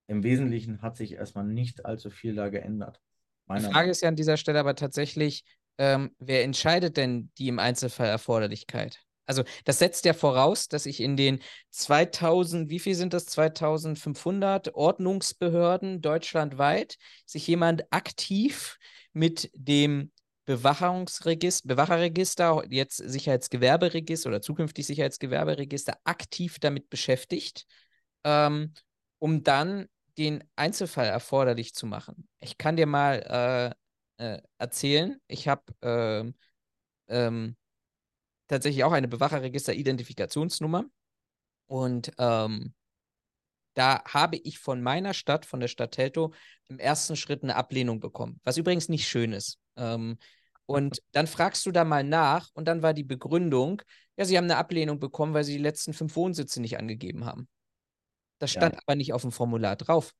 im 0.06 0.22
Wesentlichen 0.22 0.82
hat 0.82 0.96
sich 0.96 1.12
erstmal 1.12 1.44
nicht 1.44 1.86
allzu 1.86 2.10
viel 2.10 2.34
da 2.34 2.48
geändert. 2.48 3.00
Die 3.48 3.60
Frage 3.60 3.90
ist 3.90 4.00
ja 4.00 4.08
an 4.08 4.16
dieser 4.16 4.36
Stelle 4.36 4.60
aber 4.60 4.74
tatsächlich, 4.74 5.44
ähm, 5.78 6.14
wer 6.18 6.44
entscheidet 6.44 6.96
denn 6.96 7.30
die 7.38 7.48
im 7.48 7.58
Einzelfall 7.58 8.08
Erforderlichkeit? 8.08 9.00
Also 9.30 9.44
das 9.64 9.78
setzt 9.78 10.04
ja 10.06 10.12
voraus, 10.12 10.66
dass 10.66 10.86
ich 10.86 11.00
in 11.00 11.16
den 11.16 11.38
2000, 11.70 12.68
wie 12.68 12.80
viel 12.80 12.96
sind 12.96 13.14
das, 13.14 13.26
2500 13.26 14.74
Ordnungsbehörden 14.74 16.00
deutschlandweit, 16.00 16.96
sich 17.26 17.46
jemand 17.46 17.84
aktiv 17.92 18.76
mit 19.12 19.48
dem 19.54 20.10
Bewachungsregister, 20.46 21.68
Bewacherregister, 21.68 22.64
jetzt 22.70 22.96
Sicherheitsgewerberegister 22.96 24.28
oder 24.30 24.42
zukünftig 24.42 24.84
Sicherheitsgewerberegister 24.88 25.94
aktiv 26.02 26.58
damit 26.58 26.90
beschäftigt, 26.90 27.66
ähm, 28.24 28.74
um 29.20 29.44
dann 29.44 29.86
den 30.18 30.42
Einzelfall 30.56 31.06
erforderlich 31.06 31.72
zu 31.72 31.86
machen. 31.86 32.28
Ich 32.40 32.58
kann 32.58 32.74
dir 32.74 32.86
mal 32.86 33.76
äh, 34.18 34.34
äh, 34.34 34.42
erzählen, 34.58 35.20
ich 35.28 35.46
habe 35.46 35.62
ähm, 35.82 36.34
ähm, 37.06 37.56
tatsächlich 38.50 38.84
auch 38.84 38.92
eine 38.92 39.08
Bewacherregister-Identifikationsnummer 39.08 40.84
und 41.66 42.12
ähm, 42.18 42.74
da 43.74 44.02
habe 44.04 44.36
ich 44.36 44.58
von 44.58 44.82
meiner 44.82 45.14
Stadt, 45.14 45.46
von 45.46 45.60
der 45.60 45.68
Stadt 45.68 45.92
Teltow, 45.92 46.34
im 46.68 46.78
ersten 46.78 47.16
Schritt 47.16 47.42
eine 47.42 47.54
Ablehnung 47.54 48.00
bekommen, 48.00 48.40
was 48.42 48.56
übrigens 48.56 48.88
nicht 48.88 49.08
schön 49.08 49.32
ist. 49.32 49.58
Ähm, 49.76 50.18
und 50.66 51.00
dann 51.12 51.28
fragst 51.28 51.64
du 51.66 51.70
da 51.70 51.84
mal 51.84 52.02
nach 52.02 52.48
und 52.54 52.66
dann 52.66 52.82
war 52.82 52.92
die 52.92 53.04
Begründung, 53.04 53.82
ja, 54.16 54.24
sie 54.24 54.36
haben 54.36 54.44
eine 54.44 54.56
Ablehnung 54.56 54.98
bekommen, 54.98 55.32
weil 55.32 55.44
sie 55.44 55.52
die 55.56 55.62
letzten 55.62 55.92
fünf 55.92 56.16
Wohnsitze 56.16 56.60
nicht 56.60 56.78
angegeben 56.78 57.24
haben. 57.24 57.48
Das 58.38 58.50
stand 58.50 58.74
ja. 58.74 58.80
aber 58.84 58.96
nicht 58.96 59.12
auf 59.12 59.22
dem 59.22 59.32
Formular 59.32 59.76
drauf 59.76 60.12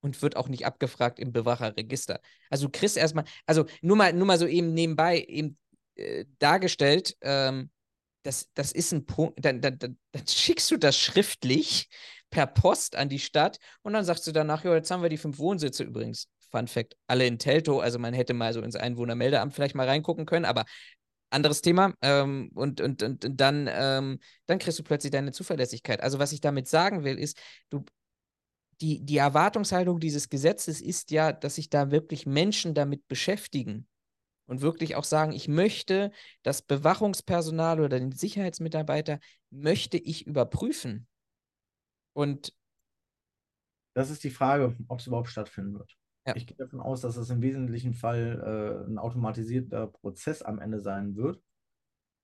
und 0.00 0.20
wird 0.22 0.36
auch 0.36 0.48
nicht 0.48 0.64
abgefragt 0.64 1.18
im 1.18 1.32
Bewacherregister. 1.32 2.20
Also 2.50 2.68
kriegst 2.68 2.96
erstmal, 2.96 3.24
also 3.46 3.66
nur 3.80 3.96
mal, 3.96 4.12
nur 4.12 4.26
mal 4.26 4.38
so 4.38 4.46
eben 4.46 4.74
nebenbei 4.74 5.20
eben 5.20 5.58
äh, 5.96 6.24
dargestellt, 6.38 7.16
ähm, 7.20 7.70
das, 8.22 8.48
das 8.54 8.72
ist 8.72 8.92
ein 8.92 9.06
Punkt, 9.06 9.44
dann, 9.44 9.60
dann, 9.60 9.78
dann, 9.78 9.98
dann 10.12 10.26
schickst 10.26 10.70
du 10.70 10.76
das 10.76 10.96
schriftlich 10.96 11.88
per 12.30 12.46
Post 12.46 12.96
an 12.96 13.08
die 13.08 13.18
Stadt 13.18 13.58
und 13.82 13.92
dann 13.92 14.04
sagst 14.04 14.26
du 14.26 14.32
danach, 14.32 14.64
ja, 14.64 14.74
jetzt 14.74 14.90
haben 14.90 15.02
wir 15.02 15.08
die 15.08 15.18
fünf 15.18 15.38
Wohnsitze 15.38 15.84
übrigens. 15.84 16.28
Fun 16.50 16.66
Fact, 16.66 16.96
alle 17.06 17.26
in 17.26 17.38
Telto, 17.38 17.80
also 17.80 17.98
man 17.98 18.12
hätte 18.14 18.34
mal 18.34 18.52
so 18.52 18.60
ins 18.60 18.76
Einwohnermeldeamt 18.76 19.54
vielleicht 19.54 19.74
mal 19.74 19.88
reingucken 19.88 20.26
können, 20.26 20.44
aber 20.44 20.64
anderes 21.30 21.62
Thema. 21.62 21.94
Ähm, 22.02 22.50
und, 22.54 22.80
und, 22.80 23.02
und, 23.02 23.24
und 23.24 23.40
dann, 23.40 23.68
ähm, 23.72 24.18
dann 24.46 24.58
kriegst 24.58 24.78
du 24.78 24.82
plötzlich 24.82 25.12
deine 25.12 25.32
Zuverlässigkeit. 25.32 26.02
Also, 26.02 26.18
was 26.18 26.32
ich 26.32 26.40
damit 26.40 26.68
sagen 26.68 27.04
will, 27.04 27.18
ist, 27.18 27.38
du, 27.70 27.84
die, 28.80 29.04
die 29.04 29.16
Erwartungshaltung 29.16 29.98
dieses 29.98 30.28
Gesetzes 30.28 30.80
ist 30.80 31.10
ja, 31.10 31.32
dass 31.32 31.54
sich 31.54 31.70
da 31.70 31.90
wirklich 31.90 32.26
Menschen 32.26 32.74
damit 32.74 33.08
beschäftigen 33.08 33.86
und 34.52 34.60
wirklich 34.60 34.96
auch 34.96 35.04
sagen, 35.04 35.32
ich 35.32 35.48
möchte 35.48 36.12
das 36.42 36.60
Bewachungspersonal 36.60 37.80
oder 37.80 37.98
den 37.98 38.12
Sicherheitsmitarbeiter 38.12 39.18
möchte 39.48 39.96
ich 39.96 40.26
überprüfen. 40.26 41.06
Und 42.12 42.52
das 43.94 44.10
ist 44.10 44.22
die 44.24 44.30
Frage, 44.30 44.76
ob 44.88 45.00
es 45.00 45.06
überhaupt 45.06 45.30
stattfinden 45.30 45.78
wird. 45.78 45.96
Ja. 46.26 46.36
Ich 46.36 46.46
gehe 46.46 46.56
davon 46.58 46.80
aus, 46.80 47.00
dass 47.00 47.16
es 47.16 47.30
im 47.30 47.40
wesentlichen 47.40 47.94
Fall 47.94 48.84
äh, 48.86 48.90
ein 48.90 48.98
automatisierter 48.98 49.86
Prozess 49.86 50.42
am 50.42 50.58
Ende 50.58 50.80
sein 50.80 51.16
wird. 51.16 51.42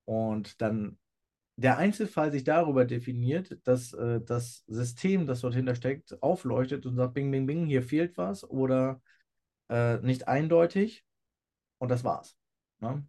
Und 0.05 0.60
dann 0.60 0.98
der 1.56 1.78
Einzelfall 1.78 2.30
sich 2.30 2.44
darüber 2.44 2.84
definiert, 2.84 3.59
dass 3.64 3.94
äh, 3.94 4.20
das 4.20 4.64
System, 4.66 5.26
das 5.26 5.40
dort 5.40 5.55
hinter 5.55 5.74
steckt, 5.74 6.22
aufleuchtet 6.22 6.84
und 6.84 6.96
sagt, 6.96 7.14
bing, 7.14 7.30
bing, 7.30 7.46
bing, 7.46 7.64
hier 7.64 7.82
fehlt 7.82 8.18
was 8.18 8.44
oder 8.44 9.00
äh, 9.70 9.96
nicht 10.00 10.28
eindeutig 10.28 11.06
und 11.78 11.90
das 11.90 12.05
war's. 12.05 12.36
Ne? 12.80 13.06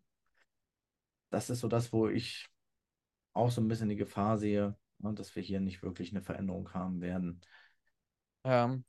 Das 1.30 1.50
ist 1.50 1.60
so 1.60 1.68
das, 1.68 1.94
wo 1.94 2.08
ich 2.08 2.50
auch 3.34 3.52
so 3.52 3.62
ein 3.62 3.68
bisschen 3.68 3.90
die 3.90 3.96
Gefahr 3.96 4.38
sehe, 4.38 4.76
ne, 5.00 5.14
dass 5.14 5.36
wir 5.36 5.44
hier 5.44 5.60
nicht 5.60 5.84
wirklich 5.84 6.12
eine 6.12 6.22
Veränderung 6.22 6.74
haben 6.74 7.02
werden. 7.02 7.42
Ähm, 8.44 8.84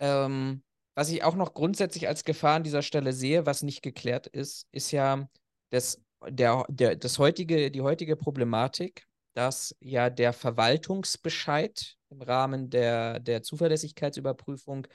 ähm, 0.00 0.62
was 0.94 1.10
ich 1.10 1.22
auch 1.22 1.34
noch 1.34 1.54
grundsätzlich 1.54 2.08
als 2.08 2.24
Gefahr 2.24 2.56
an 2.56 2.64
dieser 2.64 2.82
Stelle 2.82 3.12
sehe, 3.12 3.46
was 3.46 3.62
nicht 3.62 3.82
geklärt 3.82 4.26
ist, 4.26 4.66
ist 4.72 4.90
ja 4.90 5.28
das, 5.70 6.02
der, 6.28 6.64
der, 6.68 6.96
das 6.96 7.18
heutige, 7.18 7.70
die 7.70 7.82
heutige 7.82 8.16
Problematik, 8.16 9.06
dass 9.34 9.76
ja 9.80 10.10
der 10.10 10.32
Verwaltungsbescheid 10.32 11.96
im 12.10 12.22
Rahmen 12.22 12.70
der, 12.70 13.18
der 13.20 13.42
Zuverlässigkeitsüberprüfung 13.42 14.86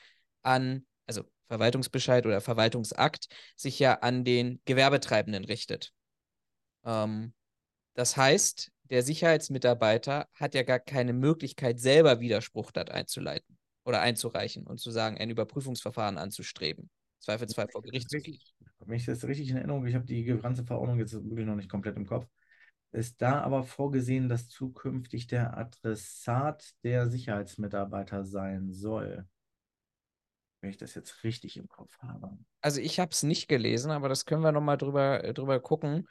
an, 0.41 0.85
also 1.05 1.23
Verwaltungsbescheid 1.49 2.25
oder 2.25 2.41
Verwaltungsakt, 2.41 3.27
sich 3.55 3.79
ja 3.79 3.95
an 3.95 4.23
den 4.23 4.61
Gewerbetreibenden 4.65 5.43
richtet. 5.43 5.91
Ähm, 6.85 7.33
das 7.95 8.15
heißt, 8.15 8.71
der 8.83 9.03
Sicherheitsmitarbeiter 9.03 10.27
hat 10.33 10.53
ja 10.55 10.63
gar 10.63 10.79
keine 10.79 11.13
Möglichkeit, 11.13 11.79
selber 11.79 12.21
Widerspruch 12.21 12.71
dort 12.71 12.91
einzuleiten 12.91 13.57
oder 13.83 14.01
einzureichen 14.01 14.65
und 14.65 14.79
zu 14.79 14.91
sagen, 14.91 15.17
ein 15.17 15.29
Überprüfungsverfahren 15.29 16.17
anzustreben. 16.17 16.89
Zweifelsfall 17.19 17.67
vor 17.69 17.81
Gericht. 17.81 18.09
Wenn 18.79 18.95
ich 18.95 19.05
das 19.05 19.25
richtig 19.25 19.49
in 19.49 19.57
Erinnerung, 19.57 19.85
ich 19.85 19.95
habe 19.95 20.05
die 20.05 20.23
ganze 20.23 20.63
Verordnung 20.63 20.99
jetzt 20.99 21.13
wirklich 21.13 21.45
noch 21.45 21.55
nicht 21.55 21.69
komplett 21.69 21.97
im 21.97 22.05
Kopf, 22.05 22.27
ist 22.91 23.21
da 23.21 23.41
aber 23.41 23.63
vorgesehen, 23.63 24.29
dass 24.29 24.47
zukünftig 24.47 25.27
der 25.27 25.57
Adressat 25.57 26.71
der 26.83 27.09
Sicherheitsmitarbeiter 27.09 28.23
sein 28.23 28.71
soll. 28.71 29.27
Wenn 30.61 30.69
ich 30.71 30.77
das 30.77 30.93
jetzt 30.93 31.23
richtig 31.23 31.57
im 31.57 31.69
Kopf 31.69 31.97
habe. 31.99 32.37
Also 32.61 32.81
ich 32.81 32.99
habe 32.99 33.11
es 33.11 33.23
nicht 33.23 33.47
gelesen, 33.47 33.91
aber 33.91 34.09
das 34.09 34.25
können 34.25 34.43
wir 34.43 34.51
nochmal 34.51 34.77
drüber, 34.77 35.23
äh, 35.23 35.33
drüber 35.33 35.59
gucken. 35.59 36.07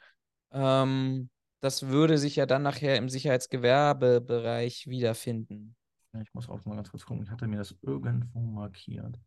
Ähm, 0.51 1.29
das 1.61 1.87
würde 1.87 2.17
sich 2.17 2.35
ja 2.35 2.45
dann 2.45 2.63
nachher 2.63 2.95
im 2.97 3.09
Sicherheitsgewerbebereich 3.09 4.87
wiederfinden. 4.87 5.75
Ich 6.21 6.33
muss 6.33 6.49
auch 6.49 6.65
mal 6.65 6.75
ganz 6.75 6.89
kurz 6.89 7.05
gucken. 7.05 7.23
Ich 7.23 7.29
hatte 7.29 7.47
mir 7.47 7.57
das 7.57 7.75
irgendwo 7.83 8.39
markiert. 8.39 9.19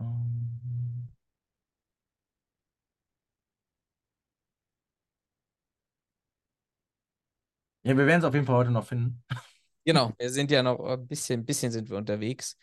Ähm 0.00 1.08
ja, 7.82 7.96
wir 7.96 8.06
werden 8.06 8.20
es 8.20 8.24
auf 8.24 8.34
jeden 8.34 8.46
Fall 8.46 8.56
heute 8.56 8.70
noch 8.70 8.86
finden. 8.86 9.22
Genau, 9.84 10.12
wir 10.18 10.30
sind 10.30 10.50
ja 10.50 10.62
noch 10.62 10.80
ein 10.80 11.06
bisschen, 11.06 11.40
ein 11.40 11.44
bisschen 11.46 11.72
sind 11.72 11.90
wir 11.90 11.96
unterwegs. 11.96 12.56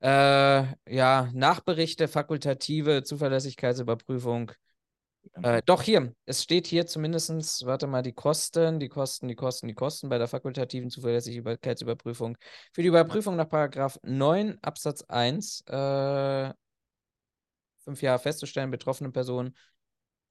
Äh, 0.00 0.64
ja, 0.88 1.30
Nachberichte, 1.32 2.08
fakultative 2.08 3.02
Zuverlässigkeitsüberprüfung 3.02 4.52
äh, 5.42 5.62
doch, 5.64 5.82
hier. 5.82 6.14
Es 6.24 6.42
steht 6.42 6.66
hier 6.66 6.86
zumindest, 6.86 7.64
warte 7.66 7.86
mal, 7.86 8.02
die 8.02 8.12
Kosten, 8.12 8.80
die 8.80 8.88
Kosten, 8.88 9.28
die 9.28 9.34
Kosten, 9.34 9.68
die 9.68 9.74
Kosten 9.74 10.08
bei 10.08 10.18
der 10.18 10.28
fakultativen 10.28 10.90
Zuverlässigkeitsüberprüfung. 10.90 12.36
Für 12.72 12.82
die 12.82 12.88
Überprüfung 12.88 13.36
nach 13.36 13.48
Paragraph 13.48 13.98
9 14.02 14.58
Absatz 14.62 15.02
1, 15.02 15.62
äh, 15.66 16.52
fünf 17.80 18.02
Jahre 18.02 18.18
festzustellen, 18.18 18.70
betroffene 18.70 19.10
Person 19.10 19.54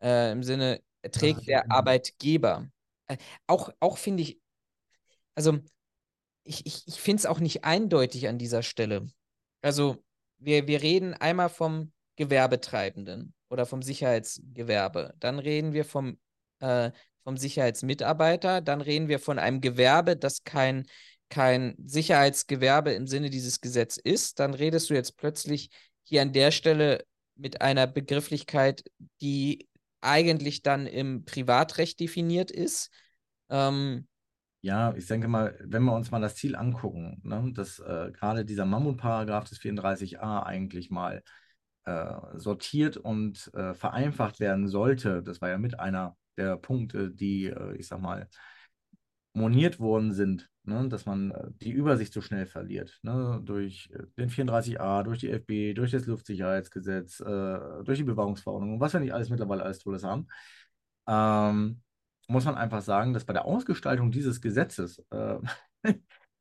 äh, 0.02 0.32
im 0.32 0.44
Sinne 0.44 0.82
trägt 1.12 1.48
der 1.48 1.72
Arbeitgeber. 1.72 2.68
Äh, 3.08 3.18
auch 3.48 3.70
auch 3.80 3.98
finde 3.98 4.24
ich, 4.24 4.40
also 5.36 5.60
ich, 6.44 6.66
ich, 6.66 6.88
ich 6.88 7.02
finde 7.02 7.22
es 7.22 7.26
auch 7.26 7.40
nicht 7.40 7.64
eindeutig 7.64 8.28
an 8.28 8.38
dieser 8.38 8.64
Stelle. 8.64 9.08
Also 9.62 10.04
wir, 10.38 10.68
wir 10.68 10.82
reden 10.82 11.14
einmal 11.14 11.50
vom 11.50 11.92
Gewerbetreibenden 12.16 13.34
oder 13.50 13.66
vom 13.66 13.82
Sicherheitsgewerbe. 13.82 15.14
Dann 15.20 15.40
reden 15.40 15.74
wir 15.74 15.86
vom, 15.86 16.20
äh, 16.60 16.92
vom 17.24 17.38
Sicherheitsmitarbeiter. 17.38 18.62
Dann 18.62 18.82
reden 18.82 19.08
wir 19.08 19.20
von 19.20 19.40
einem 19.40 19.62
Gewerbe, 19.62 20.18
das 20.18 20.44
kein, 20.44 20.86
kein 21.30 21.76
Sicherheitsgewerbe 21.86 22.92
im 22.94 23.08
Sinne 23.08 23.30
dieses 23.30 23.62
Gesetzes 23.62 24.02
ist. 24.04 24.40
Dann 24.40 24.54
redest 24.54 24.90
du 24.90 24.94
jetzt 24.94 25.18
plötzlich 25.18 25.70
hier 26.04 26.22
an 26.22 26.34
der 26.34 26.52
Stelle 26.52 27.04
mit 27.36 27.62
einer 27.62 27.88
Begrifflichkeit, 27.88 28.84
die 29.22 29.68
eigentlich 30.02 30.62
dann 30.62 30.88
im 30.88 31.26
Privatrecht 31.26 32.00
definiert 32.00 32.52
ist. 32.52 32.90
Ähm, 33.50 34.08
ja, 34.62 34.94
ich 34.96 35.08
denke 35.08 35.28
mal, 35.28 35.58
wenn 35.64 35.84
wir 35.84 35.94
uns 35.94 36.12
mal 36.12 36.20
das 36.20 36.36
Ziel 36.36 36.56
angucken, 36.56 37.22
ne, 37.24 37.52
dass 37.54 37.80
äh, 37.80 38.12
gerade 38.12 38.44
dieser 38.46 38.66
Mammutparagraph 38.66 39.48
des 39.48 39.60
34a 39.60 40.44
eigentlich 40.44 40.90
mal 40.90 41.24
äh, 41.86 42.16
sortiert 42.36 42.98
und 42.98 43.52
äh, 43.54 43.74
vereinfacht 43.74 44.40
werden 44.40 44.68
sollte, 44.68 45.24
das 45.24 45.42
war 45.42 45.50
ja 45.50 45.58
mit 45.58 45.80
einer 45.80 46.18
der 46.38 46.58
Punkte, 46.58 47.12
die, 47.12 47.48
äh, 47.48 47.76
ich 47.78 47.88
sag 47.88 48.02
mal, 48.02 48.28
moniert 49.34 49.80
worden 49.80 50.14
sind, 50.14 50.50
ne, 50.64 50.88
dass 50.90 51.06
man 51.06 51.32
äh, 51.32 51.52
die 51.62 51.72
Übersicht 51.72 52.12
so 52.12 52.22
schnell 52.22 52.46
verliert, 52.46 53.00
ne, 53.04 53.40
durch 53.44 53.90
äh, 53.94 54.04
den 54.18 54.30
34a, 54.30 55.04
durch 55.04 55.20
die 55.20 55.30
FB, 55.30 55.76
durch 55.76 55.92
das 55.92 56.06
Luftsicherheitsgesetz, 56.08 57.18
durch 57.18 57.98
die 58.00 58.04
Bewahrungsverordnung, 58.04 58.80
was 58.80 58.94
wir 58.94 59.00
nicht 59.00 59.14
alles 59.14 59.30
mittlerweile 59.30 59.64
alles 59.64 59.80
Tolles 59.80 60.04
haben. 60.04 60.28
Ähm, 61.08 61.82
muss 62.28 62.46
man 62.46 62.56
einfach 62.56 62.82
sagen, 62.82 63.14
dass 63.14 63.26
bei 63.26 63.34
der 63.34 63.46
Ausgestaltung 63.46 64.12
dieses 64.12 64.42
Gesetzes 64.42 65.04
äh, 65.12 65.38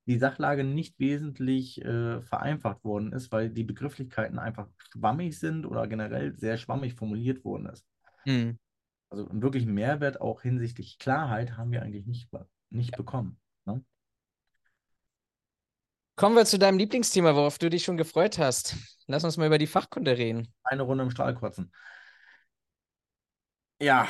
die 0.07 0.19
Sachlage 0.19 0.65
nicht 0.65 0.99
wesentlich 0.99 1.83
äh, 1.85 2.23
vereinfacht 2.23 2.85
worden 2.85 3.13
ist, 3.13 3.33
weil 3.33 3.51
die 3.51 3.65
Begrifflichkeiten 3.65 4.39
einfach 4.39 4.69
schwammig 4.93 5.39
sind 5.39 5.67
oder 5.67 5.87
generell 5.87 6.37
sehr 6.37 6.57
schwammig 6.59 6.95
formuliert 6.95 7.45
worden 7.45 7.67
ist. 7.67 7.85
Mhm. 8.25 8.59
Also 9.11 9.29
einen 9.29 9.43
wirklichen 9.43 9.73
Mehrwert 9.73 10.21
auch 10.21 10.43
hinsichtlich 10.43 10.99
Klarheit 10.99 11.57
haben 11.57 11.71
wir 11.71 11.83
eigentlich 11.83 12.07
nicht, 12.07 12.29
nicht 12.71 12.93
ja. 12.93 12.97
bekommen. 12.97 13.39
Ne? 13.65 13.85
Kommen 16.17 16.35
wir 16.35 16.45
zu 16.45 16.59
deinem 16.59 16.79
Lieblingsthema, 16.79 17.35
worauf 17.35 17.59
du 17.59 17.71
dich 17.71 17.85
schon 17.85 17.97
gefreut 17.97 18.39
hast. 18.39 18.77
Lass 19.07 19.23
uns 19.23 19.37
mal 19.37 19.47
über 19.47 19.59
die 19.59 19.69
Fachkunde 19.69 20.19
reden. 20.19 20.53
Eine 20.65 20.83
Runde 20.83 21.05
im 21.05 21.11
Strahl 21.11 21.35
kotzen. 21.35 21.73
Ja, 23.79 24.09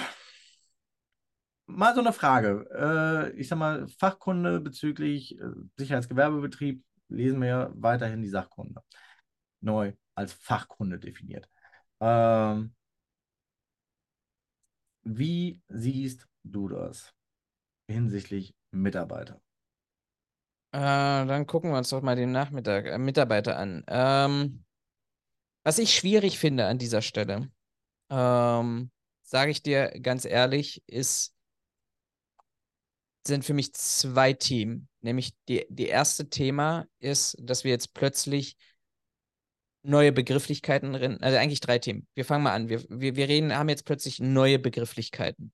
mal 1.67 1.95
so 1.95 2.01
eine 2.01 2.13
Frage. 2.13 2.67
Äh, 2.73 3.39
ich 3.39 3.49
sag 3.49 3.59
mal, 3.59 3.89
Fachkunde 3.89 4.61
bezüglich 4.61 5.39
äh, 5.39 5.51
Sicherheitsgewerbebetrieb 5.77 6.85
lesen 7.09 7.41
wir 7.41 7.49
ja 7.49 7.71
weiterhin 7.75 8.23
die 8.23 8.29
Sachkunde. 8.29 8.83
Neu 9.61 9.93
als 10.15 10.33
Fachkunde 10.33 10.99
definiert. 10.99 11.49
Ähm, 12.01 12.75
wie 15.03 15.61
siehst 15.69 16.27
du 16.43 16.69
das 16.69 17.15
hinsichtlich 17.89 18.55
Mitarbeiter? 18.73 19.41
Äh, 20.73 20.79
dann 21.27 21.47
gucken 21.47 21.71
wir 21.71 21.79
uns 21.79 21.91
doch 21.91 22.03
mal 22.03 22.17
den 22.17 22.33
Nachmittag, 22.33 22.87
äh, 22.87 22.99
Mitarbeiter 22.99 23.57
an. 23.57 23.85
Ähm, 23.87 24.65
was 25.65 25.79
ich 25.79 25.95
schwierig 25.95 26.39
finde 26.39 26.67
an 26.67 26.79
dieser 26.79 27.03
Stelle, 27.03 27.51
ähm, 28.11 28.91
sage 29.23 29.51
ich 29.51 29.63
dir 29.63 29.91
ganz 30.01 30.25
ehrlich, 30.25 30.83
ist 30.87 31.36
sind 33.27 33.45
für 33.45 33.55
mich 33.55 33.73
zwei 33.75 34.33
Themen. 34.33 34.89
Nämlich 35.01 35.33
die, 35.49 35.67
die 35.69 35.87
erste 35.87 36.29
Thema 36.29 36.87
ist, 36.99 37.37
dass 37.41 37.65
wir 37.65 37.71
jetzt 37.71 37.95
plötzlich 37.95 38.57
neue 39.83 40.13
Begrifflichkeiten 40.13 40.93
drin, 40.93 41.19
also 41.23 41.39
eigentlich 41.39 41.61
drei 41.61 41.79
Themen. 41.79 42.07
Wir 42.15 42.25
fangen 42.25 42.43
mal 42.43 42.55
an. 42.55 42.69
Wir, 42.69 42.83
wir, 42.89 43.17
wir 43.17 43.29
reden, 43.29 43.55
haben 43.55 43.69
jetzt 43.69 43.85
plötzlich 43.85 44.21
neue 44.21 44.59
Begrifflichkeiten. 44.59 45.53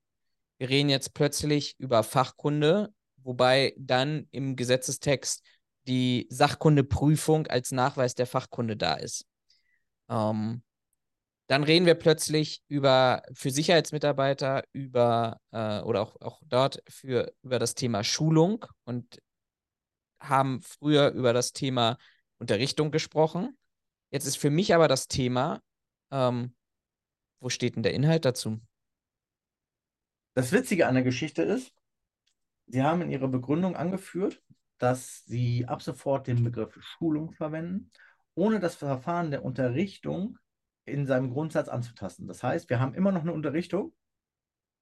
Wir 0.58 0.70
reden 0.70 0.88
jetzt 0.88 1.12
plötzlich 1.14 1.74
über 1.78 2.02
Fachkunde, 2.02 2.92
wobei 3.16 3.74
dann 3.76 4.28
im 4.30 4.56
Gesetzestext 4.56 5.42
die 5.86 6.26
Sachkundeprüfung 6.30 7.46
als 7.48 7.72
Nachweis 7.72 8.14
der 8.14 8.26
Fachkunde 8.26 8.76
da 8.76 8.94
ist. 8.94 9.26
Ähm, 10.08 10.62
dann 11.52 11.64
reden 11.64 11.84
wir 11.84 11.96
plötzlich 11.96 12.62
über 12.68 13.22
für 13.34 13.50
Sicherheitsmitarbeiter, 13.50 14.64
über 14.72 15.38
äh, 15.50 15.80
oder 15.80 16.00
auch, 16.00 16.18
auch 16.22 16.40
dort 16.46 16.82
für 16.88 17.30
über 17.42 17.58
das 17.58 17.74
Thema 17.74 18.04
Schulung 18.04 18.64
und 18.84 19.20
haben 20.18 20.62
früher 20.62 21.10
über 21.10 21.34
das 21.34 21.52
Thema 21.52 21.98
Unterrichtung 22.38 22.90
gesprochen. 22.90 23.54
Jetzt 24.10 24.24
ist 24.24 24.38
für 24.38 24.48
mich 24.48 24.74
aber 24.74 24.88
das 24.88 25.08
Thema, 25.08 25.60
ähm, 26.10 26.54
wo 27.38 27.50
steht 27.50 27.76
denn 27.76 27.82
der 27.82 27.92
Inhalt 27.92 28.24
dazu? 28.24 28.58
Das 30.32 30.52
Witzige 30.52 30.86
an 30.86 30.94
der 30.94 31.04
Geschichte 31.04 31.42
ist, 31.42 31.70
Sie 32.66 32.82
haben 32.82 33.02
in 33.02 33.10
Ihrer 33.10 33.28
Begründung 33.28 33.76
angeführt, 33.76 34.42
dass 34.78 35.22
Sie 35.26 35.66
ab 35.66 35.82
sofort 35.82 36.28
den 36.28 36.44
Begriff 36.44 36.74
Schulung 36.80 37.32
verwenden, 37.32 37.90
ohne 38.34 38.58
das 38.58 38.74
Verfahren 38.74 39.30
der 39.30 39.44
Unterrichtung 39.44 40.38
in 40.84 41.06
seinem 41.06 41.30
Grundsatz 41.30 41.68
anzutasten. 41.68 42.26
Das 42.26 42.42
heißt, 42.42 42.70
wir 42.70 42.80
haben 42.80 42.94
immer 42.94 43.12
noch 43.12 43.22
eine 43.22 43.32
Unterrichtung, 43.32 43.92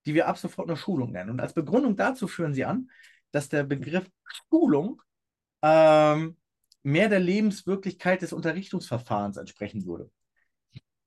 die 0.06 0.14
wir 0.14 0.28
ab 0.28 0.38
sofort 0.38 0.68
eine 0.68 0.76
Schulung 0.76 1.12
nennen. 1.12 1.30
Und 1.30 1.40
als 1.40 1.52
Begründung 1.54 1.96
dazu 1.96 2.26
führen 2.26 2.54
sie 2.54 2.64
an, 2.64 2.90
dass 3.32 3.48
der 3.48 3.64
Begriff 3.64 4.08
Schulung 4.24 5.02
ähm, 5.62 6.36
mehr 6.82 7.08
der 7.08 7.20
Lebenswirklichkeit 7.20 8.22
des 8.22 8.32
Unterrichtungsverfahrens 8.32 9.36
entsprechen 9.36 9.84
würde. 9.84 10.10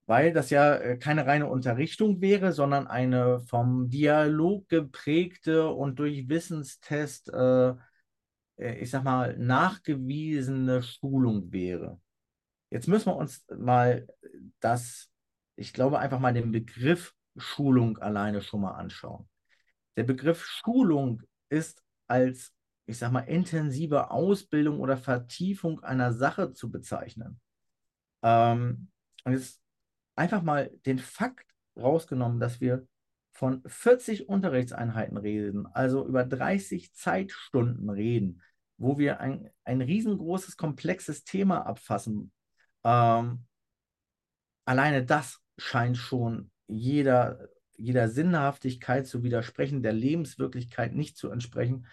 Weil 0.05 0.33
das 0.33 0.49
ja 0.49 0.75
äh, 0.75 0.97
keine 0.97 1.25
reine 1.25 1.47
Unterrichtung 1.47 2.21
wäre, 2.21 2.51
sondern 2.51 2.87
eine 2.87 3.39
vom 3.39 3.89
Dialog 3.89 4.67
geprägte 4.69 5.69
und 5.69 5.97
durch 5.97 6.27
Wissenstest, 6.29 7.29
äh, 7.33 7.69
äh 8.57 8.75
ich 8.79 8.91
sag 8.91 9.03
mal, 9.03 9.37
nachgewiesene 9.37 10.83
Schulung 10.83 11.51
wäre. 11.51 11.99
Jetzt 12.73 12.87
müssen 12.87 13.11
wir 13.11 13.15
uns 13.15 13.45
mal 13.55 14.07
das, 14.59 15.07
ich 15.55 15.73
glaube, 15.73 15.99
einfach 15.99 16.17
mal 16.17 16.33
den 16.33 16.51
Begriff 16.51 17.13
Schulung 17.37 17.99
alleine 17.99 18.41
schon 18.41 18.61
mal 18.61 18.71
anschauen. 18.71 19.29
Der 19.95 20.01
Begriff 20.01 20.43
Schulung 20.43 21.21
ist 21.49 21.83
als, 22.07 22.51
ich 22.87 22.97
sag 22.97 23.11
mal, 23.11 23.19
intensive 23.19 24.09
Ausbildung 24.09 24.79
oder 24.79 24.97
Vertiefung 24.97 25.83
einer 25.83 26.13
Sache 26.13 26.53
zu 26.53 26.71
bezeichnen. 26.71 27.39
Ähm, 28.23 28.89
und 29.23 29.33
jetzt 29.33 29.61
einfach 30.15 30.41
mal 30.41 30.71
den 30.87 30.97
Fakt 30.97 31.45
rausgenommen, 31.77 32.39
dass 32.39 32.59
wir 32.59 32.87
von 33.33 33.61
40 33.67 34.29
Unterrichtseinheiten 34.29 35.17
reden, 35.17 35.67
also 35.67 36.07
über 36.07 36.23
30 36.23 36.91
Zeitstunden 36.95 37.91
reden, 37.91 38.41
wo 38.77 38.97
wir 38.97 39.19
ein, 39.19 39.51
ein 39.63 39.81
riesengroßes, 39.81 40.57
komplexes 40.57 41.23
Thema 41.23 41.67
abfassen 41.67 42.31
ähm, 42.84 43.45
alleine 44.65 45.05
das 45.05 45.39
scheint 45.57 45.97
schon 45.97 46.51
jeder, 46.68 47.49
jeder 47.77 48.10
Sinnhaftigkeit 48.10 49.07
zu 49.07 49.23
widersprechen, 49.23 49.84
der 49.84 49.93
Lebenswirklichkeit 49.93 50.93
nicht 50.93 51.18
zu 51.18 51.30
entsprechen, 51.30 51.88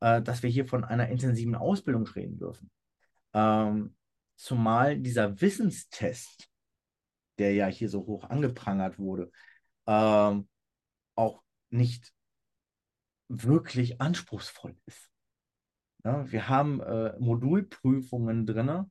äh, 0.00 0.22
dass 0.22 0.42
wir 0.42 0.50
hier 0.50 0.66
von 0.66 0.84
einer 0.84 1.08
intensiven 1.08 1.54
Ausbildung 1.54 2.06
reden 2.06 2.38
dürfen. 2.38 2.70
Ähm, 3.32 3.96
zumal 4.36 4.98
dieser 4.98 5.40
Wissenstest, 5.40 6.48
der 7.38 7.54
ja 7.54 7.66
hier 7.66 7.88
so 7.88 8.06
hoch 8.06 8.24
angeprangert 8.24 8.98
wurde, 8.98 9.30
ähm, 9.86 10.48
auch 11.14 11.42
nicht 11.70 12.12
wirklich 13.28 14.00
anspruchsvoll 14.00 14.76
ist. 14.86 15.10
Ja, 16.04 16.30
wir 16.30 16.48
haben 16.48 16.80
äh, 16.80 17.18
Modulprüfungen 17.18 18.46
drin, 18.46 18.90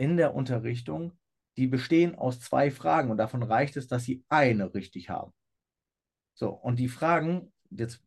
in 0.00 0.16
der 0.16 0.34
Unterrichtung, 0.34 1.12
die 1.58 1.66
bestehen 1.66 2.14
aus 2.14 2.40
zwei 2.40 2.70
Fragen 2.70 3.10
und 3.10 3.18
davon 3.18 3.42
reicht 3.42 3.76
es, 3.76 3.86
dass 3.86 4.04
sie 4.04 4.24
eine 4.30 4.72
richtig 4.72 5.10
haben. 5.10 5.34
So, 6.32 6.48
und 6.48 6.78
die 6.78 6.88
Fragen, 6.88 7.52
jetzt 7.68 8.02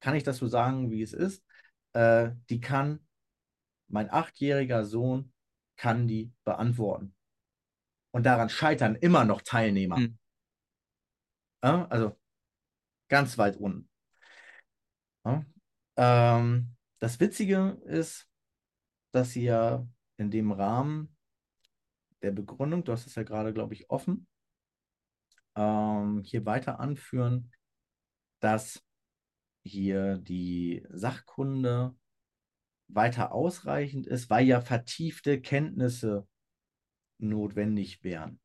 kann 0.00 0.16
ich 0.16 0.24
das 0.24 0.38
so 0.38 0.48
sagen, 0.48 0.90
wie 0.90 1.00
es 1.00 1.12
ist, 1.12 1.44
äh, 1.92 2.32
die 2.50 2.60
kann 2.60 3.06
mein 3.86 4.10
achtjähriger 4.10 4.84
Sohn, 4.84 5.32
kann 5.76 6.08
die 6.08 6.32
beantworten. 6.42 7.14
Und 8.10 8.26
daran 8.26 8.48
scheitern 8.48 8.96
immer 8.96 9.24
noch 9.24 9.42
Teilnehmer. 9.42 9.98
Mhm. 9.98 10.18
Ja, 11.62 11.86
also 11.86 12.18
ganz 13.08 13.38
weit 13.38 13.58
unten. 13.58 13.88
Ja, 15.24 15.44
ähm, 15.96 16.74
das 16.98 17.20
Witzige 17.20 17.80
ist, 17.84 18.28
dass 19.12 19.30
sie 19.30 19.44
ja 19.44 19.86
in 20.22 20.30
dem 20.30 20.52
Rahmen 20.52 21.14
der 22.22 22.30
Begründung, 22.30 22.84
du 22.84 22.92
hast 22.92 23.06
es 23.06 23.16
ja 23.16 23.24
gerade, 23.24 23.52
glaube 23.52 23.74
ich, 23.74 23.90
offen, 23.90 24.26
ähm, 25.56 26.22
hier 26.24 26.46
weiter 26.46 26.80
anführen, 26.80 27.50
dass 28.40 28.82
hier 29.64 30.18
die 30.18 30.86
Sachkunde 30.90 31.94
weiter 32.88 33.32
ausreichend 33.32 34.06
ist, 34.06 34.30
weil 34.30 34.46
ja 34.46 34.60
vertiefte 34.60 35.40
Kenntnisse 35.40 36.26
notwendig 37.18 38.02
wären. 38.04 38.40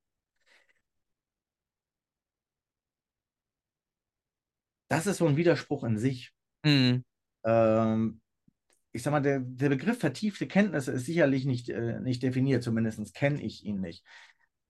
Das 4.89 5.05
ist 5.05 5.17
so 5.17 5.27
ein 5.27 5.37
Widerspruch 5.37 5.83
in 5.83 5.97
sich. 5.97 6.33
Mhm. 6.63 7.03
Ähm, 7.43 8.21
ich 8.97 9.03
sag 9.03 9.11
mal, 9.11 9.21
der, 9.21 9.39
der 9.41 9.69
Begriff 9.69 9.99
vertiefte 9.99 10.47
Kenntnisse 10.47 10.91
ist 10.91 11.05
sicherlich 11.05 11.45
nicht, 11.45 11.69
äh, 11.69 11.99
nicht 11.99 12.23
definiert, 12.23 12.63
zumindest 12.63 13.13
kenne 13.13 13.39
ich 13.43 13.63
ihn 13.63 13.79
nicht. 13.79 14.03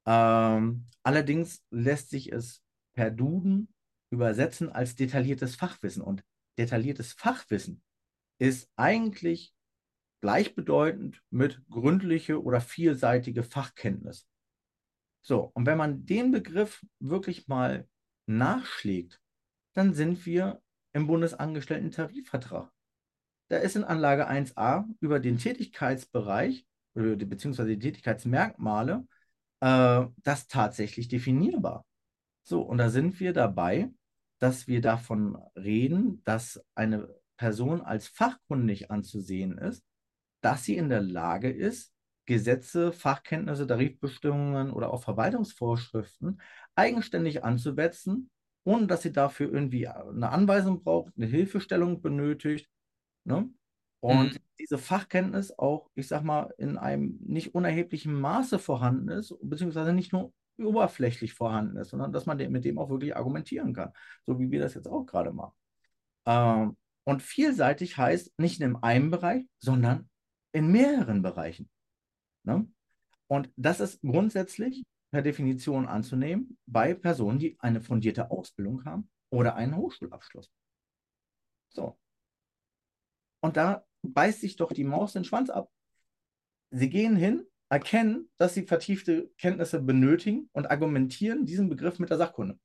Ähm, 0.05 0.85
allerdings 1.01 1.63
lässt 1.71 2.09
sich 2.09 2.33
es 2.33 2.61
per 2.93 3.09
Duden 3.09 3.73
übersetzen 4.09 4.69
als 4.69 4.95
detailliertes 4.95 5.55
Fachwissen. 5.55 6.01
Und 6.01 6.25
detailliertes 6.57 7.13
Fachwissen 7.13 7.81
ist 8.37 8.69
eigentlich 8.75 9.55
gleichbedeutend 10.19 11.23
mit 11.29 11.61
gründliche 11.69 12.43
oder 12.43 12.59
vielseitige 12.59 13.43
Fachkenntnis. 13.43 14.27
So, 15.21 15.51
und 15.53 15.65
wenn 15.65 15.77
man 15.77 16.05
den 16.05 16.31
Begriff 16.31 16.85
wirklich 16.99 17.47
mal 17.47 17.87
nachschlägt, 18.25 19.21
dann 19.73 19.93
sind 19.93 20.25
wir 20.25 20.61
im 20.91 21.07
Bundesangestellten-Tarifvertrag. 21.07 22.69
Da 23.49 23.57
ist 23.57 23.75
in 23.75 23.83
Anlage 23.83 24.27
1a 24.27 24.85
über 24.99 25.19
den 25.19 25.37
Tätigkeitsbereich 25.37 26.65
beziehungsweise 26.93 27.69
die 27.69 27.79
Tätigkeitsmerkmale 27.79 29.05
äh, 29.59 30.05
das 30.23 30.47
tatsächlich 30.47 31.07
definierbar. 31.07 31.85
So, 32.43 32.61
und 32.61 32.77
da 32.77 32.89
sind 32.89 33.19
wir 33.19 33.33
dabei, 33.33 33.89
dass 34.39 34.67
wir 34.67 34.81
davon 34.81 35.37
reden, 35.55 36.21
dass 36.23 36.63
eine 36.75 37.09
Person 37.37 37.81
als 37.81 38.07
fachkundig 38.07 38.89
anzusehen 38.91 39.57
ist, 39.57 39.83
dass 40.41 40.63
sie 40.63 40.77
in 40.77 40.89
der 40.89 41.01
Lage 41.01 41.49
ist, 41.49 41.93
Gesetze, 42.25 42.91
Fachkenntnisse, 42.91 43.65
Tarifbestimmungen 43.65 44.71
oder 44.71 44.91
auch 44.91 45.01
Verwaltungsvorschriften 45.01 46.41
eigenständig 46.75 47.43
anzuwetzen, 47.43 48.29
ohne 48.63 48.87
dass 48.87 49.01
sie 49.03 49.13
dafür 49.13 49.51
irgendwie 49.51 49.87
eine 49.87 50.29
Anweisung 50.29 50.83
braucht, 50.83 51.13
eine 51.15 51.25
Hilfestellung 51.25 52.01
benötigt. 52.01 52.69
Ne? 53.27 53.49
Und 53.99 54.33
mhm. 54.33 54.37
diese 54.57 54.77
Fachkenntnis 54.77 55.51
auch, 55.59 55.89
ich 55.95 56.07
sag 56.07 56.23
mal, 56.23 56.53
in 56.57 56.77
einem 56.77 57.19
nicht 57.25 57.53
unerheblichen 57.53 58.13
Maße 58.13 58.57
vorhanden 58.57 59.09
ist, 59.09 59.35
beziehungsweise 59.41 59.91
nicht 59.91 60.13
nur 60.13 60.33
oberflächlich 60.57 61.33
vorhanden 61.33 61.75
ist, 61.77 61.89
sondern 61.89 62.13
dass 62.13 62.25
man 62.25 62.37
mit 62.51 62.63
dem 62.63 62.79
auch 62.79 62.89
wirklich 62.89 63.15
argumentieren 63.17 63.73
kann, 63.73 63.91
so 64.25 64.39
wie 64.39 64.49
wir 64.49 64.61
das 64.61 64.75
jetzt 64.75 64.87
auch 64.87 65.05
gerade 65.05 65.33
machen. 65.33 65.53
Ähm, 66.25 66.77
und 67.03 67.21
vielseitig 67.21 67.97
heißt 67.97 68.39
nicht 68.39 68.61
in 68.61 68.77
einem 68.77 69.11
Bereich, 69.11 69.45
sondern 69.59 70.09
in 70.53 70.71
mehreren 70.71 71.21
Bereichen. 71.21 71.69
Ne? 72.43 72.65
Und 73.27 73.51
das 73.57 73.81
ist 73.81 74.01
grundsätzlich 74.01 74.85
per 75.11 75.21
Definition 75.21 75.85
anzunehmen 75.85 76.57
bei 76.65 76.93
Personen, 76.93 77.39
die 77.39 77.57
eine 77.59 77.81
fundierte 77.81 78.31
Ausbildung 78.31 78.85
haben 78.85 79.09
oder 79.29 79.55
einen 79.55 79.75
Hochschulabschluss. 79.75 80.49
So. 81.69 81.97
Und 83.47 83.55
da 83.55 83.85
beißt 84.01 84.41
sich 84.41 84.57
doch 84.57 84.73
die 84.73 84.83
Maus 84.83 85.13
den 85.13 85.23
Schwanz 85.23 85.49
ab. 85.49 85.71
Sie 86.69 86.89
gehen 86.89 87.15
hin, 87.15 87.47
erkennen, 87.69 88.29
dass 88.35 88.53
sie 88.53 88.63
vertiefte 88.63 89.31
Kenntnisse 89.37 89.81
benötigen 89.81 90.49
und 90.51 90.69
argumentieren 90.69 91.45
diesen 91.45 91.69
Begriff 91.69 91.97
mit 91.97 92.09
der 92.09 92.17
Sachkunde. 92.17 92.59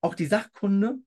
Auch 0.00 0.14
die 0.14 0.26
Sachkunde 0.26 0.98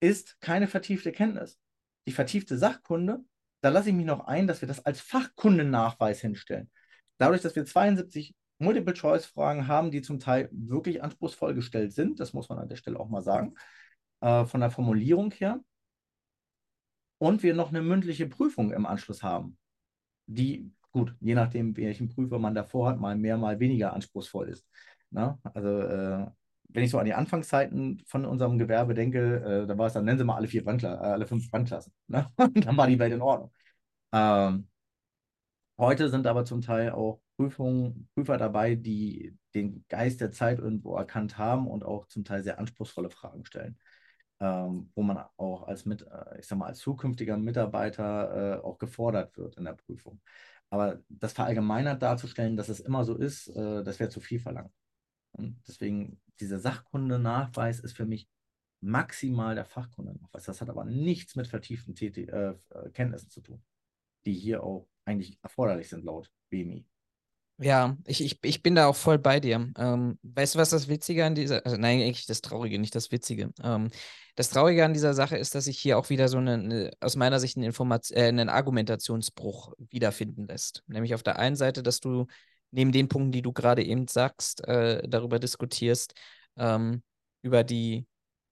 ist 0.00 0.40
keine 0.40 0.66
vertiefte 0.66 1.12
Kenntnis. 1.12 1.58
Die 2.06 2.12
vertiefte 2.12 2.56
Sachkunde, 2.56 3.22
da 3.60 3.68
lasse 3.68 3.90
ich 3.90 3.94
mich 3.94 4.06
noch 4.06 4.20
ein, 4.20 4.46
dass 4.46 4.62
wir 4.62 4.68
das 4.68 4.82
als 4.86 5.02
Fachkundennachweis 5.02 6.22
hinstellen. 6.22 6.70
Dadurch, 7.18 7.42
dass 7.42 7.54
wir 7.54 7.66
72 7.66 8.34
Multiple-Choice-Fragen 8.60 9.68
haben, 9.68 9.90
die 9.90 10.00
zum 10.00 10.20
Teil 10.20 10.48
wirklich 10.52 11.02
anspruchsvoll 11.02 11.52
gestellt 11.52 11.92
sind, 11.92 12.18
das 12.18 12.32
muss 12.32 12.48
man 12.48 12.58
an 12.58 12.70
der 12.70 12.76
Stelle 12.76 12.98
auch 12.98 13.10
mal 13.10 13.20
sagen, 13.20 13.56
äh, 14.22 14.46
von 14.46 14.62
der 14.62 14.70
Formulierung 14.70 15.32
her. 15.32 15.60
Und 17.18 17.42
wir 17.42 17.54
noch 17.54 17.70
eine 17.70 17.82
mündliche 17.82 18.26
Prüfung 18.26 18.72
im 18.72 18.86
Anschluss 18.86 19.22
haben, 19.22 19.58
die 20.26 20.72
gut, 20.92 21.14
je 21.20 21.34
nachdem, 21.34 21.76
welchen 21.76 22.08
Prüfer 22.08 22.38
man 22.38 22.54
davor 22.54 22.88
hat, 22.88 23.00
mal 23.00 23.16
mehr, 23.16 23.36
mal 23.36 23.60
weniger 23.60 23.92
anspruchsvoll 23.92 24.48
ist. 24.48 24.66
Na? 25.10 25.38
Ne? 25.44 25.50
Also, 25.54 25.80
äh, 25.80 26.26
wenn 26.70 26.84
ich 26.84 26.90
so 26.90 26.98
an 26.98 27.06
die 27.06 27.14
Anfangszeiten 27.14 28.02
von 28.06 28.24
unserem 28.24 28.58
Gewerbe 28.58 28.94
denke, 28.94 29.62
äh, 29.64 29.66
da 29.66 29.78
war 29.78 29.86
es 29.86 29.94
dann, 29.94 30.04
nennen 30.04 30.18
Sie 30.18 30.24
mal 30.24 30.36
alle 30.36 30.48
vier 30.48 30.64
Brandkla 30.64 30.94
äh, 30.94 31.12
alle 31.12 31.26
fünf 31.26 31.50
Brandklassen. 31.50 31.92
Ne? 32.08 32.28
dann 32.54 32.76
war 32.76 32.86
die 32.86 32.98
Welt 32.98 33.12
in 33.12 33.22
Ordnung. 33.22 33.52
Ähm, 34.12 34.68
heute 35.78 36.08
sind 36.10 36.26
aber 36.26 36.44
zum 36.44 36.60
Teil 36.60 36.90
auch 36.90 37.20
Prüfungen, 37.36 38.08
Prüfer 38.14 38.36
dabei, 38.36 38.74
die 38.74 39.36
den 39.54 39.84
Geist 39.88 40.20
der 40.20 40.32
Zeit 40.32 40.58
irgendwo 40.58 40.96
erkannt 40.96 41.38
haben 41.38 41.68
und 41.68 41.84
auch 41.84 42.06
zum 42.06 42.24
Teil 42.24 42.42
sehr 42.42 42.58
anspruchsvolle 42.58 43.10
Fragen 43.10 43.44
stellen. 43.44 43.78
Ähm, 44.40 44.90
wo 44.94 45.02
man 45.02 45.18
auch 45.36 45.66
als 45.66 45.84
mit, 45.84 46.02
äh, 46.02 46.38
ich 46.38 46.46
sag 46.46 46.58
mal, 46.58 46.66
als 46.66 46.78
zukünftiger 46.78 47.36
Mitarbeiter 47.36 48.58
äh, 48.58 48.64
auch 48.64 48.78
gefordert 48.78 49.36
wird 49.36 49.56
in 49.56 49.64
der 49.64 49.72
Prüfung. 49.72 50.20
Aber 50.70 51.02
das 51.08 51.32
verallgemeinert 51.32 52.02
darzustellen, 52.02 52.56
dass 52.56 52.68
es 52.68 52.80
immer 52.80 53.04
so 53.04 53.16
ist, 53.16 53.48
äh, 53.48 53.82
das 53.82 53.98
wäre 53.98 54.10
zu 54.10 54.20
viel 54.20 54.38
verlangt. 54.38 54.72
Und 55.32 55.60
deswegen, 55.66 56.20
dieser 56.40 56.60
Sachkundenachweis 56.60 57.80
ist 57.80 57.96
für 57.96 58.06
mich 58.06 58.28
maximal 58.80 59.54
der 59.54 59.64
Fachkundenachweis. 59.64 60.44
Das 60.44 60.60
hat 60.60 60.70
aber 60.70 60.84
nichts 60.84 61.36
mit 61.36 61.48
vertieften 61.48 61.94
TT, 61.94 62.28
äh, 62.28 62.54
Kenntnissen 62.92 63.30
zu 63.30 63.40
tun, 63.40 63.62
die 64.24 64.34
hier 64.34 64.62
auch 64.62 64.88
eigentlich 65.04 65.38
erforderlich 65.42 65.88
sind 65.88 66.04
laut 66.04 66.30
BMI. 66.50 66.86
Ja, 67.60 67.96
ich, 68.06 68.22
ich, 68.22 68.38
ich 68.42 68.62
bin 68.62 68.76
da 68.76 68.86
auch 68.86 68.94
voll 68.94 69.18
bei 69.18 69.40
dir. 69.40 69.68
Ähm, 69.76 70.18
weißt 70.22 70.54
du, 70.54 70.58
was 70.60 70.70
das 70.70 70.86
Witzige 70.86 71.24
an 71.24 71.34
dieser, 71.34 71.64
also 71.64 71.76
nein, 71.76 72.00
eigentlich 72.00 72.26
das 72.26 72.40
Traurige, 72.40 72.78
nicht 72.78 72.94
das 72.94 73.10
Witzige. 73.10 73.52
Ähm, 73.62 73.90
das 74.36 74.50
Traurige 74.50 74.84
an 74.84 74.94
dieser 74.94 75.12
Sache 75.12 75.36
ist, 75.36 75.56
dass 75.56 75.64
sich 75.64 75.76
hier 75.76 75.98
auch 75.98 76.08
wieder 76.08 76.28
so 76.28 76.38
eine, 76.38 76.54
eine 76.54 76.90
aus 77.00 77.16
meiner 77.16 77.40
Sicht 77.40 77.56
einen, 77.56 77.72
äh, 77.72 78.22
einen 78.22 78.48
Argumentationsbruch 78.48 79.72
wiederfinden 79.90 80.46
lässt. 80.46 80.84
Nämlich 80.86 81.14
auf 81.14 81.24
der 81.24 81.40
einen 81.40 81.56
Seite, 81.56 81.82
dass 81.82 81.98
du 81.98 82.26
neben 82.70 82.92
den 82.92 83.08
Punkten, 83.08 83.32
die 83.32 83.42
du 83.42 83.52
gerade 83.52 83.82
eben 83.82 84.06
sagst, 84.06 84.64
äh, 84.68 85.02
darüber 85.08 85.40
diskutierst, 85.40 86.14
ähm, 86.56 87.02
über 87.42 87.64
die 87.64 88.06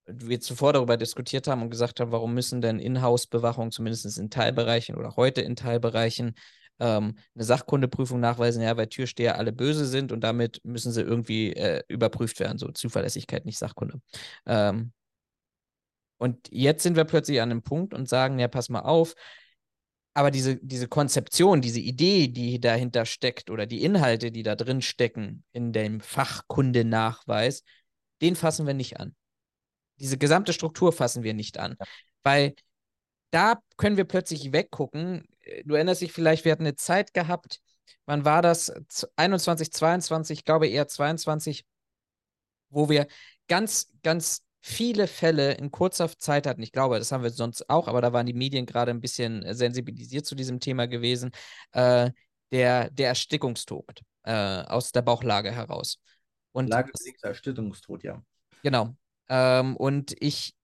wir 0.06 0.40
zuvor 0.40 0.72
darüber 0.72 0.96
diskutiert 0.96 1.46
haben 1.46 1.62
und 1.62 1.70
gesagt 1.70 2.00
haben, 2.00 2.12
warum 2.12 2.34
müssen 2.34 2.60
denn 2.60 2.78
Inhouse-Bewachungen 2.78 3.72
zumindest 3.72 4.18
in 4.18 4.30
Teilbereichen 4.30 4.96
oder 4.96 5.16
heute 5.16 5.42
in 5.42 5.56
Teilbereichen 5.56 6.34
ähm, 6.78 7.16
eine 7.34 7.44
Sachkundeprüfung 7.44 8.20
nachweisen, 8.20 8.62
ja, 8.62 8.76
weil 8.76 8.88
Türsteher 8.88 9.38
alle 9.38 9.52
böse 9.52 9.86
sind 9.86 10.12
und 10.12 10.20
damit 10.20 10.60
müssen 10.64 10.92
sie 10.92 11.02
irgendwie 11.02 11.52
äh, 11.52 11.82
überprüft 11.88 12.40
werden, 12.40 12.58
so 12.58 12.68
Zuverlässigkeit, 12.68 13.44
nicht 13.44 13.58
Sachkunde. 13.58 14.00
Ähm, 14.46 14.92
und 16.18 16.48
jetzt 16.50 16.82
sind 16.82 16.96
wir 16.96 17.04
plötzlich 17.04 17.40
an 17.40 17.50
einem 17.50 17.62
Punkt 17.62 17.92
und 17.94 18.08
sagen, 18.08 18.38
ja, 18.38 18.48
pass 18.48 18.68
mal 18.68 18.80
auf, 18.80 19.14
aber 20.16 20.30
diese, 20.30 20.56
diese 20.56 20.88
Konzeption, 20.88 21.60
diese 21.60 21.80
Idee, 21.80 22.28
die 22.28 22.58
dahinter 22.58 23.04
steckt 23.04 23.50
oder 23.50 23.66
die 23.66 23.84
Inhalte, 23.84 24.30
die 24.32 24.42
da 24.42 24.54
drin 24.54 24.80
stecken 24.80 25.44
in 25.52 25.74
dem 25.74 26.00
Fachkundenachweis, 26.00 27.64
den 28.22 28.34
fassen 28.34 28.66
wir 28.66 28.72
nicht 28.72 28.98
an. 28.98 29.14
Diese 30.00 30.16
gesamte 30.16 30.54
Struktur 30.54 30.94
fassen 30.94 31.22
wir 31.22 31.34
nicht 31.34 31.58
an. 31.58 31.76
Weil 32.22 32.54
da 33.30 33.60
können 33.76 33.98
wir 33.98 34.04
plötzlich 34.04 34.52
weggucken. 34.52 35.26
Du 35.64 35.74
erinnerst 35.74 36.01
dich 36.01 36.12
vielleicht, 36.12 36.44
wir 36.44 36.52
hatten 36.52 36.64
eine 36.64 36.77
Zeit 36.77 37.14
gehabt, 37.14 37.60
wann 38.05 38.24
war 38.24 38.43
das? 38.43 38.73
21, 39.16 39.73
22, 39.73 40.39
ich 40.40 40.44
glaube 40.44 40.68
eher 40.68 40.89
22, 40.89 41.64
wo 42.70 42.89
wir 42.89 43.06
ganz, 43.48 43.93
ganz 44.02 44.43
viele 44.60 45.06
Fälle 45.06 45.55
in 45.55 45.70
kurzer 45.70 46.09
Zeit 46.18 46.47
hatten. 46.47 46.62
Ich 46.62 46.73
glaube, 46.73 46.98
das 46.98 47.12
haben 47.12 47.23
wir 47.23 47.31
sonst 47.31 47.70
auch, 47.70 47.86
aber 47.86 48.01
da 48.01 48.12
waren 48.12 48.27
die 48.27 48.32
Medien 48.32 48.66
gerade 48.66 48.90
ein 48.90 49.01
bisschen 49.01 49.55
sensibilisiert 49.55 50.27
zu 50.27 50.35
diesem 50.35 50.59
Thema 50.59 50.86
gewesen. 50.86 51.31
Äh, 51.73 52.10
der, 52.52 52.90
der 52.90 53.09
Erstickungstod 53.09 54.02
äh, 54.24 54.32
aus 54.32 54.93
der 54.93 55.02
Bauchlage 55.02 55.52
heraus. 55.52 55.98
Und 56.52 56.68
Lagebedingter 56.68 57.28
Erstickungstod, 57.28 58.02
ja. 58.02 58.23
Genau. 58.62 58.97
Ähm, 59.28 59.77
und 59.77 60.14
ich 60.20 60.56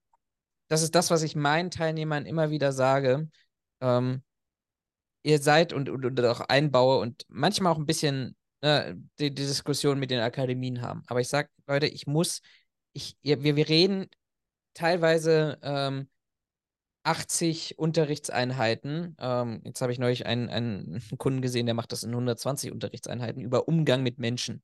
das 0.73 0.81
ist 0.81 0.95
das, 0.95 1.11
was 1.11 1.21
ich 1.21 1.35
meinen 1.35 1.69
Teilnehmern 1.69 2.25
immer 2.25 2.49
wieder 2.49 2.71
sage. 2.71 3.29
Ähm, 3.79 4.23
ihr 5.23 5.39
seid 5.39 5.73
und, 5.73 5.89
und, 5.89 6.05
und, 6.05 6.19
auch 6.25 6.41
einbaue 6.41 6.99
und 6.99 7.23
manchmal 7.29 7.73
auch 7.73 7.77
ein 7.77 7.85
bisschen 7.85 8.35
äh, 8.61 8.93
die, 9.19 9.33
die, 9.33 9.45
Diskussion 9.45 9.99
mit 9.99 10.11
den 10.11 10.19
Akademien 10.19 10.81
haben. 10.81 11.03
Aber 11.07 11.21
ich 11.21 11.29
sage, 11.29 11.49
Leute, 11.67 11.87
ich 11.87 12.07
muss, 12.07 12.41
ich, 12.93 13.17
wir, 13.21 13.43
wir 13.43 13.69
reden 13.69 14.07
teilweise 14.73 15.59
ähm, 15.61 16.07
80 17.03 17.77
Unterrichtseinheiten. 17.77 19.15
Ähm, 19.19 19.61
jetzt 19.65 19.81
habe 19.81 19.91
ich 19.91 19.99
neulich 19.99 20.25
einen, 20.25 20.49
einen 20.49 21.01
Kunden 21.17 21.41
gesehen, 21.41 21.65
der 21.65 21.75
macht 21.75 21.91
das 21.91 22.03
in 22.03 22.11
120 22.11 22.71
Unterrichtseinheiten 22.71 23.41
über 23.41 23.67
Umgang 23.67 24.03
mit 24.03 24.19
Menschen. 24.19 24.63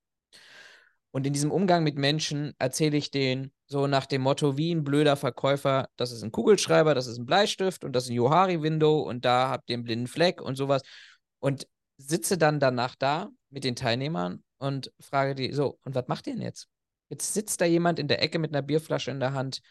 Und 1.11 1.25
in 1.25 1.33
diesem 1.33 1.51
Umgang 1.51 1.83
mit 1.83 1.97
Menschen 1.97 2.53
erzähle 2.59 2.97
ich 2.97 3.09
denen 3.09 3.51
so 3.65 3.87
nach 3.87 4.05
dem 4.05 4.21
Motto, 4.21 4.57
wie 4.57 4.73
ein 4.73 4.83
blöder 4.83 5.15
Verkäufer, 5.15 5.89
das 5.95 6.11
ist 6.11 6.23
ein 6.23 6.31
Kugelschreiber, 6.31 6.93
das 6.93 7.07
ist 7.07 7.17
ein 7.17 7.25
Bleistift 7.25 7.83
und 7.83 7.93
das 7.93 8.03
ist 8.05 8.11
ein 8.11 8.15
Johari-Window 8.15 9.01
und 9.01 9.25
da 9.25 9.49
habt 9.49 9.69
ihr 9.69 9.75
einen 9.75 9.83
blinden 9.83 10.07
Fleck 10.07 10.41
und 10.41 10.55
sowas. 10.55 10.83
Und 11.39 11.67
sitze 11.97 12.37
dann 12.37 12.59
danach 12.59 12.95
da 12.95 13.29
mit 13.49 13.63
den 13.63 13.75
Teilnehmern 13.75 14.43
und 14.57 14.91
frage 14.99 15.35
die, 15.35 15.51
so, 15.53 15.79
und 15.83 15.95
was 15.95 16.07
macht 16.07 16.27
ihr 16.27 16.33
denn 16.33 16.43
jetzt? 16.43 16.67
Jetzt 17.09 17.33
sitzt 17.33 17.59
da 17.61 17.65
jemand 17.65 17.97
in 17.97 18.07
der 18.07 18.21
Ecke 18.21 18.37
mit 18.37 18.51
einer 18.51 18.61
Bierflasche 18.61 19.11
in 19.11 19.19
der 19.19 19.33
Hand. 19.33 19.61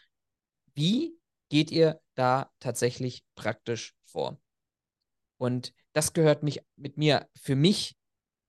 Wie 0.75 1.17
geht 1.49 1.71
ihr 1.71 2.01
da 2.15 2.51
tatsächlich 2.59 3.23
praktisch 3.35 3.95
vor? 4.03 4.39
Und 5.37 5.73
das 5.93 6.13
gehört 6.13 6.43
mich 6.43 6.61
mit 6.75 6.97
mir 6.97 7.29
für 7.35 7.55
mich 7.55 7.95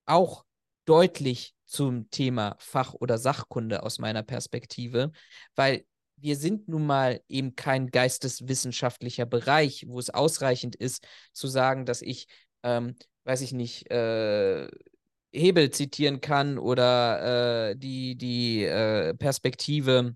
auch 0.05 0.45
deutlich 0.85 1.55
zum 1.71 2.09
Thema 2.09 2.55
Fach- 2.59 2.93
oder 2.93 3.17
Sachkunde 3.17 3.83
aus 3.83 3.97
meiner 3.97 4.23
Perspektive, 4.23 5.11
weil 5.55 5.85
wir 6.17 6.35
sind 6.35 6.67
nun 6.67 6.85
mal 6.85 7.21
eben 7.29 7.55
kein 7.55 7.89
geisteswissenschaftlicher 7.89 9.25
Bereich, 9.25 9.85
wo 9.87 9.97
es 9.97 10.09
ausreichend 10.09 10.75
ist 10.75 11.07
zu 11.31 11.47
sagen, 11.47 11.85
dass 11.85 12.01
ich, 12.01 12.27
ähm, 12.63 12.95
weiß 13.23 13.41
ich 13.41 13.53
nicht, 13.53 13.89
äh, 13.89 14.67
Hebel 15.33 15.71
zitieren 15.71 16.19
kann 16.19 16.57
oder 16.57 17.69
äh, 17.71 17.75
die, 17.77 18.17
die 18.17 18.65
äh, 18.65 19.13
Perspektive 19.13 20.15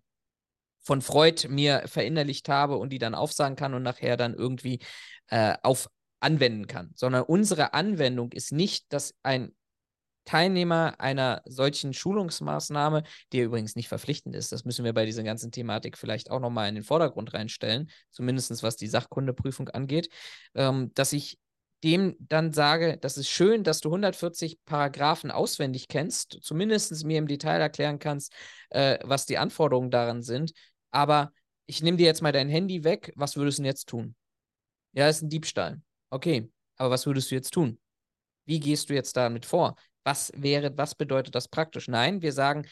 von 0.81 1.01
Freud 1.01 1.47
mir 1.47 1.83
verinnerlicht 1.87 2.49
habe 2.49 2.77
und 2.77 2.89
die 2.89 2.99
dann 2.99 3.15
aufsagen 3.15 3.55
kann 3.55 3.73
und 3.73 3.81
nachher 3.81 4.17
dann 4.17 4.33
irgendwie 4.33 4.79
äh, 5.27 5.55
auf 5.63 5.89
anwenden 6.19 6.67
kann, 6.67 6.91
sondern 6.95 7.23
unsere 7.23 7.73
Anwendung 7.73 8.31
ist 8.33 8.51
nicht, 8.51 8.91
dass 8.91 9.15
ein 9.23 9.53
Teilnehmer 10.25 10.95
einer 10.99 11.41
solchen 11.45 11.93
Schulungsmaßnahme, 11.93 13.03
die 13.31 13.39
übrigens 13.41 13.75
nicht 13.75 13.87
verpflichtend 13.87 14.35
ist, 14.35 14.51
das 14.51 14.65
müssen 14.65 14.85
wir 14.85 14.93
bei 14.93 15.05
dieser 15.05 15.23
ganzen 15.23 15.51
Thematik 15.51 15.97
vielleicht 15.97 16.31
auch 16.31 16.39
nochmal 16.39 16.67
in 16.69 16.75
den 16.75 16.83
Vordergrund 16.83 17.33
reinstellen, 17.33 17.89
zumindest 18.11 18.63
was 18.63 18.75
die 18.75 18.87
Sachkundeprüfung 18.87 19.69
angeht, 19.69 20.09
ähm, 20.55 20.91
dass 20.95 21.13
ich 21.13 21.39
dem 21.83 22.15
dann 22.19 22.51
sage, 22.51 22.97
das 22.97 23.17
ist 23.17 23.29
schön, 23.29 23.63
dass 23.63 23.79
du 23.79 23.91
140 23.91 24.57
Paragraphen 24.65 25.29
auswendig 25.29 25.87
kennst, 25.87 26.39
zumindest 26.41 27.05
mir 27.05 27.19
im 27.19 27.27
Detail 27.27 27.61
erklären 27.61 27.99
kannst, 27.99 28.33
äh, 28.69 28.97
was 29.03 29.25
die 29.27 29.37
Anforderungen 29.37 29.91
daran 29.91 30.23
sind, 30.23 30.53
aber 30.89 31.31
ich 31.67 31.83
nehme 31.83 31.97
dir 31.97 32.05
jetzt 32.05 32.21
mal 32.21 32.31
dein 32.31 32.49
Handy 32.49 32.83
weg, 32.83 33.11
was 33.15 33.35
würdest 33.35 33.59
du 33.59 33.63
denn 33.63 33.67
jetzt 33.69 33.87
tun? 33.87 34.15
Ja, 34.93 35.09
ist 35.09 35.21
ein 35.21 35.29
Diebstahl. 35.29 35.81
Okay, 36.09 36.49
aber 36.77 36.91
was 36.91 37.05
würdest 37.05 37.29
du 37.31 37.35
jetzt 37.35 37.51
tun? 37.51 37.79
Wie 38.45 38.59
gehst 38.59 38.89
du 38.89 38.93
jetzt 38.93 39.17
damit 39.17 39.45
vor? 39.45 39.75
Was 40.05 40.31
wäre, 40.35 40.77
was 40.77 40.95
bedeutet 40.95 41.35
das 41.35 41.49
praktisch? 41.49 41.89
Nein, 41.89 42.21
wir 42.21 42.31
sagen, 42.31 42.65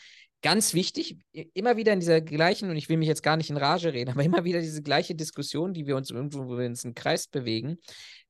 ganz 0.44 0.74
wichtig, 0.74 1.18
immer 1.54 1.78
wieder 1.78 1.94
in 1.94 2.00
dieser 2.00 2.22
gleichen, 2.22 2.70
und 2.70 2.76
ich 2.76 2.90
will 2.90 2.98
mich 2.98 3.08
jetzt 3.08 3.24
gar 3.24 3.38
nicht 3.38 3.50
in 3.50 3.58
Rage 3.58 3.94
reden, 3.94 4.12
aber 4.12 4.24
immer 4.24 4.44
wieder 4.44 4.60
diese 4.60 4.84
gleiche 4.84 5.16
Diskussion, 5.16 5.74
die 5.74 5.88
wir 5.88 5.96
uns 5.96 6.12
irgendwo, 6.12 6.44
uns 6.44 6.84
im 6.84 6.94
Kreis 6.94 7.28
bewegen. 7.28 7.78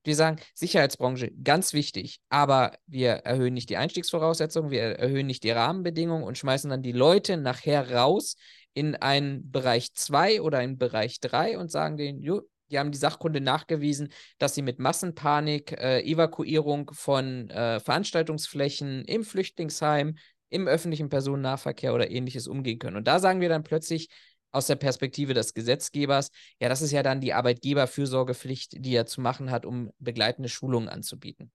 Wir 0.06 0.16
sagen, 0.16 0.38
Sicherheitsbranche, 0.54 1.32
ganz 1.44 1.74
wichtig, 1.74 2.20
aber 2.30 2.78
wir 2.88 3.12
erhöhen 3.12 3.54
nicht 3.54 3.70
die 3.70 3.78
Einstiegsvoraussetzungen, 3.78 4.72
wir 4.72 4.82
erhöhen 4.82 5.28
nicht 5.28 5.44
die 5.44 5.52
Rahmenbedingungen 5.52 6.24
und 6.24 6.38
schmeißen 6.38 6.70
dann 6.70 6.82
die 6.82 6.92
Leute 6.92 7.38
nachher 7.38 7.92
raus 7.92 8.36
in 8.74 8.96
einen 8.96 9.52
Bereich 9.52 9.94
2 9.94 10.42
oder 10.42 10.60
einen 10.60 10.78
Bereich 10.78 11.20
3 11.20 11.58
und 11.58 11.72
sagen 11.72 11.98
denen, 11.98 12.22
jo, 12.22 12.42
die 12.74 12.80
haben 12.80 12.91
die 12.91 12.98
Sachkunde 12.98 13.40
nachgewiesen, 13.40 14.10
dass 14.40 14.56
sie 14.56 14.64
mit 14.64 14.80
Massenpanik, 14.80 15.72
äh, 15.74 16.02
Evakuierung 16.02 16.91
von 16.94 17.50
äh, 17.50 17.80
Veranstaltungsflächen 17.80 19.06
im 19.06 19.24
Flüchtlingsheim, 19.24 20.16
im 20.50 20.68
öffentlichen 20.68 21.10
Personennahverkehr 21.10 21.94
oder 21.94 22.12
ähnliches 22.12 22.48
umgehen 22.48 22.80
können. 22.80 22.98
Und 22.98 23.08
da 23.08 23.20
sagen 23.20 23.41
wir 23.41 23.50
dann 23.50 23.64
plötzlich 23.64 24.10
aus 24.52 24.68
der 24.68 24.76
Perspektive 24.76 25.34
des 25.34 25.54
Gesetzgebers, 25.54 26.30
ja, 26.60 26.70
das 26.70 26.82
ist 26.82 26.91
ja 26.91 27.02
dann 27.02 27.22
die 27.22 27.34
Arbeitgeberfürsorgepflicht, 27.34 28.86
die 28.86 28.95
er 28.95 29.06
zu 29.06 29.22
machen 29.22 29.50
hat, 29.50 29.66
um 29.66 29.91
begleitende 30.00 30.50
Schulungen 30.50 30.90
anzubieten. 30.90 31.52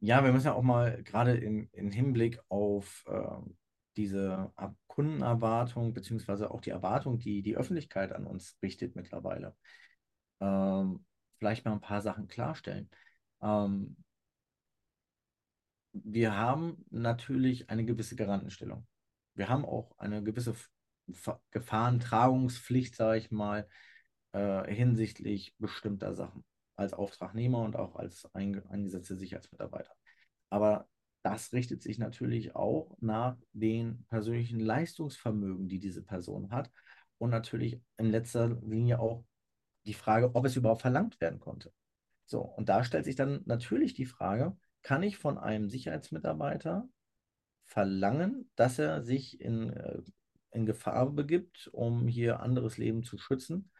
Ja, 0.00 0.22
wir 0.22 0.32
müssen 0.32 0.46
ja 0.46 0.54
auch 0.54 0.62
mal 0.62 1.02
gerade 1.02 1.36
im, 1.36 1.68
im 1.72 1.90
Hinblick 1.90 2.40
auf 2.48 3.04
äh, 3.08 3.50
diese 3.96 4.52
Kundenerwartung, 4.86 5.92
beziehungsweise 5.92 6.50
auch 6.50 6.60
die 6.60 6.70
Erwartung, 6.70 7.18
die 7.18 7.42
die 7.42 7.56
Öffentlichkeit 7.56 8.12
an 8.12 8.26
uns 8.26 8.56
richtet 8.62 8.94
mittlerweile, 8.94 9.56
ähm, 10.40 11.04
vielleicht 11.38 11.64
mal 11.64 11.72
ein 11.72 11.80
paar 11.80 12.02
Sachen 12.02 12.28
klarstellen. 12.28 12.90
Ähm, 13.42 13.96
wir 15.92 16.36
haben 16.36 16.84
natürlich 16.90 17.70
eine 17.70 17.84
gewisse 17.84 18.16
Garantenstellung. 18.16 18.86
Wir 19.34 19.48
haben 19.48 19.64
auch 19.64 19.96
eine 19.98 20.22
gewisse 20.22 20.54
Gefahrentragungspflicht, 21.50 22.94
sage 22.94 23.18
ich 23.18 23.30
mal, 23.30 23.68
äh, 24.32 24.72
hinsichtlich 24.72 25.54
bestimmter 25.58 26.14
Sachen 26.14 26.44
als 26.76 26.92
Auftragnehmer 26.92 27.62
und 27.62 27.76
auch 27.76 27.96
als 27.96 28.28
eingesetzte 28.34 29.16
Sicherheitsmitarbeiter. 29.16 29.92
Aber 30.50 30.88
das 31.22 31.52
richtet 31.52 31.82
sich 31.82 31.98
natürlich 31.98 32.54
auch 32.54 32.96
nach 33.00 33.36
den 33.52 34.04
persönlichen 34.08 34.60
Leistungsvermögen, 34.60 35.68
die 35.68 35.80
diese 35.80 36.02
Person 36.02 36.50
hat 36.50 36.70
und 37.18 37.30
natürlich 37.30 37.80
in 37.96 38.10
letzter 38.10 38.48
Linie 38.62 39.00
auch 39.00 39.24
die 39.88 39.94
Frage, 39.94 40.34
ob 40.34 40.44
es 40.44 40.54
überhaupt 40.54 40.82
verlangt 40.82 41.20
werden 41.20 41.40
konnte. 41.40 41.72
So, 42.26 42.42
und 42.42 42.68
da 42.68 42.84
stellt 42.84 43.06
sich 43.06 43.16
dann 43.16 43.42
natürlich 43.46 43.94
die 43.94 44.04
Frage, 44.04 44.56
kann 44.82 45.02
ich 45.02 45.16
von 45.16 45.38
einem 45.38 45.70
Sicherheitsmitarbeiter 45.70 46.88
verlangen, 47.64 48.50
dass 48.54 48.78
er 48.78 49.02
sich 49.02 49.40
in, 49.40 49.70
äh, 49.72 50.02
in 50.50 50.66
Gefahr 50.66 51.10
begibt, 51.10 51.68
um 51.72 52.06
hier 52.06 52.40
anderes 52.40 52.76
Leben 52.76 53.02
zu 53.02 53.18
schützen, 53.18 53.70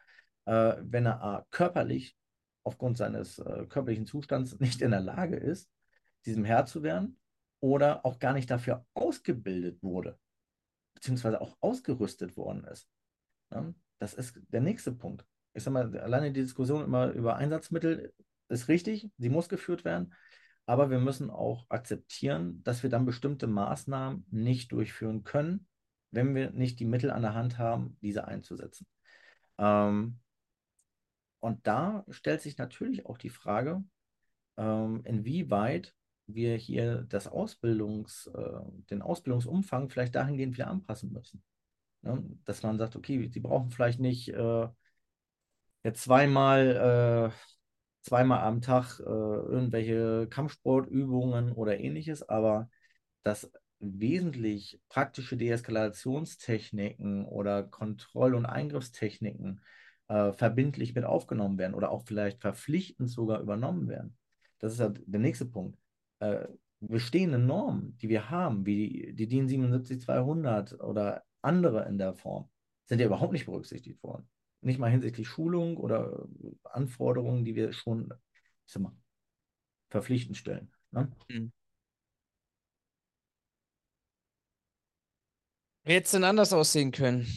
äh, 0.45 0.77
wenn 0.81 1.05
er 1.05 1.21
A, 1.21 1.45
körperlich 1.51 2.17
aufgrund 2.63 2.97
seines 2.97 3.37
äh, 3.39 3.67
körperlichen 3.67 4.07
Zustands 4.07 4.59
nicht 4.59 4.81
in 4.81 4.91
der 4.91 5.01
Lage 5.01 5.37
ist, 5.37 5.71
diesem 6.25 6.43
Herr 6.43 6.65
zu 6.65 6.81
werden 6.81 7.19
oder 7.59 8.03
auch 8.03 8.17
gar 8.17 8.33
nicht 8.33 8.49
dafür 8.49 8.85
ausgebildet 8.95 9.83
wurde, 9.83 10.19
beziehungsweise 10.95 11.39
auch 11.39 11.55
ausgerüstet 11.61 12.35
worden 12.35 12.63
ist. 12.65 12.89
Ja, 13.51 13.73
das 13.99 14.15
ist 14.15 14.39
der 14.49 14.61
nächste 14.61 14.91
Punkt 14.91 15.28
ich 15.53 15.63
sag 15.63 15.73
mal, 15.73 15.97
alleine 15.99 16.31
die 16.31 16.41
Diskussion 16.41 16.83
immer 16.83 17.11
über 17.11 17.35
Einsatzmittel 17.35 18.13
ist 18.49 18.67
richtig, 18.67 19.09
sie 19.17 19.29
muss 19.29 19.49
geführt 19.49 19.85
werden, 19.85 20.13
aber 20.65 20.89
wir 20.89 20.99
müssen 20.99 21.29
auch 21.29 21.65
akzeptieren, 21.69 22.63
dass 22.63 22.83
wir 22.83 22.89
dann 22.89 23.05
bestimmte 23.05 23.47
Maßnahmen 23.47 24.25
nicht 24.29 24.71
durchführen 24.71 25.23
können, 25.23 25.67
wenn 26.11 26.35
wir 26.35 26.51
nicht 26.51 26.79
die 26.79 26.85
Mittel 26.85 27.11
an 27.11 27.21
der 27.21 27.33
Hand 27.33 27.57
haben, 27.57 27.97
diese 28.01 28.27
einzusetzen. 28.27 28.87
Ähm, 29.57 30.19
und 31.39 31.65
da 31.65 32.05
stellt 32.09 32.41
sich 32.41 32.57
natürlich 32.57 33.05
auch 33.05 33.17
die 33.17 33.29
Frage, 33.29 33.83
ähm, 34.57 35.01
inwieweit 35.05 35.93
wir 36.27 36.55
hier 36.57 37.05
das 37.09 37.27
Ausbildungs, 37.27 38.27
äh, 38.27 38.59
den 38.89 39.01
Ausbildungsumfang 39.01 39.89
vielleicht 39.89 40.15
dahingehend 40.15 40.55
wieder 40.55 40.67
anpassen 40.67 41.11
müssen. 41.11 41.43
Ne? 42.01 42.23
Dass 42.45 42.63
man 42.63 42.77
sagt, 42.77 42.95
okay, 42.95 43.27
sie 43.31 43.39
brauchen 43.39 43.71
vielleicht 43.71 43.99
nicht 43.99 44.29
äh, 44.29 44.67
jetzt 45.83 46.03
zweimal, 46.03 47.31
äh, 47.31 47.35
zweimal 48.01 48.39
am 48.41 48.61
Tag 48.61 48.99
äh, 48.99 49.03
irgendwelche 49.03 50.27
Kampfsportübungen 50.29 51.51
oder 51.53 51.79
ähnliches, 51.79 52.27
aber 52.27 52.69
dass 53.23 53.51
wesentlich 53.79 54.81
praktische 54.89 55.37
Deeskalationstechniken 55.37 57.25
oder 57.25 57.63
Kontroll- 57.63 58.35
und 58.35 58.45
Eingriffstechniken 58.45 59.61
äh, 60.09 60.33
verbindlich 60.33 60.95
mit 60.95 61.05
aufgenommen 61.05 61.57
werden 61.57 61.73
oder 61.73 61.91
auch 61.91 62.03
vielleicht 62.05 62.41
verpflichtend 62.41 63.09
sogar 63.09 63.39
übernommen 63.41 63.87
werden. 63.87 64.17
Das 64.59 64.73
ist 64.73 64.79
ja 64.79 64.89
der 64.89 65.19
nächste 65.19 65.45
Punkt. 65.45 65.77
Äh, 66.19 66.47
bestehende 66.81 67.39
Normen, 67.39 67.97
die 67.97 68.09
wir 68.09 68.29
haben, 68.29 68.65
wie 68.65 68.89
die, 68.89 69.15
die 69.15 69.27
DIN 69.27 69.47
77200 69.47 70.79
oder 70.81 71.23
andere 71.41 71.87
in 71.87 71.97
der 71.97 72.13
Form, 72.13 72.49
sind 72.85 72.99
ja 72.99 73.05
überhaupt 73.05 73.33
nicht 73.33 73.45
berücksichtigt 73.45 74.01
worden 74.03 74.27
nicht 74.61 74.79
mal 74.79 74.91
hinsichtlich 74.91 75.27
Schulung 75.27 75.77
oder 75.77 76.27
Anforderungen, 76.63 77.45
die 77.45 77.55
wir 77.55 77.73
schon, 77.73 78.13
ich 78.65 78.73
sag 78.73 78.83
mal, 78.83 78.95
verpflichtend 79.89 80.37
stellen. 80.37 80.71
Ne? 80.91 81.11
Mhm. 81.29 81.51
Hätte 85.83 86.05
es 86.05 86.11
denn 86.11 86.23
anders 86.23 86.53
aussehen 86.53 86.91
können? 86.91 87.27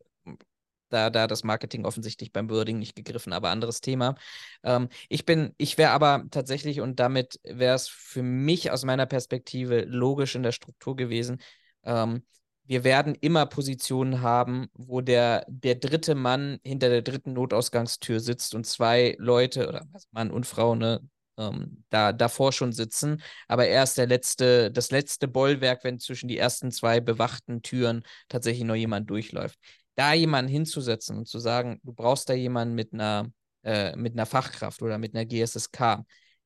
da, 0.89 1.09
da 1.09 1.29
das 1.29 1.45
Marketing 1.45 1.85
offensichtlich 1.85 2.33
beim 2.33 2.51
Wording 2.51 2.81
nicht 2.81 2.97
gegriffen, 2.97 3.33
aber 3.33 3.51
anderes 3.51 3.81
Thema. 3.81 4.17
Ähm, 4.65 4.89
ich 5.09 5.25
bin, 5.25 5.55
ich 5.57 5.79
wäre 5.79 5.93
aber 5.93 6.25
tatsächlich, 6.33 6.81
und 6.81 6.99
damit 6.99 7.39
wäre 7.45 7.77
es 7.77 7.87
für 7.87 8.25
mich 8.25 8.73
aus 8.73 8.85
meiner 8.85 9.07
Perspektive 9.07 9.83
logisch 9.83 10.35
in 10.35 10.43
der 10.43 10.53
Struktur 10.53 10.97
gewesen, 10.97 11.41
ähm, 11.85 12.25
wir 12.65 12.85
werden 12.85 13.15
immer 13.21 13.47
Positionen 13.47 14.23
haben, 14.23 14.69
wo 14.75 15.01
der, 15.01 15.45
der 15.49 15.75
dritte 15.75 16.15
Mann 16.15 16.59
hinter 16.65 16.89
der 16.89 17.03
dritten 17.03 17.33
Notausgangstür 17.33 18.21
sitzt 18.21 18.55
und 18.55 18.67
zwei 18.67 19.17
Leute, 19.19 19.69
oder 19.69 19.87
Mann 20.11 20.31
und 20.31 20.47
Frau, 20.47 20.75
ne, 20.75 21.01
ähm, 21.39 21.85
da 21.91 22.13
davor 22.13 22.53
schon 22.53 22.73
sitzen. 22.73 23.23
Aber 23.49 23.67
er 23.67 23.83
ist 23.83 23.99
der 23.99 24.07
letzte, 24.07 24.71
das 24.71 24.91
letzte 24.91 25.29
Bollwerk, 25.29 25.85
wenn 25.85 25.99
zwischen 25.99 26.29
die 26.29 26.39
ersten 26.39 26.71
zwei 26.71 27.01
bewachten 27.01 27.63
Türen 27.63 28.03
tatsächlich 28.29 28.65
noch 28.65 28.75
jemand 28.75 29.11
durchläuft. 29.11 29.59
Da 29.95 30.15
jemanden 30.15 30.51
hinzusetzen 30.51 31.19
und 31.19 31.29
zu 31.29 31.39
sagen, 31.39 31.81
du 31.83 31.93
brauchst 31.93 32.29
da 32.29 32.35
jemanden 32.35 32.75
mit 32.75 32.93
einer, 32.93 33.31
äh, 33.63 33.95
mit 33.97 34.15
einer 34.15 34.27
Fachkraft 34.27 34.83
oder 34.83 34.99
mit 34.99 35.15
einer 35.15 35.27
GSSK, 35.27 36.05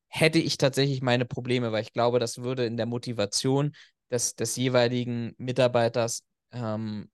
hätte 0.08 0.38
ich 0.38 0.56
tatsächlich 0.56 1.02
meine 1.02 1.24
Probleme, 1.24 1.72
weil 1.72 1.82
ich 1.82 1.92
glaube, 1.92 2.18
das 2.18 2.38
würde 2.38 2.64
in 2.64 2.76
der 2.76 2.86
Motivation 2.86 3.72
des, 4.10 4.36
des 4.36 4.56
jeweiligen 4.56 5.34
Mitarbeiters 5.38 6.22
ähm, 6.52 7.08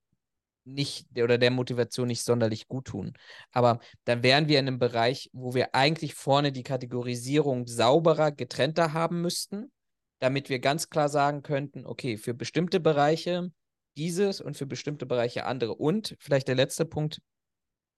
nicht 0.65 1.07
oder 1.19 1.37
der 1.37 1.51
Motivation 1.51 2.07
nicht 2.07 2.23
sonderlich 2.23 2.67
gut 2.67 2.85
tun. 2.85 3.13
Aber 3.51 3.79
dann 4.05 4.23
wären 4.23 4.47
wir 4.47 4.59
in 4.59 4.67
einem 4.67 4.79
Bereich, 4.79 5.29
wo 5.33 5.53
wir 5.53 5.75
eigentlich 5.75 6.13
vorne 6.13 6.51
die 6.51 6.63
Kategorisierung 6.63 7.67
sauberer, 7.67 8.31
getrennter 8.31 8.93
haben 8.93 9.21
müssten, 9.21 9.71
damit 10.19 10.49
wir 10.49 10.59
ganz 10.59 10.89
klar 10.89 11.09
sagen 11.09 11.41
könnten, 11.41 11.85
okay, 11.85 12.17
für 12.17 12.33
bestimmte 12.33 12.79
Bereiche 12.79 13.51
dieses 13.97 14.41
und 14.41 14.57
für 14.57 14.65
bestimmte 14.65 15.05
Bereiche 15.05 15.45
andere. 15.45 15.75
Und 15.75 16.15
vielleicht 16.19 16.47
der 16.47 16.55
letzte 16.55 16.85
Punkt, 16.85 17.19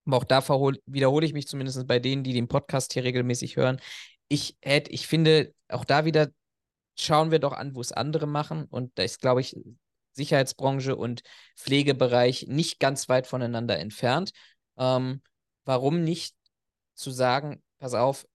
aber 0.05 0.17
auch 0.17 0.23
da 0.23 0.41
wiederhole 0.85 1.25
ich 1.25 1.33
mich 1.33 1.47
zumindest 1.47 1.87
bei 1.87 1.99
denen, 1.99 2.23
die 2.23 2.33
den 2.33 2.47
Podcast 2.47 2.93
hier 2.93 3.03
regelmäßig 3.03 3.57
hören. 3.57 3.79
Ich 4.27 4.57
hätte, 4.61 4.91
ich 4.91 5.07
finde 5.07 5.53
auch 5.67 5.85
da 5.85 6.05
wieder 6.05 6.29
schauen 6.95 7.31
wir 7.31 7.39
doch 7.39 7.53
an, 7.53 7.75
wo 7.75 7.81
es 7.81 7.91
andere 7.91 8.27
machen. 8.27 8.65
Und 8.65 8.97
da 8.97 9.03
ist, 9.03 9.21
glaube 9.21 9.41
ich, 9.41 9.55
Sicherheitsbranche 10.13 10.95
und 10.95 11.21
Pflegebereich 11.57 12.47
nicht 12.47 12.79
ganz 12.79 13.09
weit 13.09 13.27
voneinander 13.27 13.77
entfernt. 13.79 14.31
Ähm, 14.77 15.21
warum 15.65 16.03
nicht 16.03 16.35
zu 16.93 17.11
sagen, 17.11 17.61
pass 17.79 17.93
auf, 17.93 18.25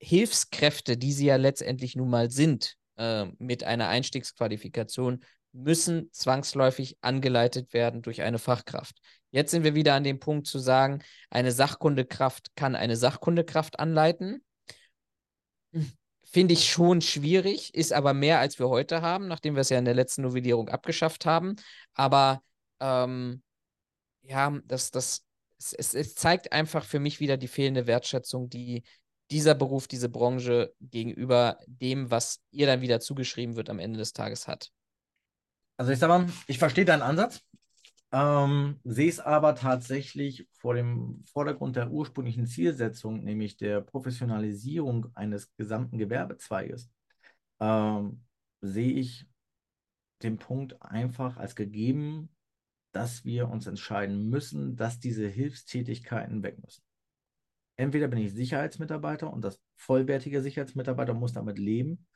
Hilfskräfte, 0.00 0.96
die 0.96 1.12
sie 1.12 1.26
ja 1.26 1.36
letztendlich 1.36 1.96
nun 1.96 2.08
mal 2.08 2.30
sind, 2.30 2.76
äh, 2.96 3.26
mit 3.38 3.64
einer 3.64 3.88
Einstiegsqualifikation, 3.88 5.24
müssen 5.52 6.10
zwangsläufig 6.12 6.98
angeleitet 7.00 7.72
werden 7.72 8.02
durch 8.02 8.22
eine 8.22 8.38
Fachkraft. 8.38 8.98
Jetzt 9.30 9.50
sind 9.50 9.64
wir 9.64 9.74
wieder 9.74 9.94
an 9.94 10.04
dem 10.04 10.20
Punkt 10.20 10.46
zu 10.46 10.58
sagen, 10.58 11.02
eine 11.30 11.52
Sachkundekraft 11.52 12.54
kann 12.54 12.76
eine 12.76 12.96
Sachkundekraft 12.96 13.78
anleiten. 13.78 14.44
Finde 16.30 16.52
ich 16.52 16.68
schon 16.68 17.00
schwierig, 17.00 17.74
ist 17.74 17.92
aber 17.92 18.12
mehr, 18.12 18.38
als 18.38 18.58
wir 18.58 18.68
heute 18.68 19.00
haben, 19.00 19.28
nachdem 19.28 19.54
wir 19.54 19.62
es 19.62 19.70
ja 19.70 19.78
in 19.78 19.86
der 19.86 19.94
letzten 19.94 20.22
Novellierung 20.22 20.68
abgeschafft 20.68 21.24
haben. 21.24 21.56
Aber 21.94 22.42
ähm, 22.80 23.42
ja, 24.22 24.58
das, 24.66 24.90
das, 24.90 25.24
es, 25.58 25.94
es 25.94 26.14
zeigt 26.14 26.52
einfach 26.52 26.84
für 26.84 27.00
mich 27.00 27.20
wieder 27.20 27.38
die 27.38 27.48
fehlende 27.48 27.86
Wertschätzung, 27.86 28.50
die 28.50 28.82
dieser 29.30 29.54
Beruf, 29.54 29.88
diese 29.88 30.08
Branche 30.08 30.74
gegenüber 30.80 31.58
dem, 31.66 32.10
was 32.10 32.40
ihr 32.50 32.66
dann 32.66 32.82
wieder 32.82 33.00
zugeschrieben 33.00 33.56
wird, 33.56 33.70
am 33.70 33.78
Ende 33.78 33.98
des 33.98 34.12
Tages 34.12 34.46
hat. 34.46 34.70
Also 35.78 35.92
ich 35.92 35.98
sag 35.98 36.08
mal, 36.08 36.26
ich 36.46 36.58
verstehe 36.58 36.84
deinen 36.84 37.02
Ansatz. 37.02 37.40
Ähm, 38.10 38.80
sehe 38.84 39.08
es 39.08 39.20
aber 39.20 39.54
tatsächlich 39.54 40.48
vor 40.52 40.74
dem 40.74 41.22
Vordergrund 41.26 41.76
der 41.76 41.90
ursprünglichen 41.90 42.46
Zielsetzung, 42.46 43.22
nämlich 43.22 43.56
der 43.58 43.82
Professionalisierung 43.82 45.08
eines 45.14 45.54
gesamten 45.56 45.98
Gewerbezweiges, 45.98 46.90
ähm, 47.60 48.24
sehe 48.62 48.92
ich 48.92 49.26
den 50.22 50.38
Punkt 50.38 50.80
einfach 50.82 51.36
als 51.36 51.54
gegeben, 51.54 52.30
dass 52.92 53.24
wir 53.24 53.48
uns 53.48 53.66
entscheiden 53.66 54.30
müssen, 54.30 54.76
dass 54.76 54.98
diese 54.98 55.28
Hilfstätigkeiten 55.28 56.42
weg 56.42 56.58
müssen. 56.64 56.82
Entweder 57.76 58.08
bin 58.08 58.18
ich 58.18 58.32
Sicherheitsmitarbeiter 58.32 59.32
und 59.32 59.42
das 59.42 59.60
vollwertige 59.76 60.42
Sicherheitsmitarbeiter 60.42 61.14
muss 61.14 61.34
damit 61.34 61.58
leben, 61.58 62.06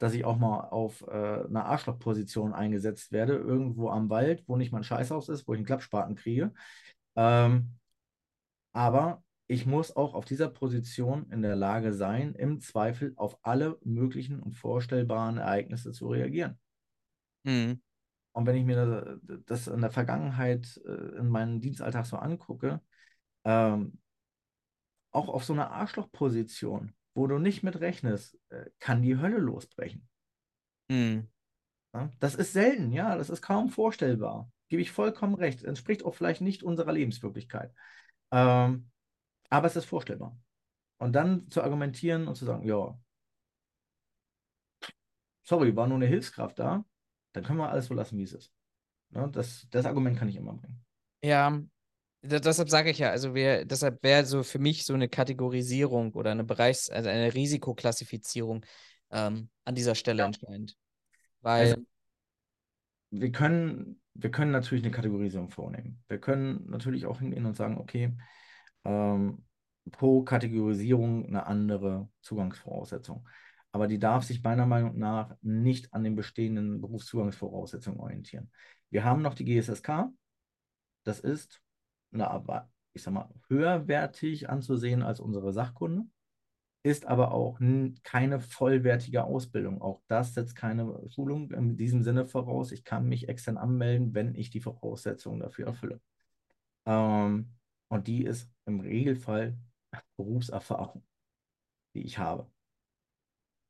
dass 0.00 0.14
ich 0.14 0.24
auch 0.24 0.38
mal 0.38 0.60
auf 0.70 1.02
äh, 1.02 1.10
eine 1.10 1.66
Arschlochposition 1.66 2.54
eingesetzt 2.54 3.12
werde, 3.12 3.34
irgendwo 3.34 3.90
am 3.90 4.08
Wald, 4.08 4.42
wo 4.46 4.56
nicht 4.56 4.72
mein 4.72 4.82
Scheißhaus 4.82 5.28
ist, 5.28 5.46
wo 5.46 5.52
ich 5.52 5.58
einen 5.58 5.66
Klappspaten 5.66 6.16
kriege. 6.16 6.54
Ähm, 7.16 7.74
aber 8.72 9.22
ich 9.46 9.66
muss 9.66 9.94
auch 9.94 10.14
auf 10.14 10.24
dieser 10.24 10.48
Position 10.48 11.30
in 11.30 11.42
der 11.42 11.54
Lage 11.54 11.92
sein, 11.92 12.34
im 12.34 12.60
Zweifel 12.60 13.12
auf 13.16 13.38
alle 13.42 13.78
möglichen 13.84 14.40
und 14.40 14.54
vorstellbaren 14.54 15.36
Ereignisse 15.36 15.92
zu 15.92 16.08
reagieren. 16.08 16.58
Mhm. 17.42 17.82
Und 18.32 18.46
wenn 18.46 18.56
ich 18.56 18.64
mir 18.64 19.20
das 19.44 19.66
in 19.66 19.82
der 19.82 19.90
Vergangenheit 19.90 20.80
äh, 20.86 21.18
in 21.18 21.28
meinem 21.28 21.60
Dienstalltag 21.60 22.06
so 22.06 22.16
angucke, 22.16 22.80
ähm, 23.44 23.98
auch 25.10 25.28
auf 25.28 25.44
so 25.44 25.52
einer 25.52 25.72
Arschlochposition, 25.72 26.94
wo 27.14 27.26
du 27.26 27.38
nicht 27.38 27.62
mit 27.62 27.80
rechnest, 27.80 28.38
äh, 28.50 28.66
kann 28.78 29.02
die 29.02 29.18
Hölle 29.18 29.38
losbrechen. 29.38 30.08
Mhm. 30.88 31.28
Das 32.20 32.36
ist 32.36 32.52
selten, 32.52 32.92
ja, 32.92 33.16
das 33.16 33.30
ist 33.30 33.42
kaum 33.42 33.68
vorstellbar. 33.68 34.50
Gebe 34.68 34.82
ich 34.82 34.92
vollkommen 34.92 35.34
recht. 35.34 35.64
Entspricht 35.64 36.04
auch 36.04 36.14
vielleicht 36.14 36.40
nicht 36.40 36.62
unserer 36.62 36.92
Lebenswirklichkeit. 36.92 37.74
Ähm, 38.30 38.90
aber 39.48 39.66
es 39.66 39.74
ist 39.74 39.86
vorstellbar. 39.86 40.38
Und 40.98 41.12
dann 41.12 41.50
zu 41.50 41.62
argumentieren 41.62 42.28
und 42.28 42.36
zu 42.36 42.44
sagen, 42.44 42.64
ja, 42.64 42.96
sorry, 45.42 45.74
war 45.74 45.88
nur 45.88 45.96
eine 45.96 46.06
Hilfskraft 46.06 46.58
da, 46.60 46.84
dann 47.32 47.42
können 47.42 47.58
wir 47.58 47.70
alles 47.70 47.86
so 47.86 47.94
lassen, 47.94 48.18
wie 48.18 48.22
es 48.22 48.32
ist. 48.32 48.52
Ja, 49.10 49.26
das, 49.26 49.66
das 49.70 49.86
Argument 49.86 50.16
kann 50.16 50.28
ich 50.28 50.36
immer 50.36 50.54
bringen. 50.54 50.84
Ja, 51.24 51.60
deshalb 52.22 52.68
sage 52.68 52.90
ich 52.90 52.98
ja, 52.98 53.10
also 53.10 53.34
wir, 53.34 53.64
deshalb 53.64 54.02
wäre 54.02 54.24
so 54.24 54.42
für 54.42 54.58
mich 54.58 54.84
so 54.84 54.94
eine 54.94 55.08
Kategorisierung 55.08 56.12
oder 56.14 56.30
eine 56.32 56.44
Bereichs-, 56.44 56.90
also 56.90 57.08
eine 57.08 57.32
Risikoklassifizierung 57.34 58.64
ähm, 59.10 59.48
an 59.64 59.74
dieser 59.74 59.94
Stelle 59.94 60.20
ja. 60.20 60.26
entscheidend. 60.26 60.76
Weil 61.40 61.70
also, 61.70 61.82
wir 63.10 63.32
können, 63.32 64.00
wir 64.14 64.30
können 64.30 64.52
natürlich 64.52 64.84
eine 64.84 64.92
Kategorisierung 64.92 65.50
vornehmen. 65.50 66.02
Wir 66.08 66.18
können 66.18 66.66
natürlich 66.68 67.06
auch 67.06 67.20
hingehen 67.20 67.46
und 67.46 67.56
sagen, 67.56 67.78
okay, 67.78 68.16
ähm, 68.84 69.44
pro 69.90 70.22
Kategorisierung 70.22 71.26
eine 71.26 71.46
andere 71.46 72.08
Zugangsvoraussetzung. 72.20 73.26
Aber 73.72 73.86
die 73.86 73.98
darf 73.98 74.24
sich 74.24 74.42
meiner 74.42 74.66
Meinung 74.66 74.98
nach 74.98 75.36
nicht 75.42 75.92
an 75.94 76.04
den 76.04 76.16
bestehenden 76.16 76.80
Berufszugangsvoraussetzungen 76.80 78.00
orientieren. 78.00 78.50
Wir 78.90 79.04
haben 79.04 79.22
noch 79.22 79.34
die 79.34 79.44
GSSK. 79.44 80.10
Das 81.04 81.20
ist 81.20 81.62
eine, 82.12 82.70
ich 82.92 83.02
sag 83.02 83.12
mal, 83.14 83.28
höherwertig 83.48 84.48
anzusehen 84.50 85.02
als 85.02 85.20
unsere 85.20 85.52
Sachkunde, 85.52 86.04
ist 86.82 87.06
aber 87.06 87.32
auch 87.32 87.60
keine 88.04 88.40
vollwertige 88.40 89.24
Ausbildung. 89.24 89.82
Auch 89.82 90.02
das 90.08 90.34
setzt 90.34 90.56
keine 90.56 91.00
Schulung 91.10 91.50
in 91.52 91.76
diesem 91.76 92.02
Sinne 92.02 92.26
voraus. 92.26 92.72
Ich 92.72 92.84
kann 92.84 93.08
mich 93.08 93.28
extern 93.28 93.58
anmelden, 93.58 94.14
wenn 94.14 94.34
ich 94.34 94.50
die 94.50 94.60
Voraussetzungen 94.60 95.40
dafür 95.40 95.66
erfülle. 95.68 96.00
Ähm, 96.86 97.50
und 97.88 98.06
die 98.08 98.24
ist 98.24 98.50
im 98.66 98.80
Regelfall 98.80 99.58
Berufserfahrung, 100.16 101.04
die 101.94 102.02
ich 102.04 102.18
habe. 102.18 102.50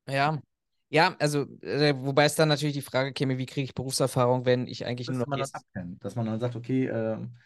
Ja, 0.08 0.40
Ja, 0.88 1.16
also, 1.20 1.42
äh, 1.62 1.94
wobei 1.96 2.24
es 2.24 2.34
dann 2.34 2.48
natürlich 2.48 2.74
die 2.74 2.82
Frage 2.82 3.12
käme, 3.12 3.38
wie 3.38 3.46
kriege 3.46 3.64
ich 3.64 3.74
Berufserfahrung, 3.74 4.44
wenn 4.44 4.66
ich 4.66 4.84
eigentlich 4.86 5.10
nur 5.10 5.20
Müsste 5.20 5.28
noch 5.30 5.30
man 5.30 5.38
jetzt. 5.38 5.64
abkennen, 5.64 5.98
dass 6.00 6.14
man 6.16 6.26
dann 6.26 6.40
sagt, 6.40 6.56
okay, 6.56 6.86
ähm, 6.88 7.36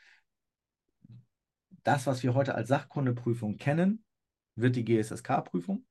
das, 1.85 2.07
was 2.07 2.23
wir 2.23 2.35
heute 2.35 2.55
als 2.55 2.69
Sachkundeprüfung 2.69 3.57
kennen, 3.57 4.05
wird 4.57 4.77
die 4.77 4.85
GSSK-Prüfung 4.85 5.87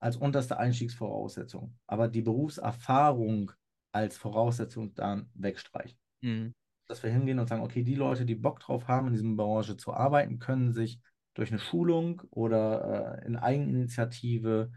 als 0.00 0.16
unterste 0.16 0.58
Einstiegsvoraussetzung. 0.58 1.78
Aber 1.86 2.08
die 2.08 2.22
Berufserfahrung 2.22 3.52
als 3.92 4.16
Voraussetzung 4.16 4.94
dann 4.94 5.30
wegstreichen. 5.34 5.98
Hm. 6.22 6.54
Dass 6.88 7.02
wir 7.02 7.10
hingehen 7.10 7.38
und 7.38 7.48
sagen, 7.48 7.62
okay, 7.62 7.82
die 7.82 7.94
Leute, 7.94 8.26
die 8.26 8.34
Bock 8.34 8.60
drauf 8.60 8.88
haben, 8.88 9.08
in 9.08 9.12
dieser 9.12 9.28
Branche 9.28 9.76
zu 9.76 9.92
arbeiten, 9.92 10.38
können 10.38 10.72
sich 10.72 11.00
durch 11.34 11.50
eine 11.50 11.58
Schulung 11.58 12.22
oder 12.30 13.20
äh, 13.22 13.26
in 13.26 13.36
Eigeninitiative 13.36 14.70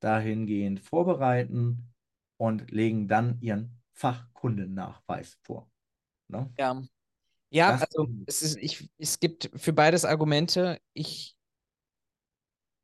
dahingehend 0.00 0.80
vorbereiten 0.80 1.92
und 2.36 2.70
legen 2.70 3.08
dann 3.08 3.40
ihren 3.40 3.80
Fachkundennachweis 3.92 5.38
vor. 5.42 5.70
Ne? 6.28 6.52
Ja. 6.58 6.82
Ja, 7.52 7.76
also 7.76 8.08
es 8.26 8.40
ist, 8.42 8.56
ich, 8.56 8.88
es 8.98 9.20
gibt 9.20 9.50
für 9.54 9.72
beides 9.74 10.04
Argumente. 10.06 10.80
Ich 10.94 11.36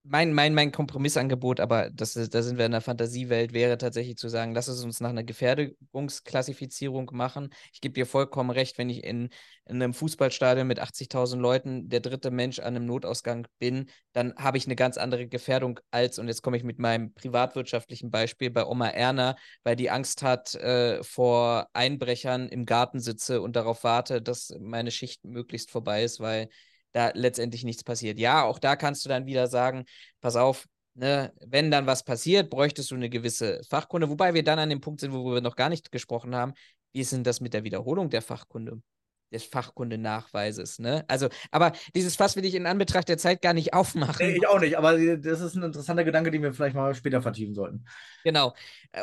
mein, 0.04 0.32
mein, 0.32 0.54
mein 0.54 0.72
Kompromissangebot, 0.72 1.60
aber 1.60 1.90
das 1.90 2.14
da 2.14 2.42
sind 2.42 2.56
wir 2.56 2.66
in 2.66 2.72
der 2.72 2.80
Fantasiewelt, 2.80 3.52
wäre 3.52 3.76
tatsächlich 3.76 4.16
zu 4.16 4.28
sagen, 4.28 4.54
lass 4.54 4.68
es 4.68 4.82
uns 4.82 5.00
nach 5.00 5.10
einer 5.10 5.24
Gefährdungsklassifizierung 5.24 7.10
machen. 7.12 7.50
Ich 7.72 7.80
gebe 7.80 7.94
dir 7.94 8.06
vollkommen 8.06 8.50
recht, 8.50 8.78
wenn 8.78 8.88
ich 8.88 9.04
in, 9.04 9.28
in 9.66 9.82
einem 9.82 9.92
Fußballstadion 9.92 10.66
mit 10.66 10.80
80.000 10.80 11.36
Leuten 11.38 11.88
der 11.88 12.00
dritte 12.00 12.30
Mensch 12.30 12.58
an 12.58 12.76
einem 12.76 12.86
Notausgang 12.86 13.46
bin, 13.58 13.90
dann 14.12 14.34
habe 14.36 14.56
ich 14.56 14.66
eine 14.66 14.76
ganz 14.76 14.96
andere 14.96 15.28
Gefährdung 15.28 15.78
als, 15.90 16.18
und 16.18 16.28
jetzt 16.28 16.42
komme 16.42 16.56
ich 16.56 16.64
mit 16.64 16.78
meinem 16.78 17.12
privatwirtschaftlichen 17.12 18.10
Beispiel 18.10 18.50
bei 18.50 18.64
Oma 18.64 18.88
Erna, 18.88 19.36
weil 19.62 19.76
die 19.76 19.90
Angst 19.90 20.22
hat, 20.22 20.54
äh, 20.54 21.02
vor 21.04 21.68
Einbrechern 21.74 22.48
im 22.48 22.64
Garten 22.64 23.00
sitze 23.00 23.42
und 23.42 23.56
darauf 23.56 23.84
warte, 23.84 24.22
dass 24.22 24.54
meine 24.58 24.90
Schicht 24.90 25.24
möglichst 25.24 25.70
vorbei 25.70 26.02
ist, 26.02 26.20
weil 26.20 26.48
da 26.98 27.12
letztendlich 27.14 27.64
nichts 27.64 27.84
passiert. 27.84 28.18
Ja, 28.18 28.44
auch 28.44 28.58
da 28.58 28.76
kannst 28.76 29.04
du 29.04 29.08
dann 29.08 29.26
wieder 29.26 29.46
sagen, 29.46 29.84
pass 30.20 30.36
auf, 30.36 30.66
ne, 30.94 31.32
wenn 31.40 31.70
dann 31.70 31.86
was 31.86 32.04
passiert, 32.04 32.50
bräuchtest 32.50 32.90
du 32.90 32.96
eine 32.96 33.08
gewisse 33.08 33.62
Fachkunde, 33.68 34.10
wobei 34.10 34.34
wir 34.34 34.42
dann 34.42 34.58
an 34.58 34.70
dem 34.70 34.80
Punkt 34.80 35.00
sind, 35.00 35.12
wo 35.12 35.32
wir 35.32 35.40
noch 35.40 35.56
gar 35.56 35.68
nicht 35.68 35.92
gesprochen 35.92 36.34
haben, 36.34 36.54
wie 36.92 37.00
ist 37.00 37.12
denn 37.12 37.24
das 37.24 37.40
mit 37.40 37.54
der 37.54 37.64
Wiederholung 37.64 38.10
der 38.10 38.22
Fachkunde? 38.22 38.82
des 39.32 39.44
Fachkundenachweises, 39.44 40.78
ne? 40.78 41.04
Also, 41.08 41.28
aber 41.50 41.72
dieses 41.94 42.16
Fass 42.16 42.36
will 42.36 42.44
ich 42.44 42.54
in 42.54 42.66
Anbetracht 42.66 43.08
der 43.08 43.18
Zeit 43.18 43.42
gar 43.42 43.52
nicht 43.52 43.72
aufmachen. 43.74 44.26
Nee, 44.26 44.36
ich 44.36 44.48
auch 44.48 44.60
nicht, 44.60 44.76
aber 44.78 44.92
das 45.16 45.40
ist 45.40 45.54
ein 45.54 45.62
interessanter 45.62 46.04
Gedanke, 46.04 46.30
den 46.30 46.42
wir 46.42 46.52
vielleicht 46.52 46.74
mal 46.74 46.94
später 46.94 47.22
vertiefen 47.22 47.54
sollten. 47.54 47.84
Genau. 48.24 48.54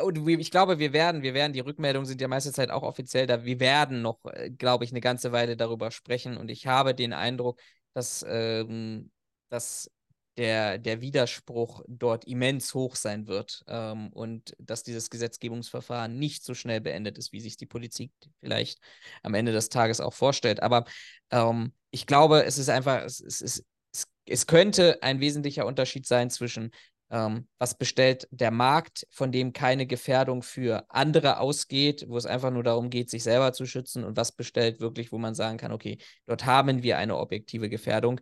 Und 0.02 0.26
ich 0.28 0.50
glaube, 0.50 0.78
wir 0.78 0.92
werden, 0.92 1.22
wir 1.22 1.34
werden, 1.34 1.52
die 1.52 1.60
Rückmeldungen 1.60 2.06
sind 2.06 2.20
ja 2.20 2.28
meiste 2.28 2.52
Zeit 2.52 2.70
auch 2.70 2.82
offiziell 2.82 3.26
da. 3.26 3.44
Wir 3.44 3.60
werden 3.60 4.02
noch, 4.02 4.24
äh, 4.24 4.50
glaube 4.50 4.84
ich, 4.84 4.90
eine 4.90 5.00
ganze 5.00 5.32
Weile 5.32 5.56
darüber 5.56 5.90
sprechen. 5.90 6.36
Und 6.36 6.50
ich 6.50 6.66
habe 6.66 6.94
den 6.94 7.12
Eindruck, 7.12 7.60
dass, 7.96 8.24
ähm, 8.28 9.10
dass 9.48 9.90
der, 10.36 10.76
der 10.76 11.00
Widerspruch 11.00 11.82
dort 11.88 12.26
immens 12.26 12.74
hoch 12.74 12.94
sein 12.94 13.26
wird 13.26 13.64
ähm, 13.68 14.12
und 14.12 14.54
dass 14.58 14.82
dieses 14.82 15.08
Gesetzgebungsverfahren 15.08 16.18
nicht 16.18 16.44
so 16.44 16.52
schnell 16.52 16.82
beendet 16.82 17.16
ist, 17.16 17.32
wie 17.32 17.40
sich 17.40 17.56
die 17.56 17.64
Politik 17.64 18.12
vielleicht 18.40 18.80
am 19.22 19.32
Ende 19.32 19.52
des 19.52 19.70
Tages 19.70 20.02
auch 20.02 20.12
vorstellt. 20.12 20.62
Aber 20.62 20.84
ähm, 21.30 21.72
ich 21.90 22.06
glaube, 22.06 22.44
es 22.44 22.58
ist 22.58 22.68
einfach, 22.68 23.02
es, 23.02 23.20
es, 23.20 23.40
es, 23.40 23.64
es, 23.94 24.06
es 24.26 24.46
könnte 24.46 25.02
ein 25.02 25.20
wesentlicher 25.20 25.64
Unterschied 25.64 26.06
sein 26.06 26.28
zwischen 26.28 26.72
ähm, 27.10 27.46
was 27.58 27.76
bestellt 27.76 28.26
der 28.30 28.50
Markt, 28.50 29.06
von 29.10 29.32
dem 29.32 29.52
keine 29.52 29.86
Gefährdung 29.86 30.42
für 30.42 30.84
andere 30.88 31.40
ausgeht, 31.40 32.04
wo 32.08 32.16
es 32.16 32.26
einfach 32.26 32.50
nur 32.50 32.62
darum 32.62 32.90
geht, 32.90 33.10
sich 33.10 33.22
selber 33.22 33.52
zu 33.52 33.66
schützen 33.66 34.04
und 34.04 34.16
was 34.16 34.32
bestellt 34.32 34.80
wirklich, 34.80 35.12
wo 35.12 35.18
man 35.18 35.34
sagen 35.34 35.58
kann, 35.58 35.72
okay, 35.72 35.98
dort 36.26 36.46
haben 36.46 36.82
wir 36.82 36.98
eine 36.98 37.16
objektive 37.16 37.68
Gefährdung. 37.68 38.20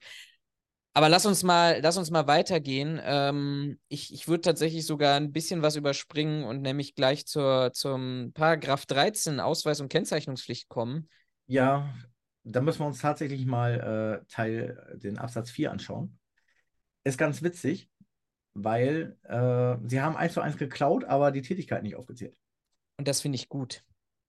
Aber 0.97 1.09
lass 1.09 1.27
uns 1.27 1.43
mal, 1.43 1.81
lass 1.83 1.97
uns 1.97 2.13
mal 2.13 2.29
weitergehen. 2.29 3.01
Ähm, 3.03 3.81
ich 3.89 4.15
ich 4.15 4.29
würde 4.29 4.43
tatsächlich 4.43 4.87
sogar 4.87 5.17
ein 5.17 5.33
bisschen 5.33 5.61
was 5.61 5.75
überspringen 5.75 6.45
und 6.45 6.63
nämlich 6.63 6.95
gleich 6.95 7.27
zur, 7.27 7.73
zum 7.73 8.31
Paragraph 8.33 8.87
13 8.87 9.41
Ausweis- 9.41 9.81
und 9.81 9.89
Kennzeichnungspflicht 9.89 10.69
kommen. 10.69 11.09
Ja, 11.47 11.93
da 12.45 12.61
müssen 12.61 12.81
wir 12.81 12.87
uns 12.87 13.01
tatsächlich 13.01 13.45
mal 13.45 14.23
äh, 14.23 14.33
Teil, 14.33 14.99
den 15.03 15.19
Absatz 15.19 15.51
4 15.51 15.73
anschauen. 15.73 16.17
Ist 17.03 17.19
ganz 17.19 17.43
witzig, 17.43 17.91
weil 18.55 19.19
äh, 19.25 19.77
sie 19.89 20.01
haben 20.01 20.17
eins 20.17 20.33
zu 20.35 20.41
eins 20.41 20.57
geklaut, 20.57 21.05
aber 21.05 21.33
die 21.33 21.43
Tätigkeit 21.43 21.83
nicht 21.83 21.97
aufgezählt. 21.97 22.37
Und 22.97 23.09
das 23.09 23.21
finde 23.21 23.37
ich 23.37 23.49
gut. 23.49 23.85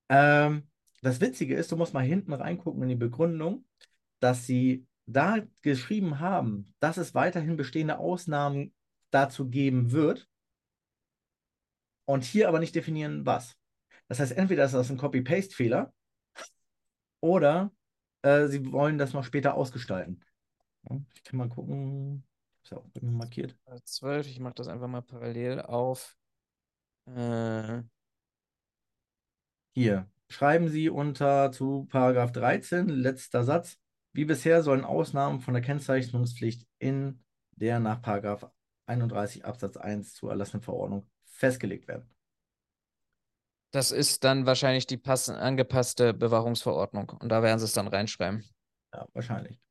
Ähm, 0.09 0.67
das 1.01 1.21
Witzige 1.21 1.55
ist, 1.55 1.71
du 1.71 1.77
musst 1.77 1.93
mal 1.93 2.03
hinten 2.03 2.33
reingucken 2.33 2.81
in 2.83 2.89
die 2.89 2.95
Begründung, 2.95 3.65
dass 4.19 4.45
sie 4.45 4.87
da 5.05 5.37
geschrieben 5.61 6.19
haben, 6.19 6.73
dass 6.79 6.97
es 6.97 7.13
weiterhin 7.13 7.57
bestehende 7.57 7.99
Ausnahmen 7.99 8.73
dazu 9.11 9.47
geben 9.47 9.91
wird 9.91 10.27
und 12.05 12.23
hier 12.23 12.47
aber 12.47 12.59
nicht 12.59 12.75
definieren, 12.75 13.25
was. 13.25 13.55
Das 14.07 14.19
heißt, 14.19 14.31
entweder 14.33 14.65
ist 14.65 14.73
das 14.73 14.89
ein 14.89 14.97
Copy-Paste-Fehler 14.97 15.93
oder 17.19 17.71
äh, 18.23 18.47
sie 18.47 18.71
wollen 18.71 18.97
das 18.97 19.13
noch 19.13 19.23
später 19.23 19.55
ausgestalten. 19.55 20.23
Ich 21.15 21.23
kann 21.23 21.37
mal 21.37 21.49
gucken. 21.49 22.23
Ist 22.65 22.71
ja 22.71 22.79
auch 22.79 22.87
bei 22.95 23.01
mir 23.01 23.11
markiert. 23.11 23.55
12, 23.83 24.25
ich 24.25 24.39
mache 24.39 24.55
das 24.55 24.67
einfach 24.67 24.87
mal 24.87 25.03
parallel 25.03 25.61
auf. 25.61 26.17
Äh, 27.05 27.83
Hier. 29.75 30.09
Schreiben 30.31 30.69
Sie 30.69 30.89
unter 30.89 31.51
zu 31.51 31.85
Paragraph 31.91 32.31
13, 32.31 32.89
letzter 32.89 33.43
Satz. 33.43 33.77
Wie 34.13 34.25
bisher 34.25 34.63
sollen 34.63 34.83
Ausnahmen 34.83 35.41
von 35.41 35.53
der 35.53 35.61
Kennzeichnungspflicht 35.61 36.67
in 36.79 37.23
der 37.51 37.79
nach 37.79 38.01
Paragraph 38.01 38.49
31 38.87 39.45
Absatz 39.45 39.77
1 39.77 40.15
zu 40.15 40.29
erlassenen 40.29 40.63
Verordnung 40.63 41.07
festgelegt 41.25 41.87
werden. 41.87 42.09
Das 43.69 43.91
ist 43.91 44.23
dann 44.23 44.47
wahrscheinlich 44.47 44.87
die 44.87 44.97
pass 44.97 45.29
angepasste 45.29 46.15
Bewahrungsverordnung. 46.15 47.11
Und 47.11 47.29
da 47.29 47.43
werden 47.43 47.59
sie 47.59 47.65
es 47.65 47.73
dann 47.73 47.87
reinschreiben. 47.87 48.43
Ja, 48.91 49.07
wahrscheinlich. 49.13 49.61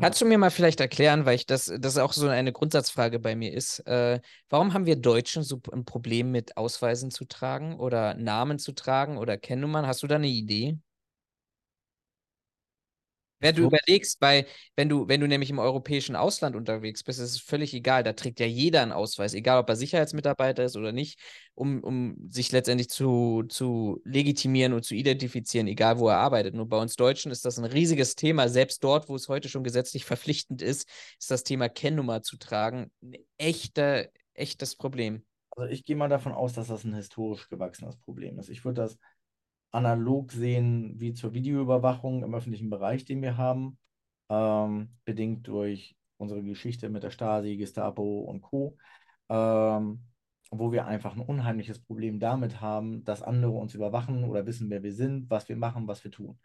Kannst 0.00 0.20
du 0.20 0.24
mir 0.24 0.38
mal 0.38 0.50
vielleicht 0.50 0.80
erklären, 0.80 1.26
weil 1.26 1.34
ich 1.34 1.46
das, 1.46 1.72
das 1.78 1.98
auch 1.98 2.12
so 2.12 2.28
eine 2.28 2.52
Grundsatzfrage 2.52 3.18
bei 3.18 3.34
mir 3.34 3.52
ist, 3.52 3.80
äh, 3.86 4.20
warum 4.48 4.72
haben 4.72 4.86
wir 4.86 4.96
Deutschen 4.96 5.42
so 5.42 5.60
ein 5.72 5.84
Problem 5.84 6.30
mit 6.30 6.56
Ausweisen 6.56 7.10
zu 7.10 7.24
tragen 7.24 7.78
oder 7.78 8.14
Namen 8.14 8.58
zu 8.58 8.72
tragen 8.72 9.18
oder 9.18 9.36
Kennnummern? 9.36 9.86
Hast 9.86 10.02
du 10.02 10.06
da 10.06 10.14
eine 10.16 10.28
Idee? 10.28 10.78
Wenn 13.40 13.54
du 13.54 13.62
überlegst, 13.64 14.20
bei, 14.20 14.46
wenn 14.76 14.90
du, 14.90 15.08
wenn 15.08 15.20
du 15.20 15.26
nämlich 15.26 15.48
im 15.48 15.58
europäischen 15.58 16.14
Ausland 16.14 16.56
unterwegs 16.56 17.02
bist, 17.02 17.18
ist 17.18 17.30
es 17.30 17.40
völlig 17.40 17.72
egal. 17.72 18.02
Da 18.02 18.12
trägt 18.12 18.38
ja 18.38 18.46
jeder 18.46 18.82
einen 18.82 18.92
Ausweis, 18.92 19.32
egal 19.32 19.58
ob 19.58 19.68
er 19.70 19.76
Sicherheitsmitarbeiter 19.76 20.62
ist 20.62 20.76
oder 20.76 20.92
nicht, 20.92 21.18
um, 21.54 21.82
um 21.82 22.16
sich 22.28 22.52
letztendlich 22.52 22.90
zu, 22.90 23.44
zu 23.48 24.02
legitimieren 24.04 24.74
und 24.74 24.84
zu 24.84 24.94
identifizieren, 24.94 25.68
egal 25.68 25.98
wo 25.98 26.08
er 26.08 26.18
arbeitet. 26.18 26.54
Nur 26.54 26.68
bei 26.68 26.78
uns 26.78 26.96
Deutschen 26.96 27.32
ist 27.32 27.46
das 27.46 27.58
ein 27.58 27.64
riesiges 27.64 28.14
Thema. 28.14 28.48
Selbst 28.50 28.84
dort, 28.84 29.08
wo 29.08 29.16
es 29.16 29.28
heute 29.28 29.48
schon 29.48 29.64
gesetzlich 29.64 30.04
verpflichtend 30.04 30.60
ist, 30.60 30.86
ist 31.18 31.30
das 31.30 31.42
Thema 31.42 31.70
Kennnummer 31.70 32.22
zu 32.22 32.36
tragen 32.36 32.90
ein 33.02 33.16
echter, 33.38 34.06
echtes 34.34 34.76
Problem. 34.76 35.24
Also 35.56 35.72
ich 35.72 35.84
gehe 35.84 35.96
mal 35.96 36.08
davon 36.08 36.32
aus, 36.32 36.52
dass 36.52 36.68
das 36.68 36.84
ein 36.84 36.94
historisch 36.94 37.48
gewachsenes 37.48 37.96
Problem 37.96 38.38
ist. 38.38 38.50
Ich 38.50 38.64
würde 38.64 38.82
das 38.82 38.98
analog 39.72 40.32
sehen 40.32 40.98
wie 41.00 41.14
zur 41.14 41.34
Videoüberwachung 41.34 42.22
im 42.24 42.34
öffentlichen 42.34 42.70
Bereich, 42.70 43.04
den 43.04 43.22
wir 43.22 43.36
haben, 43.36 43.78
ähm, 44.28 44.90
bedingt 45.04 45.46
durch 45.48 45.96
unsere 46.16 46.42
Geschichte 46.42 46.88
mit 46.88 47.02
der 47.02 47.10
Stasi, 47.10 47.56
Gestapo 47.56 48.20
und 48.20 48.42
Co., 48.42 48.76
ähm, 49.28 50.00
wo 50.50 50.72
wir 50.72 50.86
einfach 50.86 51.14
ein 51.14 51.20
unheimliches 51.22 51.80
Problem 51.80 52.18
damit 52.18 52.60
haben, 52.60 53.04
dass 53.04 53.22
andere 53.22 53.52
uns 53.52 53.74
überwachen 53.74 54.24
oder 54.24 54.46
wissen, 54.46 54.68
wer 54.70 54.82
wir 54.82 54.92
sind, 54.92 55.30
was 55.30 55.48
wir 55.48 55.56
machen, 55.56 55.86
was 55.86 56.02
wir 56.02 56.10
tun. 56.10 56.40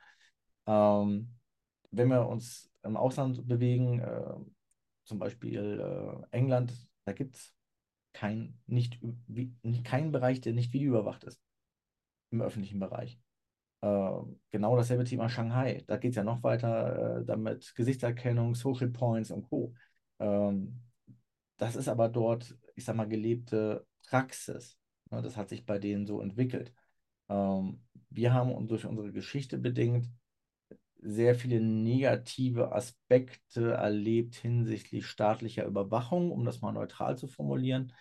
Ähm, 0.67 1.35
wenn 1.91 2.09
wir 2.09 2.27
uns 2.27 2.71
im 2.83 2.97
Ausland 2.97 3.47
bewegen, 3.47 3.99
äh, 3.99 4.35
zum 5.05 5.19
Beispiel 5.19 5.79
äh, 6.31 6.35
England, 6.35 6.73
da 7.05 7.13
gibt 7.13 7.35
es 7.37 7.53
kein, 8.13 8.59
keinen 9.83 10.11
Bereich, 10.11 10.41
der 10.41 10.53
nicht 10.53 10.73
videoüberwacht 10.73 11.23
ist 11.23 11.44
im 12.31 12.41
öffentlichen 12.41 12.79
Bereich. 12.79 13.19
Äh, 13.81 14.11
genau 14.51 14.75
dasselbe 14.77 15.03
Thema 15.05 15.29
Shanghai. 15.29 15.83
Da 15.87 15.97
geht 15.97 16.11
es 16.11 16.17
ja 16.17 16.23
noch 16.23 16.43
weiter, 16.43 17.19
äh, 17.21 17.25
damit 17.25 17.73
Gesichtserkennung, 17.75 18.55
Social 18.55 18.89
Points 18.89 19.31
und 19.31 19.43
Co. 19.49 19.73
Ähm, 20.19 20.81
das 21.57 21.75
ist 21.75 21.87
aber 21.89 22.09
dort, 22.09 22.55
ich 22.75 22.85
sag 22.85 22.95
mal, 22.95 23.07
gelebte 23.07 23.85
Praxis. 24.09 24.77
Ne, 25.11 25.21
das 25.21 25.37
hat 25.37 25.49
sich 25.49 25.65
bei 25.65 25.79
denen 25.79 26.05
so 26.07 26.21
entwickelt. 26.21 26.73
Ähm, 27.29 27.83
wir 28.09 28.33
haben 28.33 28.67
durch 28.67 28.85
unsere 28.85 29.11
Geschichte 29.11 29.57
bedingt 29.57 30.09
sehr 31.01 31.35
viele 31.35 31.61
negative 31.61 32.71
Aspekte 32.71 33.73
erlebt 33.73 34.35
hinsichtlich 34.35 35.05
staatlicher 35.07 35.65
Überwachung, 35.65 36.31
um 36.31 36.45
das 36.45 36.61
mal 36.61 36.71
neutral 36.71 37.17
zu 37.17 37.27
formulieren. 37.27 37.93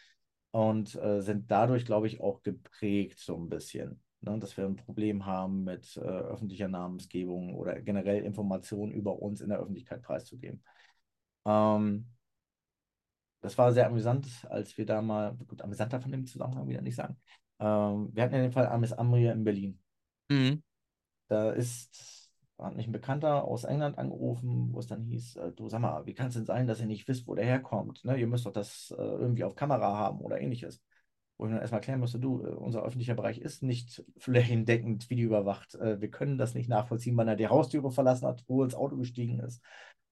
und 0.52 0.96
äh, 0.96 1.22
sind 1.22 1.50
dadurch, 1.50 1.86
glaube 1.86 2.08
ich, 2.08 2.20
auch 2.22 2.42
geprägt 2.44 3.20
so 3.20 3.36
ein 3.38 3.50
bisschen. 3.50 4.03
Ne? 4.24 4.38
Dass 4.38 4.56
wir 4.56 4.64
ein 4.64 4.76
Problem 4.76 5.26
haben 5.26 5.64
mit 5.64 5.96
äh, 5.96 6.00
öffentlicher 6.00 6.68
Namensgebung 6.68 7.54
oder 7.54 7.80
generell 7.80 8.24
Informationen 8.24 8.92
über 8.92 9.20
uns 9.20 9.40
in 9.40 9.50
der 9.50 9.58
Öffentlichkeit 9.58 10.02
preiszugeben. 10.02 10.62
Ähm, 11.44 12.06
das 13.40 13.58
war 13.58 13.72
sehr 13.72 13.86
amüsant, 13.86 14.26
als 14.48 14.76
wir 14.78 14.86
da 14.86 15.02
mal, 15.02 15.36
gut, 15.46 15.60
amüsant 15.60 15.92
darf 15.92 16.04
man 16.04 16.14
im 16.14 16.26
Zusammenhang 16.26 16.66
wieder 16.66 16.80
nicht 16.80 16.96
sagen. 16.96 17.16
Ähm, 17.60 18.08
wir 18.12 18.22
hatten 18.22 18.34
ja 18.34 18.40
den 18.40 18.52
Fall 18.52 18.66
Amis 18.66 18.92
Amria 18.92 19.32
in 19.32 19.44
Berlin. 19.44 19.78
Mhm. 20.30 20.62
Da 21.28 21.50
ist, 21.50 22.30
hat 22.58 22.74
mich 22.74 22.86
ein 22.86 22.92
Bekannter 22.92 23.44
aus 23.44 23.64
England 23.64 23.98
angerufen, 23.98 24.72
wo 24.72 24.78
es 24.78 24.86
dann 24.86 25.02
hieß, 25.02 25.36
äh, 25.36 25.52
du 25.52 25.68
sag 25.68 25.80
mal, 25.80 26.06
wie 26.06 26.14
kann 26.14 26.28
es 26.28 26.34
denn 26.34 26.46
sein, 26.46 26.66
dass 26.66 26.80
ihr 26.80 26.86
nicht 26.86 27.06
wisst, 27.06 27.26
wo 27.26 27.34
der 27.34 27.44
herkommt? 27.44 28.04
Ne? 28.04 28.16
Ihr 28.16 28.26
müsst 28.26 28.46
doch 28.46 28.52
das 28.52 28.94
äh, 28.96 29.02
irgendwie 29.02 29.44
auf 29.44 29.54
Kamera 29.54 29.94
haben 29.94 30.20
oder 30.20 30.40
ähnliches. 30.40 30.82
Wo 31.36 31.46
ich 31.46 31.50
dann 31.50 31.60
erstmal 31.60 31.80
erklären 31.80 32.00
musste, 32.00 32.20
du, 32.20 32.44
äh, 32.44 32.50
unser 32.50 32.82
öffentlicher 32.82 33.14
Bereich 33.14 33.38
ist 33.38 33.62
nicht 33.62 34.04
flächendeckend 34.16 35.10
videoüberwacht. 35.10 35.74
Äh, 35.74 36.00
wir 36.00 36.10
können 36.10 36.38
das 36.38 36.54
nicht 36.54 36.68
nachvollziehen, 36.68 37.16
wann 37.16 37.28
er 37.28 37.36
die 37.36 37.48
Haustüre 37.48 37.90
verlassen 37.90 38.26
hat, 38.26 38.44
wo 38.46 38.60
er 38.60 38.66
ins 38.66 38.74
Auto 38.74 38.96
gestiegen 38.96 39.40
ist 39.40 39.60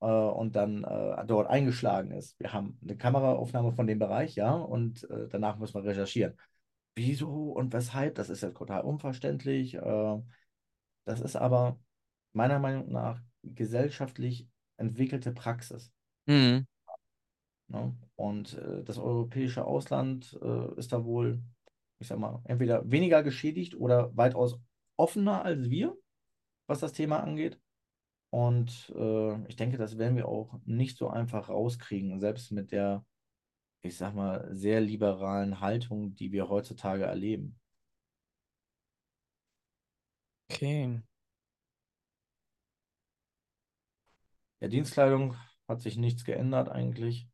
äh, 0.01 0.07
und 0.07 0.57
dann 0.57 0.83
dort 1.27 1.49
eingeschlagen 1.49 2.11
ist. 2.11 2.39
Wir 2.41 2.53
haben 2.53 2.77
eine 2.83 2.97
Kameraaufnahme 2.97 3.73
von 3.73 3.87
dem 3.87 3.99
Bereich, 4.01 4.35
ja, 4.35 4.53
und 4.53 5.07
danach 5.31 5.59
müssen 5.59 5.75
wir 5.75 5.85
recherchieren. 5.85 6.35
Wieso 6.95 7.53
und 7.53 7.73
weshalb, 7.73 8.17
das 8.17 8.29
ist 8.29 8.43
ja 8.43 8.51
total 8.51 8.83
unverständlich. 8.83 9.79
Das 11.05 11.21
ist 11.21 11.37
aber 11.37 11.79
meiner 12.33 12.59
Meinung 12.59 12.91
nach 12.91 13.21
gesellschaftlich 13.43 14.49
entwickelte 14.77 15.33
Praxis. 15.33 15.93
Mhm. 16.27 16.67
Ne? 17.73 17.97
Und 18.17 18.55
äh, 18.59 18.85
das 18.85 18.99
europäische 18.99 19.65
Ausland 19.65 20.39
äh, 20.43 20.79
ist 20.79 20.93
da 20.93 21.05
wohl, 21.05 21.43
ich 21.99 22.09
sag 22.09 22.19
mal, 22.19 22.41
entweder 22.45 22.89
weniger 22.91 23.23
geschädigt 23.23 23.75
oder 23.75 24.15
weitaus 24.17 24.61
offener 24.97 25.45
als 25.45 25.71
wir, 25.71 25.97
was 26.67 26.81
das 26.81 26.93
Thema 26.93 27.21
angeht. 27.23 27.59
Und 28.31 28.93
äh, 28.95 29.47
ich 29.49 29.57
denke, 29.57 29.79
das 29.79 29.99
werden 29.99 30.17
wir 30.17 30.29
auch 30.29 30.61
nicht 30.65 30.99
so 30.99 31.09
einfach 31.09 31.49
rauskriegen, 31.49 32.21
selbst 32.21 32.53
mit 32.53 32.73
der, 32.73 33.05
ich 33.83 33.97
sag 33.97 34.15
mal, 34.15 34.49
sehr 34.55 34.81
liberalen 34.81 35.61
Haltung, 35.61 36.15
die 36.15 36.33
wir 36.33 36.49
heutzutage 36.49 37.05
erleben. 37.05 37.59
Okay. 40.51 41.03
Ja, 44.61 44.69
Dienstkleidung 44.69 45.37
hat 45.69 45.81
sich 45.81 45.97
nichts 45.97 46.25
geändert 46.25 46.69
eigentlich. 46.69 47.32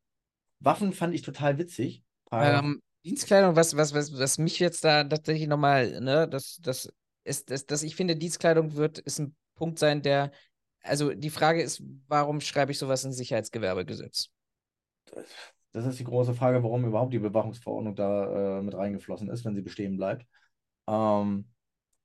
Waffen 0.60 0.92
fand 0.92 1.14
ich 1.14 1.22
total 1.22 1.58
witzig. 1.58 2.02
Ähm, 2.32 2.82
Dienstkleidung, 3.04 3.56
was, 3.56 3.76
was, 3.76 3.94
was, 3.94 4.18
was 4.18 4.38
mich 4.38 4.58
jetzt 4.58 4.84
da 4.84 5.04
tatsächlich 5.04 5.48
nochmal, 5.48 6.00
ne, 6.00 6.28
das, 6.28 6.58
das 6.62 6.92
ist, 7.24 7.50
das, 7.50 7.66
das, 7.66 7.82
ich 7.82 7.96
finde, 7.96 8.16
Dienstkleidung 8.16 8.74
wird, 8.74 8.98
ist 8.98 9.18
ein 9.18 9.36
Punkt 9.54 9.78
sein, 9.78 10.02
der, 10.02 10.32
also 10.82 11.14
die 11.14 11.30
Frage 11.30 11.62
ist, 11.62 11.82
warum 12.08 12.40
schreibe 12.40 12.72
ich 12.72 12.78
sowas 12.78 13.04
in 13.04 13.12
Sicherheitsgewerbegesetz? 13.12 14.30
Das 15.72 15.86
ist 15.86 15.98
die 15.98 16.04
große 16.04 16.34
Frage, 16.34 16.62
warum 16.62 16.84
überhaupt 16.84 17.12
die 17.12 17.18
Bewachungsverordnung 17.18 17.94
da 17.94 18.58
äh, 18.58 18.62
mit 18.62 18.74
reingeflossen 18.74 19.28
ist, 19.28 19.44
wenn 19.44 19.54
sie 19.54 19.62
bestehen 19.62 19.96
bleibt. 19.96 20.26
Ähm, 20.88 21.48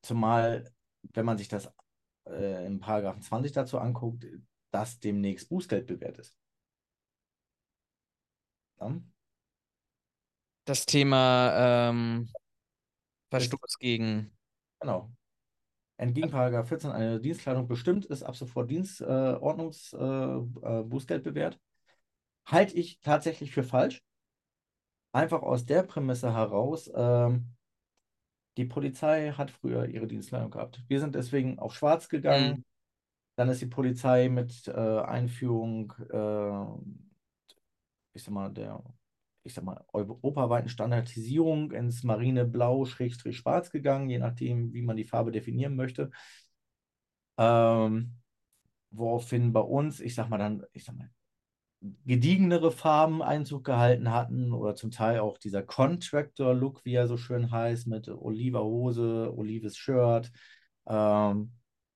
zumal, 0.02 0.70
wenn 1.14 1.26
man 1.26 1.38
sich 1.38 1.48
das 1.48 1.72
äh, 2.30 2.66
im 2.66 2.80
Paragraphen 2.80 3.22
20 3.22 3.52
dazu 3.52 3.80
anguckt, 3.80 4.26
dass 4.72 5.00
demnächst 5.00 5.50
Bußgeld 5.50 5.88
bewährt 5.88 6.18
ist. 6.18 6.36
Ja? 8.80 9.02
Das 10.66 10.86
Thema 10.86 11.90
ähm, 11.90 12.30
Verstoß 13.30 13.78
gegen. 13.80 14.32
Genau. 14.80 15.12
Entgegen 15.98 16.32
Paragraph 16.32 16.68
14 16.68 16.92
eine 16.92 17.20
Dienstkleidung 17.20 17.68
bestimmt 17.68 18.06
ist 18.06 18.24
ab 18.24 18.36
sofort 18.36 18.70
Dienstordnungsbußgeld 18.70 20.64
äh, 20.64 20.80
äh, 20.80 20.84
Bußgeld 20.84 21.24
bewährt. 21.24 21.60
Halte 22.46 22.76
ich 22.76 23.00
tatsächlich 23.00 23.52
für 23.52 23.64
falsch. 23.64 24.02
Einfach 25.12 25.44
aus 25.44 25.66
der 25.66 25.84
Prämisse 25.84 26.34
heraus, 26.34 26.92
ähm, 26.94 27.54
die 28.58 28.66
Polizei 28.66 29.32
hat 29.32 29.52
früher 29.52 29.88
ihre 29.88 30.08
Dienstkleidung 30.08 30.52
gehabt. 30.52 30.84
Wir 30.88 31.00
sind 31.00 31.16
deswegen 31.16 31.60
auf 31.60 31.74
schwarz 31.74 32.10
gegangen. 32.10 32.50
Mhm. 32.50 32.66
Dann 33.36 33.50
ist 33.50 33.62
die 33.62 33.68
Polizei 33.68 34.30
mit 34.30 34.68
äh, 34.68 34.72
Einführung, 34.72 35.94
äh, 36.12 36.66
ich 38.14 38.24
sag 38.24 38.34
mal, 38.34 38.50
der, 38.52 38.82
ich 39.44 39.54
sag 39.54 39.64
mal, 39.64 39.84
europaweiten 39.94 40.70
Standardisierung 40.70 41.72
ins 41.72 42.04
Marineblau, 42.04 42.86
Schrägstrich 42.86 43.38
Schwarz 43.38 43.72
gegangen, 43.72 44.10
je 44.10 44.20
nachdem, 44.20 44.74
wie 44.74 44.82
man 44.82 44.98
die 44.98 45.04
Farbe 45.06 45.32
definieren 45.32 45.76
möchte. 45.76 46.12
Ähm, 47.38 48.16
woraufhin 48.92 49.54
bei 49.54 49.60
uns, 49.62 50.00
ich 50.00 50.16
sag 50.16 50.30
mal 50.30 50.38
dann, 50.38 50.64
ich 50.74 50.86
sag 50.86 50.96
mal, 50.96 51.10
gediegenere 52.06 52.72
Farben 52.72 53.22
Einzug 53.22 53.66
gehalten 53.66 54.12
hatten 54.12 54.54
oder 54.54 54.76
zum 54.76 54.92
Teil 54.92 55.20
auch 55.20 55.38
dieser 55.38 55.64
Contractor-Look, 55.64 56.86
wie 56.86 56.94
er 56.94 57.08
so 57.08 57.18
schön 57.18 57.52
heißt, 57.52 57.88
mit 57.88 58.08
oliver 58.08 58.64
Hose, 58.64 59.34
olives 59.36 59.78
Shirt. 59.78 60.32
Ähm, 60.88 61.52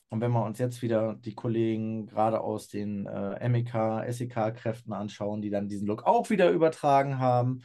und 0.09 0.21
wenn 0.21 0.31
wir 0.31 0.45
uns 0.45 0.57
jetzt 0.57 0.81
wieder 0.81 1.15
die 1.15 1.35
Kollegen 1.35 2.07
gerade 2.07 2.39
aus 2.39 2.69
den 2.69 3.05
äh, 3.07 3.49
MEK, 3.49 4.05
SEK-Kräften 4.09 4.93
anschauen, 4.93 5.41
die 5.41 5.49
dann 5.49 5.67
diesen 5.67 5.87
Look 5.87 6.03
auch 6.03 6.29
wieder 6.29 6.49
übertragen 6.49 7.19
haben, 7.19 7.63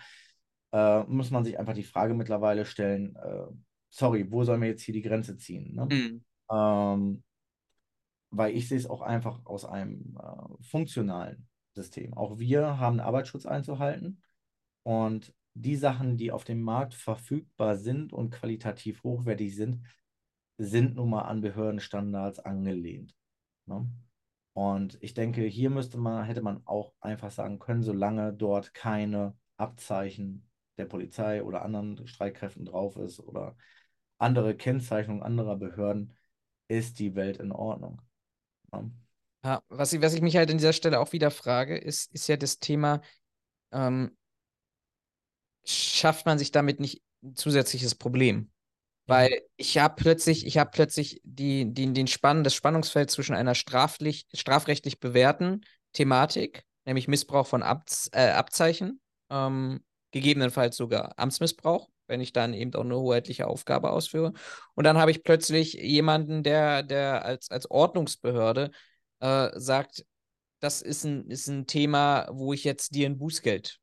äh, 0.73 1.05
muss 1.05 1.31
man 1.31 1.44
sich 1.44 1.59
einfach 1.59 1.74
die 1.74 1.85
Frage 1.85 2.14
mittlerweile 2.14 2.64
stellen, 2.64 3.14
äh, 3.16 3.47
sorry, 3.90 4.31
wo 4.32 4.43
sollen 4.43 4.60
wir 4.60 4.69
jetzt 4.69 4.82
hier 4.82 4.94
die 4.94 5.02
Grenze 5.02 5.36
ziehen? 5.36 5.74
Ne? 5.74 5.86
Mhm. 5.86 6.24
Ähm, 6.51 7.23
weil 8.31 8.56
ich 8.56 8.69
sehe 8.69 8.78
es 8.78 8.89
auch 8.89 9.02
einfach 9.02 9.44
aus 9.44 9.64
einem 9.64 10.19
äh, 10.20 10.64
funktionalen 10.64 11.47
System. 11.74 12.14
Auch 12.14 12.39
wir 12.39 12.78
haben 12.78 12.98
Arbeitsschutz 12.98 13.47
einzuhalten 13.47 14.23
und 14.82 15.32
die 15.55 15.77
Sachen, 15.77 16.16
die 16.16 16.32
auf 16.32 16.44
dem 16.44 16.62
Markt 16.62 16.94
verfügbar 16.94 17.77
sind 17.77 18.12
und 18.12 18.31
qualitativ 18.31 19.02
hochwertig 19.02 19.55
sind, 19.55 19.85
sind 20.62 20.97
nun 20.97 21.10
mal 21.10 21.22
an 21.22 21.40
Behördenstandards 21.40 22.39
angelehnt. 22.39 23.14
Ne? 23.66 23.89
Und 24.55 25.02
ich 25.02 25.14
denke, 25.14 25.43
hier 25.43 25.70
müsste 25.70 25.98
man, 25.98 26.24
hätte 26.24 26.43
man 26.43 26.62
auch 26.66 26.93
einfach 27.01 27.30
sagen 27.30 27.59
können, 27.59 27.82
solange 27.82 28.32
dort 28.32 28.74
keine 28.74 29.36
Abzeichen 29.56 30.48
der 30.78 30.86
Polizei 30.86 31.43
oder 31.43 31.62
anderen 31.62 32.06
Streitkräften 32.06 32.64
drauf 32.64 32.97
ist 32.97 33.20
oder 33.20 33.56
andere 34.18 34.56
Kennzeichnung 34.56 35.22
anderer 35.22 35.56
Behörden, 35.56 36.14
ist 36.68 36.98
die 36.98 37.14
Welt 37.14 37.39
in 37.39 37.52
Ordnung. 37.52 38.01
Ne? 38.72 38.90
Ja, 39.44 39.62
was 39.68 39.93
ich, 39.93 40.01
was 40.01 40.14
ich 40.14 40.22
mich 40.22 40.36
halt 40.36 40.51
an 40.51 40.59
dieser 40.59 40.72
Stelle 40.72 41.01
auch 41.01 41.12
wieder 41.12 41.30
frage, 41.30 41.76
ist, 41.76 42.12
ist 42.14 42.28
ja 42.28 42.36
das 42.36 42.60
Thema, 42.60 43.01
ähm, 43.72 44.16
schafft 45.64 46.26
man 46.26 46.39
sich 46.39 46.52
damit 46.52 46.78
nicht 46.78 47.02
ein 47.22 47.34
zusätzliches 47.34 47.94
Problem? 47.94 48.52
Weil 49.12 49.43
ich 49.56 49.76
habe 49.76 49.94
plötzlich, 49.94 50.47
ich 50.47 50.56
habe 50.56 50.70
plötzlich 50.72 51.20
die, 51.22 51.70
die, 51.70 51.93
den 51.93 52.06
Spann, 52.06 52.44
das 52.44 52.55
Spannungsfeld 52.55 53.10
zwischen 53.10 53.34
einer 53.34 53.55
straflich, 53.55 54.26
strafrechtlich 54.32 55.01
bewährten 55.01 55.66
Thematik, 55.93 56.64
nämlich 56.86 57.09
Missbrauch 57.09 57.47
von 57.47 57.62
Abz, 57.62 58.09
äh, 58.14 58.30
Abzeichen, 58.30 59.02
ähm, 59.28 59.84
gegebenenfalls 60.12 60.78
sogar 60.78 61.12
Amtsmissbrauch, 61.18 61.90
wenn 62.06 62.22
ich 62.22 62.32
dann 62.32 62.55
eben 62.55 62.72
auch 62.74 62.84
eine 62.84 62.97
hoheitliche 62.97 63.48
Aufgabe 63.48 63.90
ausführe. 63.90 64.32
Und 64.76 64.84
dann 64.84 64.97
habe 64.97 65.10
ich 65.10 65.22
plötzlich 65.22 65.74
jemanden, 65.74 66.43
der, 66.43 66.82
der 66.82 67.22
als, 67.22 67.51
als 67.51 67.70
Ordnungsbehörde 67.70 68.70
äh, 69.20 69.51
sagt, 69.56 70.06
das 70.60 70.80
ist 70.80 71.05
ein, 71.05 71.26
ist 71.28 71.48
ein 71.48 71.66
Thema, 71.66 72.28
wo 72.32 72.55
ich 72.55 72.64
jetzt 72.64 72.94
dir 72.94 73.10
ein 73.10 73.18
Bußgeld 73.18 73.78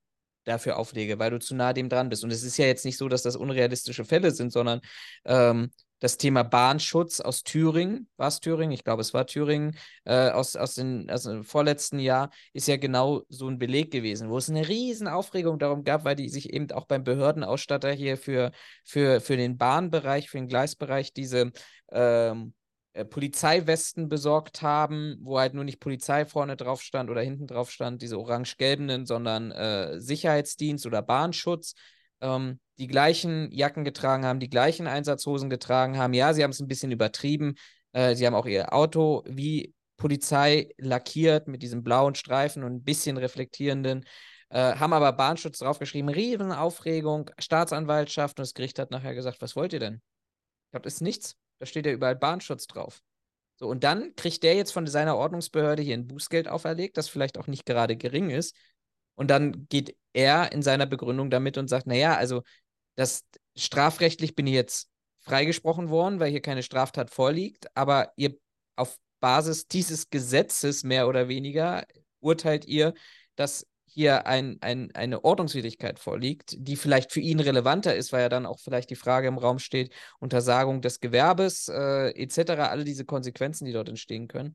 dafür 0.45 0.78
auflege, 0.78 1.20
weil 1.20 1.32
du 1.32 1.40
zu 1.40 1.56
nah 1.56 1.74
dem 1.74 1.90
dran 1.90 2.10
bist. 2.10 2.24
Und 2.24 2.32
es 2.32 2.44
ist 2.44 2.57
ja 2.57 2.66
jetzt 2.66 2.86
nicht 2.86 2.98
so, 2.98 3.07
dass 3.10 3.24
das 3.24 3.36
unrealistische 3.36 4.06
Fälle 4.06 4.32
sind, 4.32 4.52
sondern 4.52 4.82
ähm, 5.26 5.72
das 5.99 6.18
Thema 6.18 6.44
Bahnschutz 6.44 7.20
aus 7.20 7.44
Thüringen, 7.44 8.07
war 8.18 8.30
es 8.30 8.40
Thüringen? 8.40 8.72
Ich 8.72 8.84
glaube, 8.84 9.02
es 9.02 9.14
war 9.14 9.26
Thüringen, 9.26 9.78
äh, 10.06 10.30
aus, 10.30 10.56
aus, 10.56 10.76
den, 10.76 11.10
aus 11.10 11.24
dem 11.24 11.44
vorletzten 11.44 11.99
Jahr, 11.99 12.30
ist 12.53 12.68
ja 12.68 12.78
genau 12.78 13.24
so 13.30 13.48
ein 13.49 13.60
Beleg 13.60 13.91
gewesen, 13.91 14.30
wo 14.30 14.38
es 14.38 14.49
eine 14.49 14.68
riesen 14.68 15.07
Aufregung 15.07 15.60
darum 15.60 15.84
gab, 15.84 16.06
weil 16.06 16.16
die 16.16 16.30
sich 16.30 16.53
eben 16.53 16.72
auch 16.72 16.86
beim 16.86 17.03
Behördenausstatter 17.03 17.91
hier 17.91 18.18
für, 18.18 18.52
für, 18.86 19.20
für 19.20 19.38
den 19.38 19.57
Bahnbereich, 19.57 20.30
für 20.30 20.38
den 20.38 20.48
Gleisbereich 20.48 21.14
diese 21.14 21.52
ähm, 21.91 22.53
äh, 22.94 23.06
Polizeiwesten 23.06 24.10
besorgt 24.10 24.61
haben, 24.61 25.18
wo 25.22 25.40
halt 25.40 25.53
nur 25.53 25.64
nicht 25.64 25.80
Polizei 25.80 26.26
vorne 26.26 26.56
drauf 26.56 26.82
stand 26.82 27.10
oder 27.10 27.22
hinten 27.22 27.48
drauf 27.48 27.72
stand, 27.72 28.02
diese 28.02 28.20
orange-gelbenen, 28.20 29.06
sondern 29.06 29.52
äh, 29.52 29.99
Sicherheitsdienst 29.99 30.86
oder 30.86 31.02
Bahnschutz, 31.02 31.74
ähm, 32.22 32.60
die 32.78 32.88
gleichen 32.88 33.52
Jacken 33.52 33.84
getragen 33.84 34.26
haben, 34.26 34.40
die 34.40 34.49
gleichen 34.49 34.88
Einsatzhosen 34.88 35.49
getragen 35.49 35.98
haben. 35.98 36.14
Ja, 36.14 36.34
sie 36.34 36.44
haben 36.44 36.52
es 36.52 36.60
ein 36.60 36.68
bisschen 36.68 36.91
übertrieben. 36.91 37.56
Äh, 37.91 38.16
sie 38.16 38.26
haben 38.26 38.36
auch 38.36 38.45
ihr 38.45 38.74
Auto 38.74 39.24
wie 39.28 39.74
Polizei 39.98 40.70
lackiert 40.78 41.48
mit 41.48 41.61
diesem 41.61 41.84
blauen 41.84 42.16
Streifen 42.16 42.64
und 42.64 42.74
ein 42.74 42.84
bisschen 42.84 43.18
reflektierenden 43.18 44.06
äh, 44.49 44.76
haben 44.76 44.94
aber 44.94 45.14
Bahnschutz 45.14 45.60
draufgeschrieben, 45.60 46.10
Riesenaufregung, 46.10 47.30
Staatsanwaltschaft 47.38 48.40
und 48.40 48.44
das 48.44 48.53
Gericht 48.53 48.80
hat 48.80 48.91
nachher 48.91 49.14
gesagt, 49.14 49.41
was 49.41 49.56
wollt 49.56 49.74
ihr 49.74 49.80
denn? 49.80 50.02
Ich 50.66 50.72
glaube, 50.72 50.84
das 50.84 50.95
ist 50.95 51.02
nichts. 51.02 51.38
Da 51.60 51.65
steht 51.65 51.86
ja 51.86 51.91
überall 51.91 52.15
Bahnschutz 52.15 52.68
drauf. 52.68 53.02
So, 53.57 53.68
und 53.68 53.84
dann 53.84 54.15
kriegt 54.15 54.44
der 54.44 54.56
jetzt 54.56 54.72
von 54.72 54.88
seiner 54.88 55.18
Ordnungsbehörde 55.18 55.81
hier 55.84 55.95
ein 55.95 56.07
Bußgeld 56.07 56.48
auferlegt, 56.48 56.98
das 56.98 57.10
vielleicht 57.10 57.38
auch 57.38 57.48
nicht 57.48 57.65
gerade 57.65 57.98
gering 57.98 58.30
ist. 58.30 58.56
Und 59.15 59.30
dann 59.30 59.68
geht 59.68 59.98
er 60.14 60.53
in 60.53 60.61
seiner 60.61 60.86
Begründung 60.86 61.30
damit 61.30 61.57
und 61.57 61.68
sagt, 61.68 61.86
naja, 61.86 62.15
also 62.15 62.44
das 62.95 63.26
strafrechtlich 63.57 64.36
bin 64.36 64.48
ich 64.48 64.53
jetzt 64.53 64.90
freigesprochen 65.19 65.90
worden, 65.90 66.22
weil 66.22 66.31
hier 66.31 66.41
keine 66.41 66.64
Straftat 66.64 67.10
vorliegt, 67.10 67.68
aber 67.76 68.14
ihr 68.15 68.38
auf 68.77 68.98
Basis 69.19 69.68
dieses 69.68 70.10
Gesetzes 70.10 70.84
mehr 70.84 71.10
oder 71.10 71.27
weniger 71.27 71.86
urteilt 72.22 72.65
ihr, 72.65 72.94
dass 73.36 73.68
hier 74.00 74.28
ein, 74.28 74.60
ein, 74.62 74.96
eine 74.96 75.26
Ordnungswidrigkeit 75.26 76.00
vorliegt, 76.00 76.56
die 76.58 76.78
vielleicht 76.78 77.12
für 77.12 77.20
ihn 77.20 77.42
relevanter 77.42 77.94
ist, 77.98 78.14
weil 78.14 78.22
ja 78.22 78.30
dann 78.30 78.46
auch 78.46 78.58
vielleicht 78.60 78.90
die 78.90 78.96
Frage 78.96 79.28
im 79.28 79.38
Raum 79.38 79.60
steht, 79.60 79.94
Untersagung 80.20 80.82
des 80.82 81.02
Gewerbes 81.02 81.68
äh, 81.68 82.12
etc., 82.12 82.52
alle 82.70 82.86
diese 82.86 83.04
Konsequenzen, 83.04 83.66
die 83.66 83.74
dort 83.74 83.90
entstehen 83.90 84.30
können. 84.30 84.54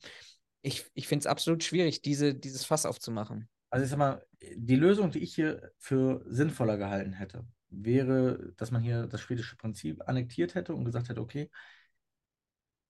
Ich, 0.63 0.87
ich 0.95 1.09
finde 1.09 1.25
es 1.25 1.27
absolut 1.27 1.63
schwierig, 1.63 2.01
diese, 2.01 2.35
dieses 2.35 2.65
Fass 2.65 2.87
aufzumachen. 2.87 3.47
Also 3.69 3.85
ich 3.85 3.91
sag 3.91 3.99
mal, 3.99 4.25
die 4.41 4.77
Lösung, 4.77 5.11
die 5.11 5.19
ich 5.19 5.35
hier 5.35 5.73
für 5.77 6.25
sinnvoller 6.27 6.79
gehalten 6.79 7.13
hätte, 7.13 7.45
wäre, 7.69 8.55
dass 8.57 8.71
man 8.71 8.81
hier 8.81 9.07
das 9.07 9.21
schwedische 9.21 9.57
Prinzip 9.57 10.09
annektiert 10.09 10.55
hätte 10.55 10.75
und 10.75 10.87
gesagt 10.87 11.11
hätte, 11.11 11.21
okay, 11.21 11.51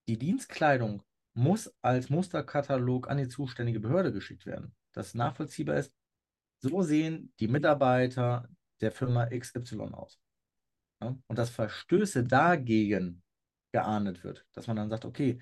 die 0.07 0.19
Dienstkleidung 0.19 1.03
muss 1.33 1.75
als 1.83 2.11
Musterkatalog 2.11 3.11
an 3.11 3.17
die 3.17 3.27
zuständige 3.27 3.81
Behörde 3.81 4.13
geschickt 4.13 4.47
werden, 4.47 4.73
dass 4.93 5.15
nachvollziehbar 5.15 5.79
ist, 5.79 5.93
so 6.69 6.83
sehen 6.83 7.33
die 7.41 7.49
Mitarbeiter 7.49 8.49
der 8.81 8.93
Firma 8.93 9.27
XY 9.27 9.93
aus. 9.93 10.19
Ja? 11.03 11.17
Und 11.27 11.39
dass 11.39 11.51
Verstöße 11.51 12.25
dagegen 12.25 13.23
geahndet 13.73 14.25
wird, 14.25 14.47
dass 14.53 14.67
man 14.67 14.77
dann 14.77 14.91
sagt, 14.91 15.05
okay, 15.05 15.41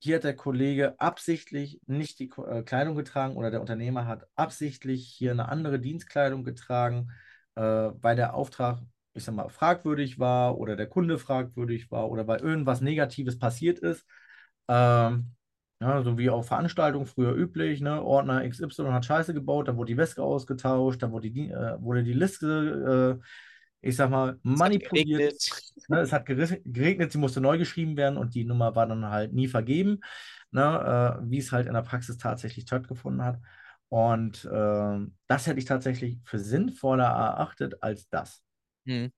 hier 0.00 0.16
hat 0.16 0.24
der 0.24 0.36
Kollege 0.36 0.98
absichtlich 1.00 1.80
nicht 1.86 2.18
die 2.20 2.30
äh, 2.48 2.62
Kleidung 2.62 2.94
getragen 2.94 3.36
oder 3.36 3.50
der 3.50 3.60
Unternehmer 3.60 4.06
hat 4.06 4.26
absichtlich 4.36 5.08
hier 5.08 5.32
eine 5.32 5.48
andere 5.48 5.80
Dienstkleidung 5.80 6.44
getragen, 6.44 7.10
äh, 7.56 7.62
weil 7.62 8.16
der 8.16 8.34
Auftrag, 8.34 8.80
ich 9.14 9.24
sag 9.24 9.34
mal, 9.34 9.48
fragwürdig 9.48 10.18
war 10.18 10.56
oder 10.58 10.76
der 10.76 10.88
Kunde 10.88 11.18
fragwürdig 11.18 11.90
war 11.90 12.10
oder 12.10 12.26
weil 12.28 12.40
irgendwas 12.40 12.80
Negatives 12.80 13.38
passiert 13.38 13.80
ist. 13.80 14.06
Ähm, 14.68 15.34
ja, 15.80 16.02
so 16.02 16.18
wie 16.18 16.30
auf 16.30 16.48
Veranstaltungen 16.48 17.06
früher 17.06 17.34
üblich, 17.34 17.80
ne? 17.80 18.02
Ordner 18.02 18.44
XY 18.44 18.86
hat 18.90 19.04
Scheiße 19.04 19.32
gebaut, 19.32 19.68
dann 19.68 19.76
wurde 19.76 19.92
die 19.92 19.96
Weske 19.96 20.22
ausgetauscht, 20.22 21.02
dann 21.02 21.12
wurde 21.12 21.30
die, 21.30 21.50
äh, 21.50 21.80
wurde 21.80 22.02
die 22.02 22.12
Liste, 22.12 23.20
äh, 23.20 23.24
ich 23.80 23.94
sag 23.94 24.10
mal, 24.10 24.38
manipuliert. 24.42 25.34
Es 25.34 25.50
hat, 25.52 25.88
ne? 25.88 26.00
es 26.00 26.12
hat 26.12 26.26
geregnet, 26.26 27.12
sie 27.12 27.18
musste 27.18 27.40
neu 27.40 27.58
geschrieben 27.58 27.96
werden 27.96 28.16
und 28.16 28.34
die 28.34 28.44
Nummer 28.44 28.74
war 28.74 28.86
dann 28.86 29.06
halt 29.08 29.32
nie 29.32 29.46
vergeben, 29.46 30.00
ne? 30.50 31.20
Äh, 31.22 31.30
wie 31.30 31.38
es 31.38 31.52
halt 31.52 31.68
in 31.68 31.74
der 31.74 31.82
Praxis 31.82 32.18
tatsächlich 32.18 32.64
stattgefunden 32.64 33.24
hat. 33.24 33.38
Und 33.88 34.44
äh, 34.44 34.98
das 35.28 35.46
hätte 35.46 35.58
ich 35.58 35.64
tatsächlich 35.64 36.18
für 36.24 36.38
sinnvoller 36.38 37.04
erachtet 37.06 37.82
als 37.82 38.08
das. 38.08 38.42
Hm. 38.86 39.12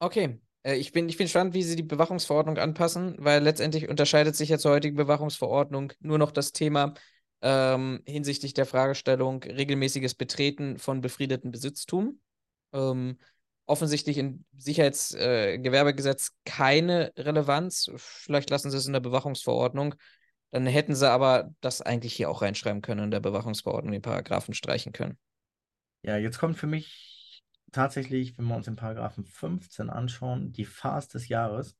Okay, 0.00 0.38
ich 0.74 0.92
bin, 0.92 1.08
ich 1.08 1.16
bin 1.16 1.26
gespannt, 1.26 1.54
wie 1.54 1.62
sie 1.62 1.76
die 1.76 1.82
Bewachungsverordnung 1.82 2.58
anpassen, 2.58 3.14
weil 3.18 3.42
letztendlich 3.42 3.88
unterscheidet 3.88 4.34
sich 4.34 4.48
ja 4.48 4.58
zur 4.58 4.72
heutigen 4.72 4.96
Bewachungsverordnung 4.96 5.92
nur 6.00 6.18
noch 6.18 6.32
das 6.32 6.52
Thema 6.52 6.94
ähm, 7.42 8.02
hinsichtlich 8.06 8.54
der 8.54 8.66
Fragestellung 8.66 9.42
regelmäßiges 9.42 10.14
Betreten 10.14 10.78
von 10.78 11.00
befriedetem 11.00 11.52
Besitztum. 11.52 12.20
Ähm, 12.72 13.18
offensichtlich 13.66 14.18
im 14.18 14.44
Sicherheitsgewerbegesetz 14.56 16.28
äh, 16.28 16.50
keine 16.50 17.12
Relevanz. 17.16 17.90
Vielleicht 17.96 18.50
lassen 18.50 18.70
sie 18.70 18.76
es 18.76 18.86
in 18.86 18.92
der 18.92 19.00
Bewachungsverordnung. 19.00 19.94
Dann 20.50 20.66
hätten 20.66 20.94
sie 20.94 21.10
aber 21.10 21.50
das 21.60 21.82
eigentlich 21.82 22.14
hier 22.14 22.30
auch 22.30 22.42
reinschreiben 22.42 22.80
können 22.80 23.04
in 23.04 23.10
der 23.10 23.20
Bewachungsverordnung, 23.20 23.92
die 23.92 24.00
Paragraphen 24.00 24.54
streichen 24.54 24.92
können. 24.92 25.18
Ja, 26.02 26.16
jetzt 26.16 26.38
kommt 26.38 26.56
für 26.56 26.68
mich 26.68 27.15
tatsächlich, 27.72 28.36
wenn 28.38 28.46
wir 28.46 28.56
uns 28.56 28.66
den 28.66 28.76
Paragraphen 28.76 29.24
15 29.24 29.90
anschauen, 29.90 30.52
die 30.52 30.64
Phase 30.64 31.10
des 31.10 31.28
Jahres 31.28 31.76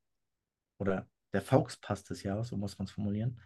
oder 0.79 1.09
der 1.33 1.43
Volkspass 1.43 2.05
des 2.05 2.23
Jahres, 2.23 2.49
so 2.49 2.57
muss 2.57 2.79
man 2.79 2.87
es 2.87 2.93
formulieren. 2.93 3.41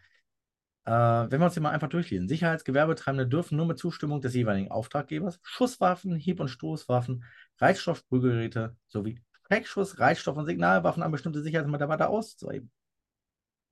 Äh, 0.85 0.93
wenn 0.93 1.41
wir 1.41 1.45
uns 1.45 1.55
den 1.55 1.63
mal 1.63 1.71
einfach 1.71 1.89
durchlesen. 1.89 2.29
Sicherheitsgewerbetreibende 2.29 3.27
dürfen 3.27 3.57
nur 3.57 3.67
mit 3.67 3.79
Zustimmung 3.79 4.21
des 4.21 4.35
jeweiligen 4.35 4.71
Auftraggebers 4.71 5.39
Schusswaffen, 5.43 6.17
Hieb- 6.17 6.41
und 6.41 6.49
Stoßwaffen, 6.49 7.25
Reizstoffprügelgeräte 7.59 8.77
sowie 8.89 9.21
Schreckschuss, 9.47 9.99
Reizstoff- 9.99 10.37
und 10.37 10.47
Signalwaffen 10.47 11.03
an 11.03 11.11
bestimmte 11.11 11.43
Sicherheitsmitarbeiter 11.43 12.09
auszuheben. 12.09 12.71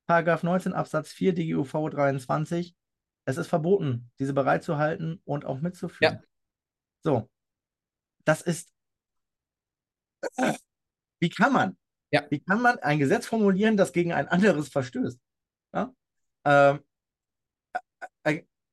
Paragraph 0.06 0.42
19 0.42 0.72
Absatz 0.72 1.12
4 1.12 1.34
DGUV 1.34 1.90
23. 1.90 2.74
Es 3.24 3.36
ist 3.36 3.46
verboten, 3.46 4.10
diese 4.18 4.32
bereitzuhalten 4.32 5.20
und 5.24 5.44
auch 5.44 5.60
mitzuführen. 5.60 6.14
Ja. 6.14 6.22
So, 7.02 7.30
das 8.28 8.42
ist. 8.42 8.70
Wie 11.18 11.30
kann 11.30 11.52
man? 11.52 11.78
Ja. 12.10 12.26
Wie 12.30 12.40
kann 12.40 12.60
man 12.60 12.78
ein 12.80 12.98
Gesetz 12.98 13.26
formulieren, 13.26 13.76
das 13.76 13.92
gegen 13.92 14.12
ein 14.12 14.28
anderes 14.28 14.68
verstößt? 14.68 15.18
Ja? 15.72 15.94
Ähm, 16.44 16.80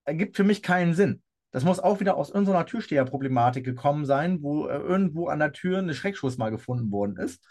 ergibt 0.04 0.36
für 0.36 0.44
mich 0.44 0.62
keinen 0.62 0.94
Sinn. 0.94 1.24
Das 1.52 1.64
muss 1.64 1.80
auch 1.80 2.02
wieder 2.02 2.18
aus 2.18 2.30
irgendeiner 2.30 2.66
Türsteherproblematik 2.66 3.64
gekommen 3.64 4.06
sein, 4.06 4.42
wo 4.42 4.68
äh, 4.68 4.78
irgendwo 4.78 5.28
an 5.28 5.40
der 5.40 5.54
Tür 5.54 5.80
eine 5.80 5.94
Schreckschuss 5.94 6.38
mal 6.38 6.52
gefunden 6.52 6.92
worden 6.92 7.18
ist, 7.18 7.42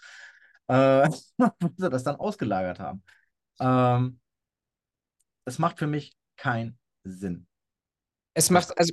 äh, 0.68 1.08
wo 1.38 1.70
sie 1.76 1.88
das 1.88 2.04
dann 2.04 2.16
ausgelagert 2.16 2.80
haben. 2.80 3.02
Ähm, 3.60 4.20
das 5.46 5.58
macht 5.58 5.78
für 5.78 5.86
mich 5.86 6.14
keinen 6.36 6.78
Sinn. 7.04 7.46
Es 8.34 8.50
macht, 8.50 8.76
also 8.76 8.92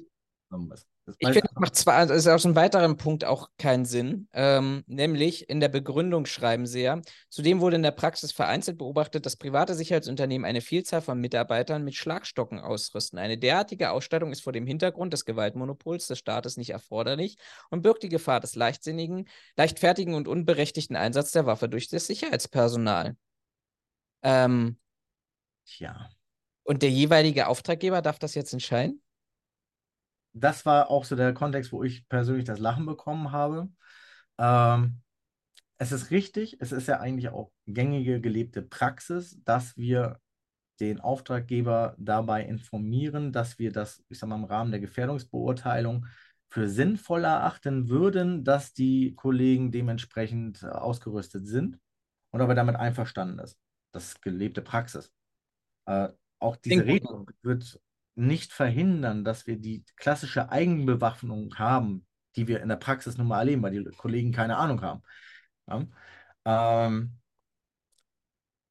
ich 1.20 1.28
finde, 1.30 1.42
das 1.42 1.60
macht 1.60 1.76
zwar, 1.76 1.96
also 1.96 2.14
ist 2.14 2.28
aus 2.28 2.46
einem 2.46 2.56
weiteren 2.56 2.98
Punkt 2.98 3.26
auch 3.26 3.50
keinen 3.58 3.86
Sinn. 3.86 4.28
Ähm, 4.34 4.84
nämlich 4.88 5.50
in 5.50 5.60
der 5.60 5.70
Begründung 5.70 6.26
schreiben 6.26 6.66
sie 6.66 6.82
ja, 6.82 7.02
zudem 7.30 7.62
wurde 7.62 7.76
in 7.76 7.84
der 7.84 7.92
Praxis 7.92 8.32
vereinzelt 8.32 8.78
beobachtet, 8.78 9.26
dass 9.26 9.36
private 9.36 9.74
Sicherheitsunternehmen 9.74 10.46
eine 10.46 10.62
Vielzahl 10.62 11.02
von 11.02 11.20
Mitarbeitern 11.20 11.84
mit 11.84 11.96
Schlagstocken 11.96 12.60
ausrüsten. 12.60 13.20
Eine 13.20 13.38
derartige 13.38 13.92
Ausstattung 13.92 14.32
ist 14.32 14.42
vor 14.42 14.54
dem 14.54 14.68
Hintergrund 14.68 15.14
des 15.14 15.26
Gewaltmonopols 15.26 16.08
des 16.08 16.20
Staates 16.20 16.58
nicht 16.58 16.72
erforderlich 16.72 17.38
und 17.70 17.82
birgt 17.82 18.04
die 18.04 18.10
Gefahr 18.10 18.40
des 18.40 18.56
leichtsinnigen, 18.56 19.28
leichtfertigen 19.58 20.14
und 20.14 20.28
unberechtigten 20.28 20.96
Einsatzes 20.96 21.34
der 21.34 21.46
Waffe 21.46 21.70
durch 21.70 21.88
das 21.90 22.08
Sicherheitspersonal. 22.08 23.16
Ähm, 24.24 24.78
Tja. 25.66 26.10
Und 26.64 26.82
der 26.84 26.90
jeweilige 26.90 27.48
Auftraggeber 27.48 28.02
darf 28.02 28.20
das 28.20 28.36
jetzt 28.36 28.54
entscheiden? 28.54 29.01
Das 30.34 30.66
war 30.66 30.90
auch 30.90 31.06
so 31.06 31.16
der 31.16 31.34
Kontext, 31.34 31.72
wo 31.72 31.84
ich 31.84 32.08
persönlich 32.08 32.46
das 32.46 32.60
Lachen 32.60 32.86
bekommen 32.86 33.32
habe. 33.32 33.70
Ähm, 34.38 35.02
es 35.78 35.92
ist 35.92 36.12
richtig, 36.12 36.58
es 36.60 36.72
ist 36.72 36.88
ja 36.88 37.00
eigentlich 37.00 37.30
auch 37.30 37.52
gängige 37.66 38.22
gelebte 38.22 38.62
Praxis, 38.62 39.42
dass 39.44 39.76
wir 39.78 40.20
den 40.80 41.00
Auftraggeber 41.00 41.96
dabei 41.98 42.44
informieren, 42.44 43.32
dass 43.32 43.60
wir 43.60 43.72
das, 43.72 44.04
ich 44.10 44.20
sag 44.20 44.30
mal, 44.30 44.36
im 44.36 44.46
Rahmen 44.46 44.72
der 44.72 44.80
Gefährdungsbeurteilung 44.80 46.08
für 46.50 46.68
sinnvoll 46.68 47.24
erachten 47.24 47.88
würden, 47.88 48.44
dass 48.44 48.74
die 48.74 49.16
Kollegen 49.16 49.72
dementsprechend 49.72 50.64
ausgerüstet 50.66 51.48
sind 51.48 51.80
und 52.32 52.42
ob 52.42 52.50
er 52.50 52.56
damit 52.56 52.76
einverstanden 52.76 53.40
ist. 53.40 53.58
Das 53.94 54.08
ist 54.08 54.22
gelebte 54.22 54.62
Praxis. 54.62 55.14
Äh, 55.86 56.10
auch 56.40 56.56
diese 56.56 56.86
Regelung 56.86 57.30
wird 57.42 57.80
nicht 58.16 58.52
verhindern, 58.52 59.24
dass 59.24 59.48
wir 59.48 59.58
die 59.58 59.84
klassische 59.96 60.52
Eigenbewaffnung 60.52 61.56
haben, 61.58 62.06
die 62.36 62.48
wir 62.48 62.62
in 62.62 62.70
der 62.70 62.76
Praxis 62.76 63.18
nun 63.18 63.28
mal 63.28 63.40
erleben, 63.40 63.64
weil 63.64 63.72
die 63.72 63.84
Kollegen 63.98 64.32
keine 64.32 64.58
Ahnung 64.58 64.82
haben. 64.82 65.02
Ja? 65.68 65.86
Ähm, 66.46 67.18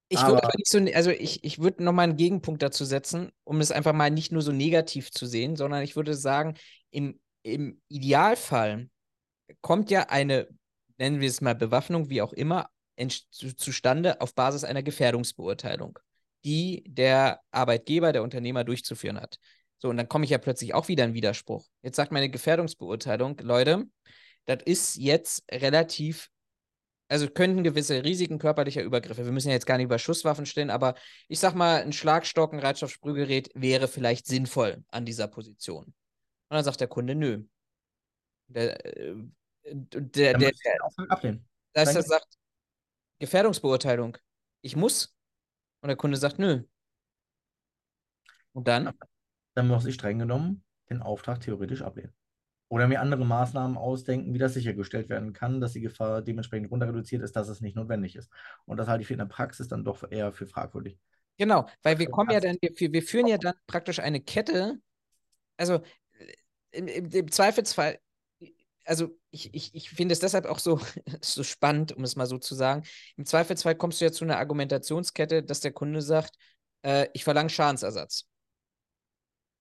ich 0.08 0.20
würde 0.22 0.42
aber 0.42 0.52
nicht 0.56 0.68
so, 0.68 0.78
also 0.94 1.10
ich, 1.10 1.44
ich 1.44 1.60
würde 1.60 1.84
nochmal 1.84 2.04
einen 2.04 2.16
Gegenpunkt 2.16 2.62
dazu 2.62 2.84
setzen, 2.84 3.30
um 3.44 3.60
es 3.60 3.70
einfach 3.70 3.92
mal 3.92 4.10
nicht 4.10 4.32
nur 4.32 4.42
so 4.42 4.50
negativ 4.50 5.10
zu 5.12 5.24
sehen, 5.24 5.56
sondern 5.56 5.82
ich 5.82 5.94
würde 5.94 6.14
sagen, 6.14 6.56
im, 6.90 7.20
im 7.42 7.80
Idealfall 7.88 8.90
kommt 9.60 9.90
ja 9.90 10.08
eine, 10.08 10.48
nennen 10.98 11.20
wir 11.20 11.28
es 11.28 11.40
mal 11.40 11.54
Bewaffnung, 11.54 12.10
wie 12.10 12.22
auch 12.22 12.32
immer, 12.32 12.68
zustande 13.56 14.20
auf 14.20 14.34
Basis 14.34 14.64
einer 14.64 14.82
Gefährdungsbeurteilung 14.82 15.98
die 16.44 16.84
der 16.86 17.40
Arbeitgeber, 17.50 18.12
der 18.12 18.22
Unternehmer 18.22 18.64
durchzuführen 18.64 19.20
hat. 19.20 19.38
So, 19.78 19.88
und 19.88 19.96
dann 19.96 20.08
komme 20.08 20.24
ich 20.24 20.30
ja 20.30 20.38
plötzlich 20.38 20.74
auch 20.74 20.88
wieder 20.88 21.04
in 21.04 21.14
Widerspruch. 21.14 21.66
Jetzt 21.82 21.96
sagt 21.96 22.12
meine 22.12 22.28
Gefährdungsbeurteilung, 22.28 23.38
Leute, 23.38 23.86
das 24.46 24.62
ist 24.64 24.96
jetzt 24.96 25.44
relativ 25.50 26.28
Also 27.08 27.28
könnten 27.28 27.64
gewisse 27.64 28.04
Risiken 28.04 28.38
körperlicher 28.38 28.82
Übergriffe, 28.82 29.24
wir 29.24 29.32
müssen 29.32 29.48
ja 29.48 29.54
jetzt 29.54 29.66
gar 29.66 29.76
nicht 29.76 29.86
über 29.86 29.98
Schusswaffen 29.98 30.46
stellen, 30.46 30.70
aber 30.70 30.94
ich 31.28 31.40
sag 31.40 31.54
mal, 31.54 31.82
ein 31.82 31.92
Schlagstock, 31.92 32.52
ein 32.52 32.60
Reitstoffsprühgerät 32.60 33.50
wäre 33.54 33.88
vielleicht 33.88 34.26
sinnvoll 34.26 34.84
an 34.88 35.04
dieser 35.04 35.26
Position. 35.28 35.86
Und 35.86 35.94
dann 36.56 36.64
sagt 36.64 36.80
der 36.80 36.88
Kunde, 36.88 37.14
nö. 37.14 37.42
Der, 38.48 38.84
äh, 38.84 39.14
der, 39.64 40.38
der, 40.38 40.52
der, 40.52 40.52
ablehnen. 41.08 41.48
Da 41.72 41.82
ist 41.82 41.94
er 41.94 42.02
sagt, 42.02 42.26
Gefährdungsbeurteilung. 43.18 44.16
Ich 44.62 44.76
muss. 44.76 45.14
Und 45.80 45.88
der 45.88 45.96
Kunde 45.96 46.16
sagt, 46.16 46.38
nö. 46.38 46.62
Und 48.52 48.68
dann? 48.68 48.92
Dann 49.54 49.68
muss 49.68 49.86
ich 49.86 49.94
streng 49.94 50.18
genommen 50.18 50.64
den 50.90 51.02
Auftrag 51.02 51.40
theoretisch 51.40 51.82
ablehnen. 51.82 52.12
Oder 52.68 52.86
mir 52.86 53.00
andere 53.00 53.24
Maßnahmen 53.24 53.76
ausdenken, 53.76 54.32
wie 54.32 54.38
das 54.38 54.54
sichergestellt 54.54 55.08
werden 55.08 55.32
kann, 55.32 55.60
dass 55.60 55.72
die 55.72 55.80
Gefahr 55.80 56.22
dementsprechend 56.22 56.70
runter 56.70 56.88
reduziert 56.88 57.22
ist, 57.22 57.34
dass 57.34 57.48
es 57.48 57.60
nicht 57.60 57.74
notwendig 57.74 58.14
ist. 58.14 58.30
Und 58.64 58.76
das 58.76 58.86
halte 58.86 59.02
ich 59.02 59.10
in 59.10 59.18
der 59.18 59.24
Praxis 59.24 59.66
dann 59.68 59.84
doch 59.84 60.08
eher 60.08 60.32
für 60.32 60.46
fragwürdig. 60.46 60.98
Genau, 61.36 61.68
weil 61.82 61.98
wir 61.98 62.08
kommen 62.10 62.30
ja 62.30 62.38
dann, 62.38 62.58
wir, 62.60 62.92
wir 62.92 63.02
führen 63.02 63.26
ja 63.26 63.38
dann 63.38 63.54
praktisch 63.66 63.98
eine 63.98 64.20
Kette, 64.20 64.78
also 65.56 65.82
im, 66.70 66.86
im, 66.86 67.10
im 67.10 67.30
Zweifelsfall, 67.30 67.98
also 68.90 69.16
ich, 69.30 69.54
ich, 69.54 69.74
ich 69.74 69.90
finde 69.90 70.12
es 70.12 70.18
deshalb 70.18 70.46
auch 70.46 70.58
so, 70.58 70.80
so 71.22 71.44
spannend, 71.44 71.92
um 71.92 72.02
es 72.02 72.16
mal 72.16 72.26
so 72.26 72.38
zu 72.38 72.54
sagen. 72.54 72.82
Im 73.16 73.24
Zweifelsfall 73.24 73.76
kommst 73.76 74.00
du 74.00 74.04
ja 74.04 74.12
zu 74.12 74.24
einer 74.24 74.38
Argumentationskette, 74.38 75.42
dass 75.42 75.60
der 75.60 75.72
Kunde 75.72 76.02
sagt, 76.02 76.34
äh, 76.82 77.06
ich 77.14 77.24
verlange 77.24 77.50
Schadensersatz 77.50 78.26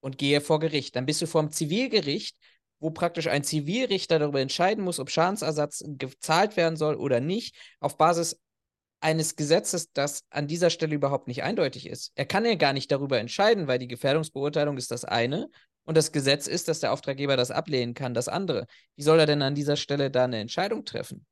und 0.01 0.17
gehe 0.17 0.41
vor 0.41 0.59
Gericht. 0.59 0.95
Dann 0.95 1.05
bist 1.05 1.21
du 1.21 1.27
vor 1.27 1.41
dem 1.41 1.51
Zivilgericht 1.51 2.37
wo 2.79 2.91
praktisch 2.91 3.27
ein 3.27 3.43
Zivilrichter 3.43 4.19
darüber 4.19 4.39
entscheiden 4.39 4.83
muss, 4.83 4.99
ob 4.99 5.09
Schadensersatz 5.09 5.83
gezahlt 5.85 6.55
werden 6.55 6.77
soll 6.77 6.95
oder 6.95 7.19
nicht, 7.19 7.55
auf 7.79 7.97
Basis 7.97 8.39
eines 9.01 9.35
Gesetzes, 9.35 9.91
das 9.91 10.23
an 10.29 10.47
dieser 10.47 10.69
Stelle 10.69 10.95
überhaupt 10.95 11.27
nicht 11.27 11.43
eindeutig 11.43 11.87
ist. 11.87 12.11
Er 12.15 12.25
kann 12.25 12.45
ja 12.45 12.55
gar 12.55 12.73
nicht 12.73 12.91
darüber 12.91 13.19
entscheiden, 13.19 13.67
weil 13.67 13.79
die 13.79 13.87
Gefährdungsbeurteilung 13.87 14.77
ist 14.77 14.91
das 14.91 15.05
eine 15.05 15.49
und 15.89 15.97
das 15.97 16.11
Gesetz 16.11 16.45
ist, 16.45 16.67
dass 16.67 16.81
der 16.81 16.93
Auftraggeber 16.93 17.35
das 17.35 17.49
ablehnen 17.49 17.95
kann, 17.95 18.13
das 18.13 18.27
andere. 18.27 18.67
Wie 18.95 19.01
soll 19.01 19.19
er 19.19 19.25
denn 19.25 19.41
an 19.41 19.55
dieser 19.55 19.75
Stelle 19.75 20.11
da 20.11 20.25
eine 20.25 20.37
Entscheidung 20.37 20.85
treffen? 20.85 21.25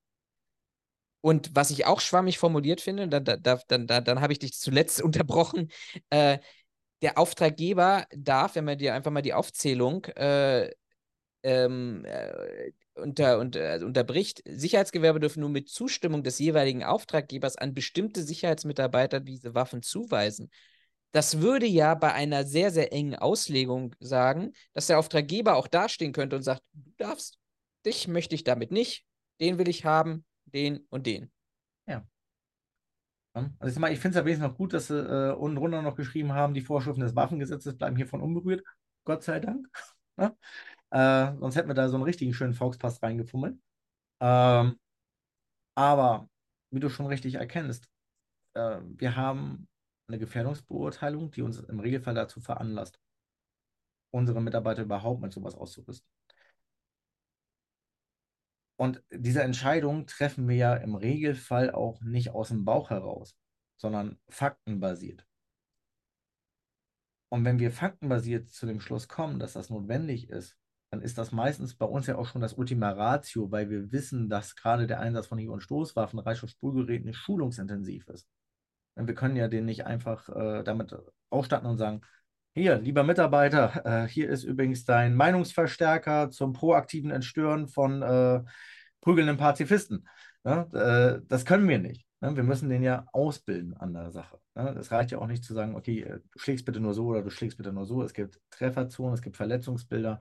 Und 1.22 1.56
was 1.56 1.70
ich 1.70 1.86
auch 1.86 2.02
schwammig 2.02 2.40
formuliert 2.40 2.82
finde, 2.82 3.08
dann, 3.08 3.24
dann, 3.24 3.62
dann, 3.68 4.04
dann, 4.04 4.20
habe 4.20 4.34
ich 4.34 4.40
dich 4.40 4.54
zuletzt 4.54 5.00
unterbrochen, 5.04 5.70
äh, 6.10 6.40
der 7.04 7.20
Auftraggeber 7.20 8.08
darf, 8.10 8.56
wenn 8.56 8.66
man 8.66 8.80
dir 8.80 8.96
einfach 8.96 9.12
mal 9.12 9.22
die 9.22 9.36
Aufzählung 9.36 10.06
äh, 10.06 10.72
ähm, 11.44 12.04
äh, 12.06 12.72
unter, 12.96 13.38
also 13.38 13.86
unterbricht, 13.86 14.42
Sicherheitsgewerbe 14.44 15.20
dürfen 15.20 15.42
nur 15.42 15.50
mit 15.50 15.70
Zustimmung 15.70 16.24
des 16.24 16.40
jeweiligen 16.40 16.84
Auftraggebers 16.84 17.58
an 17.58 17.76
bestimmte 17.76 18.24
Sicherheitsmitarbeiter 18.24 19.20
diese 19.20 19.54
Waffen 19.54 19.84
zuweisen. 19.84 20.50
Das 21.18 21.42
würde 21.42 21.66
ja 21.66 21.96
bei 21.96 22.14
einer 22.14 22.44
sehr, 22.44 22.70
sehr 22.70 22.94
engen 22.94 23.16
Auslegung 23.16 23.96
sagen, 24.00 24.54
dass 24.74 24.86
der 24.86 25.00
Auftraggeber 25.00 25.56
auch 25.56 25.66
dastehen 25.66 26.14
könnte 26.14 26.36
und 26.36 26.44
sagt, 26.44 26.62
du 26.74 26.92
darfst, 26.98 27.40
dich 27.88 28.08
möchte 28.08 28.36
ich 28.36 28.44
damit 28.44 28.70
nicht, 28.70 29.04
den 29.42 29.58
will 29.58 29.68
ich 29.68 29.84
haben, 29.84 30.26
den 30.46 30.86
und 30.92 31.08
den. 31.08 31.32
Ja. 31.88 32.06
Also 33.34 33.84
ich, 33.84 33.94
ich 33.94 34.00
finde 34.00 34.10
es 34.10 34.16
ja 34.16 34.26
wenigstens 34.26 34.48
noch 34.48 34.58
gut, 34.58 34.74
dass 34.74 34.90
sie 34.90 35.00
äh, 35.00 35.34
unten 35.34 35.56
drunter 35.56 35.82
noch 35.82 35.96
geschrieben 35.96 36.34
haben, 36.34 36.54
die 36.54 36.62
Vorschriften 36.62 37.02
des 37.02 37.16
Waffengesetzes 37.16 37.76
bleiben 37.76 37.96
hiervon 37.96 38.22
unberührt. 38.22 38.64
Gott 39.04 39.24
sei 39.24 39.40
Dank. 39.40 39.68
Ja? 40.20 40.38
Äh, 40.90 41.36
sonst 41.40 41.58
hätten 41.58 41.68
wir 41.68 41.74
da 41.74 41.90
so 41.90 41.96
einen 41.96 42.06
richtigen 42.06 42.34
schönen 42.34 42.54
Volkspass 42.54 43.04
reingefummelt. 43.04 43.60
Ähm, 44.22 44.80
aber 45.76 46.30
wie 46.72 46.80
du 46.80 46.90
schon 46.90 47.08
richtig 47.08 47.36
erkennst, 47.36 47.90
äh, 48.54 48.78
wir 48.84 49.18
haben 49.18 49.68
eine 50.08 50.20
Gefährdungsbeurteilung, 50.20 51.32
die 51.32 51.42
uns 51.42 51.60
im 51.60 51.80
Regelfall 51.80 52.16
dazu 52.16 52.42
veranlasst, 52.42 53.00
unsere 54.12 54.42
Mitarbeiter 54.42 54.84
überhaupt 54.84 55.22
mit 55.22 55.34
sowas 55.34 55.56
auszurüsten. 55.56 56.08
Und 58.78 59.04
diese 59.12 59.42
Entscheidung 59.42 60.06
treffen 60.06 60.48
wir 60.48 60.56
ja 60.56 60.76
im 60.76 60.96
Regelfall 60.96 61.72
auch 61.72 62.00
nicht 62.02 62.30
aus 62.30 62.50
dem 62.50 62.64
Bauch 62.64 62.92
heraus, 62.92 63.36
sondern 63.78 64.20
faktenbasiert. 64.30 65.26
Und 67.30 67.44
wenn 67.44 67.60
wir 67.60 67.72
faktenbasiert 67.72 68.50
zu 68.50 68.66
dem 68.66 68.80
Schluss 68.80 69.08
kommen, 69.08 69.40
dass 69.40 69.54
das 69.54 69.70
notwendig 69.70 70.30
ist, 70.30 70.58
dann 70.92 71.02
ist 71.02 71.18
das 71.18 71.32
meistens 71.32 71.76
bei 71.76 71.86
uns 71.86 72.08
ja 72.08 72.16
auch 72.16 72.28
schon 72.28 72.42
das 72.42 72.54
Ultima 72.54 72.92
Ratio, 72.92 73.52
weil 73.52 73.70
wir 73.70 73.92
wissen, 73.92 74.30
dass 74.30 74.56
gerade 74.56 74.88
der 74.88 75.02
Einsatz 75.02 75.28
von 75.28 75.38
Hieb- 75.38 75.50
und 75.50 75.62
Stoßwaffen, 75.62 76.20
Reichsstoßspulgeräten 76.20 77.14
schulungsintensiv 77.14 78.08
ist. 78.08 78.28
Und 78.98 79.08
wir 79.08 79.16
können 79.16 79.36
ja 79.36 79.48
den 79.48 79.66
nicht 79.66 79.86
einfach 79.86 80.30
äh, 80.30 80.64
damit 80.64 80.96
ausstatten 81.30 81.68
und 81.68 81.78
sagen, 81.78 82.02
hier, 82.54 82.78
lieber 82.80 83.04
Mitarbeiter, 83.04 83.86
äh, 84.06 84.08
hier 84.08 84.30
ist 84.30 84.44
übrigens 84.44 84.86
dein 84.86 85.16
Meinungsverstärker 85.16 86.32
zum 86.32 86.54
proaktiven 86.54 87.12
Entstören 87.12 87.68
von 87.68 88.02
äh, 88.02 88.44
prügelnden 89.02 89.38
Pazifisten. 89.38 90.08
Ja, 90.44 90.64
äh, 90.74 91.22
das 91.28 91.46
können 91.46 91.68
wir 91.68 91.80
nicht. 91.80 92.06
Ne? 92.22 92.36
Wir 92.36 92.44
müssen 92.44 92.70
den 92.70 92.84
ja 92.84 93.06
ausbilden 93.14 93.76
an 93.78 93.94
der 93.94 94.12
Sache. 94.12 94.40
Ne? 94.56 94.76
Es 94.80 94.92
reicht 94.92 95.12
ja 95.12 95.20
auch 95.20 95.28
nicht 95.28 95.44
zu 95.44 95.54
sagen, 95.54 95.76
okay, 95.76 96.02
äh, 96.02 96.20
du 96.32 96.40
schlägst 96.40 96.66
bitte 96.66 96.80
nur 96.80 96.94
so 96.94 97.08
oder 97.08 97.22
du 97.22 97.30
schlägst 97.30 97.58
bitte 97.58 97.72
nur 97.74 97.86
so. 97.86 98.02
Es 98.04 98.14
gibt 98.14 98.40
Trefferzonen, 98.50 99.14
es 99.14 99.22
gibt 99.22 99.38
Verletzungsbilder 99.38 100.20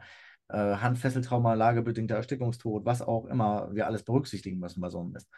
äh, 0.48 0.77
Handfesseltrauma, 0.77 1.55
lagebedingter 1.55 2.16
Erstickungstod, 2.16 2.85
was 2.85 3.03
auch 3.03 3.27
immer 3.27 3.74
wir 3.74 3.86
alles 3.86 4.05
berücksichtigen 4.05 4.59
müssen 4.59 4.81
bei 4.81 4.90
so 4.90 5.01
einem 5.01 5.12
Mist. 5.12 5.28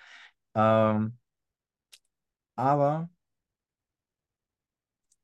Ähm, 0.55 1.19
aber 2.57 3.09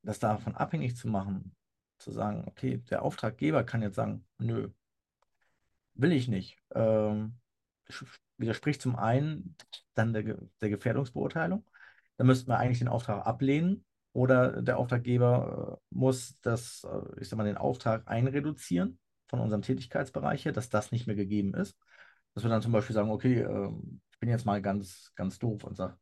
das 0.05 0.19
davon 0.19 0.55
abhängig 0.55 0.97
zu 0.97 1.09
machen, 1.09 1.55
zu 1.99 2.13
sagen, 2.13 2.45
okay, 2.47 2.79
der 2.91 3.03
Auftraggeber 3.03 3.65
kann 3.65 3.83
jetzt 3.83 3.97
sagen, 3.97 4.27
nö, 4.39 4.71
will 5.95 6.13
ich 6.13 6.29
nicht. 6.29 6.59
Ähm, 6.75 7.39
widerspricht 8.37 8.83
zum 8.83 8.97
einen 8.97 9.57
dann 9.95 10.13
der, 10.13 10.39
der 10.61 10.71
Gefährdungsbeurteilung. 10.71 11.65
Da 12.17 12.25
müssten 12.25 12.49
wir 12.49 12.59
eigentlich 12.59 12.79
den 12.79 12.89
Auftrag 12.89 13.27
ablehnen 13.27 13.85
oder 14.13 14.63
der 14.63 14.79
Auftraggeber 14.79 15.81
äh, 15.81 15.95
muss 15.95 16.41
das, 16.41 16.85
äh, 16.85 17.21
ich 17.21 17.29
sag 17.29 17.37
mal, 17.37 17.45
den 17.45 17.57
Auftrag 17.57 18.07
einreduzieren 18.07 18.99
von 19.29 19.41
unserem 19.41 19.63
Tätigkeitsbereich 19.63 20.45
her, 20.45 20.53
dass 20.53 20.71
das 20.71 20.93
nicht 20.93 21.07
mehr 21.07 21.17
gegeben 21.17 21.55
ist. 21.55 21.77
Dass 22.35 22.45
wir 22.45 22.51
dann 22.51 22.63
zum 22.63 22.73
Beispiel 22.73 22.95
sagen, 22.95 23.11
okay, 23.11 23.41
äh, 23.41 23.71
ich 24.13 24.21
bin 24.21 24.29
jetzt 24.29 24.47
mal 24.47 24.63
ganz, 24.63 25.13
ganz 25.17 25.39
doof 25.39 25.65
und 25.65 25.77
sage, 25.77 25.99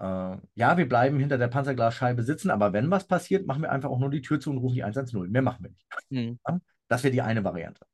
ja, 0.00 0.76
wir 0.76 0.88
bleiben 0.88 1.18
hinter 1.18 1.38
der 1.38 1.48
Panzerglasscheibe 1.48 2.22
sitzen, 2.22 2.50
aber 2.50 2.72
wenn 2.72 2.90
was 2.90 3.06
passiert, 3.06 3.46
machen 3.46 3.62
wir 3.62 3.72
einfach 3.72 3.90
auch 3.90 3.98
nur 3.98 4.10
die 4.10 4.22
Tür 4.22 4.38
zu 4.38 4.50
und 4.50 4.58
rufen 4.58 4.76
die 4.76 4.84
110. 4.84 5.30
Mehr 5.30 5.42
machen 5.42 5.64
wir 5.64 5.70
nicht. 5.70 5.86
Mhm. 6.10 6.60
Das 6.88 7.02
wäre 7.02 7.12
die 7.12 7.22
eine 7.22 7.42
Variante. 7.42 7.84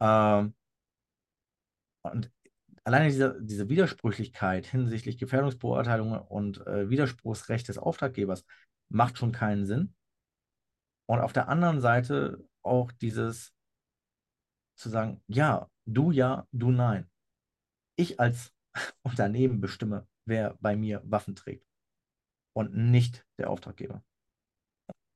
Ähm, 0.00 0.54
und 2.02 2.30
alleine 2.84 3.08
diese, 3.08 3.38
diese 3.40 3.68
Widersprüchlichkeit 3.68 4.66
hinsichtlich 4.66 5.18
Gefährdungsbeurteilung 5.18 6.12
und 6.12 6.66
äh, 6.66 6.90
Widerspruchsrecht 6.90 7.68
des 7.68 7.78
Auftraggebers 7.78 8.44
macht 8.88 9.18
schon 9.18 9.32
keinen 9.32 9.66
Sinn. 9.66 9.94
Und 11.06 11.20
auf 11.20 11.32
der 11.32 11.48
anderen 11.48 11.80
Seite 11.80 12.44
auch 12.62 12.92
dieses, 12.92 13.52
zu 14.76 14.88
sagen, 14.88 15.22
ja, 15.26 15.68
du 15.86 16.10
ja, 16.10 16.46
du 16.52 16.70
nein. 16.70 17.10
Ich 17.96 18.20
als 18.20 18.52
Unternehmen 19.02 19.60
bestimme, 19.60 20.06
wer 20.24 20.56
bei 20.60 20.76
mir 20.76 21.02
Waffen 21.04 21.34
trägt 21.34 21.66
und 22.52 22.74
nicht 22.74 23.26
der 23.38 23.50
Auftraggeber. 23.50 24.02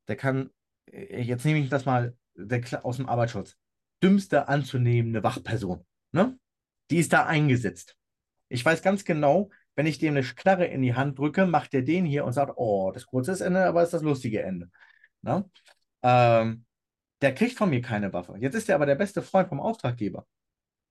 Der 0.09 0.17
kann, 0.17 0.51
äh, 0.91 1.23
jetzt 1.23 1.45
nehme 1.45 1.61
ich 1.61 1.69
das 1.69 1.85
mal 1.85 2.17
aus 2.83 2.97
dem 2.97 3.09
Arbeitsschutz, 3.09 3.57
dümmste 4.03 4.49
anzunehmende 4.49 5.23
Wachperson, 5.23 5.87
ne? 6.13 6.39
Die 6.91 6.99
ist 6.99 7.13
da 7.13 7.27
eingesetzt. 7.27 7.97
Ich 8.49 8.65
weiß 8.65 8.83
ganz 8.83 9.05
genau, 9.05 9.51
wenn 9.75 9.87
ich 9.87 9.99
dem 9.99 10.15
eine 10.17 10.23
Knarre 10.23 10.67
in 10.67 10.83
die 10.83 10.95
Hand 10.95 11.19
drücke, 11.19 11.47
macht 11.47 11.75
er 11.75 11.83
den 11.83 12.05
hier 12.05 12.25
und 12.25 12.33
sagt, 12.33 12.53
oh, 12.57 12.93
das 12.93 13.07
kurze 13.07 13.33
ist 13.33 13.41
Ende, 13.41 13.65
aber 13.65 13.83
ist 13.83 13.93
das 13.93 14.03
lustige 14.03 14.43
Ende. 14.43 14.71
Ne? 15.23 15.49
Ähm, 16.03 16.65
der 17.21 17.35
kriegt 17.35 17.57
von 17.57 17.71
mir 17.71 17.81
keine 17.81 18.13
Waffe. 18.13 18.37
Jetzt 18.39 18.55
ist 18.55 18.69
er 18.69 18.77
aber 18.77 18.87
der 18.87 18.95
beste 18.95 19.23
Freund 19.23 19.49
vom 19.49 19.61
Auftraggeber 19.61 20.27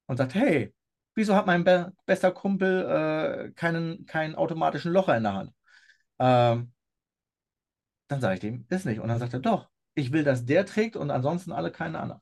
und 0.08 0.18
sagt, 0.18 0.36
hey, 0.36 0.74
wieso 1.16 1.36
hat 1.36 1.48
mein 1.48 1.64
be 1.64 1.94
bester 2.06 2.32
Kumpel 2.32 2.86
äh, 2.86 3.52
keinen, 3.54 4.06
keinen 4.06 4.36
automatischen 4.36 4.92
Locher 4.92 5.18
in 5.18 5.24
der 5.24 5.34
Hand? 5.34 5.52
Ähm, 6.20 6.72
dann 8.08 8.22
sage 8.22 8.36
ich 8.36 8.40
dem, 8.42 8.66
ist 8.70 8.86
nicht. 8.86 9.00
Und 9.00 9.08
dann 9.08 9.20
sagt 9.20 9.34
er, 9.34 9.40
doch, 9.40 9.70
ich 9.96 10.12
will, 10.12 10.24
dass 10.24 10.46
der 10.46 10.66
trägt 10.66 10.96
und 10.96 11.10
ansonsten 11.10 11.52
alle 11.52 11.72
keine 11.72 12.00
anderen. 12.00 12.22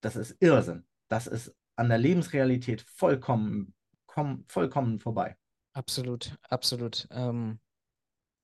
Das 0.00 0.16
ist 0.16 0.36
Irrsinn. 0.40 0.86
Das 1.08 1.26
ist 1.26 1.54
an 1.76 1.88
der 1.88 1.98
Lebensrealität 1.98 2.82
vollkommen, 2.82 3.74
komm, 4.06 4.44
vollkommen 4.48 5.00
vorbei. 5.00 5.36
Absolut, 5.72 6.36
absolut. 6.42 7.08
Ähm, 7.10 7.58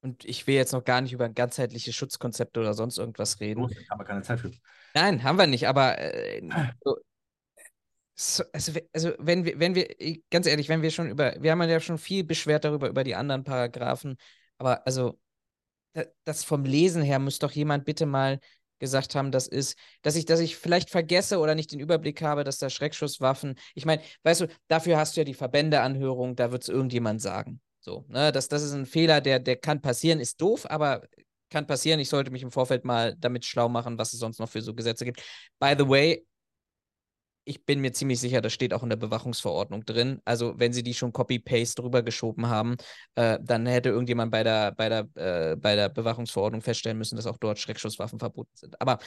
und 0.01 0.25
ich 0.25 0.47
will 0.47 0.55
jetzt 0.55 0.73
noch 0.73 0.85
gar 0.85 1.01
nicht 1.01 1.13
über 1.13 1.29
ganzheitliche 1.29 1.93
Schutzkonzepte 1.93 2.61
oder 2.61 2.75
sonst 2.75 2.99
irgendwas 2.99 3.41
reden. 3.41 3.63
Haben 3.91 4.01
wir 4.01 4.05
keine 4.05 4.23
Zeit 4.23 4.41
für. 4.41 4.53
Nein, 4.95 5.23
haben 5.23 5.39
wir 5.39 5.47
nicht, 5.47 5.69
aber 5.69 5.99
äh, 5.99 6.43
so, 6.83 6.97
So, 8.19 8.45
also, 8.53 8.73
also 8.95 9.13
wenn 9.19 9.45
wir, 9.45 9.59
wenn 9.61 9.75
wir, 9.75 9.95
ganz 10.31 10.47
ehrlich, 10.47 10.69
wenn 10.71 10.81
wir 10.83 10.91
schon 10.91 11.11
über, 11.11 11.35
wir 11.39 11.51
haben 11.51 11.63
ja 11.63 11.81
schon 11.81 11.99
viel 11.99 12.25
beschwert 12.25 12.65
darüber, 12.65 12.89
über 12.89 13.05
die 13.05 13.15
anderen 13.15 13.45
Paragraphen, 13.45 14.17
aber 14.59 14.87
also 14.87 15.19
das 16.25 16.45
vom 16.45 16.65
Lesen 16.65 17.03
her 17.03 17.19
muss 17.19 17.39
doch 17.39 17.53
jemand 17.53 17.85
bitte 17.85 18.07
mal 18.07 18.41
gesagt 18.79 19.15
haben, 19.15 19.33
das 19.33 19.47
ist, 19.47 19.79
dass 20.03 20.17
ich, 20.17 20.27
dass 20.27 20.41
ich 20.41 20.57
vielleicht 20.57 20.91
vergesse 20.91 21.39
oder 21.39 21.55
nicht 21.55 21.73
den 21.73 21.81
Überblick 21.81 22.21
habe, 22.23 22.45
dass 22.45 22.59
da 22.59 22.69
Schreckschusswaffen, 22.69 23.55
ich 23.75 23.87
meine, 23.87 24.03
weißt 24.23 24.43
du, 24.43 24.47
dafür 24.69 24.99
hast 24.99 25.17
du 25.17 25.21
ja 25.21 25.25
die 25.25 25.35
Verbändeanhörung, 25.35 26.37
da 26.37 26.53
wird 26.53 26.63
es 26.63 26.69
irgendjemand 26.69 27.23
sagen. 27.23 27.61
So, 27.81 28.05
ne, 28.09 28.33
das, 28.33 28.49
das 28.49 28.63
ist 28.63 28.73
ein 28.73 28.85
Fehler, 28.85 29.21
der, 29.21 29.39
der 29.39 29.57
kann 29.57 29.81
passieren, 29.81 30.21
ist 30.21 30.41
doof, 30.41 30.67
aber 30.69 31.03
kann 31.51 31.67
passieren. 31.67 32.01
Ich 32.01 32.09
sollte 32.09 32.31
mich 32.31 32.43
im 32.43 32.51
Vorfeld 32.51 32.85
mal 32.85 33.15
damit 33.17 33.45
schlau 33.45 33.69
machen, 33.69 33.99
was 33.99 34.13
es 34.13 34.19
sonst 34.19 34.41
noch 34.41 34.49
für 34.49 34.61
so 34.61 34.75
Gesetze 34.75 35.05
gibt. 35.05 35.23
By 35.61 35.75
the 35.79 35.89
way, 35.89 36.27
ich 37.47 37.65
bin 37.65 37.81
mir 37.81 37.93
ziemlich 37.93 38.21
sicher, 38.21 38.41
das 38.41 38.53
steht 38.53 38.75
auch 38.75 38.83
in 38.83 38.91
der 38.91 38.97
Bewachungsverordnung 38.97 39.85
drin. 39.85 40.21
Also, 40.25 40.59
wenn 40.59 40.73
sie 40.73 40.83
die 40.83 40.95
schon 40.95 41.13
Copy-Paste 41.13 41.81
drüber 41.81 42.03
geschoben 42.03 42.49
haben, 42.49 42.77
äh, 43.15 43.39
dann 43.41 43.67
hätte 43.67 43.89
irgendjemand 43.91 44.33
bei 44.33 44.43
der, 44.43 44.73
bei, 44.73 44.89
der, 44.89 45.09
äh, 45.15 45.57
bei 45.57 45.77
der 45.77 45.89
Bewachungsverordnung 45.89 46.61
feststellen 46.61 46.99
müssen, 46.99 47.17
dass 47.17 47.27
auch 47.27 47.39
dort 47.39 47.59
Schreckschusswaffen 47.59 48.19
verboten 48.19 48.51
sind. 48.55 48.81
Aber 48.81 48.99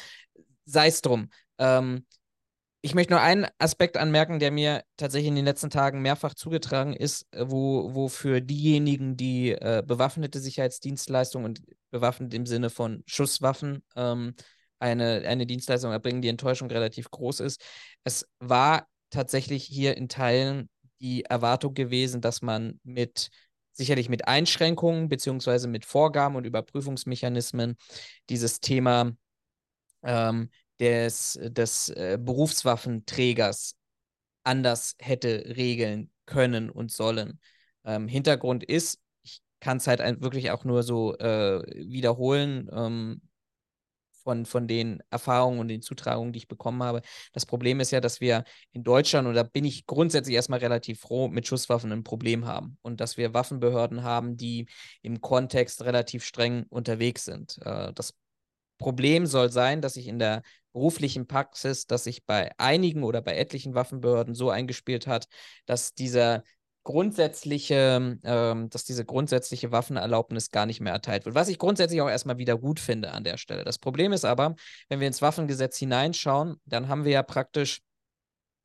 sei 0.65 0.87
es 0.87 1.01
drum. 1.01 1.29
Ähm, 1.57 2.05
ich 2.81 2.95
möchte 2.95 3.11
nur 3.11 3.21
einen 3.21 3.45
Aspekt 3.57 3.97
anmerken, 3.97 4.39
der 4.39 4.51
mir 4.51 4.83
tatsächlich 4.95 5.27
in 5.27 5.35
den 5.35 5.43
letzten 5.43 5.69
Tagen 5.69 6.01
mehrfach 6.01 6.33
zugetragen 6.33 6.93
ist, 6.93 7.27
äh, 7.31 7.43
wo, 7.45 7.93
wo 7.93 8.07
für 8.07 8.41
diejenigen, 8.41 9.17
die 9.17 9.51
äh, 9.51 9.83
bewaffnete 9.85 10.39
Sicherheitsdienstleistungen 10.39 11.45
und 11.45 11.61
bewaffnet 11.91 12.33
im 12.33 12.45
Sinne 12.45 12.69
von 12.69 13.03
Schusswaffen 13.05 13.83
ähm, 13.97 14.33
eine, 14.79 15.23
eine 15.27 15.45
Dienstleistung 15.45 15.91
erbringen, 15.91 16.21
die 16.21 16.29
Enttäuschung 16.29 16.69
relativ 16.69 17.11
groß 17.11 17.41
ist. 17.41 17.61
Es 18.03 18.27
war 18.39 18.87
tatsächlich 19.09 19.63
hier 19.63 19.97
in 19.97 20.09
Teilen 20.09 20.69
die 21.01 21.25
Erwartung 21.25 21.73
gewesen, 21.73 22.21
dass 22.21 22.41
man 22.41 22.79
mit 22.83 23.29
sicherlich 23.73 24.09
mit 24.09 24.27
Einschränkungen 24.27 25.07
beziehungsweise 25.07 25.67
mit 25.67 25.85
Vorgaben 25.85 26.35
und 26.35 26.45
Überprüfungsmechanismen 26.45 27.77
dieses 28.29 28.59
Thema 28.59 29.13
ähm, 30.03 30.49
des, 30.79 31.39
des 31.41 31.89
äh, 31.89 32.17
Berufswaffenträgers 32.21 33.75
anders 34.43 34.95
hätte 34.99 35.55
regeln 35.55 36.11
können 36.25 36.69
und 36.69 36.91
sollen. 36.91 37.39
Ähm, 37.85 38.07
Hintergrund 38.07 38.63
ist, 38.63 38.99
ich 39.23 39.41
kann 39.59 39.77
es 39.77 39.87
halt 39.87 40.01
wirklich 40.21 40.51
auch 40.51 40.63
nur 40.63 40.83
so 40.83 41.17
äh, 41.17 41.61
wiederholen, 41.75 42.69
ähm, 42.73 43.21
von, 44.23 44.45
von 44.45 44.67
den 44.67 45.01
Erfahrungen 45.09 45.59
und 45.59 45.67
den 45.67 45.81
Zutragungen, 45.81 46.33
die 46.33 46.39
ich 46.39 46.47
bekommen 46.47 46.83
habe. 46.83 47.01
Das 47.33 47.45
Problem 47.45 47.79
ist 47.79 47.91
ja, 47.91 48.01
dass 48.01 48.21
wir 48.21 48.43
in 48.71 48.83
Deutschland, 48.83 49.27
und 49.27 49.33
da 49.33 49.43
bin 49.43 49.65
ich 49.65 49.85
grundsätzlich 49.85 50.35
erstmal 50.35 50.59
relativ 50.59 50.99
froh, 50.99 51.27
mit 51.27 51.47
Schusswaffen 51.47 51.91
ein 51.91 52.03
Problem 52.03 52.45
haben. 52.45 52.77
Und 52.81 53.01
dass 53.01 53.17
wir 53.17 53.33
Waffenbehörden 53.33 54.03
haben, 54.03 54.37
die 54.37 54.67
im 55.01 55.21
Kontext 55.21 55.83
relativ 55.83 56.23
streng 56.23 56.65
unterwegs 56.69 57.25
sind. 57.25 57.57
Äh, 57.63 57.93
das 57.93 58.13
Problem 58.77 59.25
soll 59.25 59.51
sein, 59.51 59.81
dass 59.81 59.95
sich 59.95 60.07
in 60.07 60.19
der 60.19 60.41
beruflichen 60.71 61.27
Praxis, 61.27 61.87
dass 61.87 62.05
sich 62.05 62.25
bei 62.25 62.51
einigen 62.57 63.03
oder 63.03 63.21
bei 63.21 63.35
etlichen 63.35 63.73
Waffenbehörden 63.73 64.35
so 64.35 64.49
eingespielt 64.49 65.07
hat, 65.07 65.27
dass 65.65 65.93
dieser 65.93 66.43
grundsätzliche, 66.83 68.17
ähm, 68.23 68.69
dass 68.69 68.85
diese 68.85 69.05
grundsätzliche 69.05 69.71
Waffenerlaubnis 69.71 70.51
gar 70.51 70.65
nicht 70.65 70.79
mehr 70.79 70.93
erteilt 70.93 71.25
wird. 71.25 71.35
Was 71.35 71.49
ich 71.49 71.59
grundsätzlich 71.59 72.01
auch 72.01 72.09
erstmal 72.09 72.37
wieder 72.37 72.57
gut 72.57 72.79
finde 72.79 73.11
an 73.11 73.23
der 73.23 73.37
Stelle. 73.37 73.63
Das 73.63 73.77
Problem 73.77 74.13
ist 74.13 74.25
aber, 74.25 74.55
wenn 74.87 74.99
wir 74.99 75.07
ins 75.07 75.21
Waffengesetz 75.21 75.77
hineinschauen, 75.77 76.55
dann 76.65 76.87
haben 76.87 77.05
wir 77.05 77.11
ja 77.11 77.23
praktisch 77.23 77.81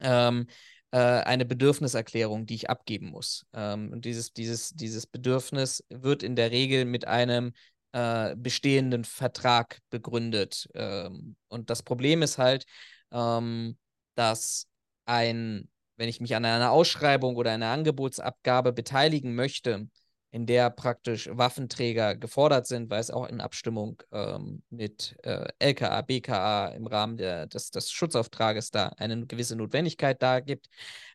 ähm, 0.00 0.46
äh, 0.90 0.98
eine 0.98 1.44
Bedürfniserklärung, 1.44 2.46
die 2.46 2.54
ich 2.54 2.70
abgeben 2.70 3.10
muss. 3.10 3.46
Ähm, 3.52 3.92
und 3.92 4.04
dieses, 4.04 4.32
dieses, 4.32 4.70
dieses 4.70 5.06
Bedürfnis 5.06 5.84
wird 5.90 6.22
in 6.22 6.36
der 6.36 6.50
Regel 6.50 6.84
mit 6.84 7.06
einem 7.06 7.52
äh, 7.92 8.36
bestehenden 8.36 9.04
Vertrag 9.04 9.80
begründet. 9.90 10.68
Ähm, 10.74 11.36
und 11.48 11.70
das 11.70 11.82
Problem 11.82 12.22
ist 12.22 12.38
halt, 12.38 12.64
ähm, 13.12 13.76
dass 14.14 14.66
ein 15.04 15.68
wenn 15.96 16.08
ich 16.08 16.20
mich 16.20 16.34
an 16.36 16.44
einer 16.44 16.70
Ausschreibung 16.72 17.36
oder 17.36 17.52
einer 17.52 17.68
Angebotsabgabe 17.68 18.72
beteiligen 18.72 19.34
möchte, 19.34 19.88
in 20.34 20.46
der 20.46 20.68
praktisch 20.68 21.30
Waffenträger 21.32 22.16
gefordert 22.16 22.66
sind, 22.66 22.90
weil 22.90 22.98
es 22.98 23.12
auch 23.12 23.28
in 23.28 23.40
Abstimmung 23.40 24.02
ähm, 24.10 24.64
mit 24.68 25.16
äh, 25.22 25.46
LKA, 25.60 26.02
BKA 26.02 26.66
im 26.70 26.88
Rahmen 26.88 27.16
der, 27.16 27.46
des, 27.46 27.70
des 27.70 27.92
Schutzauftrages 27.92 28.72
da 28.72 28.88
eine 28.96 29.26
gewisse 29.26 29.54
Notwendigkeit 29.54 30.20
da 30.20 30.40
gibt. 30.40 30.66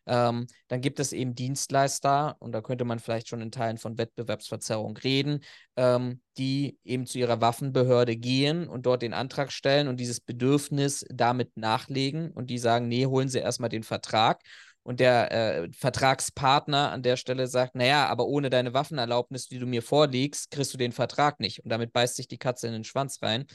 Ähm, 0.06 0.46
dann 0.68 0.80
gibt 0.80 1.00
es 1.00 1.12
eben 1.12 1.34
Dienstleister, 1.34 2.36
und 2.38 2.52
da 2.52 2.62
könnte 2.62 2.86
man 2.86 2.98
vielleicht 2.98 3.28
schon 3.28 3.42
in 3.42 3.52
Teilen 3.52 3.76
von 3.76 3.98
Wettbewerbsverzerrung 3.98 4.96
reden, 4.96 5.40
ähm, 5.76 6.22
die 6.38 6.78
eben 6.82 7.04
zu 7.04 7.18
ihrer 7.18 7.42
Waffenbehörde 7.42 8.16
gehen 8.16 8.68
und 8.68 8.86
dort 8.86 9.02
den 9.02 9.12
Antrag 9.12 9.52
stellen 9.52 9.88
und 9.88 10.00
dieses 10.00 10.20
Bedürfnis 10.20 11.04
damit 11.10 11.58
nachlegen 11.58 12.30
und 12.30 12.48
die 12.48 12.56
sagen, 12.56 12.88
nee, 12.88 13.04
holen 13.04 13.28
Sie 13.28 13.40
erstmal 13.40 13.68
den 13.68 13.82
Vertrag 13.82 14.40
und 14.82 15.00
der 15.00 15.30
äh, 15.30 15.72
Vertragspartner 15.72 16.90
an 16.90 17.02
der 17.02 17.16
Stelle 17.16 17.46
sagt, 17.46 17.74
naja, 17.74 18.06
aber 18.06 18.26
ohne 18.26 18.50
deine 18.50 18.72
Waffenerlaubnis, 18.72 19.46
die 19.46 19.58
du 19.58 19.66
mir 19.66 19.82
vorlegst, 19.82 20.50
kriegst 20.50 20.72
du 20.72 20.78
den 20.78 20.92
Vertrag 20.92 21.38
nicht. 21.38 21.62
Und 21.62 21.70
damit 21.70 21.92
beißt 21.92 22.16
sich 22.16 22.28
die 22.28 22.38
Katze 22.38 22.66
in 22.66 22.72
den 22.72 22.84
Schwanz 22.84 23.20
rein. 23.22 23.46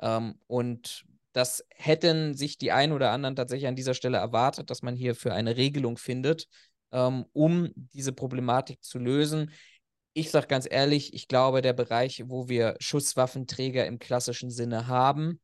Ähm, 0.00 0.36
und 0.46 1.04
das 1.32 1.64
hätten 1.74 2.34
sich 2.34 2.58
die 2.58 2.72
ein 2.72 2.92
oder 2.92 3.10
anderen 3.10 3.36
tatsächlich 3.36 3.68
an 3.68 3.76
dieser 3.76 3.94
Stelle 3.94 4.18
erwartet, 4.18 4.70
dass 4.70 4.82
man 4.82 4.96
hier 4.96 5.14
für 5.14 5.34
eine 5.34 5.56
Regelung 5.56 5.96
findet, 5.96 6.46
ähm, 6.92 7.26
um 7.32 7.70
diese 7.74 8.12
Problematik 8.12 8.82
zu 8.82 8.98
lösen. 8.98 9.52
Ich 10.12 10.30
sage 10.30 10.48
ganz 10.48 10.66
ehrlich, 10.68 11.14
ich 11.14 11.28
glaube, 11.28 11.62
der 11.62 11.72
Bereich, 11.72 12.24
wo 12.26 12.48
wir 12.48 12.74
Schusswaffenträger 12.80 13.86
im 13.86 13.98
klassischen 13.98 14.50
Sinne 14.50 14.88
haben, 14.88 15.40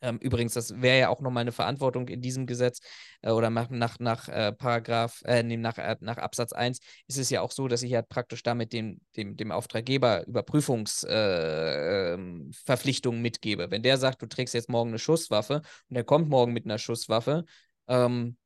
ähm, 0.00 0.18
übrigens, 0.18 0.54
das 0.54 0.80
wäre 0.80 0.98
ja 0.98 1.08
auch 1.08 1.20
nochmal 1.20 1.42
eine 1.42 1.52
Verantwortung 1.52 2.08
in 2.08 2.20
diesem 2.20 2.46
Gesetz 2.46 2.80
äh, 3.22 3.30
oder 3.30 3.50
nach, 3.50 3.70
nach, 3.70 3.98
nach 3.98 4.28
äh, 4.28 4.52
Paragraph, 4.52 5.22
äh, 5.24 5.42
nee, 5.42 5.56
nach, 5.56 5.78
äh, 5.78 5.96
nach 6.00 6.18
Absatz 6.18 6.52
1 6.52 6.78
ist 7.06 7.18
es 7.18 7.30
ja 7.30 7.40
auch 7.40 7.52
so, 7.52 7.68
dass 7.68 7.82
ich 7.82 7.90
ja 7.90 8.02
praktisch 8.02 8.42
damit 8.42 8.72
dem, 8.72 9.00
dem, 9.16 9.36
dem 9.36 9.52
Auftraggeber 9.52 10.26
Überprüfungsverpflichtungen 10.26 13.20
äh, 13.20 13.22
mitgebe. 13.22 13.70
Wenn 13.70 13.82
der 13.82 13.98
sagt, 13.98 14.22
du 14.22 14.26
trägst 14.26 14.54
jetzt 14.54 14.68
morgen 14.68 14.90
eine 14.90 14.98
Schusswaffe 14.98 15.62
und 15.88 15.94
der 15.94 16.04
kommt 16.04 16.28
morgen 16.28 16.52
mit 16.52 16.64
einer 16.64 16.78
Schusswaffe, 16.78 17.44
ähm, 17.88 18.36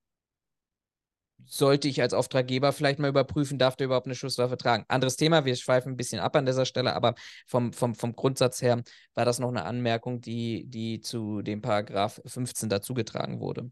sollte 1.46 1.88
ich 1.88 2.02
als 2.02 2.14
Auftraggeber 2.14 2.72
vielleicht 2.72 2.98
mal 2.98 3.08
überprüfen, 3.08 3.58
darf 3.58 3.76
der 3.76 3.86
überhaupt 3.86 4.06
eine 4.06 4.14
Schusswaffe 4.14 4.56
tragen. 4.56 4.84
Anderes 4.88 5.16
Thema, 5.16 5.44
wir 5.44 5.56
schweifen 5.56 5.92
ein 5.92 5.96
bisschen 5.96 6.20
ab 6.20 6.36
an 6.36 6.46
dieser 6.46 6.66
Stelle, 6.66 6.94
aber 6.94 7.14
vom, 7.46 7.72
vom, 7.72 7.94
vom 7.94 8.14
Grundsatz 8.14 8.62
her 8.62 8.82
war 9.14 9.24
das 9.24 9.38
noch 9.38 9.48
eine 9.48 9.64
Anmerkung, 9.64 10.20
die, 10.20 10.66
die 10.66 11.00
zu 11.00 11.42
dem 11.42 11.60
Paragraph 11.60 12.20
15 12.26 12.68
dazugetragen 12.68 13.40
wurde. 13.40 13.70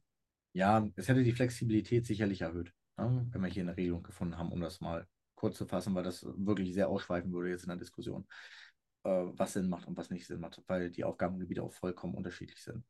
Ja, 0.53 0.89
es 0.97 1.09
hätte 1.09 1.23
die 1.23 1.33
Flexibilität 1.33 2.07
sicherlich 2.07 2.41
erhöht, 2.41 2.73
ne? 2.97 3.27
wenn 3.31 3.41
wir 3.41 3.49
hier 3.49 3.63
eine 3.63 3.77
Regelung 3.77 4.03
gefunden 4.03 4.39
haben, 4.39 4.51
um 4.51 4.61
das 4.61 4.81
mal 4.81 5.07
kurz 5.35 5.57
zu 5.57 5.67
fassen, 5.67 5.95
weil 5.95 6.05
das 6.05 6.25
wirklich 6.25 6.75
sehr 6.75 6.89
ausschweifen 6.89 7.33
würde 7.33 7.51
jetzt 7.51 7.63
in 7.63 7.69
der 7.69 7.79
Diskussion, 7.79 8.27
äh, 9.05 9.11
was 9.11 9.53
Sinn 9.53 9.69
macht 9.69 9.87
und 9.87 9.97
was 9.97 10.11
nicht 10.11 10.27
Sinn 10.27 10.41
macht, 10.41 10.61
weil 10.67 10.91
die 10.91 11.05
Aufgabengebiete 11.05 11.63
auch 11.63 11.73
vollkommen 11.73 12.15
unterschiedlich 12.15 12.63
sind. 12.63 12.85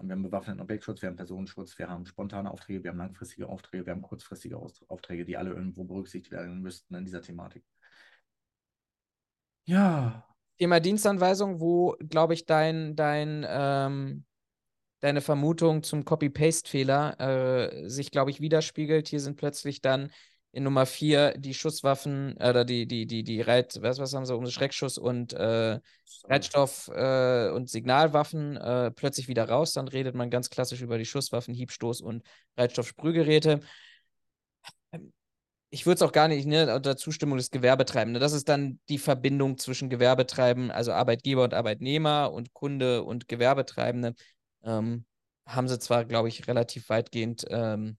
Wir 0.00 0.12
haben 0.12 0.22
bewaffneten 0.22 0.60
Objektschutz, 0.60 1.02
wir 1.02 1.10
haben 1.10 1.16
Personenschutz, 1.16 1.78
wir 1.78 1.88
haben 1.88 2.06
spontane 2.06 2.50
Aufträge, 2.50 2.82
wir 2.82 2.90
haben 2.90 2.98
langfristige 2.98 3.48
Aufträge, 3.48 3.86
wir 3.86 3.92
haben 3.92 4.00
kurzfristige 4.02 4.56
Aufträge, 4.56 5.24
die 5.26 5.36
alle 5.36 5.50
irgendwo 5.50 5.84
berücksichtigt 5.84 6.32
werden 6.32 6.62
müssten 6.62 6.94
in 6.94 7.04
dieser 7.04 7.20
Thematik. 7.20 7.62
Ja. 9.64 10.26
Thema 10.58 10.80
Dienstanweisung, 10.80 11.60
wo, 11.60 11.96
glaube 12.08 12.34
ich, 12.34 12.46
dein, 12.46 12.96
dein, 12.96 13.44
ähm, 13.46 14.24
deine 15.00 15.20
Vermutung 15.20 15.82
zum 15.82 16.04
Copy-Paste-Fehler 16.04 17.20
äh, 17.20 17.88
sich, 17.88 18.10
glaube 18.10 18.30
ich, 18.30 18.40
widerspiegelt. 18.40 19.08
Hier 19.08 19.20
sind 19.20 19.36
plötzlich 19.36 19.82
dann 19.82 20.10
in 20.52 20.64
Nummer 20.64 20.84
4 20.86 21.38
die 21.38 21.54
Schusswaffen, 21.54 22.36
äh, 22.38 22.50
oder 22.50 22.64
die, 22.64 22.86
die, 22.86 23.06
die, 23.06 23.24
die 23.24 23.40
Reit, 23.40 23.78
was, 23.80 23.98
was 23.98 24.14
haben 24.14 24.26
sie, 24.26 24.36
um 24.36 24.46
Schreckschuss 24.46 24.98
und 24.98 25.32
äh, 25.32 25.80
Reitstoff 26.24 26.88
äh, 26.94 27.50
und 27.50 27.70
Signalwaffen 27.70 28.56
äh, 28.58 28.90
plötzlich 28.90 29.28
wieder 29.28 29.48
raus. 29.48 29.72
Dann 29.72 29.88
redet 29.88 30.14
man 30.14 30.30
ganz 30.30 30.50
klassisch 30.50 30.82
über 30.82 30.98
die 30.98 31.06
Schusswaffen, 31.06 31.54
Hiebstoß 31.54 32.02
und 32.02 32.22
Reitstoffsprühgeräte. 32.56 33.60
Ich 35.70 35.86
würde 35.86 35.96
es 35.96 36.02
auch 36.02 36.12
gar 36.12 36.28
nicht 36.28 36.46
ne, 36.46 36.74
unter 36.74 36.98
Zustimmung 36.98 37.38
des 37.38 37.50
Gewerbetreibenden. 37.50 38.20
Das 38.20 38.34
ist 38.34 38.46
dann 38.48 38.78
die 38.90 38.98
Verbindung 38.98 39.56
zwischen 39.56 39.88
Gewerbetreibenden, 39.88 40.70
also 40.70 40.92
Arbeitgeber 40.92 41.44
und 41.44 41.54
Arbeitnehmer 41.54 42.30
und 42.30 42.52
Kunde 42.52 43.02
und 43.04 43.26
Gewerbetreibende. 43.26 44.14
Ähm, 44.64 45.06
haben 45.46 45.68
sie 45.68 45.78
zwar, 45.78 46.04
glaube 46.04 46.28
ich, 46.28 46.46
relativ 46.46 46.90
weitgehend 46.90 47.46
ähm, 47.48 47.96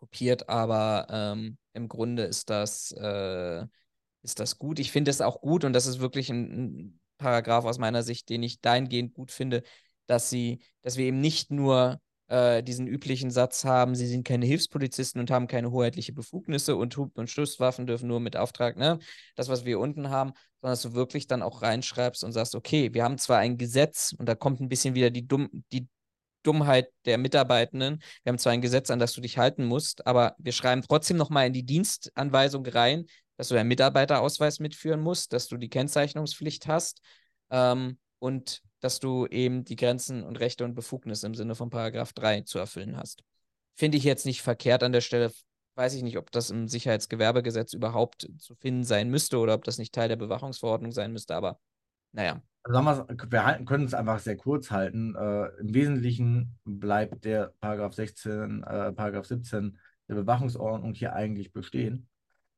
kopiert, 0.00 0.48
aber 0.48 1.06
ähm, 1.10 1.58
im 1.74 1.88
Grunde 1.88 2.24
ist 2.24 2.50
das, 2.50 2.92
äh, 2.92 3.64
ist 4.22 4.40
das 4.40 4.58
gut. 4.58 4.78
Ich 4.78 4.92
finde 4.92 5.10
es 5.10 5.20
auch 5.20 5.40
gut 5.40 5.64
und 5.64 5.72
das 5.72 5.86
ist 5.86 6.00
wirklich 6.00 6.30
ein, 6.30 6.80
ein 6.80 7.00
Paragraph 7.18 7.64
aus 7.64 7.78
meiner 7.78 8.02
Sicht, 8.02 8.28
den 8.28 8.42
ich 8.42 8.60
dahingehend 8.60 9.14
gut 9.14 9.30
finde, 9.30 9.62
dass 10.06 10.30
sie, 10.30 10.60
dass 10.82 10.96
wir 10.96 11.06
eben 11.06 11.20
nicht 11.20 11.50
nur 11.50 12.00
äh, 12.28 12.62
diesen 12.62 12.86
üblichen 12.86 13.30
Satz 13.30 13.64
haben, 13.64 13.94
sie 13.94 14.06
sind 14.06 14.26
keine 14.26 14.46
Hilfspolizisten 14.46 15.20
und 15.20 15.30
haben 15.30 15.46
keine 15.48 15.70
hoheitliche 15.70 16.12
Befugnisse 16.12 16.76
und 16.76 16.96
Hub- 16.96 17.16
und 17.18 17.28
Schusswaffen 17.28 17.86
dürfen 17.86 18.08
nur 18.08 18.20
mit 18.20 18.36
Auftrag, 18.36 18.76
ne? 18.76 18.98
Das, 19.34 19.48
was 19.48 19.64
wir 19.64 19.80
unten 19.80 20.10
haben, 20.10 20.32
sondern 20.60 20.72
dass 20.72 20.82
du 20.82 20.94
wirklich 20.94 21.26
dann 21.26 21.42
auch 21.42 21.62
reinschreibst 21.62 22.24
und 22.24 22.32
sagst, 22.32 22.54
okay, 22.54 22.94
wir 22.94 23.04
haben 23.04 23.18
zwar 23.18 23.38
ein 23.38 23.58
Gesetz 23.58 24.14
und 24.16 24.28
da 24.28 24.34
kommt 24.34 24.60
ein 24.60 24.68
bisschen 24.68 24.94
wieder 24.94 25.10
die, 25.10 25.26
Dumm 25.26 25.48
die 25.72 25.88
Dummheit 26.42 26.88
der 27.04 27.18
Mitarbeitenden. 27.18 28.02
Wir 28.22 28.30
haben 28.30 28.38
zwar 28.38 28.52
ein 28.52 28.60
Gesetz, 28.60 28.90
an 28.90 28.98
das 28.98 29.12
du 29.12 29.20
dich 29.20 29.38
halten 29.38 29.64
musst, 29.64 30.06
aber 30.06 30.34
wir 30.38 30.52
schreiben 30.52 30.82
trotzdem 30.82 31.16
nochmal 31.16 31.46
in 31.46 31.52
die 31.52 31.64
Dienstanweisung 31.64 32.66
rein, 32.66 33.06
dass 33.36 33.48
du 33.48 33.56
einen 33.56 33.68
Mitarbeiterausweis 33.68 34.60
mitführen 34.60 35.00
musst, 35.00 35.32
dass 35.32 35.48
du 35.48 35.56
die 35.56 35.70
Kennzeichnungspflicht 35.70 36.66
hast 36.66 37.00
ähm, 37.50 37.98
und 38.18 38.62
dass 38.80 39.00
du 39.00 39.26
eben 39.26 39.64
die 39.64 39.76
Grenzen 39.76 40.24
und 40.24 40.40
Rechte 40.40 40.64
und 40.64 40.74
Befugnisse 40.74 41.26
im 41.26 41.34
Sinne 41.34 41.54
von 41.54 41.70
Paragraph 41.70 42.12
3 42.12 42.42
zu 42.42 42.58
erfüllen 42.58 42.96
hast. 42.96 43.22
Finde 43.76 43.98
ich 43.98 44.04
jetzt 44.04 44.26
nicht 44.26 44.42
verkehrt 44.42 44.82
an 44.82 44.92
der 44.92 45.00
Stelle. 45.00 45.32
Weiß 45.74 45.94
ich 45.94 46.02
nicht, 46.02 46.18
ob 46.18 46.30
das 46.30 46.50
im 46.50 46.68
Sicherheitsgewerbegesetz 46.68 47.72
überhaupt 47.72 48.28
zu 48.38 48.54
finden 48.54 48.84
sein 48.84 49.08
müsste 49.08 49.38
oder 49.38 49.54
ob 49.54 49.64
das 49.64 49.78
nicht 49.78 49.94
Teil 49.94 50.08
der 50.08 50.16
Bewachungsverordnung 50.16 50.92
sein 50.92 51.12
müsste, 51.12 51.34
aber 51.34 51.58
naja. 52.12 52.42
Also 52.62 52.78
wir, 52.78 53.30
wir 53.30 53.46
halten, 53.46 53.64
können 53.64 53.84
es 53.84 53.94
einfach 53.94 54.18
sehr 54.18 54.36
kurz 54.36 54.70
halten. 54.70 55.14
Äh, 55.14 55.46
Im 55.60 55.74
Wesentlichen 55.74 56.58
bleibt 56.64 57.24
der 57.24 57.54
Paragraph 57.60 57.94
16, 57.94 58.62
äh, 58.62 58.92
Paragraph 58.92 59.26
17 59.26 59.78
der 60.08 60.14
Bewachungsordnung 60.16 60.92
hier 60.92 61.14
eigentlich 61.14 61.52
bestehen. 61.52 62.08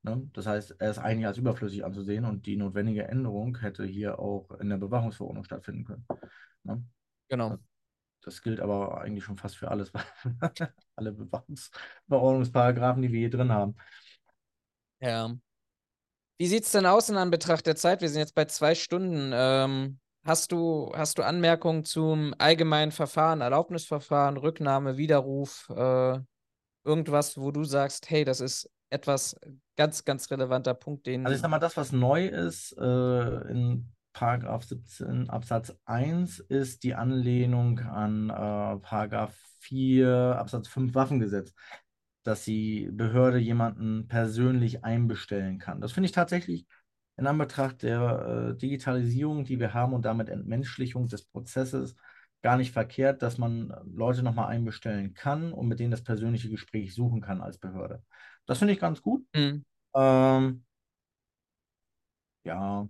Ne? 0.01 0.29
Das 0.33 0.47
heißt, 0.47 0.75
er 0.79 0.91
ist 0.91 0.97
eigentlich 0.97 1.27
als 1.27 1.37
überflüssig 1.37 1.85
anzusehen 1.85 2.25
und 2.25 2.45
die 2.45 2.57
notwendige 2.57 3.07
Änderung 3.07 3.57
hätte 3.59 3.85
hier 3.85 4.19
auch 4.19 4.51
in 4.59 4.69
der 4.69 4.77
Bewachungsverordnung 4.77 5.45
stattfinden 5.45 5.85
können. 5.85 6.05
Ne? 6.63 6.83
Genau. 7.29 7.57
Das 8.21 8.41
gilt 8.41 8.59
aber 8.59 9.01
eigentlich 9.01 9.23
schon 9.23 9.37
fast 9.37 9.57
für 9.57 9.69
alles, 9.69 9.91
alle 10.95 11.11
Bewachungsverordnungsparagraphen, 11.11 13.01
die 13.01 13.11
wir 13.11 13.19
hier 13.19 13.29
drin 13.29 13.51
haben. 13.51 13.75
Ja. 14.99 15.33
Wie 16.37 16.47
sieht 16.47 16.63
es 16.63 16.71
denn 16.71 16.85
aus 16.85 17.09
in 17.09 17.17
Anbetracht 17.17 17.65
der 17.65 17.75
Zeit? 17.75 18.01
Wir 18.01 18.09
sind 18.09 18.19
jetzt 18.19 18.35
bei 18.35 18.45
zwei 18.45 18.75
Stunden. 18.75 19.31
Ähm, 19.33 19.99
hast, 20.25 20.51
du, 20.51 20.91
hast 20.95 21.17
du 21.17 21.23
Anmerkungen 21.23 21.85
zum 21.85 22.33
allgemeinen 22.37 22.91
Verfahren, 22.91 23.41
Erlaubnisverfahren, 23.41 24.37
Rücknahme, 24.37 24.97
Widerruf, 24.97 25.69
äh, 25.75 26.19
irgendwas, 26.83 27.37
wo 27.37 27.51
du 27.51 27.63
sagst, 27.63 28.09
hey, 28.09 28.25
das 28.25 28.41
ist 28.41 28.69
etwas 28.89 29.35
ganz, 29.75 30.05
ganz 30.05 30.29
relevanter 30.29 30.73
Punkt, 30.73 31.05
den. 31.05 31.25
Also 31.25 31.35
ich 31.35 31.41
sag 31.41 31.49
mal, 31.49 31.59
das, 31.59 31.77
was 31.77 31.91
neu 31.91 32.27
ist 32.27 32.75
äh, 32.77 33.51
in 33.51 33.91
Paragraph 34.13 34.63
17 34.63 35.29
Absatz 35.29 35.75
1, 35.85 36.39
ist 36.39 36.83
die 36.83 36.93
Anlehnung 36.93 37.79
an 37.79 38.29
äh, 38.29 38.79
Paragraph 38.79 39.35
4 39.59 40.35
Absatz 40.37 40.67
5 40.67 40.93
Waffengesetz, 40.93 41.53
dass 42.23 42.45
die 42.45 42.89
Behörde 42.91 43.37
jemanden 43.37 44.07
persönlich 44.07 44.83
einbestellen 44.83 45.59
kann. 45.59 45.81
Das 45.81 45.91
finde 45.91 46.05
ich 46.05 46.13
tatsächlich 46.13 46.65
in 47.17 47.27
Anbetracht 47.27 47.83
der 47.83 48.53
äh, 48.53 48.57
Digitalisierung, 48.57 49.45
die 49.45 49.59
wir 49.59 49.73
haben 49.73 49.93
und 49.93 50.03
damit 50.03 50.29
Entmenschlichung 50.29 51.07
des 51.07 51.25
Prozesses, 51.25 51.95
gar 52.41 52.57
nicht 52.57 52.71
verkehrt, 52.71 53.21
dass 53.21 53.37
man 53.37 53.73
Leute 53.85 54.21
nochmal 54.21 54.49
einbestellen 54.49 55.13
kann 55.13 55.53
und 55.53 55.67
mit 55.67 55.79
denen 55.79 55.91
das 55.91 56.03
persönliche 56.03 56.49
Gespräch 56.49 56.93
suchen 56.93 57.21
kann 57.21 57.41
als 57.41 57.57
Behörde. 57.57 58.03
Das 58.45 58.59
finde 58.59 58.73
ich 58.73 58.79
ganz 58.79 59.01
gut. 59.01 59.25
Mhm. 59.33 59.63
Ähm, 59.95 60.65
ja, 62.43 62.81
im 62.81 62.89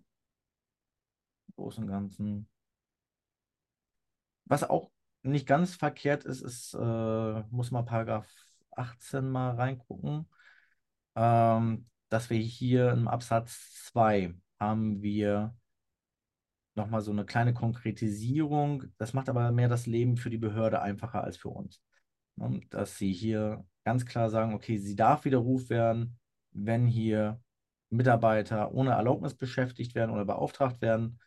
Großen 1.55 1.84
und 1.84 1.89
Ganzen. 1.89 2.47
Was 4.45 4.64
auch 4.64 4.91
nicht 5.22 5.47
ganz 5.47 5.76
verkehrt 5.76 6.26
ist, 6.26 6.41
ist, 6.41 6.73
äh, 6.73 7.43
muss 7.51 7.72
mal 7.72 7.84
Paragraph 7.84 8.27
18 8.78 9.30
mal 9.30 9.56
reingucken, 9.56 10.28
ähm, 11.16 11.90
dass 12.10 12.30
wir 12.30 12.38
hier 12.40 12.91
im 12.91 13.08
Absatz 13.08 13.84
2 13.86 14.34
haben 14.60 15.02
wir 15.02 15.56
nochmal 16.76 17.02
so 17.02 17.12
eine 17.12 17.26
kleine 17.26 17.54
Konkretisierung. 17.54 18.86
Das 18.98 19.14
macht 19.14 19.30
aber 19.30 19.52
mehr 19.52 19.70
das 19.70 19.86
Leben 19.86 20.18
für 20.18 20.30
die 20.30 20.38
Behörde 20.38 20.82
einfacher 20.82 21.24
als 21.24 21.38
für 21.38 21.50
uns. 21.50 21.82
Ne? 22.36 22.62
Dass 22.70 22.98
sie 22.98 23.14
hier 23.14 23.66
ganz 23.84 24.06
klar 24.06 24.30
sagen, 24.30 24.54
okay, 24.54 24.78
sie 24.78 24.95
darf 24.95 25.26
widerrufen 25.26 25.70
werden, 25.70 26.20
wenn 26.52 26.88
hier 26.88 27.41
Mitarbeiter 27.90 28.74
ohne 28.74 28.91
Erlaubnis 28.91 29.36
beschäftigt 29.36 29.95
werden 29.95 30.12
oder 30.12 30.26
beauftragt 30.26 30.82
werden 30.82 31.20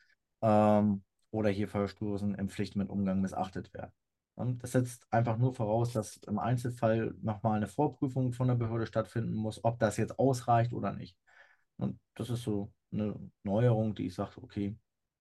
ähm, 0.43 1.05
oder 1.31 1.51
hier 1.51 1.69
verstoßen 1.69 2.35
im 2.35 2.49
Pflichten 2.49 2.79
mit 2.81 2.91
Umgang 2.91 3.21
missachtet 3.21 3.73
werden. 3.75 3.93
Und 4.37 4.63
das 4.63 4.73
setzt 4.73 5.07
einfach 5.11 5.39
nur 5.39 5.55
voraus, 5.55 5.93
dass 5.93 6.19
im 6.29 6.39
Einzelfall 6.39 7.15
nochmal 7.23 7.57
eine 7.57 7.69
Vorprüfung 7.69 8.33
von 8.33 8.49
der 8.49 8.55
Behörde 8.55 8.87
stattfinden 8.87 9.35
muss, 9.35 9.65
ob 9.65 9.79
das 9.79 9.97
jetzt 9.97 10.19
ausreicht 10.19 10.73
oder 10.75 10.93
nicht. 10.93 11.17
Und 11.79 11.99
das 12.15 12.29
ist 12.29 12.43
so 12.43 12.71
eine 12.93 13.19
Neuerung, 13.43 13.95
die 13.95 14.07
ich 14.07 14.15
sage, 14.15 14.43
okay, 14.43 14.77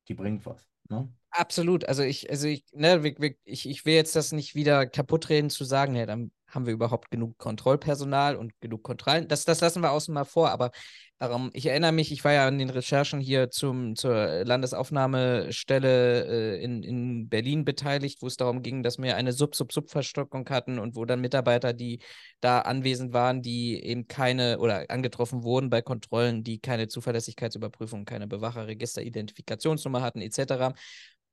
die 0.10 0.14
bringt 0.14 0.46
was. 0.46 0.68
Ne? 0.90 1.10
Absolut. 1.32 1.86
Also 1.86 2.04
ich, 2.04 2.30
also 2.30 2.48
ich, 2.48 2.66
ne, 2.74 3.02
ich, 3.46 3.70
ich 3.70 3.86
will 3.86 3.96
jetzt 3.96 4.16
das 4.18 4.34
nicht 4.34 4.54
wieder 4.54 4.86
kaputt 4.86 5.30
reden 5.30 5.50
zu 5.50 5.64
sagen, 5.64 5.96
ja, 5.96 6.06
dann 6.06 6.32
haben 6.56 6.66
wir 6.66 6.74
überhaupt 6.74 7.12
genug 7.12 7.38
Kontrollpersonal 7.38 8.36
und 8.36 8.54
genug 8.62 8.84
Kontrollen. 8.84 9.28
Das, 9.28 9.46
das 9.46 9.62
lassen 9.62 9.82
wir 9.82 9.92
außen 9.92 10.14
mal 10.14 10.24
vor, 10.24 10.50
aber 10.50 10.72
ähm, 11.20 11.50
ich 11.54 11.68
erinnere 11.68 11.92
mich, 11.92 12.12
ich 12.12 12.24
war 12.24 12.34
ja 12.34 12.48
an 12.48 12.58
den 12.58 12.70
Recherchen 12.70 13.20
hier 13.20 13.50
zum, 13.50 13.96
zur 13.96 14.44
Landesaufnahmestelle 14.44 16.58
äh, 16.58 16.64
in, 16.64 16.84
in 16.84 17.30
Berlin 17.30 17.64
beteiligt, 17.64 18.22
wo 18.22 18.28
es 18.28 18.38
darum 18.38 18.62
ging, 18.62 18.84
dass 18.84 18.98
wir 18.98 19.16
eine 19.16 19.32
Sub-Sub-Sub-Verstockung 19.32 20.50
hatten 20.50 20.80
und 20.80 20.96
wo 20.96 21.06
dann 21.06 21.22
Mitarbeiter, 21.22 21.74
die 21.74 22.00
da 22.42 22.60
anwesend 22.60 23.14
waren, 23.14 23.42
die 23.42 23.82
eben 23.84 24.08
keine 24.08 24.60
oder 24.60 24.86
angetroffen 24.90 25.44
wurden 25.44 25.70
bei 25.70 25.82
Kontrollen, 25.82 26.44
die 26.44 26.60
keine 26.60 26.88
Zuverlässigkeitsüberprüfung, 26.88 28.06
keine 28.06 28.28
Bewacherregister, 28.28 29.02
Identifikationsnummer 29.02 30.02
hatten, 30.02 30.22
etc. 30.22 30.76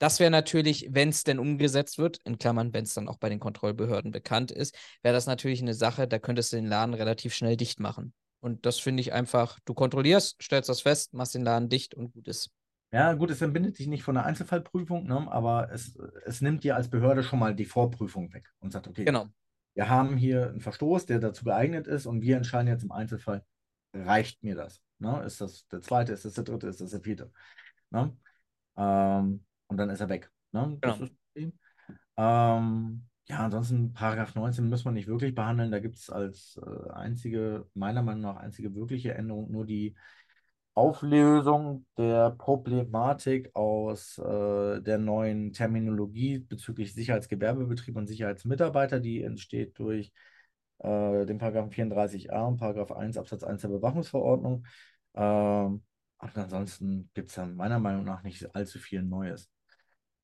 Das 0.02 0.18
wäre 0.18 0.32
natürlich, 0.32 0.88
wenn 0.90 1.10
es 1.10 1.22
denn 1.22 1.38
umgesetzt 1.38 1.96
wird, 1.96 2.18
in 2.24 2.36
Klammern, 2.36 2.74
wenn 2.74 2.82
es 2.82 2.92
dann 2.92 3.06
auch 3.06 3.18
bei 3.18 3.28
den 3.28 3.38
Kontrollbehörden 3.38 4.10
bekannt 4.10 4.50
ist, 4.50 4.76
wäre 5.00 5.14
das 5.14 5.28
natürlich 5.28 5.62
eine 5.62 5.74
Sache, 5.74 6.08
da 6.08 6.18
könntest 6.18 6.52
du 6.52 6.56
den 6.56 6.66
Laden 6.66 6.92
relativ 6.92 7.32
schnell 7.34 7.56
dicht 7.56 7.78
machen. 7.78 8.12
Und 8.40 8.66
das 8.66 8.80
finde 8.80 9.00
ich 9.00 9.12
einfach, 9.12 9.60
du 9.64 9.74
kontrollierst, 9.74 10.42
stellst 10.42 10.68
das 10.68 10.80
fest, 10.80 11.14
machst 11.14 11.36
den 11.36 11.44
Laden 11.44 11.68
dicht 11.68 11.94
und 11.94 12.12
gut 12.14 12.26
ist. 12.26 12.50
Ja, 12.90 13.12
gut, 13.12 13.30
es 13.30 13.42
entbindet 13.42 13.78
dich 13.78 13.86
nicht 13.86 14.02
von 14.02 14.16
der 14.16 14.26
Einzelfallprüfung, 14.26 15.04
ne, 15.04 15.30
aber 15.30 15.70
es, 15.70 15.96
es 16.26 16.40
nimmt 16.40 16.64
dir 16.64 16.74
als 16.74 16.90
Behörde 16.90 17.22
schon 17.22 17.38
mal 17.38 17.54
die 17.54 17.64
Vorprüfung 17.64 18.32
weg 18.32 18.50
und 18.58 18.72
sagt, 18.72 18.88
okay, 18.88 19.04
genau. 19.04 19.28
wir 19.74 19.88
haben 19.88 20.16
hier 20.16 20.48
einen 20.48 20.60
Verstoß, 20.60 21.06
der 21.06 21.20
dazu 21.20 21.44
geeignet 21.44 21.86
ist 21.86 22.06
und 22.06 22.22
wir 22.22 22.36
entscheiden 22.36 22.66
jetzt 22.66 22.82
im 22.82 22.90
Einzelfall, 22.90 23.44
reicht 23.94 24.42
mir 24.42 24.56
das? 24.56 24.82
Ne? 24.98 25.22
Ist 25.24 25.40
das 25.40 25.68
der 25.68 25.80
zweite, 25.80 26.12
ist 26.12 26.24
das 26.24 26.32
der 26.32 26.42
dritte, 26.42 26.66
ist 26.66 26.80
das 26.80 26.90
der 26.90 27.02
vierte? 27.02 27.30
Ne? 27.90 28.16
Ähm, 28.76 29.44
und 29.72 29.78
dann 29.78 29.90
ist 29.90 30.00
er 30.00 30.08
weg. 30.08 30.30
Ne? 30.52 30.78
Das 30.80 30.98
genau. 31.34 31.52
ähm, 32.16 33.04
ja, 33.28 33.38
ansonsten 33.38 33.92
Paragraph 33.92 34.34
19 34.34 34.68
muss 34.68 34.84
man 34.84 34.94
nicht 34.94 35.08
wirklich 35.08 35.34
behandeln. 35.34 35.72
Da 35.72 35.78
gibt 35.80 35.96
es 35.96 36.10
als 36.10 36.60
äh, 36.62 36.90
einzige, 36.90 37.66
meiner 37.74 38.02
Meinung 38.02 38.22
nach 38.22 38.36
einzige 38.36 38.74
wirkliche 38.74 39.14
Änderung 39.14 39.50
nur 39.50 39.64
die 39.64 39.96
Auflösung 40.74 41.86
der 41.98 42.30
Problematik 42.30 43.54
aus 43.54 44.18
äh, 44.18 44.80
der 44.80 44.98
neuen 44.98 45.52
Terminologie 45.52 46.38
bezüglich 46.38 46.94
Sicherheitsgewerbebetrieb 46.94 47.96
und 47.96 48.06
Sicherheitsmitarbeiter, 48.06 49.00
die 49.00 49.22
entsteht 49.22 49.78
durch 49.78 50.12
äh, 50.78 51.26
den 51.26 51.38
Paragraph 51.38 51.70
34a 51.70 52.46
und 52.48 52.58
Paragraph 52.58 52.92
1 52.92 53.16
Absatz 53.18 53.44
1 53.44 53.62
der 53.62 53.68
Bewachungsverordnung. 53.68 54.66
Ähm, 55.14 55.82
und 56.18 56.38
ansonsten 56.38 57.10
gibt 57.14 57.30
es 57.30 57.34
dann 57.34 57.56
meiner 57.56 57.78
Meinung 57.78 58.04
nach 58.04 58.22
nicht 58.22 58.54
allzu 58.54 58.78
viel 58.78 59.02
Neues. 59.02 59.50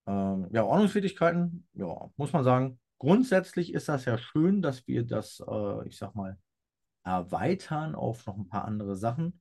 Ähm, 0.08 0.48
ja, 0.52 0.64
Ordnungswidrigkeiten, 0.64 1.68
ja, 1.74 2.10
muss 2.16 2.32
man 2.32 2.42
sagen, 2.42 2.80
grundsätzlich 2.98 3.74
ist 3.74 3.88
das 3.88 4.06
ja 4.06 4.16
schön, 4.16 4.62
dass 4.62 4.86
wir 4.86 5.04
das, 5.04 5.42
äh, 5.46 5.86
ich 5.86 5.98
sag 5.98 6.14
mal, 6.14 6.38
erweitern 7.04 7.94
auf 7.94 8.26
noch 8.26 8.38
ein 8.38 8.48
paar 8.48 8.64
andere 8.64 8.96
Sachen. 8.96 9.40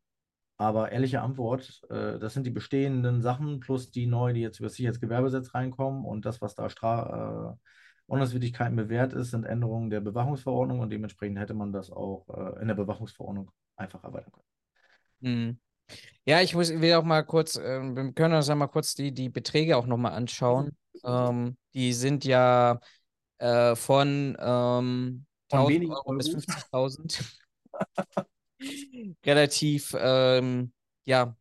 Aber 0.57 0.91
ehrliche 0.91 1.21
Antwort, 1.21 1.81
äh, 1.89 2.19
das 2.19 2.33
sind 2.33 2.45
die 2.45 2.51
bestehenden 2.51 3.21
Sachen 3.21 3.61
plus 3.61 3.91
die 3.91 4.07
neuen, 4.07 4.35
die 4.35 4.41
jetzt 4.41 4.59
über 4.59 4.67
das 4.67 4.75
Sicherheitsgewerbegesetz 4.75 5.53
reinkommen 5.53 6.03
und 6.03 6.25
das, 6.25 6.41
was 6.41 6.55
da 6.55 6.69
Stra 6.69 7.55
äh, 7.55 8.11
Ordnungswidrigkeiten 8.11 8.75
bewährt 8.75 9.13
ist, 9.13 9.31
sind 9.31 9.45
Änderungen 9.45 9.89
der 9.89 10.01
Bewachungsverordnung 10.01 10.79
und 10.79 10.89
dementsprechend 10.89 11.39
hätte 11.39 11.53
man 11.53 11.71
das 11.71 11.91
auch 11.91 12.27
äh, 12.29 12.61
in 12.61 12.67
der 12.67 12.75
Bewachungsverordnung 12.75 13.51
einfach 13.75 14.03
erweitern 14.03 14.31
können. 14.31 14.47
Mhm. 15.19 15.59
Ja, 16.25 16.41
ich 16.41 16.53
muss, 16.53 16.69
will 16.69 16.93
auch 16.93 17.03
mal 17.03 17.23
kurz, 17.23 17.55
äh, 17.55 17.81
wir 17.81 18.11
können 18.13 18.33
uns 18.33 18.47
ja 18.47 18.55
mal 18.55 18.67
kurz 18.67 18.95
die, 18.95 19.13
die 19.13 19.29
Beträge 19.29 19.77
auch 19.77 19.85
nochmal 19.85 20.13
anschauen. 20.13 20.75
Ähm, 21.03 21.57
die 21.73 21.93
sind 21.93 22.25
ja 22.25 22.79
äh, 23.37 23.75
von, 23.75 24.35
ähm, 24.39 25.25
von 25.49 25.59
1000 25.59 25.85
Euro, 25.85 26.03
Euro 26.05 26.17
bis 26.17 26.29
50.000 26.29 27.23
relativ, 29.25 29.95
ähm, 29.97 30.73
ja, 31.05 31.35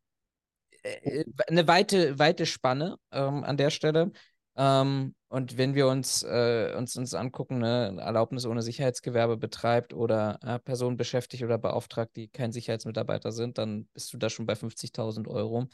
äh, 0.83 1.25
eine 1.49 1.67
weite, 1.67 2.19
weite 2.19 2.47
Spanne 2.47 2.97
ähm, 3.11 3.45
an 3.45 3.57
der 3.57 3.71
Stelle. 3.71 4.13
Ähm, 4.57 5.15
Und 5.37 5.59
wenn 5.59 5.75
wir 5.75 5.87
uns, 5.89 6.23
äh, 6.23 6.73
uns, 6.79 6.97
uns 6.97 7.13
angucken, 7.13 7.59
ne, 7.59 7.95
Erlaubnis 8.01 8.47
ohne 8.47 8.63
Sicherheitsgewerbe 8.63 9.37
betreibt 9.37 9.93
oder 9.93 10.39
äh, 10.43 10.59
Personen 10.59 10.97
beschäftigt 10.97 11.43
oder 11.45 11.59
beauftragt, 11.59 12.17
die 12.17 12.29
kein 12.29 12.53
Sicherheitsmitarbeiter 12.53 13.33
sind, 13.33 13.59
dann 13.59 13.87
bist 13.93 14.15
du 14.15 14.17
da 14.19 14.31
schon 14.31 14.47
bei 14.47 14.57
50.000 14.57 15.29
Euro. 15.29 15.69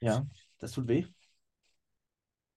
Ja, 0.00 0.26
das 0.58 0.72
tut 0.72 0.88
weh. 0.88 1.06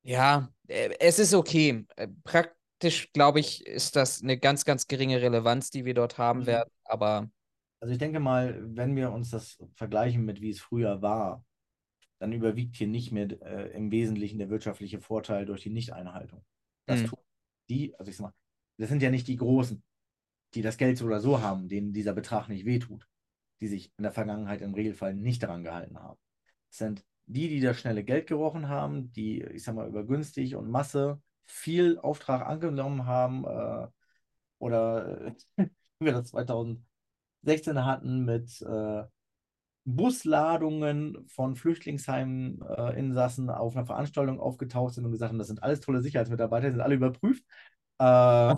Ja, 0.04 0.50
äh, 0.68 0.90
es 1.00 1.20
ist 1.20 1.34
okay. 1.34 1.86
Äh, 1.96 2.08
praktisch, 2.24 3.12
glaube 3.14 3.40
ich, 3.40 3.66
ist 3.66 3.96
das 3.96 4.22
eine 4.24 4.38
ganz, 4.38 4.66
ganz 4.66 4.88
geringe 4.88 5.22
Relevanz, 5.22 5.70
die 5.70 5.86
wir 5.86 5.94
dort 5.94 6.18
haben 6.18 6.46
Mhm. 6.46 6.46
werden. 6.46 6.72
Aber 6.86 7.30
Also 7.80 7.92
ich 7.94 7.98
denke 8.00 8.20
mal, 8.20 8.60
wenn 8.76 8.96
wir 8.96 9.12
uns 9.12 9.30
das 9.32 9.58
vergleichen 9.76 10.24
mit 10.26 10.42
wie 10.42 10.52
es 10.52 10.62
früher 10.62 11.02
war, 11.02 11.44
dann 12.22 12.34
überwiegt 12.34 12.76
hier 12.77 12.88
nicht 12.88 13.11
mehr 13.11 13.30
äh, 13.41 13.72
im 13.76 13.89
Wesentlichen 13.91 14.38
der 14.38 14.49
wirtschaftliche 14.52 15.02
Vorteil 15.02 15.45
durch 15.48 15.64
die 15.64 15.72
Nichteinhaltung. 15.72 16.45
Das 16.85 17.02
Mhm. 17.02 17.07
tun 17.07 17.19
die, 17.69 17.95
also 17.98 18.11
ich 18.11 18.18
sag 18.18 18.26
mal, 18.26 18.34
das 18.77 18.89
sind 18.89 19.02
ja 19.02 19.10
nicht 19.10 19.27
die 19.27 19.38
Großen, 19.38 19.81
die 20.53 20.61
das 20.61 20.77
Geld 20.77 20.98
so 20.98 21.06
oder 21.06 21.19
so 21.19 21.41
haben, 21.41 21.68
denen 21.68 21.93
dieser 21.93 22.14
Betrag 22.14 22.48
nicht 22.49 22.65
wehtut, 22.65 23.07
die 23.61 23.68
sich 23.68 23.91
in 23.98 24.03
der 24.03 24.11
Vergangenheit 24.11 24.61
im 24.61 24.73
Regelfall 24.76 25.15
nicht 25.15 25.41
daran 25.41 25.64
gehalten 25.64 25.98
haben. 25.99 26.19
Es 26.69 26.77
sind 26.77 27.03
die, 27.26 27.49
die 27.49 27.61
das 27.61 27.80
schnelle 27.80 28.03
Geld 28.03 28.27
gerochen 28.27 28.68
haben, 28.68 29.11
die, 29.14 29.41
ich 29.43 29.64
sag 29.64 29.76
mal, 29.76 29.88
über 29.88 30.06
günstig 30.06 30.56
und 30.56 30.69
Masse 30.69 31.22
viel 31.45 31.98
Auftrag 31.99 32.45
angenommen 32.45 33.06
haben 33.07 33.45
äh, 33.45 33.88
oder 34.60 35.35
wie 35.57 36.06
wir 36.06 36.14
das 36.14 36.30
2016 36.30 37.85
hatten 37.85 38.26
mit 38.26 38.61
äh, 38.61 39.03
Busladungen 39.84 41.28
von 41.28 41.56
Flüchtlingsheiminsassen 41.56 43.49
äh, 43.49 43.52
auf 43.52 43.76
einer 43.76 43.86
Veranstaltung 43.86 44.40
aufgetaucht 44.40 44.94
sind 44.94 45.06
und 45.06 45.12
gesagt 45.12 45.32
haben, 45.32 45.40
das 45.40 45.48
sind 45.48 45.64
alles 45.64 45.80
tolle 45.82 46.02
Sicherheitsmitarbeiter, 46.02 46.68
die 46.68 46.74
sind 46.74 46.82
alle 46.82 46.95
überprüft. 46.95 47.44
Äh, 47.99 48.56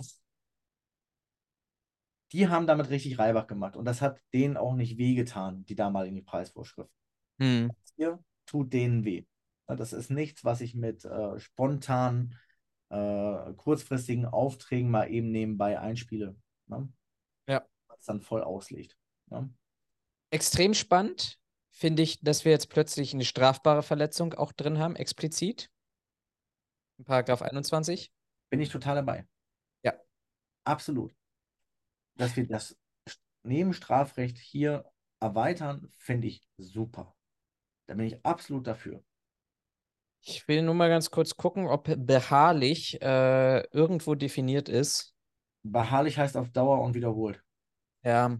die 2.32 2.48
haben 2.48 2.66
damit 2.66 2.90
richtig 2.90 3.18
Reibach 3.18 3.46
gemacht 3.46 3.76
und 3.76 3.84
das 3.84 4.02
hat 4.02 4.20
denen 4.32 4.56
auch 4.56 4.74
nicht 4.74 4.98
wehgetan, 4.98 5.64
die 5.66 5.74
damaligen 5.76 6.24
Preisvorschriften. 6.24 6.94
hm, 7.38 7.70
Hier 7.96 8.18
tut 8.46 8.72
denen 8.72 9.04
weh. 9.04 9.24
Das 9.66 9.92
ist 9.92 10.10
nichts, 10.10 10.44
was 10.44 10.60
ich 10.60 10.74
mit 10.74 11.04
äh, 11.04 11.38
spontanen, 11.38 12.36
äh, 12.90 13.52
kurzfristigen 13.56 14.26
Aufträgen 14.26 14.90
mal 14.90 15.10
eben 15.10 15.30
nebenbei 15.30 15.80
einspiele. 15.80 16.36
Ne? 16.66 16.88
Ja. 17.46 17.64
Was 17.88 18.04
dann 18.04 18.20
voll 18.20 18.42
auslegt. 18.42 18.96
Ne? 19.30 19.48
Extrem 20.34 20.74
spannend 20.74 21.38
finde 21.70 22.02
ich, 22.02 22.20
dass 22.20 22.44
wir 22.44 22.52
jetzt 22.52 22.68
plötzlich 22.68 23.14
eine 23.14 23.24
strafbare 23.24 23.82
Verletzung 23.82 24.34
auch 24.34 24.52
drin 24.52 24.78
haben, 24.78 24.96
explizit. 24.96 25.70
In 26.98 27.04
Paragraph 27.04 27.42
21. 27.42 28.12
Bin 28.50 28.60
ich 28.60 28.68
total 28.68 28.96
dabei. 28.96 29.26
Ja. 29.84 29.94
Absolut. 30.64 31.14
Dass 32.16 32.36
wir 32.36 32.46
das 32.46 32.76
Nebenstrafrecht 33.44 34.38
hier 34.38 34.90
erweitern, 35.20 35.90
finde 35.98 36.28
ich 36.28 36.46
super. 36.58 37.14
Da 37.86 37.94
bin 37.94 38.06
ich 38.06 38.24
absolut 38.24 38.66
dafür. 38.66 39.04
Ich 40.20 40.48
will 40.48 40.62
nur 40.62 40.74
mal 40.74 40.88
ganz 40.88 41.10
kurz 41.10 41.36
gucken, 41.36 41.66
ob 41.66 41.92
beharrlich 41.96 43.00
äh, 43.02 43.60
irgendwo 43.68 44.14
definiert 44.14 44.68
ist. 44.68 45.14
Beharrlich 45.62 46.18
heißt 46.18 46.36
auf 46.36 46.50
Dauer 46.50 46.80
und 46.80 46.94
wiederholt. 46.94 47.42
Ja, 48.04 48.38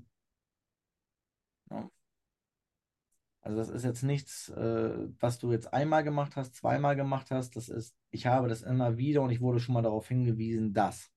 Also 3.43 3.59
das 3.59 3.69
ist 3.69 3.85
jetzt 3.85 4.03
nichts, 4.03 4.49
äh, 4.49 5.09
was 5.21 5.39
du 5.39 5.53
jetzt 5.53 5.73
einmal 5.75 6.03
gemacht 6.03 6.35
hast, 6.37 6.55
zweimal 6.57 6.97
gemacht 6.97 7.31
hast. 7.31 7.57
Das 7.57 7.69
ist, 7.69 7.95
ich 8.11 8.27
habe 8.27 8.49
das 8.49 8.63
immer 8.63 8.97
wieder 8.97 9.21
und 9.21 9.31
ich 9.31 9.41
wurde 9.43 9.61
schon 9.61 9.75
mal 9.75 9.83
darauf 9.83 10.09
hingewiesen, 10.09 10.73
dass 10.73 11.11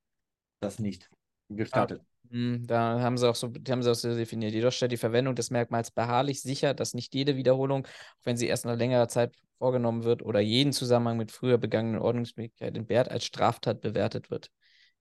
das 0.60 0.80
nicht 0.80 1.10
gestattet. 1.50 2.02
hm, 2.30 2.68
da 2.68 3.00
haben 3.00 3.18
sie 3.18 3.30
auch 3.30 3.36
so, 3.36 3.48
die 3.48 3.72
haben 3.72 3.82
sie 3.82 3.90
auch 3.92 3.96
so 3.96 4.14
definiert. 4.14 4.54
Jedoch 4.54 4.74
stellt 4.74 4.92
die 4.92 4.98
Verwendung 4.98 5.36
des 5.36 5.52
Merkmals 5.52 5.92
beharrlich 5.92 6.42
sicher, 6.42 6.74
dass 6.74 6.94
nicht 6.94 7.16
jede 7.16 7.38
Wiederholung, 7.38 7.86
auch 7.86 8.26
wenn 8.26 8.36
sie 8.36 8.48
erst 8.48 8.66
nach 8.66 8.76
längerer 8.76 9.08
Zeit 9.08 9.38
vorgenommen 9.58 10.04
wird 10.04 10.22
oder 10.22 10.42
jeden 10.42 10.74
Zusammenhang 10.74 11.18
mit 11.18 11.32
früher 11.32 11.58
begangenen 11.58 12.02
Ordnungsmöglichkeiten 12.02 12.76
entbehrt, 12.82 13.10
als 13.10 13.24
Straftat 13.26 13.80
bewertet 13.82 14.30
wird. 14.30 14.52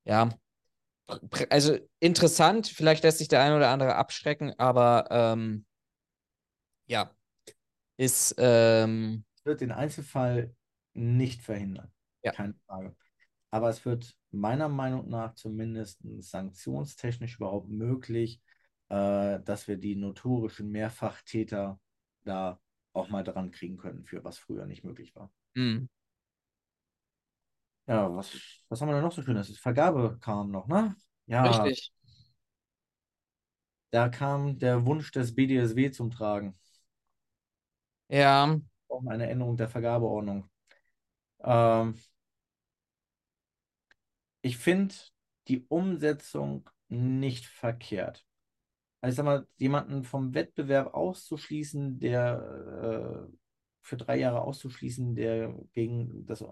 Ja, 0.04 0.30
also 1.50 1.78
interessant, 2.00 2.66
vielleicht 2.68 3.04
lässt 3.04 3.18
sich 3.18 3.28
der 3.28 3.42
eine 3.42 3.56
oder 3.56 3.70
andere 3.70 3.96
abschrecken, 3.96 4.54
aber 4.58 5.06
ähm, 5.10 5.64
ja, 6.86 7.10
ist 7.96 8.34
ähm, 8.38 9.24
wird 9.44 9.60
den 9.60 9.72
Einzelfall 9.72 10.54
nicht 10.94 11.42
verhindern. 11.42 11.92
Ja. 12.22 12.32
Keine 12.32 12.54
Frage. 12.66 12.96
Aber 13.50 13.70
es 13.70 13.84
wird 13.84 14.16
meiner 14.32 14.68
Meinung 14.68 15.08
nach 15.08 15.34
zumindest 15.34 16.00
sanktionstechnisch 16.18 17.36
überhaupt 17.36 17.68
möglich, 17.68 18.42
äh, 18.88 19.40
dass 19.40 19.68
wir 19.68 19.76
die 19.76 19.96
notorischen 19.96 20.70
Mehrfachtäter 20.70 21.80
da 22.24 22.60
auch 22.92 23.08
mal 23.08 23.22
dran 23.22 23.50
kriegen 23.50 23.76
können, 23.76 24.04
für 24.04 24.24
was 24.24 24.38
früher 24.38 24.66
nicht 24.66 24.84
möglich 24.84 25.14
war. 25.14 25.30
mh, 25.54 25.86
Ja, 27.86 28.14
was, 28.16 28.32
was 28.68 28.80
haben 28.80 28.88
wir 28.88 28.94
denn 28.94 29.02
noch 29.04 29.12
so 29.12 29.22
schönes? 29.22 29.56
Vergabe 29.58 30.18
kam 30.20 30.50
noch, 30.50 30.66
ne? 30.66 30.96
Ja, 31.26 31.42
richtig. 31.46 31.92
da 33.90 34.08
kam 34.08 34.58
der 34.60 34.86
Wunsch 34.86 35.10
des 35.10 35.34
BDSW 35.34 35.90
zum 35.90 36.10
Tragen. 36.12 36.54
Ja, 38.08 38.58
Auch 38.88 39.04
eine 39.06 39.28
Änderung 39.28 39.56
der 39.56 39.68
Vergabeordnung. 39.68 40.48
Ähm, 41.44 41.96
ich 44.42 44.58
finde 44.58 44.94
die 45.48 45.66
Umsetzung 45.68 46.68
nicht 46.88 47.46
verkehrt. 47.46 48.24
Also 49.00 49.12
ich 49.12 49.16
sag 49.16 49.24
mal, 49.26 49.48
jemanden 49.56 50.04
vom 50.04 50.34
Wettbewerb 50.34 50.94
auszuschließen, 50.94 52.00
der 52.00 53.28
äh, 53.30 53.36
für 53.82 53.96
drei 53.96 54.18
Jahre 54.18 54.42
auszuschließen, 54.42 55.14
der 55.16 55.54
gegen 55.72 56.26
das 56.26 56.42
äh, 56.42 56.46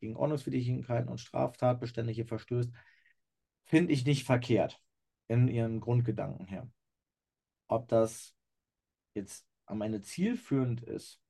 gegen 0.00 0.16
Ordnungswidrigkeiten 0.16 1.08
und 1.08 1.18
Straftatbestände 1.18 2.12
hier 2.12 2.26
verstößt, 2.26 2.70
finde 3.64 3.92
ich 3.92 4.04
nicht 4.04 4.24
verkehrt 4.24 4.80
in 5.28 5.48
ihren 5.48 5.80
Grundgedanken 5.80 6.46
her. 6.46 6.70
Ob 7.68 7.88
das 7.88 8.34
jetzt 9.14 9.46
am 9.66 9.82
Ende 9.82 10.00
zielführend 10.00 10.82
ist, 10.82 11.20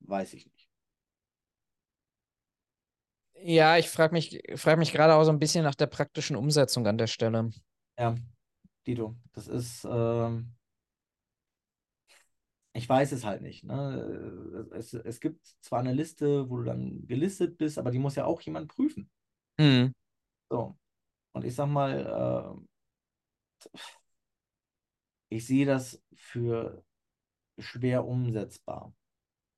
weiß 0.00 0.34
ich 0.34 0.46
nicht. 0.46 0.66
ja, 3.42 3.76
ich 3.76 3.88
frage 3.88 4.12
mich, 4.12 4.42
frag 4.56 4.78
mich 4.78 4.92
gerade 4.92 5.14
auch 5.14 5.24
so 5.24 5.30
ein 5.30 5.38
bisschen 5.38 5.64
nach 5.64 5.74
der 5.74 5.86
praktischen 5.86 6.36
Umsetzung 6.36 6.86
an 6.86 6.98
der 6.98 7.06
Stelle. 7.06 7.50
Ja, 7.98 8.14
Dito, 8.86 9.16
das 9.32 9.48
ist, 9.48 9.86
ähm, 9.88 10.54
ich 12.76 12.88
weiß 12.88 13.12
es 13.12 13.24
halt 13.24 13.42
nicht. 13.42 13.64
Ne? 13.64 14.66
Es, 14.72 14.92
es 14.94 15.20
gibt 15.20 15.44
zwar 15.60 15.80
eine 15.80 15.92
Liste, 15.92 16.48
wo 16.50 16.58
du 16.58 16.64
dann 16.64 17.06
gelistet 17.06 17.58
bist, 17.58 17.78
aber 17.78 17.90
die 17.90 17.98
muss 17.98 18.14
ja 18.16 18.24
auch 18.24 18.40
jemand 18.42 18.68
prüfen. 18.68 19.10
Hm, 19.58 19.92
So. 20.50 20.76
Und 21.32 21.44
ich 21.44 21.54
sag 21.54 21.66
mal, 21.68 22.58
äh, 23.60 23.66
ich 25.28 25.46
sehe 25.46 25.66
das 25.66 26.02
für 26.14 26.84
schwer 27.58 28.06
umsetzbar. 28.06 28.94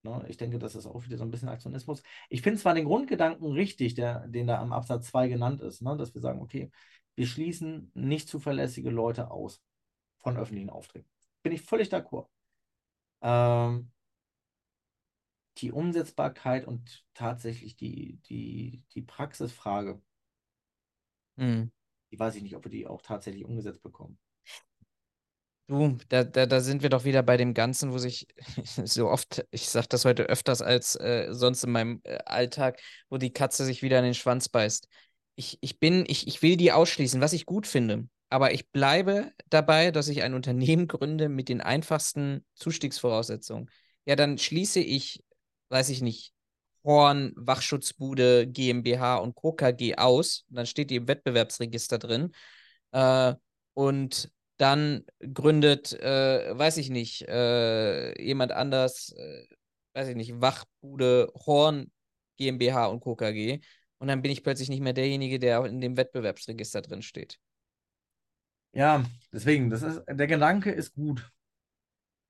Ne? 0.05 0.24
Ich 0.28 0.36
denke, 0.36 0.59
das 0.59 0.74
ist 0.74 0.86
auch 0.86 1.05
wieder 1.05 1.19
so 1.19 1.24
ein 1.24 1.31
bisschen 1.31 1.49
Aktionismus. 1.49 2.03
Ich 2.31 2.43
finde 2.43 2.61
zwar 2.61 2.74
den 2.74 2.86
Grundgedanken 2.86 3.53
richtig, 3.53 3.95
der, 3.95 4.28
den 4.28 4.47
da 4.47 4.61
am 4.61 4.73
Absatz 4.73 5.09
2 5.09 5.28
genannt 5.28 5.61
ist, 5.62 5.82
ne? 5.82 5.97
dass 5.97 6.15
wir 6.15 6.20
sagen, 6.23 6.40
okay, 6.43 6.70
wir 7.16 7.27
schließen 7.27 7.90
nicht 7.95 8.28
zuverlässige 8.28 8.90
Leute 8.90 9.31
aus 9.31 9.62
von 10.19 10.36
öffentlichen 10.36 10.70
Aufträgen. 10.70 11.09
Bin 11.43 11.53
ich 11.53 11.62
völlig 11.62 11.89
d'accord. 11.93 12.28
Ähm, 13.20 13.90
die 15.59 15.73
Umsetzbarkeit 15.73 16.66
und 16.66 17.05
tatsächlich 17.15 17.77
die, 17.77 18.20
die, 18.28 18.82
die 18.95 19.03
Praxisfrage, 19.03 20.01
hm. 21.36 21.70
die 22.11 22.19
weiß 22.19 22.36
ich 22.36 22.43
nicht, 22.43 22.57
ob 22.57 22.65
wir 22.65 22.70
die 22.70 22.86
auch 22.86 23.03
tatsächlich 23.03 23.45
umgesetzt 23.45 23.82
bekommen. 23.82 24.19
Du, 25.66 25.99
da, 26.09 26.24
da, 26.24 26.47
da 26.47 26.61
sind 26.61 26.82
wir 26.82 26.89
doch 26.89 27.05
wieder 27.05 27.23
bei 27.23 27.36
dem 27.36 27.53
Ganzen, 27.53 27.93
wo 27.93 27.99
sich 27.99 28.27
so 28.85 29.11
oft, 29.11 29.45
ich 29.51 29.69
sage 29.69 29.86
das 29.90 30.07
heute 30.07 30.23
öfters 30.23 30.62
als 30.62 30.97
äh, 30.97 31.28
sonst 31.31 31.62
in 31.62 31.73
meinem 31.73 32.01
äh, 32.05 32.19
Alltag, 32.24 32.81
wo 33.11 33.19
die 33.19 33.35
Katze 33.35 33.66
sich 33.66 33.82
wieder 33.82 33.99
in 33.99 34.07
den 34.07 34.15
Schwanz 34.15 34.49
beißt. 34.49 34.89
Ich, 35.36 35.59
ich 35.61 35.78
bin, 35.78 36.05
ich, 36.09 36.27
ich 36.27 36.40
will 36.40 36.57
die 36.57 36.73
ausschließen, 36.73 37.20
was 37.20 37.35
ich 37.35 37.45
gut 37.45 37.66
finde. 37.66 38.09
Aber 38.31 38.53
ich 38.53 38.69
bleibe 38.71 39.33
dabei, 39.49 39.91
dass 39.91 40.09
ich 40.09 40.23
ein 40.23 40.35
Unternehmen 40.35 40.87
gründe 40.89 41.29
mit 41.29 41.49
den 41.49 41.61
einfachsten 41.61 42.45
Zustiegsvoraussetzungen. 42.55 43.71
Ja, 44.05 44.17
dann 44.17 44.39
schließe 44.39 44.81
ich, 44.81 45.25
weiß 45.71 45.89
ich 45.91 46.03
nicht, 46.03 46.33
Horn, 46.85 47.33
Wachschutzbude, 47.37 48.47
GmbH 48.47 49.17
und 49.17 49.35
Co. 49.35 49.53
KG 49.53 49.97
aus. 49.97 50.45
Dann 50.49 50.67
steht 50.67 50.91
die 50.91 50.97
im 50.97 51.09
Wettbewerbsregister 51.09 51.99
drin. 51.99 52.33
Äh, 52.93 53.35
und 53.75 54.31
dann 54.59 55.05
gründet, 55.35 55.93
äh, 56.01 56.57
weiß 56.59 56.79
ich 56.79 56.91
nicht, 56.91 57.23
äh, 57.29 58.21
jemand 58.23 58.53
anders, 58.53 59.13
äh, 59.17 59.47
weiß 59.95 60.09
ich 60.09 60.17
nicht, 60.17 60.41
Wachbude, 60.41 61.33
Horn, 61.47 61.91
GmbH 62.39 62.87
und 62.87 63.01
Co. 63.01 63.17
KG. 63.17 63.61
und 63.99 64.09
dann 64.09 64.23
bin 64.23 64.31
ich 64.33 64.43
plötzlich 64.45 64.69
nicht 64.69 64.81
mehr 64.81 64.93
derjenige, 64.93 65.39
der 65.39 65.65
in 65.67 65.81
dem 65.81 65.97
Wettbewerbsregister 65.97 66.83
drin 66.83 67.03
steht. 67.03 67.39
Ja, 68.73 69.05
deswegen, 69.32 69.70
das 69.70 69.82
ist, 69.82 70.03
der 70.09 70.27
Gedanke 70.27 70.70
ist 70.70 70.95
gut. 70.95 71.31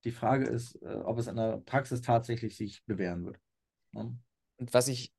Die 0.05 0.13
Frage 0.13 0.47
ist, 0.47 0.81
äh, 0.83 0.95
ob 1.05 1.19
es 1.19 1.27
in 1.27 1.37
der 1.37 1.59
Praxis 1.59 2.01
tatsächlich 2.01 2.57
sich 2.57 2.85
bewähren 2.85 3.25
wird. 3.25 3.39
Ja. 3.93 4.11
Und 4.57 4.75
was 4.75 4.89
ich, 4.89 5.13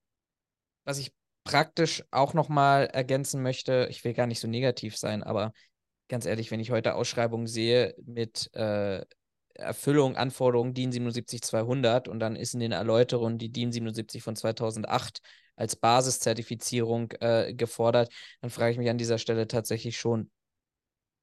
was 0.86 0.98
ich 0.98 1.14
praktisch 1.44 2.04
auch 2.12 2.34
nochmal 2.34 2.88
ergänzen 2.88 3.42
möchte, 3.42 3.88
ich 3.90 4.04
will 4.04 4.14
gar 4.14 4.28
nicht 4.28 4.40
so 4.40 4.48
negativ 4.48 4.98
sein, 4.98 5.24
aber 5.24 5.52
ganz 6.08 6.26
ehrlich, 6.26 6.52
wenn 6.52 6.60
ich 6.60 6.72
heute 6.72 6.96
Ausschreibungen 6.96 7.48
sehe 7.48 7.96
mit 8.06 8.54
äh, 8.54 9.04
Erfüllung, 9.54 10.16
Anforderungen 10.16 10.74
DIN 10.74 10.92
77200 10.92 12.08
und 12.08 12.20
dann 12.20 12.36
ist 12.36 12.54
in 12.54 12.60
den 12.60 12.72
Erläuterungen 12.72 13.38
die 13.38 13.52
DIN 13.52 13.72
77 13.72 14.24
von 14.24 14.36
2008 14.36 15.20
als 15.56 15.76
Basiszertifizierung 15.76 17.12
äh, 17.20 17.54
gefordert, 17.54 18.12
dann 18.42 18.50
frage 18.50 18.72
ich 18.72 18.78
mich 18.78 18.90
an 18.90 18.98
dieser 18.98 19.18
Stelle 19.18 19.48
tatsächlich 19.48 19.98
schon, 19.98 20.32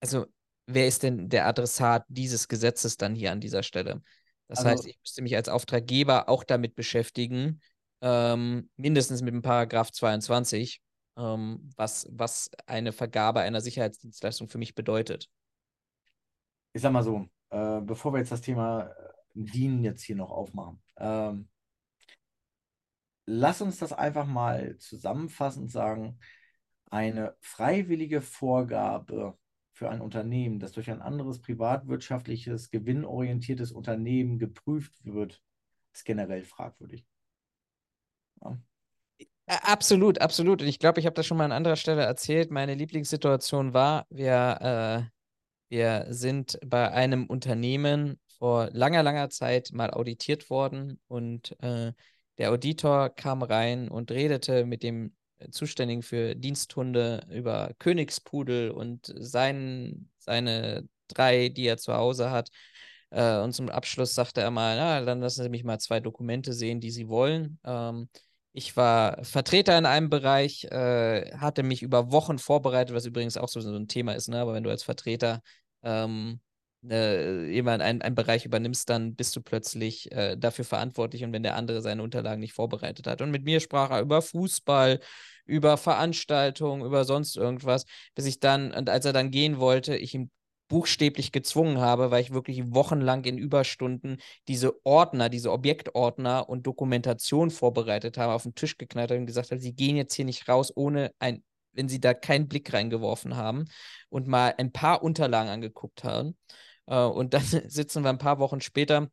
also 0.07 0.27
wer 0.67 0.87
ist 0.87 1.03
denn 1.03 1.29
der 1.29 1.47
Adressat 1.47 2.05
dieses 2.09 2.49
Gesetzes 2.49 2.97
dann 2.97 3.15
hier 3.15 3.33
an 3.33 3.41
dieser 3.41 3.63
Stelle? 3.63 4.03
Das 4.49 4.59
also, 4.59 4.71
heißt, 4.71 4.87
ich 4.87 4.99
müsste 5.01 5.23
mich 5.23 5.35
als 5.35 5.49
Auftraggeber 5.49 6.29
auch 6.29 6.45
damit 6.45 6.75
beschäftigen, 6.75 7.61
ähm, 8.01 8.71
mindestens 8.77 9.23
mit 9.23 9.35
dem 9.35 9.43
Paragraph 9.43 9.91
22, 9.91 10.81
ähm, 11.17 11.71
was, 11.77 12.07
was 12.11 12.51
eine 12.67 12.93
Vergabe 12.93 13.41
einer 13.41 13.61
Sicherheitsdienstleistung 13.61 14.49
für 14.49 14.59
mich 14.59 14.75
bedeutet. 14.75 15.29
Ich 16.73 16.83
sag 16.83 16.93
mal 16.93 17.03
so, 17.03 17.27
äh, 17.51 17.81
bevor 17.81 18.13
wir 18.13 18.19
jetzt 18.19 18.33
das 18.33 18.43
Thema 18.43 18.91
äh, 18.91 19.13
DIN 19.35 19.83
jetzt 19.83 20.03
hier 20.03 20.17
noch 20.17 20.31
aufmachen, 20.31 20.81
ähm, 20.99 21.49
lass 23.25 23.61
uns 23.63 23.79
das 23.79 23.93
einfach 23.93 24.27
mal 24.27 24.77
zusammenfassend 24.79 25.71
sagen. 25.71 26.21
Eine 26.89 27.35
freiwillige 27.41 28.21
Vorgabe 28.21 29.37
für 29.77 29.91
ein 29.91 30.01
Unternehmen, 30.01 30.59
das 30.59 30.73
durch 30.73 30.91
ein 30.91 31.03
anderes 31.03 31.39
privatwirtschaftliches, 31.43 32.71
gewinnorientiertes 32.71 33.73
Unternehmen 33.73 34.39
geprüft 34.39 34.95
wird, 35.05 35.43
ist 35.93 36.07
generell 36.07 36.45
fragwürdig. 36.45 37.05
Ja. 38.43 38.57
Absolut, 39.47 40.19
absolut. 40.23 40.63
Und 40.63 40.69
ich 40.69 40.79
glaube, 40.79 40.99
ich 41.01 41.05
habe 41.05 41.13
das 41.13 41.27
schon 41.27 41.37
mal 41.37 41.45
an 41.45 41.53
anderer 41.53 41.77
Stelle 41.77 42.03
erzählt. 42.03 42.51
Meine 42.51 42.75
Lieblingssituation 42.75 43.75
war, 43.75 44.07
wir, 44.09 45.11
äh, 45.11 45.11
wir 45.69 46.07
sind 46.09 46.59
bei 46.65 46.91
einem 46.91 47.27
Unternehmen 47.27 48.19
vor 48.39 48.71
langer, 48.73 49.03
langer 49.03 49.29
Zeit 49.29 49.73
mal 49.73 49.91
auditiert 49.91 50.49
worden 50.49 50.99
und 51.07 51.55
äh, 51.63 51.93
der 52.39 52.51
Auditor 52.51 53.11
kam 53.11 53.43
rein 53.43 53.89
und 53.91 54.11
redete 54.11 54.65
mit 54.65 54.83
dem 54.83 55.15
Zuständigen 55.51 56.03
für 56.03 56.35
Diensthunde 56.35 57.27
über 57.31 57.73
Königspudel 57.79 58.71
und 58.71 59.13
sein, 59.17 60.09
seine 60.19 60.89
drei, 61.09 61.49
die 61.49 61.67
er 61.67 61.79
zu 61.79 61.95
Hause 61.95 62.31
hat. 62.31 62.51
Äh, 63.11 63.39
und 63.39 63.53
zum 63.53 63.69
Abschluss 63.69 64.15
sagte 64.15 64.41
er 64.41 64.51
mal, 64.51 64.77
na, 64.77 65.01
dann 65.03 65.21
lassen 65.21 65.43
Sie 65.43 65.49
mich 65.49 65.65
mal 65.65 65.79
zwei 65.79 66.01
Dokumente 66.01 66.53
sehen, 66.53 66.81
die 66.81 66.91
Sie 66.91 67.09
wollen. 67.09 67.59
Ähm, 67.65 68.09
ich 68.53 68.77
war 68.77 69.23
Vertreter 69.25 69.77
in 69.79 69.87
einem 69.87 70.09
Bereich, 70.09 70.65
äh, 70.65 71.31
hatte 71.37 71.63
mich 71.63 71.83
über 71.83 72.11
Wochen 72.11 72.39
vorbereitet, 72.39 72.95
was 72.97 73.05
übrigens 73.05 73.37
auch 73.37 73.49
so, 73.49 73.61
so 73.61 73.75
ein 73.75 73.89
Thema 73.89 74.15
ist, 74.15 74.29
ne? 74.29 74.41
aber 74.41 74.55
wenn 74.55 74.65
du 74.65 74.71
als 74.71 74.83
Vertreter 74.83 75.43
ähm, 75.83 76.41
äh, 76.91 77.47
jemand 77.51 77.83
einen, 77.83 78.03
einen 78.03 78.15
Bereich 78.15 78.45
übernimmst, 78.45 78.89
dann 78.89 79.15
bist 79.15 79.35
du 79.37 79.43
plötzlich 79.43 80.11
äh, 80.13 80.37
dafür 80.37 80.65
verantwortlich 80.65 81.25
und 81.25 81.33
wenn 81.33 81.43
der 81.43 81.57
andere 81.57 81.83
seine 81.83 82.03
Unterlagen 82.03 82.41
nicht 82.41 82.53
vorbereitet 82.55 83.07
hat. 83.07 83.23
Und 83.23 83.31
mit 83.31 83.45
mir 83.45 83.61
sprach 83.61 83.91
er 83.91 84.01
über 84.01 84.23
Fußball, 84.23 85.01
über 85.47 85.77
Veranstaltungen, 85.77 86.85
über 86.85 87.05
sonst 87.05 87.37
irgendwas, 87.37 87.85
bis 88.15 88.27
ich 88.27 88.41
dann, 88.41 88.73
und 88.73 88.91
als 88.91 89.05
er 89.05 89.13
dann 89.13 89.31
gehen 89.31 89.59
wollte, 89.59 89.97
ich 89.97 90.15
ihm 90.15 90.31
buchstäblich 90.69 91.33
gezwungen 91.33 91.79
habe, 91.79 92.11
weil 92.11 92.23
ich 92.23 92.33
wirklich 92.33 92.75
wochenlang 92.75 93.25
in 93.25 93.39
Überstunden 93.39 94.19
diese 94.49 94.85
Ordner, 94.85 95.29
diese 95.29 95.53
Objektordner 95.53 96.49
und 96.49 96.67
Dokumentation 96.67 97.51
vorbereitet 97.51 98.19
habe, 98.19 98.33
auf 98.33 98.43
den 98.43 98.55
Tisch 98.55 98.77
geknallt 98.77 99.11
habe 99.11 99.21
und 99.21 99.27
gesagt 99.27 99.51
habe, 99.51 99.61
sie 99.61 99.75
gehen 99.75 99.97
jetzt 99.97 100.15
hier 100.15 100.25
nicht 100.25 100.49
raus, 100.49 100.73
ohne 100.75 101.13
ein, 101.19 101.45
wenn 101.73 101.89
sie 101.89 102.01
da 102.01 102.15
keinen 102.15 102.49
Blick 102.49 102.73
reingeworfen 102.73 103.37
haben 103.37 103.67
und 104.09 104.27
mal 104.27 104.55
ein 104.59 104.73
paar 104.73 105.03
Unterlagen 105.03 105.51
angeguckt 105.51 106.05
haben. 106.05 106.37
Äh, 106.87 107.05
und 107.05 107.35
dann 107.35 107.43
sitzen 107.69 108.03
wir 108.03 108.11
ein 108.11 108.19
paar 108.19 108.39
Wochen 108.39 108.61
später 108.61 109.09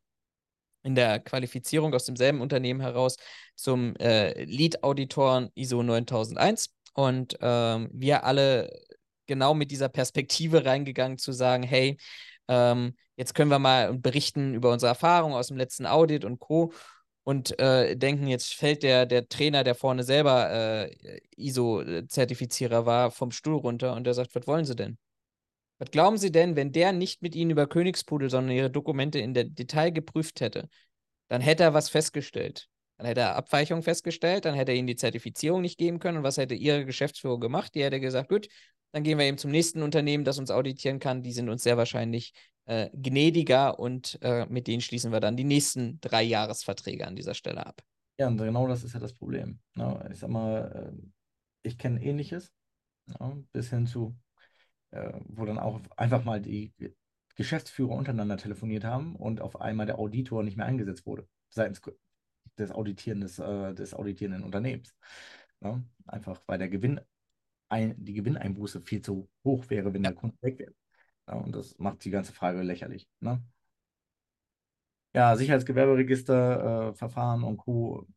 in 0.83 0.95
der 0.95 1.19
Qualifizierung 1.19 1.93
aus 1.93 2.05
demselben 2.05 2.41
Unternehmen 2.41 2.81
heraus 2.81 3.15
zum 3.55 3.95
äh, 3.97 4.43
Lead-Auditoren 4.43 5.49
ISO 5.55 5.81
9001. 5.81 6.69
Und 6.93 7.37
ähm, 7.41 7.89
wir 7.93 8.23
alle 8.25 8.69
genau 9.25 9.53
mit 9.53 9.71
dieser 9.71 9.89
Perspektive 9.89 10.65
reingegangen 10.65 11.17
zu 11.17 11.31
sagen, 11.31 11.63
hey, 11.63 11.97
ähm, 12.47 12.95
jetzt 13.15 13.33
können 13.33 13.49
wir 13.51 13.59
mal 13.59 13.93
berichten 13.97 14.53
über 14.53 14.71
unsere 14.71 14.89
Erfahrungen 14.89 15.35
aus 15.35 15.47
dem 15.47 15.57
letzten 15.57 15.85
Audit 15.85 16.25
und 16.25 16.39
Co. 16.39 16.73
Und 17.23 17.57
äh, 17.59 17.95
denken, 17.95 18.27
jetzt 18.27 18.53
fällt 18.53 18.83
der, 18.83 19.05
der 19.05 19.29
Trainer, 19.29 19.63
der 19.63 19.75
vorne 19.75 20.03
selber 20.03 20.51
äh, 20.51 21.19
ISO-Zertifizierer 21.37 22.85
war, 22.85 23.11
vom 23.11 23.31
Stuhl 23.31 23.55
runter 23.55 23.95
und 23.95 24.03
der 24.03 24.13
sagt, 24.13 24.35
was 24.35 24.45
wollen 24.45 24.65
Sie 24.65 24.75
denn? 24.75 24.97
Was 25.83 25.91
glauben 25.91 26.17
Sie 26.17 26.31
denn, 26.31 26.55
wenn 26.55 26.71
der 26.71 26.93
nicht 26.93 27.21
mit 27.21 27.35
Ihnen 27.35 27.51
über 27.51 27.67
Königspudel, 27.67 28.29
sondern 28.29 28.55
Ihre 28.55 28.71
Dokumente 28.71 29.19
in 29.19 29.33
der 29.33 29.43
Detail 29.43 29.89
geprüft 29.89 30.39
hätte, 30.39 30.69
dann 31.27 31.41
hätte 31.41 31.63
er 31.63 31.73
was 31.73 31.89
festgestellt. 31.89 32.69
Dann 32.97 33.07
hätte 33.07 33.19
er 33.19 33.35
Abweichungen 33.35 33.83
festgestellt, 33.83 34.45
dann 34.45 34.55
hätte 34.55 34.71
er 34.71 34.77
Ihnen 34.77 34.87
die 34.87 34.95
Zertifizierung 34.95 35.59
nicht 35.59 35.77
geben 35.77 35.99
können. 35.99 36.19
Und 36.19 36.23
was 36.23 36.37
hätte 36.37 36.55
Ihre 36.55 36.85
Geschäftsführung 36.85 37.41
gemacht? 37.41 37.75
Die 37.75 37.83
hätte 37.83 37.99
gesagt, 37.99 38.29
gut, 38.29 38.47
dann 38.93 39.03
gehen 39.03 39.17
wir 39.17 39.25
eben 39.25 39.37
zum 39.37 39.51
nächsten 39.51 39.81
Unternehmen, 39.81 40.23
das 40.23 40.39
uns 40.39 40.51
auditieren 40.51 40.99
kann. 40.99 41.21
Die 41.21 41.33
sind 41.33 41.49
uns 41.49 41.63
sehr 41.63 41.75
wahrscheinlich 41.75 42.31
äh, 42.63 42.89
gnädiger 42.93 43.77
und 43.77 44.17
äh, 44.21 44.45
mit 44.45 44.67
denen 44.67 44.79
schließen 44.79 45.11
wir 45.11 45.19
dann 45.19 45.35
die 45.35 45.43
nächsten 45.43 45.99
drei 45.99 46.23
Jahresverträge 46.23 47.05
an 47.05 47.17
dieser 47.17 47.33
Stelle 47.33 47.65
ab. 47.65 47.81
Ja, 48.17 48.29
und 48.29 48.37
genau 48.37 48.69
das 48.69 48.85
ist 48.85 48.93
ja 48.93 49.01
das 49.01 49.11
Problem. 49.11 49.59
Ne? 49.75 50.09
Ich 50.13 50.19
sag 50.19 50.29
mal, 50.29 50.93
äh, 50.93 51.07
ich 51.61 51.77
kenne 51.77 52.01
Ähnliches, 52.01 52.53
ne? 53.07 53.43
bis 53.51 53.69
hin 53.69 53.85
zu 53.85 54.15
äh, 54.93 55.19
wo 55.25 55.45
dann 55.45 55.57
auch 55.59 55.81
einfach 55.97 56.23
mal 56.23 56.39
die 56.39 56.73
Geschäftsführer 57.35 57.91
untereinander 57.91 58.37
telefoniert 58.37 58.83
haben 58.83 59.15
und 59.15 59.41
auf 59.41 59.59
einmal 59.59 59.87
der 59.87 59.97
Auditor 59.97 60.43
nicht 60.43 60.55
mehr 60.55 60.67
eingesetzt 60.67 61.05
wurde, 61.05 61.27
seitens 61.49 61.81
des, 62.57 62.71
auditierendes, 62.71 63.39
äh, 63.39 63.73
des 63.73 63.93
auditierenden 63.93 64.43
Unternehmens. 64.43 64.95
Ne? 65.61 65.83
Einfach 66.05 66.41
weil 66.45 66.59
der 66.59 66.69
Gewinn, 66.69 67.01
ein, 67.69 67.95
die 67.97 68.13
Gewinneinbuße 68.13 68.81
viel 68.81 69.01
zu 69.01 69.29
hoch 69.43 69.69
wäre, 69.69 69.93
wenn 69.93 70.03
der 70.03 70.13
Kunde 70.13 70.37
weg 70.41 70.59
wäre. 70.59 70.73
Ja, 71.27 71.35
und 71.35 71.55
das 71.55 71.77
macht 71.79 72.05
die 72.05 72.11
ganze 72.11 72.33
Frage 72.33 72.61
lächerlich. 72.61 73.07
Ne? 73.19 73.41
Ja, 75.15 75.35
Sicherheitsgewerberegister, 75.35 76.89
äh, 76.89 76.93
Verfahren 76.93 77.43
und 77.43 77.57
Co. 77.57 78.07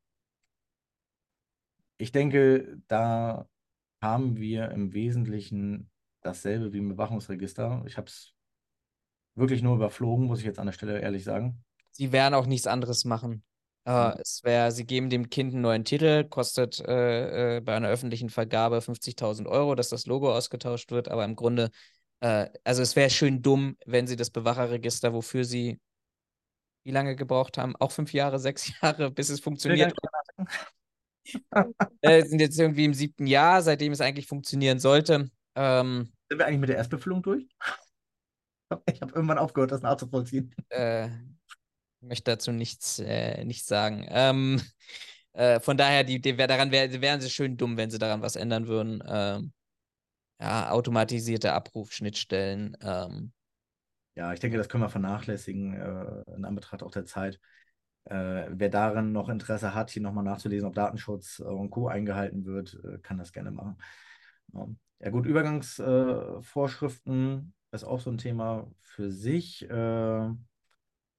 Ich 1.98 2.12
denke, 2.12 2.78
da 2.88 3.48
haben 4.02 4.36
wir 4.36 4.70
im 4.72 4.92
Wesentlichen 4.92 5.90
dasselbe 6.26 6.72
wie 6.72 6.78
im 6.78 6.88
Bewachungsregister. 6.88 7.82
Ich 7.86 7.96
habe 7.96 8.08
es 8.08 8.34
wirklich 9.34 9.62
nur 9.62 9.76
überflogen, 9.76 10.26
muss 10.26 10.40
ich 10.40 10.44
jetzt 10.44 10.58
an 10.58 10.66
der 10.66 10.72
Stelle 10.72 11.00
ehrlich 11.00 11.24
sagen. 11.24 11.62
Sie 11.90 12.12
werden 12.12 12.34
auch 12.34 12.46
nichts 12.46 12.66
anderes 12.66 13.04
machen. 13.04 13.42
Äh, 13.86 14.08
mhm. 14.08 14.14
es 14.20 14.42
wäre, 14.42 14.72
sie 14.72 14.84
geben 14.84 15.10
dem 15.10 15.30
Kind 15.30 15.52
einen 15.52 15.62
neuen 15.62 15.84
Titel, 15.84 16.24
kostet 16.24 16.80
äh, 16.80 17.58
äh, 17.58 17.60
bei 17.60 17.76
einer 17.76 17.88
öffentlichen 17.88 18.30
Vergabe 18.30 18.80
50.000 18.80 19.46
Euro, 19.46 19.76
dass 19.76 19.90
das 19.90 20.06
Logo 20.06 20.34
ausgetauscht 20.34 20.90
wird, 20.90 21.08
aber 21.08 21.24
im 21.24 21.36
Grunde, 21.36 21.70
äh, 22.20 22.48
also 22.64 22.82
es 22.82 22.96
wäre 22.96 23.10
schön 23.10 23.42
dumm, 23.42 23.76
wenn 23.86 24.08
sie 24.08 24.16
das 24.16 24.30
Bewacherregister, 24.30 25.12
wofür 25.12 25.44
sie 25.44 25.78
wie 26.82 26.90
lange 26.90 27.14
gebraucht 27.14 27.58
haben, 27.58 27.76
auch 27.76 27.92
fünf 27.92 28.12
Jahre, 28.12 28.38
sechs 28.40 28.72
Jahre, 28.80 29.10
bis 29.12 29.28
es 29.28 29.40
funktioniert. 29.40 29.94
äh, 32.00 32.24
sind 32.24 32.40
jetzt 32.40 32.58
irgendwie 32.58 32.84
im 32.84 32.94
siebten 32.94 33.26
Jahr, 33.26 33.62
seitdem 33.62 33.92
es 33.92 34.00
eigentlich 34.00 34.26
funktionieren 34.26 34.80
sollte. 34.80 35.30
Ähm, 35.54 36.12
sind 36.28 36.38
wir 36.38 36.46
eigentlich 36.46 36.60
mit 36.60 36.68
der 36.68 36.76
Erstbefüllung 36.76 37.22
durch? 37.22 37.46
Ich 38.92 39.00
habe 39.00 39.12
irgendwann 39.14 39.38
aufgehört, 39.38 39.70
das 39.70 39.82
nachzuvollziehen. 39.82 40.52
Äh, 40.70 41.06
ich 41.06 42.08
möchte 42.08 42.32
dazu 42.32 42.50
nichts, 42.50 42.98
äh, 42.98 43.44
nichts 43.44 43.68
sagen. 43.68 44.04
Ähm, 44.08 44.60
äh, 45.34 45.60
von 45.60 45.76
daher, 45.76 46.02
die, 46.02 46.20
die, 46.20 46.36
daran 46.36 46.72
wär, 46.72 47.00
wären 47.00 47.20
sie 47.20 47.30
schön 47.30 47.56
dumm, 47.56 47.76
wenn 47.76 47.90
sie 47.90 48.00
daran 48.00 48.22
was 48.22 48.34
ändern 48.34 48.66
würden. 48.66 49.04
Ähm, 49.06 49.52
ja, 50.40 50.70
automatisierte 50.70 51.52
Abrufschnittstellen. 51.52 52.76
Ähm. 52.80 53.32
Ja, 54.16 54.32
ich 54.32 54.40
denke, 54.40 54.56
das 54.56 54.68
können 54.68 54.82
wir 54.82 54.88
vernachlässigen 54.88 55.74
äh, 55.74 56.34
in 56.34 56.44
Anbetracht 56.44 56.82
auch 56.82 56.90
der 56.90 57.04
Zeit. 57.04 57.38
Äh, 58.04 58.46
wer 58.50 58.68
daran 58.68 59.12
noch 59.12 59.28
Interesse 59.28 59.74
hat, 59.74 59.90
hier 59.90 60.02
nochmal 60.02 60.24
nachzulesen, 60.24 60.68
ob 60.68 60.74
Datenschutz 60.74 61.38
und 61.40 61.70
Co. 61.70 61.88
eingehalten 61.88 62.44
wird, 62.44 62.78
äh, 62.84 62.98
kann 62.98 63.18
das 63.18 63.32
gerne 63.32 63.50
machen. 63.50 63.78
Ja 65.00 65.10
gut, 65.10 65.26
Übergangsvorschriften 65.26 67.54
ist 67.70 67.84
auch 67.84 68.00
so 68.00 68.10
ein 68.10 68.18
Thema 68.18 68.70
für 68.80 69.10
sich. 69.10 69.68
Äh, 69.68 70.30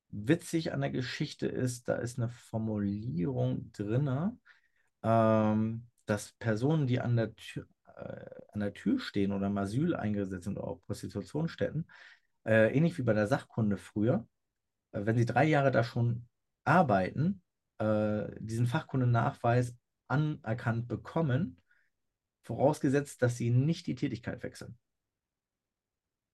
witzig 0.09 0.73
an 0.73 0.81
der 0.81 0.89
Geschichte 0.89 1.47
ist, 1.47 1.87
da 1.87 1.95
ist 1.95 2.17
eine 2.17 2.29
Formulierung 2.29 3.71
drin, 3.73 4.39
ähm, 5.03 5.87
dass 6.05 6.33
Personen, 6.33 6.87
die 6.87 6.99
an 6.99 7.15
der 7.15 7.35
Tür, 7.35 7.67
äh, 7.95 8.25
an 8.53 8.59
der 8.61 8.73
Tür 8.73 8.99
stehen 8.99 9.31
oder 9.31 9.47
im 9.47 9.57
Asyl 9.57 9.95
eingesetzt 9.95 10.45
sind 10.45 10.57
oder 10.57 10.67
auch 10.67 10.81
Prostitutionsstätten, 10.87 11.87
äh, 12.45 12.75
ähnlich 12.75 12.97
wie 12.97 13.03
bei 13.03 13.13
der 13.13 13.27
Sachkunde 13.27 13.77
früher, 13.77 14.27
äh, 14.91 15.05
wenn 15.05 15.17
sie 15.17 15.25
drei 15.25 15.45
Jahre 15.45 15.71
da 15.71 15.83
schon 15.83 16.27
arbeiten, 16.63 17.41
äh, 17.79 18.25
diesen 18.39 18.67
Fachkundenachweis 18.67 19.75
anerkannt 20.07 20.87
bekommen, 20.87 21.61
vorausgesetzt, 22.47 23.21
dass 23.21 23.37
sie 23.37 23.49
nicht 23.51 23.85
die 23.87 23.95
Tätigkeit 23.95 24.41
wechseln. 24.41 24.77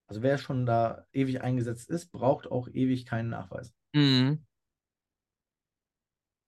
Also 0.07 0.21
wer 0.21 0.37
schon 0.37 0.65
da 0.65 1.07
ewig 1.11 1.41
eingesetzt 1.41 1.89
ist, 1.89 2.11
braucht 2.11 2.47
auch 2.47 2.67
ewig 2.69 3.05
keinen 3.05 3.29
Nachweis. 3.29 3.73
Mhm. 3.93 4.45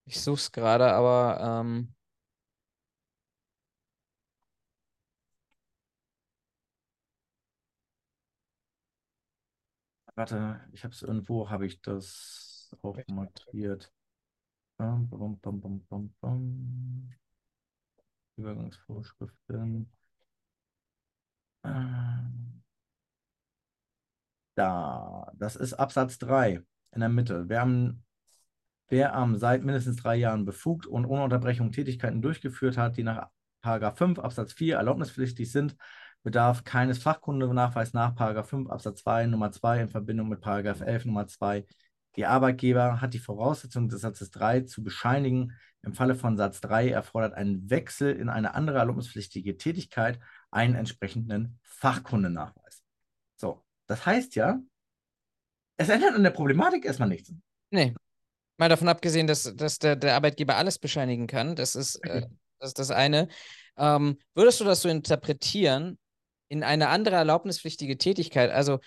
Ich 0.06 0.22
suche 0.22 0.36
es 0.36 0.52
gerade, 0.52 0.92
aber 0.94 1.62
ähm, 1.62 1.96
Warte, 10.16 10.62
ich 10.72 10.84
habe 10.84 10.94
es 10.94 11.02
irgendwo, 11.02 11.50
habe 11.50 11.66
ich 11.66 11.82
das 11.82 12.74
auch 12.82 12.98
markiert. 13.08 13.92
Bum, 14.78 15.10
bum, 15.10 15.40
bum, 15.40 15.62
bum, 15.62 15.86
bum, 15.90 16.16
bum. 16.22 17.10
Übergangsvorschriften. 18.38 19.92
Ähm. 21.64 22.62
Da, 24.56 25.32
das 25.36 25.56
ist 25.58 25.74
Absatz 25.74 26.18
3 26.18 26.62
in 26.92 27.00
der 27.02 27.10
Mitte. 27.10 27.50
Wer 27.50 27.62
am, 27.62 28.04
wer 28.88 29.14
am 29.14 29.36
seit 29.38 29.64
mindestens 29.64 29.98
drei 29.98 30.16
Jahren 30.16 30.46
befugt 30.46 30.86
und 30.86 31.06
ohne 31.06 31.24
Unterbrechung 31.24 31.72
Tätigkeiten 31.72 32.22
durchgeführt 32.22 32.78
hat, 32.78 32.98
die 32.98 33.04
nach 33.04 33.30
5 33.62 34.20
Absatz 34.20 34.54
4 34.54 34.76
erlaubnispflichtig 34.78 35.52
sind, 35.52 35.76
bedarf 36.24 36.64
keines 36.64 37.00
Fachkundenachweis 37.00 37.94
nach 37.94 38.16
5 38.46 38.70
Absatz 38.70 39.02
2 39.02 39.26
Nummer 39.28 39.52
2 39.52 39.82
in 39.82 39.90
Verbindung 39.90 40.30
mit 40.30 40.46
11 40.46 41.06
Nummer 41.06 41.28
2. 41.28 41.66
Die 42.16 42.26
Arbeitgeber 42.26 43.02
hat 43.02 43.14
die 43.14 43.20
Voraussetzung 43.20 43.90
des 43.90 44.02
Satzes 44.02 44.32
3 44.32 44.62
zu 44.62 44.84
bescheinigen. 44.84 45.52
Im 45.86 45.94
Falle 45.94 46.16
von 46.16 46.36
Satz 46.36 46.62
3 46.62 46.90
erfordert 46.90 47.36
ein 47.36 47.70
Wechsel 47.70 48.16
in 48.16 48.28
eine 48.28 48.56
andere 48.56 48.80
erlaubnispflichtige 48.80 49.56
Tätigkeit 49.56 50.20
einen 50.50 50.74
entsprechenden 50.74 51.60
Fachkundenachweis. 51.62 52.82
So, 53.36 53.64
das 53.86 54.04
heißt 54.06 54.36
ja, 54.36 54.60
es 55.78 55.90
ändert 55.90 56.16
an 56.16 56.24
der 56.24 56.32
Problematik 56.32 56.86
erstmal 56.86 57.10
nichts. 57.10 57.32
Nee. 57.70 57.94
Mal 58.58 58.70
davon 58.70 58.88
abgesehen, 58.88 59.28
dass, 59.28 59.44
dass 59.56 59.80
der, 59.80 59.96
der 59.96 60.16
Arbeitgeber 60.16 60.56
alles 60.56 60.80
bescheinigen 60.80 61.28
kann. 61.28 61.56
Das 61.56 61.76
ist, 61.76 61.98
äh, 62.06 62.22
das, 62.60 62.70
ist 62.70 62.80
das 62.80 62.90
eine. 62.90 63.28
Ähm, 63.78 64.18
würdest 64.34 64.62
du 64.62 64.64
das 64.64 64.82
so 64.82 64.90
interpretieren 64.90 66.00
in 66.48 66.64
eine 66.64 66.88
andere 66.88 67.18
erlaubnispflichtige 67.18 67.98
Tätigkeit? 67.98 68.50
Also, 68.50 68.80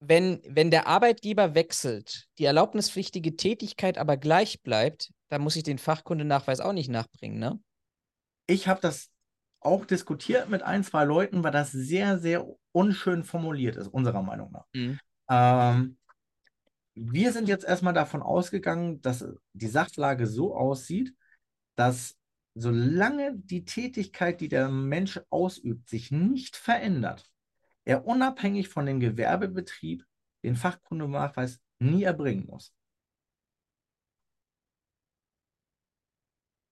wenn, 0.00 0.40
wenn 0.44 0.70
der 0.70 0.86
Arbeitgeber 0.86 1.56
wechselt, 1.56 2.28
die 2.38 2.44
erlaubnispflichtige 2.44 3.34
Tätigkeit 3.34 3.98
aber 3.98 4.16
gleich 4.16 4.62
bleibt, 4.62 5.10
dann 5.28 5.42
muss 5.42 5.56
ich 5.56 5.62
den 5.62 5.78
Fachkundenachweis 5.78 6.60
auch 6.60 6.72
nicht 6.72 6.88
nachbringen, 6.88 7.38
ne? 7.38 7.60
Ich 8.46 8.66
habe 8.66 8.80
das 8.80 9.10
auch 9.60 9.84
diskutiert 9.84 10.48
mit 10.48 10.62
ein, 10.62 10.84
zwei 10.84 11.04
Leuten, 11.04 11.42
weil 11.42 11.52
das 11.52 11.72
sehr, 11.72 12.18
sehr 12.18 12.46
unschön 12.72 13.24
formuliert 13.24 13.76
ist, 13.76 13.88
unserer 13.88 14.22
Meinung 14.22 14.52
nach. 14.52 14.66
Mhm. 14.72 14.98
Ähm, 15.28 15.98
wir 16.94 17.32
sind 17.32 17.48
jetzt 17.48 17.64
erstmal 17.64 17.92
davon 17.92 18.22
ausgegangen, 18.22 19.00
dass 19.02 19.24
die 19.52 19.68
Sachlage 19.68 20.26
so 20.26 20.56
aussieht, 20.56 21.14
dass 21.76 22.16
solange 22.54 23.36
die 23.36 23.64
Tätigkeit, 23.64 24.40
die 24.40 24.48
der 24.48 24.68
Mensch 24.68 25.20
ausübt, 25.30 25.88
sich 25.88 26.10
nicht 26.10 26.56
verändert, 26.56 27.30
er 27.84 28.06
unabhängig 28.06 28.68
von 28.68 28.86
dem 28.86 29.00
Gewerbebetrieb 29.00 30.04
den 30.42 30.56
Fachkundenachweis 30.56 31.60
nie 31.78 32.02
erbringen 32.02 32.46
muss. 32.46 32.74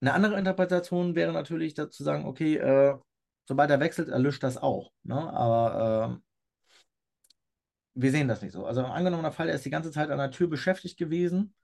Eine 0.06 0.14
andere 0.14 0.38
Interpretation 0.38 1.16
wäre 1.16 1.32
natürlich 1.32 1.74
dazu 1.74 2.04
sagen, 2.04 2.26
okay, 2.26 2.58
äh, 2.58 2.96
sobald 3.44 3.72
er 3.72 3.80
wechselt, 3.80 4.08
erlischt 4.08 4.44
das 4.44 4.56
auch. 4.56 4.92
Ne? 5.02 5.16
Aber 5.16 6.20
äh, 6.22 6.30
wir 7.94 8.12
sehen 8.12 8.28
das 8.28 8.40
nicht 8.40 8.52
so. 8.52 8.66
Also 8.66 8.84
angenommen 8.84 9.24
der 9.24 9.32
Fall, 9.32 9.48
er 9.48 9.56
ist 9.56 9.64
die 9.64 9.70
ganze 9.70 9.90
Zeit 9.90 10.10
an 10.10 10.18
der 10.18 10.30
Tür 10.30 10.48
beschäftigt 10.48 10.96
gewesen, 10.96 11.56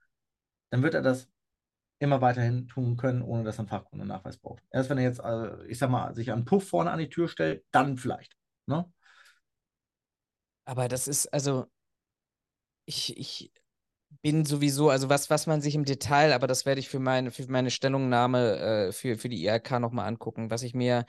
dann 0.71 0.83
wird 0.83 0.93
er 0.93 1.01
das 1.01 1.31
immer 1.99 2.19
weiterhin 2.19 2.67
tun 2.67 2.97
können, 2.97 3.21
ohne 3.21 3.45
dass 3.45 3.55
er 3.55 3.59
einen 3.59 3.69
Fachkundennachweis 3.69 4.37
braucht. 4.39 4.61
Erst 4.71 4.89
wenn 4.89 4.97
er 4.97 5.05
jetzt, 5.05 5.19
äh, 5.19 5.65
ich 5.67 5.77
sag 5.77 5.89
mal, 5.89 6.13
sich 6.13 6.29
einen 6.29 6.43
Puff 6.43 6.67
vorne 6.67 6.91
an 6.91 6.99
die 6.99 7.09
Tür 7.09 7.29
stellt, 7.29 7.63
dann 7.71 7.97
vielleicht. 7.97 8.35
Ne? 8.65 8.91
Aber 10.65 10.89
das 10.89 11.07
ist, 11.07 11.27
also, 11.27 11.71
ich, 12.83 13.17
ich 13.17 13.53
bin 14.21 14.45
sowieso, 14.45 14.89
also 14.89 15.09
was, 15.09 15.29
was 15.29 15.47
man 15.47 15.61
sich 15.61 15.75
im 15.75 15.85
Detail, 15.85 16.33
aber 16.33 16.47
das 16.47 16.65
werde 16.65 16.79
ich 16.79 16.89
für 16.89 16.99
meine, 16.99 17.31
für 17.31 17.45
meine 17.47 17.71
Stellungnahme 17.71 18.57
äh, 18.59 18.91
für, 18.91 19.17
für 19.17 19.29
die 19.29 19.43
IRK 19.43 19.79
nochmal 19.79 20.07
angucken. 20.07 20.49
Was 20.49 20.63
ich 20.63 20.73
mir, 20.73 21.05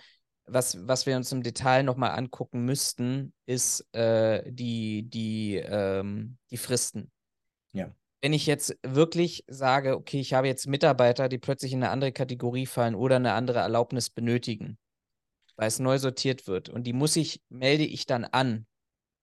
was, 0.47 0.87
was 0.87 1.07
wir 1.07 1.17
uns 1.17 1.33
im 1.33 1.43
Detail 1.43 1.83
nochmal 1.83 2.11
angucken 2.19 2.65
müssten, 2.65 3.33
ist 3.47 3.81
äh, 3.95 4.43
die, 4.51 5.09
die, 5.09 5.57
ähm, 5.57 6.39
die 6.51 6.57
Fristen. 6.57 7.11
Ja. 7.73 7.91
Wenn 8.21 8.33
ich 8.33 8.47
jetzt 8.47 8.77
wirklich 8.83 9.45
sage, 9.49 9.97
okay, 9.97 10.21
ich 10.21 10.33
habe 10.33 10.47
jetzt 10.47 10.67
Mitarbeiter, 10.67 11.29
die 11.29 11.39
plötzlich 11.39 11.73
in 11.73 11.83
eine 11.83 11.93
andere 11.93 12.13
Kategorie 12.13 12.67
fallen 12.67 12.95
oder 12.95 13.17
eine 13.17 13.35
andere 13.35 13.59
Erlaubnis 13.59 14.09
benötigen, 14.11 14.79
weil 15.57 15.69
es 15.69 15.79
neu 15.79 15.99
sortiert 15.99 16.47
wird 16.47 16.69
und 16.69 16.85
die 16.85 16.93
muss 16.95 17.17
ich, 17.17 17.43
melde 17.49 17.85
ich 17.85 18.07
dann 18.07 18.25
an 18.25 18.67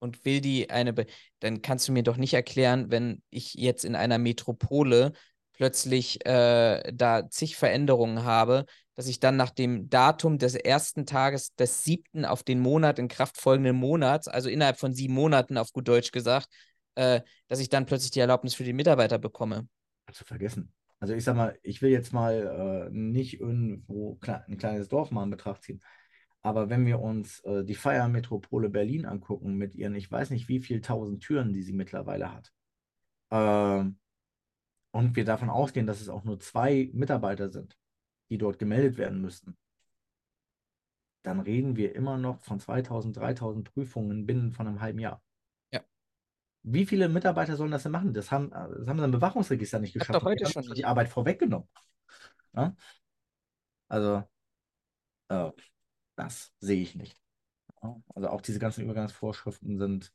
und 0.02 0.26
will 0.26 0.42
die 0.42 0.70
eine, 0.70 0.94
Be 0.94 1.06
dann 1.40 1.62
kannst 1.62 1.88
du 1.88 1.92
mir 1.92 2.04
doch 2.04 2.18
nicht 2.18 2.34
erklären, 2.34 2.92
wenn 2.92 3.22
ich 3.30 3.54
jetzt 3.54 3.86
in 3.86 3.96
einer 3.96 4.18
Metropole 4.18 5.14
plötzlich 5.54 6.26
äh, 6.26 6.92
da 6.92 7.30
zig 7.30 7.56
Veränderungen 7.56 8.24
habe, 8.24 8.66
dass 8.96 9.08
ich 9.08 9.20
dann 9.20 9.38
nach 9.38 9.52
dem 9.52 9.90
Datum 9.90 10.38
des 10.38 10.56
ersten 10.56 11.06
Tages 11.06 11.56
des 11.56 11.84
siebten 11.84 12.26
auf 12.26 12.44
den 12.44 12.60
Monat 12.60 13.00
in 13.00 13.08
Kraft 13.08 13.40
folgenden 13.40 13.76
Monats, 13.76 14.28
also 14.28 14.50
innerhalb 14.50 14.78
von 14.78 14.94
sieben 14.94 15.14
Monaten 15.14 15.58
auf 15.58 15.72
gut 15.72 15.88
Deutsch 15.88 16.12
gesagt, 16.12 16.48
äh, 16.96 17.22
dass 17.48 17.60
ich 17.60 17.70
dann 17.70 17.86
plötzlich 17.86 18.12
die 18.12 18.20
Erlaubnis 18.20 18.56
für 18.56 18.64
die 18.64 18.74
Mitarbeiter 18.74 19.20
bekomme. 19.20 19.68
Zu 20.12 20.26
vergessen. 20.26 20.74
Also 21.00 21.14
ich 21.14 21.24
sag 21.24 21.36
mal, 21.36 21.58
ich 21.64 21.82
will 21.82 21.92
jetzt 21.92 22.12
mal 22.12 22.90
äh, 22.90 22.96
nicht 22.96 23.40
irgendwo 23.40 24.20
ein 24.22 24.58
kleines 24.58 24.88
Dorf 24.88 25.10
mal 25.12 25.24
in 25.24 25.32
Betracht 25.32 25.64
ziehen. 25.64 25.80
Aber 26.44 26.70
wenn 26.70 26.86
wir 26.86 27.00
uns 27.00 27.40
äh, 27.42 27.64
die 27.64 27.76
Feiermetropole 27.76 28.70
Berlin 28.70 29.06
angucken, 29.06 29.56
mit 29.56 29.76
ihren, 29.76 29.96
ich 29.96 30.12
weiß 30.12 30.32
nicht 30.32 30.48
wie 30.50 30.60
viel 30.60 30.82
tausend 30.82 31.22
Türen, 31.24 31.54
die 31.54 31.62
sie 31.62 31.74
mittlerweile 31.74 32.34
hat, 32.34 32.52
äh, 33.30 33.90
und 34.94 35.16
wir 35.16 35.24
davon 35.26 35.50
ausgehen, 35.50 35.88
dass 35.88 36.02
es 36.02 36.10
auch 36.10 36.24
nur 36.24 36.40
zwei 36.40 36.90
Mitarbeiter 36.94 37.50
sind, 37.50 37.78
die 38.30 38.38
dort 38.38 38.60
gemeldet 38.60 38.98
werden 38.98 39.22
müssten, 39.22 39.58
dann 41.24 41.40
reden 41.40 41.76
wir 41.76 41.96
immer 41.96 42.18
noch 42.18 42.42
von 42.42 42.60
2000, 42.60 43.16
3000 43.18 43.72
Prüfungen 43.72 44.26
binnen 44.26 44.52
von 44.52 44.68
einem 44.68 44.82
halben 44.82 45.00
Jahr. 45.00 45.22
Ja. 45.72 45.82
Wie 46.64 46.86
viele 46.86 47.08
Mitarbeiter 47.10 47.56
sollen 47.56 47.72
das 47.72 47.84
denn 47.84 47.92
machen? 47.92 48.14
Das 48.14 48.32
haben, 48.32 48.50
das 48.50 48.88
haben 48.88 49.00
sie 49.00 49.06
im 49.06 49.12
Bewachungsregister 49.12 49.80
nicht 49.80 49.94
geschafft. 49.94 50.16
Doch 50.16 50.24
heute 50.24 50.48
schon 50.48 50.64
die 50.74 50.86
Arbeit 50.86 51.10
vorweggenommen. 51.10 51.70
Ja? 52.54 52.76
Also, 53.88 54.24
äh, 55.30 55.52
das 56.22 56.54
sehe 56.60 56.82
ich 56.82 56.96
nicht. 56.96 57.20
Also 58.14 58.30
auch 58.30 58.42
diese 58.42 58.60
ganzen 58.60 58.84
Übergangsvorschriften 58.84 59.80
sind 59.80 60.14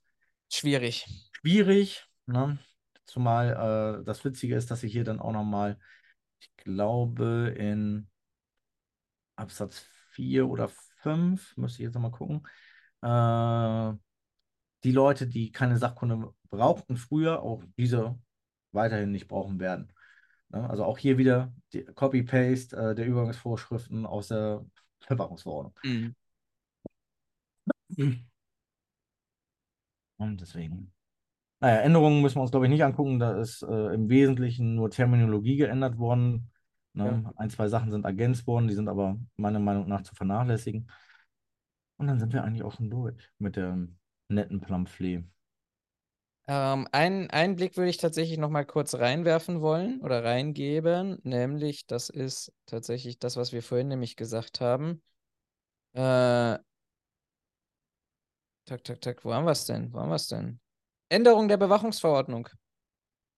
schwierig. 0.52 1.06
Schwierig, 1.32 2.06
ne? 2.26 2.58
Zumal 3.06 4.00
äh, 4.00 4.04
das 4.04 4.24
Witzige 4.24 4.56
ist, 4.56 4.70
dass 4.70 4.82
ich 4.82 4.92
hier 4.92 5.04
dann 5.04 5.20
auch 5.20 5.32
nochmal, 5.32 5.78
ich 6.40 6.54
glaube, 6.56 7.54
in 7.56 8.08
Absatz 9.34 9.84
4 10.10 10.48
oder 10.48 10.68
5, 11.02 11.56
müsste 11.56 11.82
ich 11.82 11.86
jetzt 11.86 11.94
nochmal 11.94 12.12
gucken, 12.12 12.46
äh, 13.02 13.98
die 14.84 14.92
Leute, 14.92 15.26
die 15.26 15.50
keine 15.50 15.78
Sachkunde 15.78 16.32
brauchten 16.50 16.96
früher, 16.96 17.42
auch 17.42 17.64
diese 17.76 18.16
weiterhin 18.70 19.10
nicht 19.10 19.26
brauchen 19.26 19.58
werden. 19.58 19.92
Ne? 20.50 20.68
Also 20.68 20.84
auch 20.84 20.98
hier 20.98 21.18
wieder 21.18 21.52
Copy-Paste 21.94 22.76
äh, 22.76 22.94
der 22.94 23.06
Übergangsvorschriften 23.06 24.06
aus 24.06 24.28
der 24.28 24.64
Verwaltungsverordnung. 25.00 25.74
Mhm. 25.82 26.14
Und 30.16 30.40
deswegen. 30.40 30.92
Naja, 31.60 31.80
Änderungen 31.80 32.20
müssen 32.20 32.36
wir 32.36 32.42
uns, 32.42 32.50
glaube 32.50 32.66
ich, 32.66 32.70
nicht 32.70 32.84
angucken. 32.84 33.18
Da 33.18 33.38
ist 33.40 33.62
äh, 33.62 33.94
im 33.94 34.08
Wesentlichen 34.08 34.74
nur 34.74 34.90
Terminologie 34.90 35.56
geändert 35.56 35.98
worden. 35.98 36.50
Ne? 36.92 37.22
Ja. 37.24 37.32
Ein, 37.36 37.50
zwei 37.50 37.68
Sachen 37.68 37.90
sind 37.90 38.04
ergänzt 38.04 38.46
worden, 38.46 38.68
die 38.68 38.74
sind 38.74 38.88
aber 38.88 39.18
meiner 39.36 39.58
Meinung 39.58 39.88
nach 39.88 40.02
zu 40.02 40.14
vernachlässigen. 40.14 40.90
Und 41.98 42.06
dann 42.06 42.18
sind 42.18 42.32
wir 42.32 42.44
eigentlich 42.44 42.62
auch 42.62 42.72
schon 42.72 42.90
durch 42.90 43.30
mit 43.38 43.56
dem 43.56 43.98
netten 44.28 44.60
Plamphlet. 44.60 45.24
Ähm, 46.48 46.86
einen, 46.92 47.28
einen 47.30 47.56
Blick 47.56 47.76
würde 47.76 47.90
ich 47.90 47.96
tatsächlich 47.96 48.38
noch 48.38 48.50
mal 48.50 48.64
kurz 48.64 48.94
reinwerfen 48.94 49.60
wollen 49.60 50.00
oder 50.00 50.22
reingeben, 50.24 51.18
nämlich 51.24 51.86
das 51.86 52.08
ist 52.08 52.52
tatsächlich 52.66 53.18
das, 53.18 53.36
was 53.36 53.52
wir 53.52 53.62
vorhin 53.62 53.88
nämlich 53.88 54.14
gesagt 54.14 54.60
haben. 54.60 55.02
Äh, 55.94 56.58
tak, 58.64 58.84
tak, 58.84 59.00
tak, 59.00 59.24
wo 59.24 59.34
haben 59.34 59.44
wir 59.44 59.52
es 59.52 59.64
denn? 59.64 59.92
Wo 59.92 59.98
haben 59.98 60.10
wir 60.10 60.16
es 60.16 60.28
denn? 60.28 60.60
Änderung 61.08 61.48
der 61.48 61.56
Bewachungsverordnung. 61.56 62.48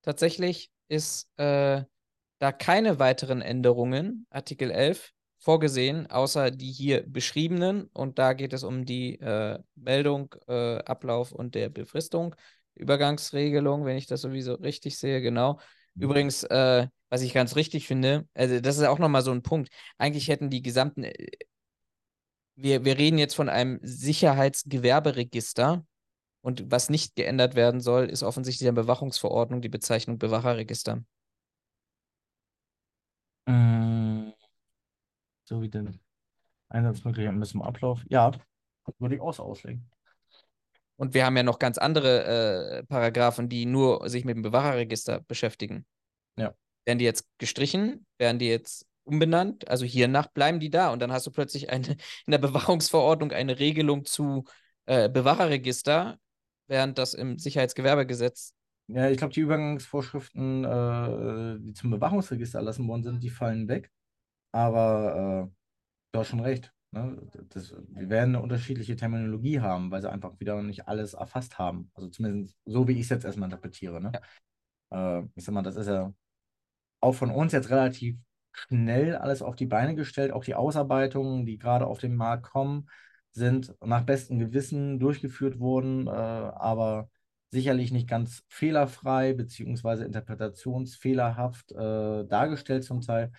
Tatsächlich 0.02 0.70
ist 0.88 1.28
äh, 1.38 1.84
da 2.38 2.52
keine 2.52 2.98
weiteren 2.98 3.42
Änderungen, 3.42 4.26
Artikel 4.30 4.70
11, 4.70 5.12
vorgesehen, 5.38 6.10
außer 6.10 6.50
die 6.50 6.72
hier 6.72 7.04
beschriebenen. 7.06 7.88
Und 7.92 8.18
da 8.18 8.32
geht 8.32 8.52
es 8.52 8.64
um 8.64 8.84
die 8.84 9.18
äh, 9.20 9.58
Meldung, 9.74 10.34
äh, 10.46 10.78
Ablauf 10.78 11.32
und 11.32 11.54
der 11.54 11.68
Befristung. 11.68 12.34
Übergangsregelung, 12.78 13.84
wenn 13.84 13.97
ich 13.97 14.07
das 14.07 14.23
sowieso 14.23 14.55
richtig 14.55 14.98
sehe, 14.98 15.20
genau. 15.20 15.60
Mhm. 15.94 16.02
Übrigens, 16.02 16.44
äh, 16.44 16.86
was 17.10 17.23
ich 17.23 17.34
ganz 17.34 17.57
richtig 17.57 17.86
finde, 17.86 18.28
also 18.34 18.60
das 18.60 18.76
ist 18.76 18.84
auch 18.84 18.98
nochmal 18.98 19.23
so 19.23 19.32
ein 19.32 19.42
Punkt. 19.42 19.70
Eigentlich 19.98 20.28
hätten 20.28 20.50
die 20.50 20.62
gesamten, 20.62 21.05
äh, 21.05 21.12
wir, 22.57 22.84
wir 22.84 22.98
reden 22.98 23.18
jetzt 23.18 23.34
von 23.34 23.48
einem 23.48 23.78
Sicherheitsgewerberegister 23.82 25.84
und 26.40 26.70
was 26.70 26.90
nicht 26.90 27.16
geändert 27.16 27.55
werden 27.55 27.81
soll, 27.81 28.07
ist 28.07 28.23
offensichtlich 28.23 28.66
der 28.66 28.73
Bewachungsverordnung 28.73 29.60
die 29.60 29.68
Bezeichnung 29.68 30.18
Bewacherregister. 30.18 31.02
Äh, 33.47 34.32
so 35.44 35.62
wie 35.62 35.68
den 35.68 36.00
Einsatzmöglichkeiten 36.68 37.40
bis 37.40 37.50
zum 37.50 37.62
Ablauf. 37.62 38.05
Ja, 38.08 38.32
würde 38.98 39.16
ich 39.16 39.20
auch 39.20 39.34
so 39.34 39.42
auslegen. 39.42 39.90
Und 40.98 41.14
wir 41.14 41.24
haben 41.24 41.36
ja 41.36 41.44
noch 41.44 41.60
ganz 41.60 41.78
andere 41.78 42.80
äh, 42.80 42.82
Paragraphen, 42.84 43.48
die 43.48 43.66
nur 43.66 44.08
sich 44.08 44.24
mit 44.24 44.34
dem 44.34 44.42
Bewacherregister 44.42 45.20
beschäftigen. 45.28 45.86
Ja. 46.36 46.54
Werden 46.84 46.98
die 46.98 47.04
jetzt 47.04 47.24
gestrichen? 47.38 48.04
Werden 48.18 48.40
die 48.40 48.48
jetzt 48.48 48.84
umbenannt? 49.04 49.68
Also 49.68 49.84
hiernach 49.84 50.26
bleiben 50.26 50.58
die 50.58 50.70
da 50.70 50.92
und 50.92 51.00
dann 51.00 51.12
hast 51.12 51.24
du 51.26 51.30
plötzlich 51.30 51.70
eine, 51.70 51.86
in 52.26 52.30
der 52.32 52.38
Bewachungsverordnung 52.38 53.30
eine 53.30 53.60
Regelung 53.60 54.04
zu 54.04 54.44
äh, 54.86 55.08
Bewacherregister, 55.08 56.18
während 56.66 56.98
das 56.98 57.14
im 57.14 57.38
Sicherheitsgewerbegesetz. 57.38 58.54
Ja, 58.88 59.08
ich 59.08 59.18
glaube, 59.18 59.34
die 59.34 59.40
Übergangsvorschriften, 59.40 60.64
äh, 60.64 61.58
die 61.60 61.74
zum 61.74 61.90
Bewachungsregister 61.90 62.58
erlassen 62.58 62.88
worden 62.88 63.04
sind, 63.04 63.22
die 63.22 63.30
fallen 63.30 63.68
weg. 63.68 63.90
Aber 64.50 65.46
äh, 65.46 65.54
du 66.12 66.18
hast 66.18 66.28
schon 66.28 66.40
recht. 66.40 66.72
Ne? 66.91 67.18
Das, 67.50 67.75
wir 67.89 68.08
werden 68.08 68.34
eine 68.34 68.42
unterschiedliche 68.42 68.97
Terminologie 68.97 69.60
haben, 69.60 69.91
weil 69.91 70.00
sie 70.00 70.10
einfach 70.10 70.39
wieder 70.41 70.62
nicht 70.62 70.89
alles 70.89 71.15
erfasst 71.15 71.58
haben. 71.58 71.91
Also 71.94 72.08
zumindest 72.08 72.57
so, 72.65 72.89
wie 72.89 72.92
ich 72.92 73.00
es 73.00 73.08
jetzt 73.10 73.25
erstmal 73.25 73.49
interpretiere. 73.49 74.00
Ne? 74.00 74.12
Ja. 74.91 75.20
Äh, 75.20 75.28
ich 75.34 75.44
sag 75.44 75.55
mal, 75.55 75.62
das 75.62 75.76
ist 75.76 75.89
ja 75.89 76.12
auch 77.00 77.12
von 77.12 77.31
uns 77.31 77.52
jetzt 77.52 77.70
relativ 77.70 78.17
schnell 78.52 79.17
alles 79.17 79.42
auf 79.42 79.57
die 79.57 79.67
Beine 79.67 79.94
gestellt. 79.94 80.33
Auch 80.33 80.44
die 80.44 80.55
Ausarbeitungen, 80.55 81.47
die 81.47 81.58
gerade 81.58 81.86
auf 81.86 81.99
den 81.99 82.17
Markt 82.17 82.44
kommen, 82.44 82.89
sind 83.33 83.75
nach 83.84 84.02
bestem 84.05 84.39
Gewissen 84.39 84.99
durchgeführt 84.99 85.60
worden, 85.60 86.07
äh, 86.07 86.10
aber 86.10 87.10
sicherlich 87.50 87.92
nicht 87.92 88.08
ganz 88.08 88.42
fehlerfrei 88.49 89.33
beziehungsweise 89.33 90.05
interpretationsfehlerhaft 90.05 91.73
äh, 91.73 92.26
dargestellt 92.26 92.84
zum 92.84 93.00
Teil 93.00 93.33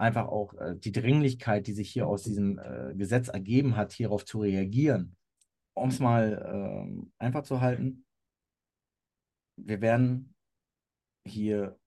einfach 0.00 0.28
auch 0.28 0.54
äh, 0.54 0.76
die 0.76 0.92
Dringlichkeit, 0.92 1.66
die 1.66 1.72
sich 1.72 1.90
hier 1.90 2.06
aus 2.06 2.22
diesem 2.22 2.58
äh, 2.58 2.94
Gesetz 2.94 3.28
ergeben 3.28 3.76
hat, 3.76 3.92
hierauf 3.92 4.24
zu 4.24 4.40
reagieren. 4.40 5.16
Um 5.74 5.90
es 5.90 6.00
mal 6.00 6.88
äh, 6.88 7.24
einfach 7.24 7.42
zu 7.42 7.60
halten, 7.60 8.04
wir 9.56 9.80
werden 9.80 10.34
hier 11.26 11.78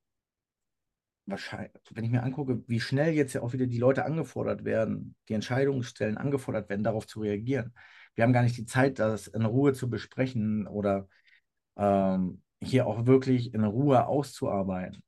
wahrscheinlich, 1.26 1.72
wenn 1.92 2.04
ich 2.04 2.12
mir 2.12 2.24
angucke, 2.24 2.64
wie 2.68 2.80
schnell 2.80 3.14
jetzt 3.14 3.34
ja 3.34 3.42
auch 3.42 3.54
wieder 3.54 3.66
die 3.66 3.80
Leute 3.80 4.06
angefordert 4.06 4.64
werden, 4.64 5.16
die 5.28 5.34
Entscheidungsstellen 5.34 6.18
angefordert 6.18 6.70
werden, 6.70 6.84
darauf 6.84 7.08
zu 7.08 7.22
reagieren. 7.22 7.74
Wir 8.16 8.24
haben 8.24 8.34
gar 8.34 8.44
nicht 8.44 8.58
die 8.58 8.66
Zeit, 8.66 9.00
das 9.00 9.28
in 9.28 9.44
Ruhe 9.46 9.74
zu 9.74 9.90
besprechen 9.90 10.68
oder 10.68 11.08
ähm, 11.78 12.44
hier 12.62 12.86
auch 12.86 13.08
wirklich 13.08 13.54
in 13.54 13.64
Ruhe 13.64 14.06
auszuarbeiten. 14.06 15.04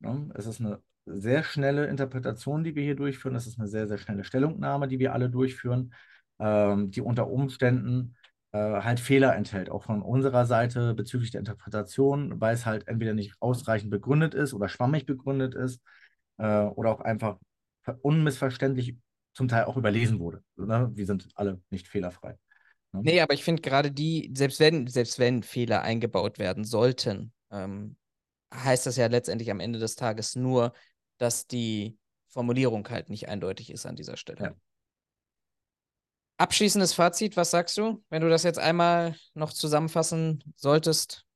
Ne? 0.00 0.30
Es 0.34 0.46
ist 0.46 0.60
eine 0.60 0.82
sehr 1.06 1.44
schnelle 1.44 1.86
Interpretation, 1.86 2.64
die 2.64 2.74
wir 2.74 2.82
hier 2.82 2.96
durchführen. 2.96 3.34
Das 3.34 3.46
ist 3.46 3.58
eine 3.58 3.68
sehr, 3.68 3.86
sehr 3.88 3.98
schnelle 3.98 4.24
Stellungnahme, 4.24 4.88
die 4.88 4.98
wir 4.98 5.12
alle 5.12 5.30
durchführen, 5.30 5.94
ähm, 6.38 6.90
die 6.90 7.00
unter 7.00 7.28
Umständen 7.28 8.16
äh, 8.52 8.58
halt 8.58 9.00
Fehler 9.00 9.34
enthält, 9.36 9.70
auch 9.70 9.84
von 9.84 10.02
unserer 10.02 10.46
Seite 10.46 10.94
bezüglich 10.94 11.30
der 11.30 11.40
Interpretation, 11.40 12.40
weil 12.40 12.54
es 12.54 12.66
halt 12.66 12.88
entweder 12.88 13.14
nicht 13.14 13.34
ausreichend 13.40 13.90
begründet 13.90 14.34
ist 14.34 14.52
oder 14.52 14.68
schwammig 14.68 15.06
begründet 15.06 15.54
ist 15.54 15.80
äh, 16.38 16.62
oder 16.62 16.90
auch 16.90 17.00
einfach 17.00 17.38
unmissverständlich 18.02 18.96
zum 19.32 19.48
Teil 19.48 19.64
auch 19.64 19.76
überlesen 19.76 20.18
wurde. 20.18 20.42
Ne? 20.56 20.90
Wir 20.94 21.06
sind 21.06 21.28
alle 21.34 21.60
nicht 21.70 21.88
fehlerfrei. 21.88 22.36
Ne? 22.92 23.02
Nee, 23.04 23.20
aber 23.20 23.34
ich 23.34 23.44
finde 23.44 23.62
gerade 23.62 23.92
die, 23.92 24.32
selbst 24.34 24.58
wenn, 24.60 24.86
selbst 24.86 25.18
wenn 25.18 25.42
Fehler 25.42 25.82
eingebaut 25.82 26.38
werden 26.38 26.64
sollten, 26.64 27.32
ähm, 27.50 27.96
heißt 28.52 28.86
das 28.86 28.96
ja 28.96 29.06
letztendlich 29.06 29.50
am 29.50 29.60
Ende 29.60 29.78
des 29.78 29.96
Tages 29.96 30.36
nur, 30.36 30.72
dass 31.18 31.46
die 31.46 31.98
Formulierung 32.28 32.88
halt 32.88 33.08
nicht 33.08 33.28
eindeutig 33.28 33.70
ist 33.70 33.86
an 33.86 33.96
dieser 33.96 34.16
Stelle. 34.16 34.42
Ja. 34.42 34.54
Abschließendes 36.38 36.92
Fazit, 36.92 37.36
was 37.36 37.50
sagst 37.50 37.78
du, 37.78 38.04
wenn 38.10 38.22
du 38.22 38.28
das 38.28 38.42
jetzt 38.42 38.58
einmal 38.58 39.16
noch 39.34 39.52
zusammenfassen 39.52 40.42
solltest? 40.56 41.26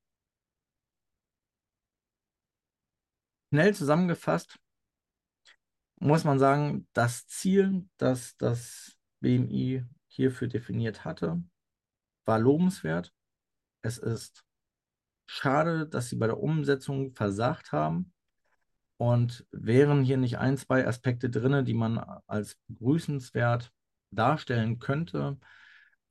Schnell 3.49 3.75
zusammengefasst 3.75 4.59
muss 6.01 6.23
man 6.23 6.39
sagen, 6.39 6.87
das 6.93 7.27
Ziel, 7.27 7.87
das 7.97 8.35
das 8.37 8.97
BMI 9.19 9.85
hierfür 10.07 10.47
definiert 10.47 11.05
hatte, 11.05 11.43
war 12.25 12.39
lobenswert. 12.39 13.13
Es 13.83 13.99
ist 13.99 14.43
schade, 15.27 15.87
dass 15.87 16.09
sie 16.09 16.15
bei 16.15 16.25
der 16.25 16.39
Umsetzung 16.39 17.13
versagt 17.13 17.71
haben. 17.71 18.13
Und 19.01 19.47
wären 19.49 20.03
hier 20.03 20.17
nicht 20.17 20.37
ein, 20.37 20.57
zwei 20.57 20.87
Aspekte 20.87 21.31
drin, 21.31 21.65
die 21.65 21.73
man 21.73 21.97
als 22.27 22.59
begrüßenswert 22.67 23.71
darstellen 24.11 24.77
könnte, 24.77 25.39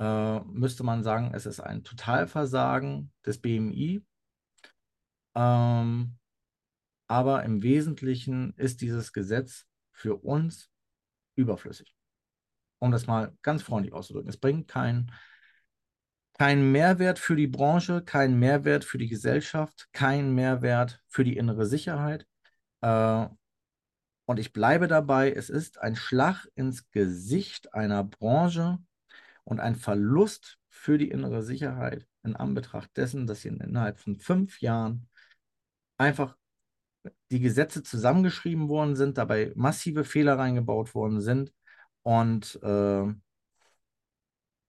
äh, 0.01 0.41
müsste 0.41 0.83
man 0.83 1.05
sagen, 1.05 1.31
es 1.33 1.47
ist 1.47 1.60
ein 1.60 1.85
Totalversagen 1.85 3.12
des 3.25 3.41
BMI. 3.41 4.05
Ähm, 5.36 6.19
aber 7.07 7.44
im 7.44 7.62
Wesentlichen 7.62 8.55
ist 8.57 8.81
dieses 8.81 9.12
Gesetz 9.12 9.67
für 9.93 10.17
uns 10.17 10.69
überflüssig. 11.36 11.94
Um 12.81 12.91
das 12.91 13.07
mal 13.07 13.36
ganz 13.43 13.62
freundlich 13.62 13.94
auszudrücken. 13.94 14.31
Es 14.31 14.36
bringt 14.36 14.67
keinen 14.67 15.12
kein 16.36 16.73
Mehrwert 16.73 17.20
für 17.20 17.36
die 17.36 17.47
Branche, 17.47 18.02
kein 18.02 18.36
Mehrwert 18.36 18.85
für 18.85 18.99
die 18.99 19.09
Gesellschaft, 19.09 19.89
kein 19.93 20.35
Mehrwert 20.35 21.01
für 21.07 21.23
die 21.23 21.36
innere 21.36 21.67
Sicherheit. 21.67 22.27
Äh, 22.83 23.26
und 24.26 24.39
ich 24.39 24.52
bleibe 24.52 24.86
dabei, 24.86 25.33
es 25.33 25.50
ist 25.50 25.78
ein 25.78 25.97
Schlag 25.97 26.47
ins 26.55 26.91
Gesicht 26.91 27.75
einer 27.75 28.05
Branche 28.05 28.78
und 29.44 29.60
ein 29.60 29.75
Verlust 29.75 30.59
für 30.68 30.99
die 30.99 31.10
innere 31.10 31.42
Sicherheit 31.42 32.07
in 32.23 32.36
Anbetracht 32.36 32.97
dessen, 32.97 33.26
dass 33.26 33.42
hier 33.42 33.52
innerhalb 33.52 33.99
von 33.99 34.17
fünf 34.17 34.60
Jahren 34.60 35.09
einfach 35.97 36.36
die 37.31 37.41
Gesetze 37.41 37.83
zusammengeschrieben 37.83 38.68
worden 38.68 38.97
sind, 38.97 39.18
dabei 39.18 39.52
massive 39.57 40.05
Fehler 40.05 40.39
reingebaut 40.39 40.94
worden 40.94 41.20
sind. 41.20 41.52
Und 42.02 42.59
äh, 42.62 43.07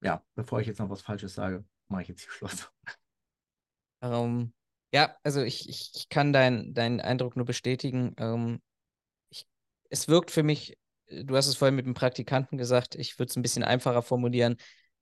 ja, 0.02 0.24
bevor 0.36 0.60
ich 0.62 0.68
jetzt 0.68 0.80
noch 0.80 0.90
was 0.90 1.02
Falsches 1.02 1.34
sage, 1.34 1.64
mache 1.88 2.04
ich 2.04 2.08
jetzt 2.10 2.22
hier 2.22 2.32
Schluss. 2.32 2.72
Ähm, 4.02 4.54
ja, 4.92 5.16
also 5.24 5.42
ich, 5.42 5.70
ich, 5.70 6.10
kann 6.10 6.34
deinen 6.34 6.74
dein 6.74 7.00
Eindruck 7.00 7.36
nur 7.36 7.46
bestätigen. 7.46 8.14
Ähm, 8.18 8.62
ich, 9.30 9.48
es 9.90 10.08
wirkt 10.08 10.32
für 10.32 10.44
mich, 10.44 10.78
du 11.10 11.36
hast 11.36 11.48
es 11.48 11.56
vorhin 11.56 11.76
mit 11.76 11.86
dem 11.86 11.94
Praktikanten 11.94 12.58
gesagt, 12.58 12.96
ich 12.96 13.18
würde 13.18 13.30
es 13.30 13.36
ein 13.38 13.42
bisschen 13.42 13.64
einfacher 13.64 14.02
formulieren. 14.02 14.58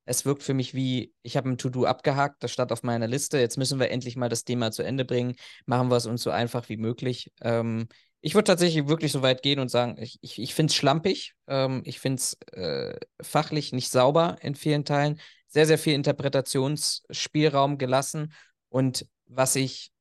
Es 0.05 0.25
wirkt 0.25 0.43
für 0.43 0.53
mich 0.53 0.73
wie, 0.73 1.13
ich 1.21 1.37
habe 1.37 1.49
ein 1.49 1.57
To-Do 1.57 1.85
abgehakt, 1.85 2.43
das 2.43 2.51
stand 2.51 2.71
auf 2.71 2.83
meiner 2.83 3.07
Liste. 3.07 3.39
Jetzt 3.39 3.57
müssen 3.57 3.79
wir 3.79 3.91
endlich 3.91 4.15
mal 4.15 4.29
das 4.29 4.43
Thema 4.43 4.71
zu 4.71 4.83
Ende 4.83 5.05
bringen. 5.05 5.35
Machen 5.65 5.89
wir 5.89 5.97
es 5.97 6.07
uns 6.07 6.23
so 6.23 6.31
einfach 6.31 6.69
wie 6.69 6.77
möglich. 6.77 7.31
Ähm, 7.41 7.87
ich 8.21 8.35
würde 8.35 8.45
tatsächlich 8.45 8.87
wirklich 8.87 9.11
so 9.11 9.21
weit 9.21 9.41
gehen 9.43 9.59
und 9.59 9.69
sagen, 9.69 9.97
ich, 9.99 10.17
ich, 10.21 10.39
ich 10.39 10.53
finde 10.53 10.71
es 10.71 10.75
schlampig. 10.75 11.35
Ähm, 11.47 11.81
ich 11.85 11.99
finde 11.99 12.17
es 12.17 12.37
äh, 12.53 12.99
fachlich 13.21 13.71
nicht 13.71 13.89
sauber 13.89 14.37
in 14.41 14.55
vielen 14.55 14.85
Teilen. 14.85 15.19
Sehr, 15.47 15.65
sehr 15.65 15.77
viel 15.77 15.93
Interpretationsspielraum 15.93 17.77
gelassen. 17.77 18.33
Und 18.69 19.05
was 19.29 19.55
ich 19.55 19.91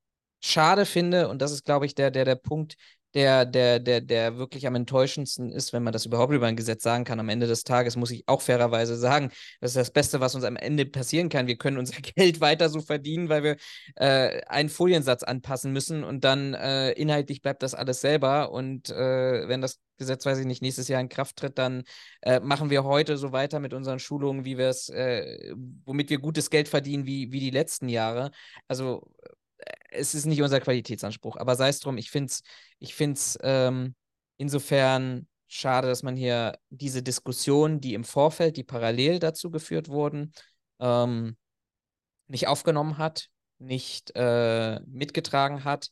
schade 0.42 0.86
finde, 0.86 1.28
und 1.28 1.40
das 1.42 1.52
ist, 1.52 1.64
glaube 1.64 1.86
ich, 1.86 1.94
der, 1.94 2.10
der, 2.10 2.24
der 2.24 2.36
Punkt, 2.36 2.76
der, 3.14 3.44
der, 3.46 3.80
der, 3.80 4.00
der 4.00 4.36
wirklich 4.36 4.66
am 4.66 4.74
enttäuschendsten 4.74 5.50
ist, 5.50 5.72
wenn 5.72 5.82
man 5.82 5.92
das 5.92 6.06
überhaupt 6.06 6.32
über 6.32 6.46
ein 6.46 6.56
Gesetz 6.56 6.82
sagen 6.82 7.04
kann. 7.04 7.20
Am 7.20 7.28
Ende 7.28 7.46
des 7.46 7.64
Tages 7.64 7.96
muss 7.96 8.10
ich 8.10 8.24
auch 8.26 8.42
fairerweise 8.42 8.96
sagen, 8.96 9.30
das 9.60 9.70
ist 9.70 9.76
das 9.76 9.90
Beste, 9.90 10.20
was 10.20 10.34
uns 10.34 10.44
am 10.44 10.56
Ende 10.56 10.84
passieren 10.86 11.28
kann. 11.28 11.46
Wir 11.46 11.56
können 11.56 11.78
unser 11.78 12.00
Geld 12.16 12.40
weiter 12.40 12.68
so 12.68 12.80
verdienen, 12.80 13.28
weil 13.28 13.42
wir 13.42 13.56
äh, 13.96 14.42
einen 14.46 14.68
Foliensatz 14.68 15.22
anpassen 15.22 15.72
müssen 15.72 16.04
und 16.04 16.24
dann 16.24 16.54
äh, 16.54 16.92
inhaltlich 16.92 17.40
bleibt 17.42 17.62
das 17.62 17.74
alles 17.74 18.00
selber. 18.00 18.52
Und 18.52 18.90
äh, 18.90 19.48
wenn 19.48 19.60
das 19.60 19.80
Gesetz, 19.96 20.24
weiß 20.24 20.38
ich 20.38 20.46
nicht, 20.46 20.62
nächstes 20.62 20.88
Jahr 20.88 21.00
in 21.00 21.08
Kraft 21.08 21.36
tritt, 21.36 21.58
dann 21.58 21.84
äh, 22.22 22.40
machen 22.40 22.70
wir 22.70 22.84
heute 22.84 23.16
so 23.16 23.32
weiter 23.32 23.58
mit 23.58 23.74
unseren 23.74 23.98
Schulungen, 23.98 24.44
wie 24.44 24.58
wir 24.58 24.68
es, 24.68 24.88
äh, 24.90 25.52
womit 25.84 26.10
wir 26.10 26.18
gutes 26.18 26.50
Geld 26.50 26.68
verdienen, 26.68 27.06
wie, 27.06 27.32
wie 27.32 27.40
die 27.40 27.50
letzten 27.50 27.88
Jahre. 27.88 28.30
Also 28.68 29.10
es 29.90 30.14
ist 30.14 30.26
nicht 30.26 30.42
unser 30.42 30.60
Qualitätsanspruch, 30.60 31.36
aber 31.36 31.56
sei 31.56 31.68
es 31.68 31.80
drum, 31.80 31.98
ich 31.98 32.10
finde 32.10 32.30
es 32.30 32.42
ich 32.78 32.94
find's, 32.94 33.38
ähm, 33.42 33.94
insofern 34.36 35.26
schade, 35.48 35.88
dass 35.88 36.02
man 36.02 36.16
hier 36.16 36.58
diese 36.70 37.02
Diskussion, 37.02 37.80
die 37.80 37.94
im 37.94 38.04
Vorfeld, 38.04 38.56
die 38.56 38.64
parallel 38.64 39.18
dazu 39.18 39.50
geführt 39.50 39.88
wurden, 39.88 40.32
ähm, 40.80 41.36
nicht 42.28 42.46
aufgenommen 42.46 42.98
hat, 42.98 43.28
nicht 43.58 44.12
äh, 44.14 44.80
mitgetragen 44.86 45.64
hat, 45.64 45.88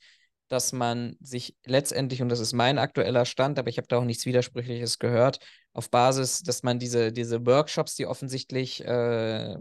dass 0.48 0.72
man 0.72 1.16
sich 1.20 1.56
letztendlich, 1.64 2.22
und 2.22 2.28
das 2.28 2.38
ist 2.38 2.52
mein 2.52 2.78
aktueller 2.78 3.24
Stand, 3.24 3.58
aber 3.58 3.68
ich 3.68 3.78
habe 3.78 3.88
da 3.88 3.98
auch 3.98 4.04
nichts 4.04 4.26
Widersprüchliches 4.26 4.98
gehört, 4.98 5.40
auf 5.72 5.90
Basis, 5.90 6.42
dass 6.42 6.62
man 6.62 6.78
diese, 6.78 7.12
diese 7.12 7.44
Workshops, 7.46 7.96
die 7.96 8.06
offensichtlich 8.06 8.84
äh, 8.84 9.56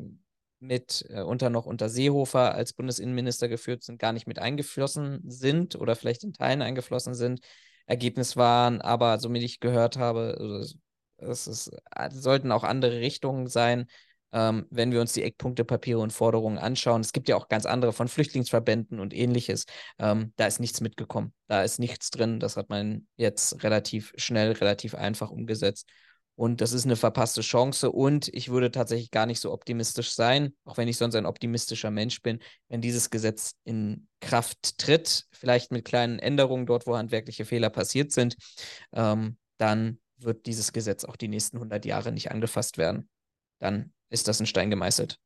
mit 0.66 1.06
äh, 1.10 1.22
unter 1.22 1.50
noch 1.50 1.66
unter 1.66 1.90
Seehofer 1.90 2.54
als 2.54 2.74
Bundesinnenminister 2.74 3.48
geführt 3.48 3.84
sind, 3.84 4.00
gar 4.00 4.14
nicht 4.14 4.28
mit 4.28 4.40
eingeflossen 4.40 5.22
sind 5.30 5.76
oder 5.76 5.96
vielleicht 5.96 6.24
in 6.24 6.34
Teilen 6.34 6.62
eingeflossen 6.62 7.14
sind. 7.16 7.42
Ergebnis 7.86 8.36
waren 8.36 8.82
aber, 8.82 9.20
somit 9.20 9.44
ich 9.44 9.60
gehört 9.60 9.98
habe, 9.98 10.38
also 10.40 10.76
es 11.18 11.48
ist, 11.48 11.72
äh, 11.96 12.10
sollten 12.12 12.52
auch 12.52 12.64
andere 12.64 13.00
Richtungen 13.00 13.48
sein, 13.48 13.88
ähm, 14.34 14.66
wenn 14.70 14.92
wir 14.92 15.00
uns 15.02 15.14
die 15.14 15.24
Eckpunktepapiere 15.24 16.00
und 16.00 16.12
Forderungen 16.12 16.58
anschauen. 16.58 17.02
Es 17.02 17.14
gibt 17.14 17.30
ja 17.30 17.36
auch 17.38 17.48
ganz 17.48 17.66
andere 17.66 17.94
von 17.94 18.08
Flüchtlingsverbänden 18.08 19.00
und 19.00 19.14
ähnliches. 19.14 19.66
Ähm, 19.98 20.34
da 20.36 20.46
ist 20.46 20.60
nichts 20.60 20.82
mitgekommen. 20.82 21.34
Da 21.48 21.64
ist 21.64 21.80
nichts 21.80 22.10
drin. 22.10 22.40
Das 22.40 22.58
hat 22.58 22.70
man 22.70 23.08
jetzt 23.16 23.64
relativ 23.64 24.14
schnell, 24.18 24.52
relativ 24.52 24.94
einfach 24.94 25.32
umgesetzt. 25.32 25.88
Und 26.36 26.60
das 26.60 26.74
ist 26.74 26.86
eine 26.86 26.98
verpasste 26.98 27.42
Chance. 27.42 27.92
Und 27.92 28.28
ich 28.30 28.50
würde 28.50 28.72
tatsächlich 28.72 29.12
gar 29.12 29.26
nicht 29.26 29.40
so 29.40 29.54
optimistisch 29.54 30.12
sein, 30.12 30.54
auch 30.66 30.78
wenn 30.78 30.88
ich 30.88 30.98
sonst 30.98 31.16
ein 31.16 31.26
optimistischer 31.26 31.92
Mensch 31.92 32.22
bin, 32.22 32.40
wenn 32.68 32.82
dieses 32.82 33.10
Gesetz 33.10 33.56
in 33.64 34.08
Kraft 34.20 34.78
tritt, 34.78 35.26
vielleicht 35.32 35.72
mit 35.72 35.86
kleinen 35.86 36.20
Änderungen 36.20 36.66
dort, 36.66 36.88
wo 36.88 36.98
handwerkliche 36.98 37.46
Fehler 37.46 37.70
passiert 37.70 38.12
sind, 38.12 38.36
ähm, 38.92 39.38
dann 39.58 40.00
wird 40.18 40.46
dieses 40.46 40.74
Gesetz 40.74 41.06
auch 41.06 41.16
die 41.16 41.28
nächsten 41.28 41.58
100 41.58 41.86
Jahre 41.86 42.12
nicht 42.12 42.32
angefasst 42.32 42.78
werden. 42.78 43.10
Dann 43.60 43.94
ist 44.10 44.28
das 44.28 44.40
ein 44.40 44.46
Stein 44.46 44.70
gemeißelt. 44.70 45.18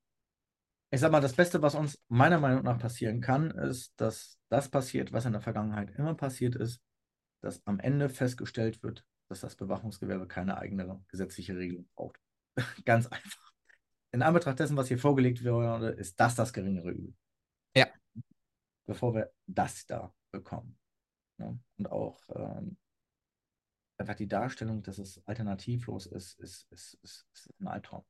Ich 0.91 0.99
sag 0.99 1.11
mal, 1.11 1.21
das 1.21 1.33
Beste, 1.33 1.61
was 1.61 1.75
uns 1.75 1.99
meiner 2.07 2.39
Meinung 2.39 2.63
nach 2.63 2.79
passieren 2.79 3.21
kann, 3.21 3.51
ist, 3.51 3.93
dass 3.97 4.39
das 4.49 4.69
passiert, 4.69 5.13
was 5.13 5.25
in 5.25 5.33
der 5.33 5.41
Vergangenheit 5.41 5.91
immer 5.97 6.15
passiert 6.15 6.55
ist, 6.55 6.81
dass 7.41 7.65
am 7.65 7.79
Ende 7.79 8.09
festgestellt 8.09 8.81
wird, 8.81 9.05
dass 9.29 9.41
das 9.41 9.55
Bewachungsgewerbe 9.55 10.27
keine 10.27 10.57
eigene 10.57 11.03
gesetzliche 11.07 11.55
Regelung 11.55 11.87
braucht. 11.95 12.19
Ganz 12.85 13.07
einfach. 13.07 13.53
In 14.11 14.23
Anbetracht 14.23 14.59
dessen, 14.59 14.75
was 14.75 14.87
hier 14.87 14.97
vorgelegt 14.97 15.43
wurde, 15.45 15.89
ist 15.89 16.19
das 16.19 16.35
das 16.35 16.51
geringere 16.51 16.89
Übel. 16.89 17.13
Ja. 17.75 17.87
Bevor 18.85 19.13
wir 19.13 19.31
das 19.45 19.85
da 19.85 20.13
bekommen. 20.31 20.77
Ja? 21.37 21.55
Und 21.77 21.91
auch 21.91 22.19
ähm, 22.35 22.77
einfach 23.97 24.15
die 24.15 24.27
Darstellung, 24.27 24.81
dass 24.81 24.97
es 24.97 25.21
alternativlos 25.27 26.07
ist, 26.07 26.39
ist, 26.39 26.67
ist, 26.71 26.95
ist, 27.03 27.27
ist 27.31 27.53
ein 27.59 27.67
Albtraum. 27.67 28.03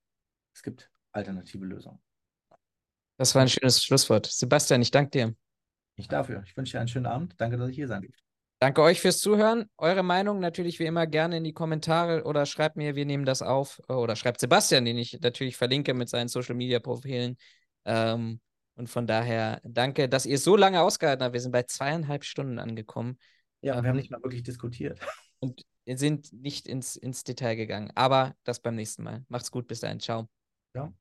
Es 0.53 0.63
gibt 0.63 0.89
alternative 1.11 1.65
Lösungen. 1.65 2.01
Das 3.17 3.35
war 3.35 3.41
ein 3.41 3.49
schönes 3.49 3.83
Schlusswort. 3.83 4.27
Sebastian, 4.27 4.81
ich 4.81 4.91
danke 4.91 5.11
dir. 5.11 5.35
Ich 5.95 6.07
dafür. 6.07 6.43
Ich 6.45 6.55
wünsche 6.55 6.71
dir 6.71 6.79
einen 6.79 6.87
schönen 6.87 7.07
Abend. 7.07 7.35
Danke, 7.37 7.57
dass 7.57 7.69
ich 7.69 7.75
hier 7.75 7.89
sein 7.89 8.03
durfte. 8.03 8.28
Danke 8.61 8.81
euch 8.81 8.99
fürs 8.99 9.19
Zuhören. 9.19 9.69
Eure 9.77 10.03
Meinung 10.03 10.41
natürlich 10.41 10.79
wie 10.79 10.85
immer 10.85 11.07
gerne 11.07 11.37
in 11.37 11.45
die 11.45 11.53
Kommentare 11.53 12.25
oder 12.25 12.45
schreibt 12.45 12.75
mir, 12.75 12.95
wir 12.95 13.05
nehmen 13.05 13.23
das 13.23 13.41
auf. 13.41 13.81
Oder 13.87 14.17
schreibt 14.17 14.41
Sebastian, 14.41 14.83
den 14.83 14.97
ich 14.97 15.17
natürlich 15.21 15.55
verlinke 15.55 15.93
mit 15.93 16.09
seinen 16.09 16.27
Social 16.27 16.55
Media 16.55 16.79
Profilen. 16.79 17.37
Ähm, 17.85 18.41
und 18.75 18.89
von 18.89 19.07
daher 19.07 19.61
danke, 19.63 20.09
dass 20.09 20.25
ihr 20.25 20.37
so 20.37 20.57
lange 20.57 20.81
ausgehalten 20.81 21.23
habt. 21.23 21.33
Wir 21.33 21.39
sind 21.39 21.53
bei 21.53 21.63
zweieinhalb 21.63 22.25
Stunden 22.25 22.59
angekommen. 22.59 23.17
Ja, 23.61 23.77
ähm, 23.77 23.83
wir 23.83 23.89
haben 23.89 23.97
nicht 23.97 24.11
mal 24.11 24.21
wirklich 24.21 24.43
diskutiert. 24.43 24.99
Und 25.41 25.65
sind 25.85 26.33
nicht 26.33 26.67
ins, 26.67 26.97
ins 26.97 27.23
Detail 27.23 27.55
gegangen. 27.55 27.91
Aber 27.95 28.35
das 28.43 28.59
beim 28.59 28.75
nächsten 28.75 29.03
Mal. 29.03 29.23
Macht's 29.29 29.51
gut, 29.51 29.67
bis 29.67 29.79
dahin. 29.79 30.01
Ciao. 30.01 30.27
Ja. 30.75 30.93